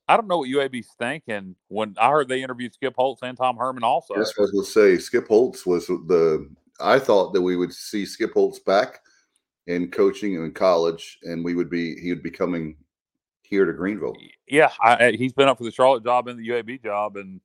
I 0.09 0.17
don't 0.17 0.29
know 0.29 0.39
what 0.39 0.49
UAB's 0.49 0.89
thinking. 0.99 1.57
When 1.69 1.95
I 2.01 2.09
heard 2.09 2.29
they 2.29 2.43
interviewed 2.43 2.73
Skip 2.73 2.95
Holtz 2.97 3.23
and 3.23 3.37
Tom 3.37 3.57
Herman, 3.57 3.83
also. 3.83 4.15
That's 4.17 4.37
what 4.39 4.45
I 4.45 4.47
was 4.47 4.53
going 4.53 4.65
to 4.65 4.71
say. 4.71 5.03
Skip 5.03 5.29
Holtz 5.29 5.67
was 5.67 5.89
the. 5.89 6.49
I 6.81 6.99
thought 6.99 7.35
that 7.35 7.43
we 7.43 7.57
would 7.57 7.75
see 7.75 8.07
Skip 8.07 8.33
Holtz 8.33 8.61
back 8.61 9.01
in 9.67 9.91
coaching 9.91 10.37
and 10.37 10.45
in 10.45 10.53
college, 10.53 11.19
and 11.23 11.45
we 11.45 11.55
would 11.55 11.71
be 11.71 12.01
he 12.01 12.11
would 12.11 12.23
be 12.23 12.31
coming 12.31 12.77
here 13.43 13.65
to 13.65 13.73
Greenville. 13.73 14.17
Yeah, 14.49 14.71
I, 14.81 15.13
he's 15.13 15.33
been 15.33 15.49
up 15.49 15.59
for 15.59 15.65
the 15.65 15.73
Charlotte 15.73 16.05
job 16.05 16.29
and 16.29 16.39
the 16.39 16.49
UAB 16.49 16.83
job, 16.83 17.17
and 17.17 17.41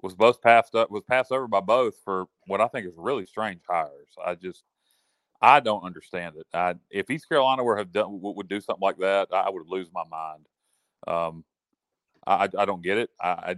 was 0.00 0.14
both 0.14 0.40
passed 0.40 0.74
up 0.74 0.90
was 0.90 1.02
passed 1.08 1.32
over 1.32 1.48
by 1.48 1.60
both 1.60 1.96
for 2.04 2.26
what 2.46 2.60
I 2.60 2.68
think 2.68 2.86
is 2.86 2.94
really 2.96 3.26
strange 3.26 3.60
hires. 3.68 4.14
I 4.24 4.34
just 4.34 4.64
I 5.40 5.60
don't 5.60 5.84
understand 5.84 6.36
it. 6.36 6.46
I, 6.52 6.74
if 6.90 7.10
East 7.10 7.28
Carolina 7.28 7.62
were 7.62 7.76
have 7.76 7.92
done 7.92 8.20
would 8.20 8.48
do 8.48 8.60
something 8.60 8.82
like 8.82 8.98
that, 8.98 9.28
I 9.32 9.50
would 9.50 9.66
lose 9.66 9.88
my 9.92 10.04
mind. 10.10 10.46
Um, 11.06 11.44
I, 12.26 12.48
I 12.58 12.64
don't 12.64 12.82
get 12.82 12.98
it. 12.98 13.10
I, 13.20 13.56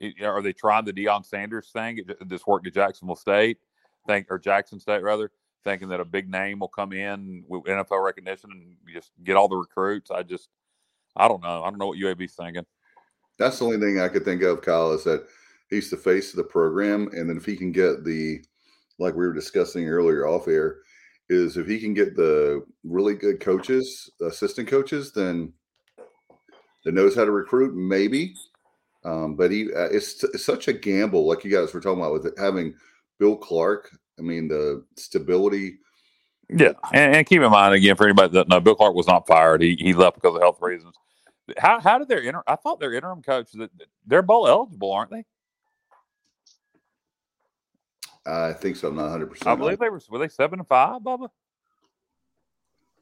I, 0.00 0.24
are 0.24 0.42
they 0.42 0.52
trying 0.52 0.84
the 0.84 0.92
Deion 0.92 1.24
Sanders 1.24 1.70
thing? 1.70 2.00
This 2.26 2.46
worked 2.46 2.66
at 2.66 2.74
Jacksonville 2.74 3.16
State, 3.16 3.58
think 4.06 4.26
or 4.30 4.38
Jackson 4.38 4.80
State 4.80 5.02
rather 5.02 5.30
thinking 5.64 5.88
that 5.88 6.00
a 6.00 6.04
big 6.04 6.30
name 6.30 6.60
will 6.60 6.68
come 6.68 6.92
in 6.92 7.44
with 7.48 7.64
NFL 7.64 8.04
recognition 8.04 8.50
and 8.50 8.76
just 8.92 9.10
get 9.24 9.36
all 9.36 9.48
the 9.48 9.56
recruits. 9.56 10.10
I 10.10 10.22
just, 10.22 10.48
I 11.16 11.28
don't 11.28 11.42
know. 11.42 11.62
I 11.62 11.70
don't 11.70 11.78
know 11.78 11.88
what 11.88 11.98
UAB's 11.98 12.34
thinking. 12.34 12.66
That's 13.38 13.58
the 13.58 13.66
only 13.66 13.78
thing 13.78 14.00
I 14.00 14.08
could 14.08 14.24
think 14.24 14.42
of, 14.42 14.62
Kyle, 14.62 14.92
is 14.92 15.04
that 15.04 15.26
he's 15.70 15.90
the 15.90 15.96
face 15.96 16.30
of 16.30 16.36
the 16.36 16.44
program. 16.44 17.08
And 17.12 17.28
then 17.28 17.36
if 17.36 17.44
he 17.44 17.56
can 17.56 17.72
get 17.72 18.04
the, 18.04 18.42
like 18.98 19.14
we 19.14 19.26
were 19.26 19.34
discussing 19.34 19.88
earlier 19.88 20.26
off 20.26 20.48
air, 20.48 20.78
is 21.28 21.56
if 21.56 21.66
he 21.66 21.78
can 21.78 21.94
get 21.94 22.16
the 22.16 22.64
really 22.84 23.14
good 23.14 23.38
coaches, 23.40 24.10
assistant 24.22 24.66
coaches, 24.68 25.12
then 25.12 25.52
that 26.84 26.94
knows 26.94 27.14
how 27.14 27.24
to 27.24 27.30
recruit, 27.30 27.76
maybe. 27.76 28.34
Um, 29.04 29.36
but 29.36 29.50
he, 29.50 29.72
uh, 29.72 29.88
it's, 29.90 30.24
it's 30.24 30.44
such 30.44 30.68
a 30.68 30.72
gamble, 30.72 31.26
like 31.26 31.44
you 31.44 31.50
guys 31.50 31.72
were 31.72 31.80
talking 31.80 32.00
about 32.00 32.14
with 32.14 32.38
having 32.38 32.74
Bill 33.18 33.36
Clark 33.36 33.90
I 34.18 34.22
mean, 34.22 34.48
the 34.48 34.84
stability. 34.96 35.78
Yeah, 36.48 36.72
and, 36.92 37.16
and, 37.16 37.26
keep 37.26 37.42
in 37.42 37.50
mind 37.50 37.74
again 37.74 37.94
for 37.96 38.04
anybody 38.04 38.32
that 38.32 38.48
no, 38.48 38.58
Bill 38.58 38.74
Clark 38.74 38.94
was 38.94 39.06
not 39.06 39.26
fired. 39.26 39.60
He 39.60 39.76
he 39.78 39.92
left 39.92 40.16
because 40.16 40.34
of 40.34 40.40
health 40.40 40.58
reasons. 40.62 40.94
How 41.58 41.80
how 41.80 41.98
did 41.98 42.08
their 42.08 42.22
interim? 42.22 42.44
I 42.46 42.56
thought 42.56 42.80
their 42.80 42.94
interim 42.94 43.22
coach 43.22 43.52
that 43.52 43.70
they're 44.06 44.22
bowl 44.22 44.48
eligible, 44.48 44.92
aren't 44.92 45.10
they? 45.10 45.24
I 48.26 48.52
think 48.52 48.76
so. 48.76 48.88
I'm 48.88 48.96
not 48.96 49.02
100. 49.04 49.30
percent 49.30 49.48
I 49.48 49.54
believe 49.54 49.78
they 49.78 49.90
were. 49.90 50.00
Were 50.10 50.18
they 50.18 50.28
seven 50.28 50.58
and 50.58 50.68
five, 50.68 51.02
Bubba? 51.02 51.28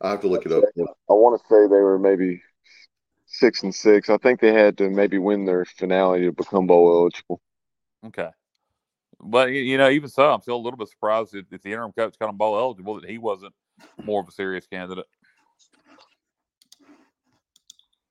I 0.00 0.10
have 0.10 0.20
to 0.20 0.28
look 0.28 0.44
it 0.44 0.52
up. 0.52 0.64
I 0.76 1.12
want 1.12 1.40
to 1.40 1.46
say 1.48 1.62
they 1.62 1.80
were 1.80 1.98
maybe 1.98 2.42
six 3.26 3.62
and 3.62 3.74
six. 3.74 4.10
I 4.10 4.18
think 4.18 4.40
they 4.40 4.52
had 4.52 4.78
to 4.78 4.90
maybe 4.90 5.18
win 5.18 5.44
their 5.44 5.64
finale 5.64 6.22
to 6.22 6.32
become 6.32 6.66
bowl 6.66 7.00
eligible. 7.00 7.40
Okay. 8.06 8.28
But 9.20 9.52
you 9.52 9.78
know, 9.78 9.88
even 9.88 10.08
so, 10.08 10.32
I'm 10.32 10.42
still 10.42 10.56
a 10.56 10.58
little 10.58 10.76
bit 10.76 10.88
surprised 10.88 11.34
if, 11.34 11.46
if 11.50 11.62
the 11.62 11.72
interim 11.72 11.92
coach 11.92 12.18
got 12.18 12.28
him 12.28 12.36
bowl 12.36 12.58
eligible 12.58 13.00
that 13.00 13.08
he 13.08 13.18
wasn't 13.18 13.54
more 14.02 14.20
of 14.20 14.28
a 14.28 14.32
serious 14.32 14.66
candidate. 14.66 15.06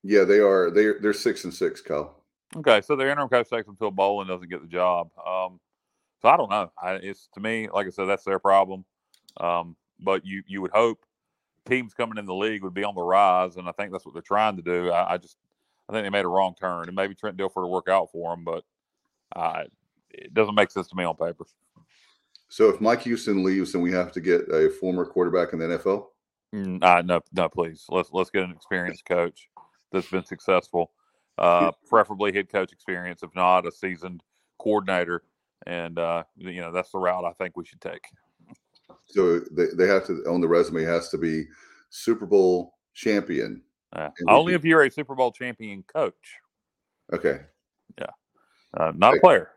Yeah, 0.02 0.24
they 0.24 0.38
are. 0.38 0.70
They're 0.70 0.98
they're 1.00 1.12
six 1.12 1.44
and 1.44 1.54
six, 1.54 1.80
Kyle. 1.80 2.22
Okay, 2.56 2.80
so 2.80 2.96
their 2.96 3.10
interim 3.10 3.28
coach 3.28 3.48
takes 3.48 3.66
them 3.66 3.76
to 3.76 3.86
a 3.86 3.90
bowl 3.90 4.20
and 4.20 4.28
doesn't 4.28 4.48
get 4.48 4.62
the 4.62 4.68
job. 4.68 5.08
Um, 5.18 5.60
so 6.22 6.28
I 6.28 6.36
don't 6.36 6.50
know. 6.50 6.70
I, 6.80 6.94
it's 6.94 7.28
to 7.34 7.40
me, 7.40 7.68
like 7.72 7.86
I 7.86 7.90
said, 7.90 8.06
that's 8.06 8.24
their 8.24 8.38
problem. 8.38 8.84
Um, 9.38 9.76
but 10.00 10.24
you 10.24 10.42
you 10.46 10.62
would 10.62 10.70
hope 10.70 11.04
teams 11.66 11.94
coming 11.94 12.18
in 12.18 12.26
the 12.26 12.34
league 12.34 12.62
would 12.62 12.74
be 12.74 12.84
on 12.84 12.94
the 12.94 13.02
rise, 13.02 13.56
and 13.56 13.68
I 13.68 13.72
think 13.72 13.92
that's 13.92 14.04
what 14.04 14.14
they're 14.14 14.22
trying 14.22 14.56
to 14.56 14.62
do. 14.62 14.90
I, 14.90 15.14
I 15.14 15.16
just 15.18 15.36
I 15.88 15.92
think 15.92 16.04
they 16.04 16.10
made 16.10 16.24
a 16.24 16.28
wrong 16.28 16.54
turn, 16.58 16.86
and 16.86 16.96
maybe 16.96 17.14
Trent 17.14 17.36
Dilfer 17.36 17.62
to 17.62 17.66
work 17.66 17.88
out 17.88 18.10
for 18.10 18.34
them, 18.34 18.44
but 18.44 18.64
uh, 19.34 19.64
it 20.10 20.34
doesn't 20.34 20.54
make 20.54 20.70
sense 20.70 20.88
to 20.88 20.96
me 20.96 21.04
on 21.04 21.16
paper. 21.16 21.46
So 22.48 22.68
if 22.68 22.80
Mike 22.80 23.02
Houston 23.02 23.42
leaves, 23.42 23.72
then 23.72 23.82
we 23.82 23.92
have 23.92 24.12
to 24.12 24.20
get 24.20 24.42
a 24.52 24.70
former 24.80 25.04
quarterback 25.04 25.52
in 25.52 25.58
the 25.58 25.66
NFL. 25.66 26.06
Mm, 26.54 26.82
uh, 26.82 27.02
no, 27.02 27.20
no, 27.32 27.48
please. 27.48 27.84
Let's 27.88 28.10
let's 28.12 28.30
get 28.30 28.44
an 28.44 28.52
experienced 28.52 29.04
coach 29.04 29.48
that's 29.92 30.08
been 30.08 30.24
successful, 30.24 30.92
uh, 31.38 31.72
preferably 31.88 32.32
head 32.32 32.50
coach 32.50 32.72
experience, 32.72 33.22
if 33.22 33.34
not 33.34 33.66
a 33.66 33.72
seasoned 33.72 34.22
coordinator. 34.58 35.22
And 35.66 35.98
uh, 35.98 36.22
you 36.36 36.60
know 36.60 36.72
that's 36.72 36.90
the 36.92 36.98
route 36.98 37.24
I 37.24 37.32
think 37.32 37.56
we 37.56 37.64
should 37.64 37.80
take. 37.80 38.04
So 39.06 39.40
they, 39.40 39.66
they 39.76 39.88
have 39.88 40.06
to 40.06 40.24
on 40.28 40.40
the 40.40 40.48
resume 40.48 40.84
has 40.84 41.08
to 41.10 41.18
be 41.18 41.46
Super 41.90 42.26
Bowl 42.26 42.74
champion. 42.94 43.62
Uh, 43.92 44.10
only 44.28 44.54
if 44.54 44.64
you're 44.64 44.84
a 44.84 44.90
Super 44.90 45.14
Bowl 45.14 45.32
champion 45.32 45.82
coach. 45.82 46.38
Okay. 47.12 47.40
Yeah. 47.98 48.06
Uh, 48.76 48.92
not 48.94 49.16
a 49.16 49.20
player 49.20 49.50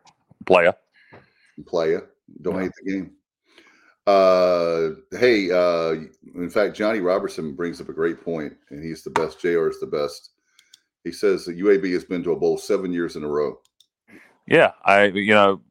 player. 0.45 0.73
Player. 1.65 2.09
Don't 2.41 2.55
yeah. 2.55 2.61
hate 2.61 2.71
the 2.83 2.91
game. 2.91 3.11
Uh, 4.07 4.95
hey, 5.19 5.51
uh, 5.51 5.95
in 6.35 6.49
fact, 6.49 6.75
Johnny 6.75 6.99
Robertson 6.99 7.53
brings 7.53 7.79
up 7.79 7.89
a 7.89 7.93
great 7.93 8.23
point, 8.23 8.53
and 8.71 8.83
he's 8.83 9.03
the 9.03 9.11
best. 9.11 9.39
JR 9.39 9.67
is 9.67 9.79
the 9.79 9.87
best. 9.87 10.31
He 11.03 11.11
says 11.11 11.45
that 11.45 11.59
UAB 11.59 11.93
has 11.93 12.05
been 12.05 12.23
to 12.23 12.31
a 12.31 12.35
bowl 12.35 12.57
seven 12.57 12.91
years 12.91 13.15
in 13.15 13.23
a 13.23 13.27
row. 13.27 13.59
Yeah, 14.47 14.71
I 14.83 15.05
you 15.05 15.33
know, 15.33 15.61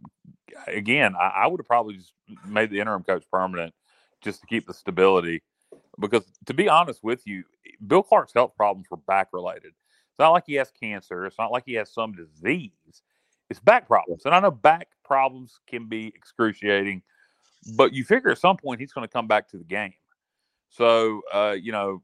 again, 0.68 1.16
I, 1.16 1.28
I 1.28 1.46
would 1.46 1.60
have 1.60 1.66
probably 1.66 1.96
just 1.96 2.12
made 2.46 2.70
the 2.70 2.78
interim 2.78 3.02
coach 3.02 3.24
permanent 3.30 3.74
just 4.22 4.40
to 4.40 4.46
keep 4.46 4.66
the 4.66 4.74
stability. 4.74 5.43
Because 5.98 6.24
to 6.47 6.55
be 6.55 6.68
honest 6.68 7.02
with 7.02 7.26
you, 7.26 7.43
Bill 7.86 8.02
Clark's 8.02 8.34
health 8.34 8.52
problems 8.56 8.86
were 8.88 8.98
back 8.98 9.28
related. 9.32 9.72
It's 9.72 10.18
not 10.18 10.30
like 10.30 10.44
he 10.47 10.55
has 10.55 10.70
cancer. 10.70 11.26
It's 11.26 11.38
not 11.38 11.51
like 11.51 11.64
he 11.66 11.74
has 11.74 11.93
some 11.93 12.12
disease. 12.12 13.02
It's 13.50 13.60
back 13.60 13.86
problems. 13.86 14.24
And 14.24 14.34
I 14.34 14.40
know 14.40 14.50
back 14.50 14.88
problems 15.04 15.60
can 15.66 15.86
be 15.86 16.08
excruciating, 16.08 17.02
but 17.76 17.92
you 17.92 18.04
figure 18.04 18.30
at 18.30 18.38
some 18.38 18.56
point 18.56 18.80
he's 18.80 18.92
going 18.92 19.06
to 19.06 19.12
come 19.12 19.26
back 19.26 19.48
to 19.50 19.58
the 19.58 19.64
game. 19.64 19.94
So, 20.70 21.22
uh, 21.32 21.56
you 21.58 21.72
know, 21.72 22.02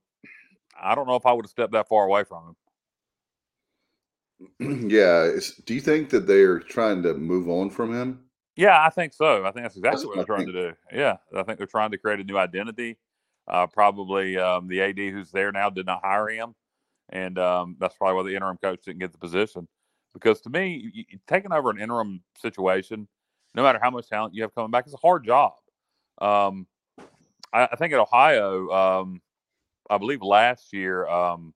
I 0.81 0.95
don't 0.95 1.07
know 1.07 1.17
if 1.17 1.27
I 1.27 1.33
would 1.33 1.45
have 1.45 1.51
stepped 1.51 1.73
that 1.73 1.89
far 1.89 2.05
away 2.07 2.25
from 2.25 2.57
him. 4.61 4.91
yeah. 4.91 5.31
do 5.67 5.75
you 5.75 5.81
think 5.81 6.11
that 6.11 6.27
they're 6.27 6.61
trying 6.61 7.03
to 7.03 7.15
move 7.15 7.49
on 7.49 7.71
from 7.71 7.95
him? 7.95 8.21
Yeah, 8.57 8.83
I 8.83 8.91
think 8.91 9.13
so. 9.13 9.45
I 9.45 9.51
think 9.51 9.65
that's 9.65 9.77
exactly 9.77 9.97
that's 9.99 10.07
what 10.07 10.17
they're 10.17 10.25
trying 10.25 10.47
to 10.47 10.53
do. 10.53 10.73
Yeah. 10.93 11.17
I 11.37 11.43
think 11.43 11.59
they're 11.59 11.67
trying 11.67 11.91
to 11.91 11.99
create 11.99 12.21
a 12.21 12.25
new 12.25 12.39
identity. 12.39 12.99
Uh, 13.47 13.67
probably 13.67 14.39
um, 14.39 14.69
the 14.69 14.81
AD 14.81 14.97
who's 14.97 15.31
there 15.31 15.53
now 15.53 15.69
did 15.69 15.87
not 15.87 16.01
hire 16.03 16.29
him. 16.29 16.55
And 17.11 17.39
um, 17.39 17.77
that's 17.79 17.95
probably 17.97 18.17
why 18.17 18.23
the 18.23 18.37
interim 18.37 18.57
coach 18.63 18.83
didn't 18.85 19.01
get 19.01 19.13
the 19.13 19.19
position. 19.19 19.69
Because 20.15 20.41
to 20.43 20.51
me, 20.51 20.91
you, 20.95 21.05
taking 21.27 21.53
over 21.53 21.71
an 21.71 21.81
interim 21.81 22.23
situation, 22.41 23.09
no 23.55 23.63
matter 23.63 23.81
how 23.83 23.91
much 23.91 24.09
talent 24.09 24.35
you 24.35 24.43
have 24.43 24.55
coming 24.55 24.71
back, 24.71 24.85
it's 24.87 24.95
a 24.95 24.99
hard 24.99 25.25
job. 25.25 25.53
Um, 26.21 26.67
I, 27.53 27.69
I, 27.73 27.77
think 27.77 27.93
at 27.93 27.99
Ohio, 27.99 28.71
um, 28.71 29.21
I 29.91 29.99
believe 29.99 30.23
last 30.23 30.73
year, 30.73 31.07
um, 31.09 31.53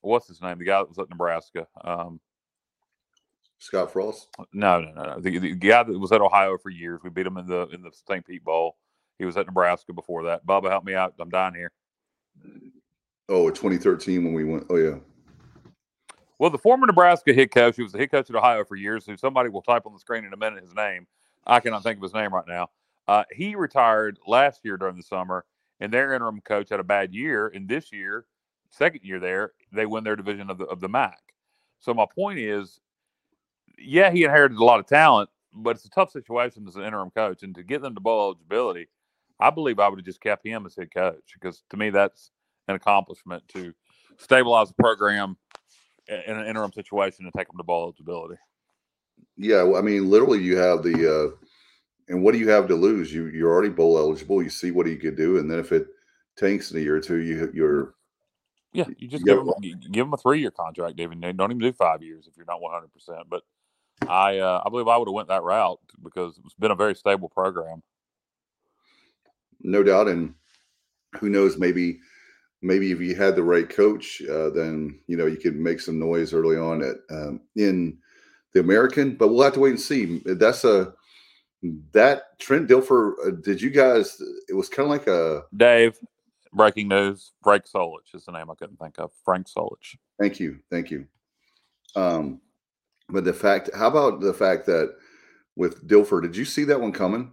what's 0.00 0.28
his 0.28 0.40
name? 0.40 0.58
The 0.58 0.64
guy 0.64 0.78
that 0.78 0.88
was 0.88 0.98
at 0.98 1.10
Nebraska. 1.10 1.66
Um, 1.84 2.20
Scott 3.58 3.92
Frost. 3.92 4.28
No, 4.52 4.80
no, 4.80 4.92
no. 4.92 5.20
The, 5.20 5.38
the, 5.38 5.54
guy 5.54 5.82
that 5.82 5.98
was 5.98 6.12
at 6.12 6.22
Ohio 6.22 6.56
for 6.56 6.70
years. 6.70 7.00
We 7.04 7.10
beat 7.10 7.26
him 7.26 7.36
in 7.36 7.46
the 7.46 7.68
in 7.68 7.82
the 7.82 7.90
St. 8.08 8.26
Pete 8.26 8.42
Bowl. 8.42 8.76
He 9.18 9.26
was 9.26 9.36
at 9.36 9.46
Nebraska 9.46 9.92
before 9.92 10.24
that. 10.24 10.46
Bubba, 10.46 10.70
help 10.70 10.84
me 10.84 10.94
out. 10.94 11.12
I'm 11.18 11.28
dying 11.28 11.54
here. 11.54 11.70
Oh, 13.28 13.50
2013 13.50 14.24
when 14.24 14.32
we 14.32 14.44
went. 14.44 14.64
Oh 14.70 14.76
yeah. 14.76 14.96
Well, 16.40 16.48
the 16.48 16.56
former 16.56 16.86
Nebraska 16.86 17.34
head 17.34 17.50
coach, 17.50 17.76
he 17.76 17.82
was 17.82 17.92
the 17.92 17.98
head 17.98 18.10
coach 18.10 18.30
at 18.30 18.34
Ohio 18.34 18.64
for 18.64 18.74
years, 18.74 19.04
who 19.04 19.14
somebody 19.14 19.50
will 19.50 19.60
type 19.60 19.84
on 19.84 19.92
the 19.92 19.98
screen 19.98 20.24
in 20.24 20.32
a 20.32 20.38
minute 20.38 20.62
his 20.62 20.74
name. 20.74 21.06
I 21.46 21.60
cannot 21.60 21.82
think 21.82 21.98
of 21.98 22.02
his 22.02 22.14
name 22.14 22.32
right 22.32 22.46
now. 22.48 22.70
Uh, 23.06 23.24
he 23.30 23.54
retired 23.54 24.18
last 24.26 24.62
year 24.64 24.78
during 24.78 24.96
the 24.96 25.02
summer, 25.02 25.44
and 25.80 25.92
their 25.92 26.14
interim 26.14 26.40
coach 26.40 26.70
had 26.70 26.80
a 26.80 26.84
bad 26.84 27.12
year. 27.12 27.48
And 27.48 27.68
this 27.68 27.92
year, 27.92 28.24
second 28.70 29.02
year 29.04 29.20
there, 29.20 29.52
they 29.70 29.84
win 29.84 30.02
their 30.02 30.16
division 30.16 30.48
of 30.48 30.56
the 30.56 30.64
of 30.64 30.80
the 30.80 30.88
MAC. 30.88 31.18
So 31.78 31.92
my 31.92 32.06
point 32.06 32.38
is, 32.38 32.80
yeah, 33.76 34.10
he 34.10 34.24
inherited 34.24 34.56
a 34.56 34.64
lot 34.64 34.80
of 34.80 34.86
talent, 34.86 35.28
but 35.52 35.76
it's 35.76 35.84
a 35.84 35.90
tough 35.90 36.10
situation 36.10 36.66
as 36.66 36.76
an 36.76 36.84
interim 36.84 37.10
coach. 37.10 37.42
And 37.42 37.54
to 37.54 37.62
get 37.62 37.82
them 37.82 37.94
to 37.94 38.00
bowl 38.00 38.28
eligibility, 38.28 38.88
I 39.38 39.50
believe 39.50 39.78
I 39.78 39.90
would 39.90 39.98
have 39.98 40.06
just 40.06 40.22
kept 40.22 40.46
him 40.46 40.64
as 40.64 40.74
head 40.74 40.94
coach 40.94 41.34
because 41.34 41.64
to 41.68 41.76
me 41.76 41.90
that's 41.90 42.30
an 42.66 42.76
accomplishment 42.76 43.46
to 43.48 43.74
stabilize 44.16 44.68
the 44.68 44.82
program 44.82 45.36
in 46.10 46.36
an 46.36 46.46
interim 46.46 46.72
situation 46.72 47.24
and 47.24 47.34
take 47.34 47.48
them 47.48 47.56
to 47.56 47.62
bowl 47.62 47.84
eligibility. 47.84 48.36
Yeah, 49.36 49.62
well, 49.62 49.76
I 49.76 49.82
mean, 49.82 50.10
literally, 50.10 50.42
you 50.42 50.56
have 50.56 50.82
the, 50.82 51.34
uh, 51.34 51.46
and 52.08 52.22
what 52.22 52.32
do 52.32 52.38
you 52.38 52.48
have 52.48 52.68
to 52.68 52.74
lose? 52.74 53.12
You 53.12 53.26
you're 53.26 53.50
already 53.50 53.68
bowl 53.68 53.98
eligible. 53.98 54.42
You 54.42 54.50
see 54.50 54.70
what 54.70 54.86
he 54.86 54.96
could 54.96 55.16
do, 55.16 55.38
and 55.38 55.50
then 55.50 55.58
if 55.58 55.72
it 55.72 55.86
tanks 56.36 56.70
in 56.70 56.78
a 56.78 56.80
year 56.80 56.96
or 56.96 57.00
two, 57.00 57.18
you 57.18 57.50
you're 57.54 57.94
yeah, 58.72 58.84
you 58.98 59.08
just 59.08 59.24
give 59.24 59.38
him 59.38 59.52
give 59.90 60.06
him 60.06 60.12
a 60.12 60.16
three 60.16 60.40
year 60.40 60.50
contract, 60.50 60.96
David. 60.96 61.20
Don't 61.20 61.50
even 61.50 61.58
do 61.58 61.72
five 61.72 62.02
years 62.02 62.26
if 62.28 62.36
you're 62.36 62.46
not 62.46 62.60
100. 62.60 62.92
percent 62.92 63.28
But 63.28 63.42
I 64.08 64.38
uh, 64.38 64.62
I 64.64 64.68
believe 64.70 64.88
I 64.88 64.96
would 64.96 65.08
have 65.08 65.14
went 65.14 65.28
that 65.28 65.42
route 65.42 65.80
because 66.02 66.38
it's 66.44 66.54
been 66.54 66.70
a 66.70 66.76
very 66.76 66.94
stable 66.94 67.28
program. 67.28 67.82
No 69.62 69.82
doubt, 69.82 70.08
and 70.08 70.34
who 71.18 71.28
knows, 71.28 71.58
maybe 71.58 72.00
maybe 72.62 72.92
if 72.92 73.00
you 73.00 73.14
had 73.14 73.36
the 73.36 73.42
right 73.42 73.68
coach, 73.68 74.22
uh, 74.22 74.50
then 74.50 74.98
you 75.06 75.16
know 75.16 75.26
you 75.26 75.36
could 75.36 75.56
make 75.56 75.80
some 75.80 75.98
noise 75.98 76.32
early 76.32 76.56
on 76.56 76.82
at 76.82 76.96
um, 77.10 77.40
in 77.56 77.98
the 78.54 78.60
American. 78.60 79.16
But 79.16 79.28
we'll 79.28 79.42
have 79.42 79.54
to 79.54 79.60
wait 79.60 79.70
and 79.70 79.80
see. 79.80 80.22
That's 80.24 80.64
a 80.64 80.94
that 81.92 82.38
Trent 82.38 82.68
Dilfer. 82.68 83.12
Uh, 83.26 83.30
did 83.42 83.60
you 83.60 83.70
guys? 83.70 84.20
It 84.48 84.54
was 84.54 84.68
kind 84.68 84.86
of 84.86 84.90
like 84.90 85.06
a 85.06 85.44
Dave. 85.56 85.98
Breaking 86.52 86.88
news: 86.88 87.32
Frank 87.42 87.64
Solich 87.72 88.12
is 88.14 88.24
the 88.24 88.32
name 88.32 88.50
I 88.50 88.54
couldn't 88.54 88.78
think 88.78 88.96
of. 88.98 89.12
Frank 89.24 89.46
Solich. 89.46 89.96
Thank 90.18 90.40
you, 90.40 90.58
thank 90.70 90.90
you. 90.90 91.06
Um, 91.94 92.40
but 93.08 93.24
the 93.24 93.32
fact, 93.32 93.70
how 93.74 93.88
about 93.88 94.20
the 94.20 94.34
fact 94.34 94.66
that 94.66 94.96
with 95.56 95.86
Dilfer, 95.86 96.22
did 96.22 96.36
you 96.36 96.44
see 96.44 96.64
that 96.64 96.80
one 96.80 96.92
coming? 96.92 97.32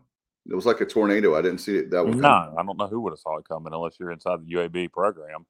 It 0.50 0.56
was 0.56 0.66
like 0.66 0.82
a 0.82 0.86
tornado. 0.86 1.36
I 1.36 1.42
didn't 1.42 1.60
see 1.60 1.78
it. 1.78 1.92
That 1.92 2.06
one. 2.06 2.20
No, 2.20 2.54
I 2.58 2.64
don't 2.64 2.78
know 2.78 2.88
who 2.88 3.02
would 3.02 3.12
have 3.12 3.20
saw 3.20 3.38
it 3.38 3.48
coming 3.48 3.74
unless 3.74 4.00
you're 4.00 4.12
inside 4.12 4.46
the 4.46 4.54
UAB 4.54 4.92
program. 4.92 5.46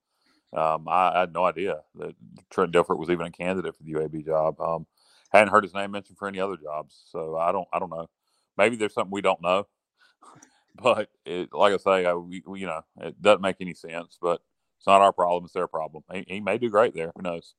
Um, 0.53 0.87
I, 0.87 1.11
I, 1.13 1.19
had 1.21 1.33
no 1.33 1.43
idea 1.43 1.81
that 1.95 2.15
Trent 2.49 2.71
Dilfer 2.71 2.97
was 2.97 3.09
even 3.09 3.27
a 3.27 3.31
candidate 3.31 3.75
for 3.75 3.83
the 3.83 3.93
UAB 3.93 4.25
job. 4.25 4.59
Um, 4.61 4.87
hadn't 5.31 5.49
heard 5.49 5.63
his 5.63 5.73
name 5.73 5.91
mentioned 5.91 6.17
for 6.17 6.27
any 6.27 6.39
other 6.39 6.57
jobs, 6.57 7.03
so 7.11 7.37
I 7.37 7.51
don't. 7.51 7.67
I 7.71 7.79
don't 7.79 7.89
know. 7.89 8.09
Maybe 8.57 8.75
there's 8.75 8.93
something 8.93 9.11
we 9.11 9.21
don't 9.21 9.41
know, 9.41 9.67
but 10.81 11.09
it, 11.25 11.49
like 11.53 11.73
I 11.73 11.77
say, 11.77 12.05
I, 12.05 12.13
we, 12.13 12.41
we, 12.47 12.61
you 12.61 12.67
know, 12.67 12.81
it 13.01 13.21
doesn't 13.21 13.41
make 13.41 13.57
any 13.59 13.73
sense. 13.73 14.17
But 14.21 14.41
it's 14.77 14.87
not 14.87 15.01
our 15.01 15.13
problem; 15.13 15.45
it's 15.45 15.53
their 15.53 15.67
problem. 15.67 16.03
He, 16.13 16.25
he 16.27 16.39
may 16.39 16.57
do 16.57 16.69
great 16.69 16.95
there. 16.95 17.11
Who 17.15 17.21
knows? 17.21 17.53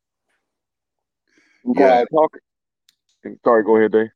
Yeah, 1.64 2.04
talk. 2.10 2.32
Sorry, 3.44 3.64
go 3.64 3.76
ahead, 3.76 3.92
Dave. 3.92 4.08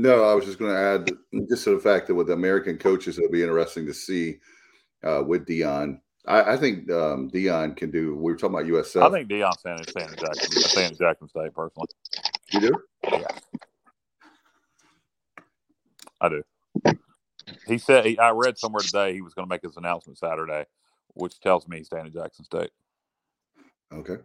No, 0.00 0.22
I 0.22 0.32
was 0.32 0.44
just 0.44 0.60
going 0.60 0.70
to 0.70 0.78
add 0.78 1.10
just 1.48 1.64
to 1.64 1.74
the 1.74 1.80
fact 1.80 2.06
that 2.06 2.14
with 2.14 2.30
American 2.30 2.78
coaches, 2.78 3.18
it'll 3.18 3.32
be 3.32 3.42
interesting 3.42 3.84
to 3.84 3.92
see 3.92 4.38
uh, 5.02 5.24
with 5.26 5.44
Deion. 5.44 5.98
I, 6.24 6.52
I 6.52 6.56
think 6.56 6.88
um, 6.92 7.28
Deion 7.28 7.76
can 7.76 7.90
do. 7.90 8.14
We 8.14 8.30
were 8.32 8.36
talking 8.36 8.54
about 8.54 8.70
USF. 8.70 9.02
I 9.02 9.10
think 9.10 9.28
Deion's 9.28 9.58
staying, 9.58 9.82
staying 9.82 10.10
in 10.10 10.16
Jackson, 10.16 10.82
in 10.84 10.96
Jackson 10.96 11.28
State 11.28 11.52
personally. 11.52 11.88
You 12.52 12.60
do? 12.60 12.82
Yeah, 13.10 13.26
I 16.20 16.28
do. 16.28 16.42
He 17.66 17.78
said 17.78 18.06
he, 18.06 18.18
I 18.18 18.30
read 18.30 18.56
somewhere 18.56 18.82
today 18.82 19.14
he 19.14 19.20
was 19.20 19.34
going 19.34 19.48
to 19.48 19.52
make 19.52 19.62
his 19.62 19.76
announcement 19.76 20.18
Saturday, 20.18 20.64
which 21.14 21.40
tells 21.40 21.66
me 21.66 21.78
he's 21.78 21.86
staying 21.86 22.06
in 22.06 22.12
Jackson 22.12 22.44
State. 22.44 22.70
Okay. 23.92 24.16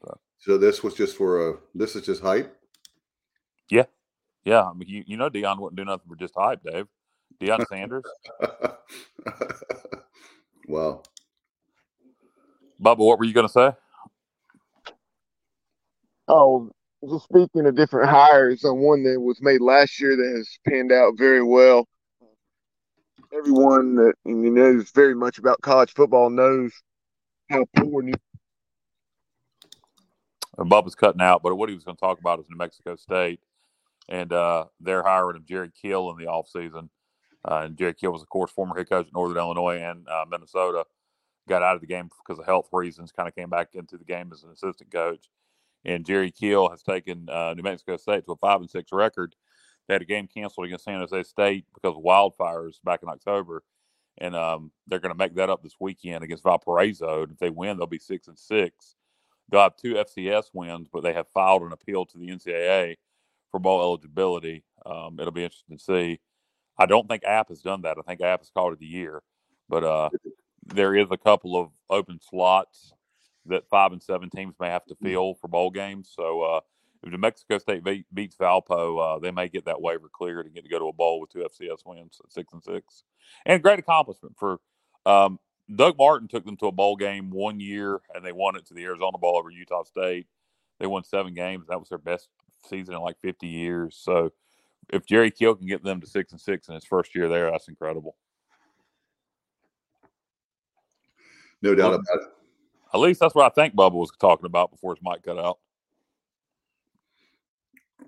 So, 0.00 0.18
so 0.38 0.58
this 0.58 0.84
was 0.84 0.94
just 0.94 1.16
for 1.16 1.50
a. 1.50 1.54
This 1.74 1.96
is 1.96 2.06
just 2.06 2.22
hype. 2.22 2.54
Yeah, 3.70 3.84
yeah, 4.44 4.62
I 4.62 4.72
mean, 4.72 4.88
you, 4.88 5.04
you 5.06 5.16
know, 5.16 5.28
Deion 5.28 5.58
wouldn't 5.58 5.76
do 5.76 5.84
nothing 5.84 6.08
for 6.08 6.16
just 6.16 6.34
hype, 6.36 6.62
Dave. 6.62 6.86
Deion 7.40 7.66
Sanders. 7.68 8.04
wow. 10.68 11.02
Bubba, 12.82 12.98
what 12.98 13.18
were 13.18 13.24
you 13.24 13.34
going 13.34 13.46
to 13.46 13.52
say? 13.52 13.72
Oh, 16.28 16.70
just 17.08 17.24
speaking 17.24 17.66
of 17.66 17.76
different 17.76 18.10
hires, 18.10 18.64
on 18.64 18.78
one 18.78 19.02
that 19.04 19.20
was 19.20 19.40
made 19.40 19.60
last 19.60 20.00
year 20.00 20.16
that 20.16 20.34
has 20.36 20.58
panned 20.66 20.92
out 20.92 21.14
very 21.16 21.42
well. 21.42 21.86
Everyone 23.32 23.94
that 23.96 24.14
you 24.24 24.34
know, 24.34 24.50
knows 24.50 24.90
very 24.90 25.14
much 25.14 25.38
about 25.38 25.60
college 25.60 25.92
football 25.92 26.30
knows 26.30 26.72
how 27.50 27.64
poor 27.76 28.02
New. 28.02 28.14
Bubba's 30.58 30.94
cutting 30.94 31.20
out, 31.20 31.42
but 31.42 31.54
what 31.54 31.68
he 31.68 31.74
was 31.74 31.84
going 31.84 31.96
to 31.96 32.00
talk 32.00 32.18
about 32.18 32.40
is 32.40 32.46
New 32.48 32.56
Mexico 32.56 32.96
State 32.96 33.40
and 34.08 34.32
uh, 34.32 34.64
they're 34.80 35.02
hiring 35.02 35.36
of 35.36 35.46
Jerry 35.46 35.70
Kill 35.80 36.10
in 36.10 36.16
the 36.16 36.30
offseason. 36.30 36.88
Uh, 37.44 37.62
and 37.64 37.76
Jerry 37.76 37.94
Kill 37.94 38.12
was, 38.12 38.22
of 38.22 38.28
course, 38.28 38.50
former 38.50 38.76
head 38.76 38.88
coach 38.88 39.06
at 39.06 39.12
Northern 39.12 39.38
Illinois 39.38 39.78
and 39.80 40.08
uh, 40.08 40.24
Minnesota. 40.28 40.84
Got 41.48 41.62
out 41.62 41.76
of 41.76 41.80
the 41.80 41.86
game 41.86 42.10
because 42.26 42.38
of 42.38 42.46
health 42.46 42.68
reasons, 42.72 43.12
kind 43.12 43.28
of 43.28 43.34
came 43.34 43.48
back 43.48 43.68
into 43.74 43.96
the 43.96 44.04
game 44.04 44.30
as 44.32 44.42
an 44.42 44.50
assistant 44.50 44.90
coach. 44.90 45.28
And 45.84 46.04
Jerry 46.04 46.30
Kill 46.30 46.68
has 46.68 46.82
taken 46.82 47.28
uh, 47.30 47.54
New 47.54 47.62
Mexico 47.62 47.96
State 47.96 48.26
to 48.26 48.32
a 48.32 48.36
five 48.36 48.60
and 48.60 48.68
six 48.68 48.92
record. 48.92 49.34
They 49.86 49.94
had 49.94 50.02
a 50.02 50.06
game 50.06 50.26
canceled 50.26 50.66
against 50.66 50.84
San 50.84 51.00
Jose 51.00 51.22
State 51.22 51.64
because 51.72 51.96
of 51.96 52.02
wildfires 52.02 52.74
back 52.84 53.02
in 53.02 53.08
October, 53.08 53.62
and 54.18 54.36
um, 54.36 54.70
they're 54.86 54.98
going 54.98 55.14
to 55.14 55.18
make 55.18 55.34
that 55.36 55.48
up 55.48 55.62
this 55.62 55.76
weekend 55.80 56.22
against 56.22 56.42
Valparaiso. 56.42 57.22
And 57.22 57.32
if 57.32 57.38
they 57.38 57.48
win, 57.48 57.78
they'll 57.78 57.86
be 57.86 57.98
six 57.98 58.28
and 58.28 58.38
six. 58.38 58.96
They'll 59.48 59.62
have 59.62 59.76
two 59.76 59.94
FCS 59.94 60.50
wins, 60.52 60.88
but 60.92 61.02
they 61.02 61.14
have 61.14 61.28
filed 61.28 61.62
an 61.62 61.72
appeal 61.72 62.04
to 62.04 62.18
the 62.18 62.28
NCAA 62.28 62.96
for 63.50 63.60
bowl 63.60 63.82
eligibility. 63.82 64.64
Um, 64.84 65.18
it'll 65.20 65.32
be 65.32 65.44
interesting 65.44 65.78
to 65.78 65.82
see. 65.82 66.20
I 66.78 66.86
don't 66.86 67.08
think 67.08 67.24
App 67.24 67.48
has 67.48 67.60
done 67.60 67.82
that. 67.82 67.96
I 67.98 68.02
think 68.02 68.20
App 68.20 68.40
has 68.40 68.50
called 68.50 68.72
it 68.72 68.78
the 68.78 68.86
year, 68.86 69.22
but 69.68 69.84
uh, 69.84 70.10
there 70.64 70.94
is 70.94 71.08
a 71.10 71.16
couple 71.16 71.56
of 71.56 71.70
open 71.90 72.20
slots 72.22 72.92
that 73.46 73.68
five 73.68 73.92
and 73.92 74.02
seven 74.02 74.30
teams 74.30 74.54
may 74.60 74.68
have 74.68 74.84
to 74.86 74.94
mm. 74.94 75.02
fill 75.02 75.34
for 75.34 75.48
bowl 75.48 75.70
games. 75.70 76.12
So 76.14 76.42
uh, 76.42 76.60
if 77.02 77.10
New 77.10 77.18
Mexico 77.18 77.58
State 77.58 77.84
beats 78.12 78.36
Valpo, 78.36 79.16
uh, 79.16 79.18
they 79.18 79.30
may 79.30 79.48
get 79.48 79.64
that 79.64 79.80
waiver 79.80 80.08
cleared 80.12 80.46
and 80.46 80.54
get 80.54 80.64
to 80.64 80.70
go 80.70 80.78
to 80.78 80.88
a 80.88 80.92
bowl 80.92 81.20
with 81.20 81.30
two 81.30 81.40
FCS 81.40 81.84
wins 81.84 82.20
at 82.22 82.32
six 82.32 82.52
and 82.52 82.62
six. 82.62 83.04
And 83.46 83.62
great 83.62 83.78
accomplishment 83.78 84.36
for 84.38 84.60
um, 85.06 85.38
Doug 85.74 85.96
Martin 85.98 86.28
took 86.28 86.44
them 86.44 86.56
to 86.58 86.66
a 86.66 86.72
bowl 86.72 86.96
game 86.96 87.30
one 87.30 87.60
year, 87.60 88.00
and 88.14 88.24
they 88.24 88.32
won 88.32 88.56
it 88.56 88.66
to 88.66 88.74
the 88.74 88.84
Arizona 88.84 89.18
Bowl 89.18 89.36
over 89.36 89.50
Utah 89.50 89.84
State. 89.84 90.26
They 90.80 90.86
won 90.86 91.04
seven 91.04 91.34
games. 91.34 91.66
That 91.68 91.78
was 91.78 91.88
their 91.88 91.98
best 91.98 92.28
season 92.66 92.94
in 92.94 93.00
like 93.00 93.20
50 93.20 93.46
years. 93.46 93.98
So 94.00 94.32
if 94.90 95.06
Jerry 95.06 95.30
Kill 95.30 95.54
can 95.54 95.66
get 95.66 95.82
them 95.82 96.00
to 96.00 96.06
six 96.06 96.32
and 96.32 96.40
six 96.40 96.68
in 96.68 96.74
his 96.74 96.84
first 96.84 97.14
year 97.14 97.28
there, 97.28 97.50
that's 97.50 97.68
incredible. 97.68 98.16
No 101.62 101.74
doubt 101.74 101.90
well, 101.90 102.00
about 102.00 102.22
it. 102.22 102.28
At 102.94 103.00
least 103.00 103.20
that's 103.20 103.34
what 103.34 103.44
I 103.44 103.54
think 103.54 103.74
Bubba 103.74 103.92
was 103.92 104.10
talking 104.18 104.46
about 104.46 104.70
before 104.70 104.94
his 104.94 105.02
mic 105.02 105.22
cut 105.22 105.38
out. 105.38 105.58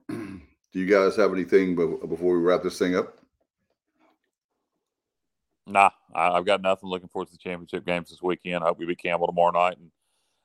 Do 0.09 0.79
you 0.79 0.87
guys 0.87 1.17
have 1.17 1.33
anything 1.33 1.75
before 1.75 2.37
we 2.37 2.43
wrap 2.43 2.63
this 2.63 2.79
thing 2.79 2.95
up? 2.95 3.19
Nah, 5.67 5.91
I, 6.15 6.35
have 6.35 6.47
got 6.47 6.63
nothing. 6.63 6.89
Looking 6.89 7.09
forward 7.09 7.27
to 7.27 7.33
the 7.33 7.39
championship 7.39 7.85
games 7.85 8.11
this 8.11 8.23
weekend. 8.23 8.65
I 8.65 8.69
hope 8.69 8.79
we 8.79 8.87
beat 8.87 9.03
Campbell 9.03 9.27
tomorrow 9.27 9.53
night, 9.53 9.79
and 9.79 9.91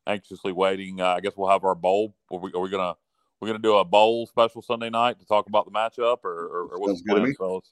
anxiously 0.07 0.52
waiting. 0.52 1.02
Uh, 1.02 1.07
I 1.07 1.19
guess 1.19 1.34
we'll 1.36 1.49
have 1.49 1.64
our 1.64 1.76
bowl. 1.76 2.15
Are 2.32 2.40
we, 2.40 2.52
are 2.53 2.60
we 2.60 2.69
gonna 2.69 2.95
we're 3.40 3.48
gonna 3.48 3.60
do 3.60 3.76
a 3.76 3.86
bowl 3.86 4.28
special 4.28 4.62
Sunday 4.62 4.90
night 4.90 5.20
to 5.20 5.26
talk 5.26 5.48
about 5.48 5.66
the 5.66 5.72
matchup, 5.72 6.24
or, 6.24 6.32
or, 6.32 6.68
or 6.72 6.80
what's 6.80 7.02
the 7.02 7.14
plan, 7.14 7.34
fellas? 7.36 7.72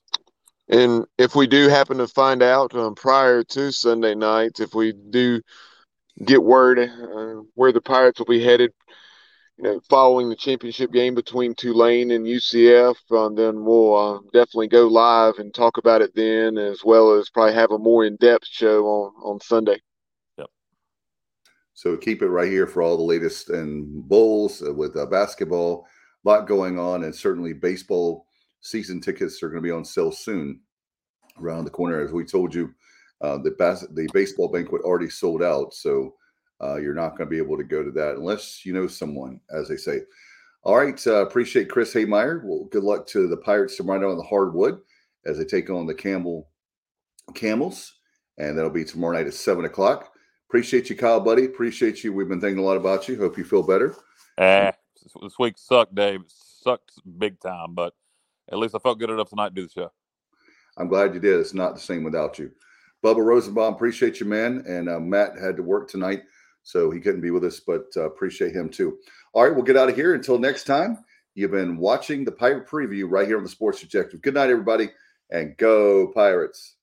And 0.70 1.06
if 1.18 1.36
we 1.36 1.48
do 1.48 1.68
happen 1.68 1.98
to 1.98 2.08
find 2.08 2.42
out 2.42 2.74
um, 2.74 2.96
prior 2.96 3.44
to 3.44 3.72
Sunday 3.72 4.16
night, 4.16 4.60
if 4.60 4.74
we 4.74 4.94
do 4.94 5.42
get 6.24 6.44
word 6.44 6.80
uh, 6.80 7.42
where 7.56 7.72
the 7.72 7.82
Pirates 7.82 8.20
will 8.20 8.28
be 8.28 8.44
headed, 8.44 8.72
you 9.58 9.64
know, 9.64 9.82
following 9.90 10.30
the 10.30 10.36
championship 10.36 10.92
game 10.92 11.16
between 11.16 11.54
Tulane 11.54 12.12
and 12.12 12.26
UCF, 12.26 12.96
uh, 13.12 13.30
then 13.36 13.66
we'll 13.66 13.96
uh, 13.96 14.20
definitely 14.32 14.70
go 14.70 14.88
live 14.88 15.36
and 15.38 15.54
talk 15.54 15.78
about 15.78 16.02
it 16.02 16.16
then, 16.16 16.58
as 16.58 16.82
well 16.84 17.14
as 17.14 17.30
probably 17.30 17.54
have 17.54 17.72
a 17.72 17.78
more 17.78 18.06
in-depth 18.06 18.48
show 18.48 18.86
on 18.86 19.14
on 19.24 19.40
Sunday. 19.42 19.80
So 21.74 21.98
keep 21.98 22.22
it 22.22 22.28
right 22.28 22.52
here 22.52 22.68
for 22.68 22.82
all 22.82 22.98
the 22.98 23.04
latest 23.04 23.50
and 23.50 24.08
bowls 24.08 24.62
uh, 24.62 24.74
with 24.74 24.96
uh, 24.96 25.06
basketball. 25.08 25.88
A 26.26 26.30
lot 26.30 26.48
going 26.48 26.80
on, 26.80 27.04
and 27.04 27.16
certainly 27.16 27.54
baseball 27.54 28.28
season 28.62 29.02
tickets 29.02 29.42
are 29.44 29.50
going 29.50 29.62
to 29.62 29.68
be 29.68 29.72
on 29.72 29.84
sale 29.84 30.12
soon 30.12 30.62
around 31.42 31.66
the 31.66 31.72
corner. 31.72 32.02
As 32.02 32.12
we 32.12 32.24
told 32.24 32.54
you, 32.54 32.74
uh, 33.22 33.38
the 33.40 33.52
bas- 33.52 33.88
the 33.94 34.08
baseball 34.14 34.48
banquet 34.50 34.84
already 34.84 35.10
sold 35.10 35.42
out, 35.44 35.74
so 35.74 36.14
uh, 36.62 36.76
you're 36.78 36.94
not 36.94 37.18
going 37.18 37.28
to 37.28 37.36
be 37.36 37.38
able 37.38 37.58
to 37.58 37.64
go 37.64 37.84
to 37.84 37.92
that 37.92 38.16
unless 38.16 38.66
you 38.66 38.74
know 38.74 38.88
someone, 38.88 39.40
as 39.54 39.68
they 39.68 39.78
say. 39.78 40.02
All 40.64 40.78
right, 40.78 41.06
uh, 41.08 41.26
appreciate 41.26 41.70
Chris 41.70 41.94
Hemeyer. 41.94 42.42
Well, 42.44 42.70
good 42.72 42.84
luck 42.84 43.06
to 43.08 43.28
the 43.28 43.36
Pirates 43.36 43.76
tomorrow 43.76 44.12
on 44.12 44.18
the 44.18 44.24
hardwood 44.24 44.80
as 45.26 45.38
they 45.38 45.44
take 45.44 45.70
on 45.70 45.86
the 45.88 45.94
Campbell 45.94 46.48
Camels. 47.34 47.94
and 48.38 48.58
that'll 48.58 48.72
be 48.72 48.86
tomorrow 48.86 49.18
night 49.18 49.28
at 49.28 49.34
seven 49.34 49.66
o'clock. 49.66 50.13
Appreciate 50.54 50.88
you, 50.88 50.96
Kyle, 50.96 51.20
buddy. 51.20 51.46
Appreciate 51.46 52.04
you. 52.04 52.14
We've 52.14 52.28
been 52.30 52.40
thinking 52.40 52.60
a 52.60 52.62
lot 52.64 52.78
about 52.78 53.08
you. 53.08 53.18
Hope 53.18 53.40
you 53.40 53.44
feel 53.44 53.64
better. 53.64 53.96
Eh, 54.38 54.72
this 55.20 55.40
week 55.40 55.56
sucked, 55.58 55.96
Dave. 55.96 56.22
It 56.22 56.32
sucked 56.32 56.92
big 57.18 57.40
time, 57.40 57.74
but 57.74 57.96
at 58.52 58.60
least 58.60 58.76
I 58.76 58.78
felt 58.78 59.00
good 59.00 59.10
enough 59.10 59.30
tonight 59.30 59.50
to 59.50 59.56
do 59.56 59.64
the 59.64 59.72
show. 59.72 59.92
I'm 60.78 60.90
glad 60.90 61.16
you 61.16 61.20
did. 61.20 61.40
It's 61.40 61.56
not 61.56 61.74
the 61.74 61.82
same 61.82 62.04
without 62.04 62.38
you. 62.38 62.52
Bubba 63.04 63.26
Rosenbaum, 63.26 63.74
appreciate 63.74 64.20
you, 64.20 64.28
man. 64.28 64.64
And 64.68 64.90
uh, 64.90 65.00
Matt 65.00 65.40
had 65.42 65.58
to 65.58 65.64
work 65.64 65.90
tonight, 65.90 66.22
so 66.62 66.92
he 66.92 67.00
couldn't 67.00 67.22
be 67.22 67.32
with 67.32 67.46
us, 67.46 67.60
but 67.60 67.88
uh, 67.98 68.04
appreciate 68.04 68.56
him 68.56 68.70
too. 68.70 69.00
All 69.34 69.44
right, 69.44 69.56
we'll 69.56 69.66
get 69.66 69.76
out 69.76 69.90
of 69.90 69.96
here. 69.96 70.14
Until 70.14 70.38
next 70.38 70.66
time, 70.66 71.00
you've 71.34 71.50
been 71.50 71.78
watching 71.78 72.26
the 72.26 72.32
Pirate 72.32 72.68
Preview 72.68 73.06
right 73.10 73.28
here 73.28 73.38
on 73.38 73.44
the 73.44 73.50
Sports 73.50 73.82
Objective. 73.82 74.22
Good 74.22 74.36
night, 74.36 74.52
everybody, 74.52 74.92
and 75.32 75.58
go 75.58 76.12
Pirates. 76.14 76.76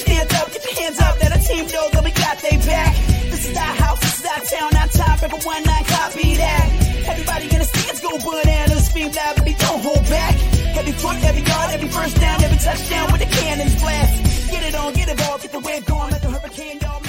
Stand 0.00 0.32
up, 0.34 0.46
get 0.52 0.62
your 0.64 0.76
hands 0.80 0.98
up. 1.00 1.14
Let 1.20 1.30
a 1.36 1.40
team 1.44 1.64
know 1.68 1.86
that 1.92 2.02
we 2.04 2.12
got 2.12 2.36
they 2.40 2.56
back. 2.64 2.94
This 3.30 3.48
is 3.48 3.56
our 3.56 3.74
house, 3.82 4.00
this 4.00 4.16
is 4.20 4.26
our 4.26 4.42
town, 4.52 4.70
our 4.80 4.88
time. 4.88 5.18
Everyone 5.22 5.44
one 5.44 5.62
nine 5.64 5.84
copy 5.84 6.34
that. 6.36 6.66
Everybody 7.12 7.44
in 7.54 7.58
the 7.58 7.68
stands 7.68 8.00
go 8.00 8.12
bananas. 8.18 8.86
Scream 8.88 9.10
loud, 9.12 9.36
baby, 9.36 9.54
don't 9.58 9.80
hold 9.80 10.04
back. 10.08 10.34
Every 10.78 10.92
foot, 10.92 11.16
every 11.24 11.42
yard, 11.42 11.68
every 11.76 11.88
first 11.88 12.16
down, 12.20 12.42
every 12.42 12.58
touchdown 12.58 13.12
with 13.12 13.20
the 13.20 13.30
cannons 13.36 13.74
blast. 13.80 14.50
Get 14.50 14.62
it 14.64 14.74
on, 14.74 14.92
get 14.94 15.08
it 15.08 15.20
all, 15.28 15.38
get 15.38 15.52
the 15.52 15.60
wave 15.60 15.84
going 15.84 16.10
like 16.10 16.24
a 16.24 16.30
hurricane, 16.30 16.78
y'all. 16.80 17.00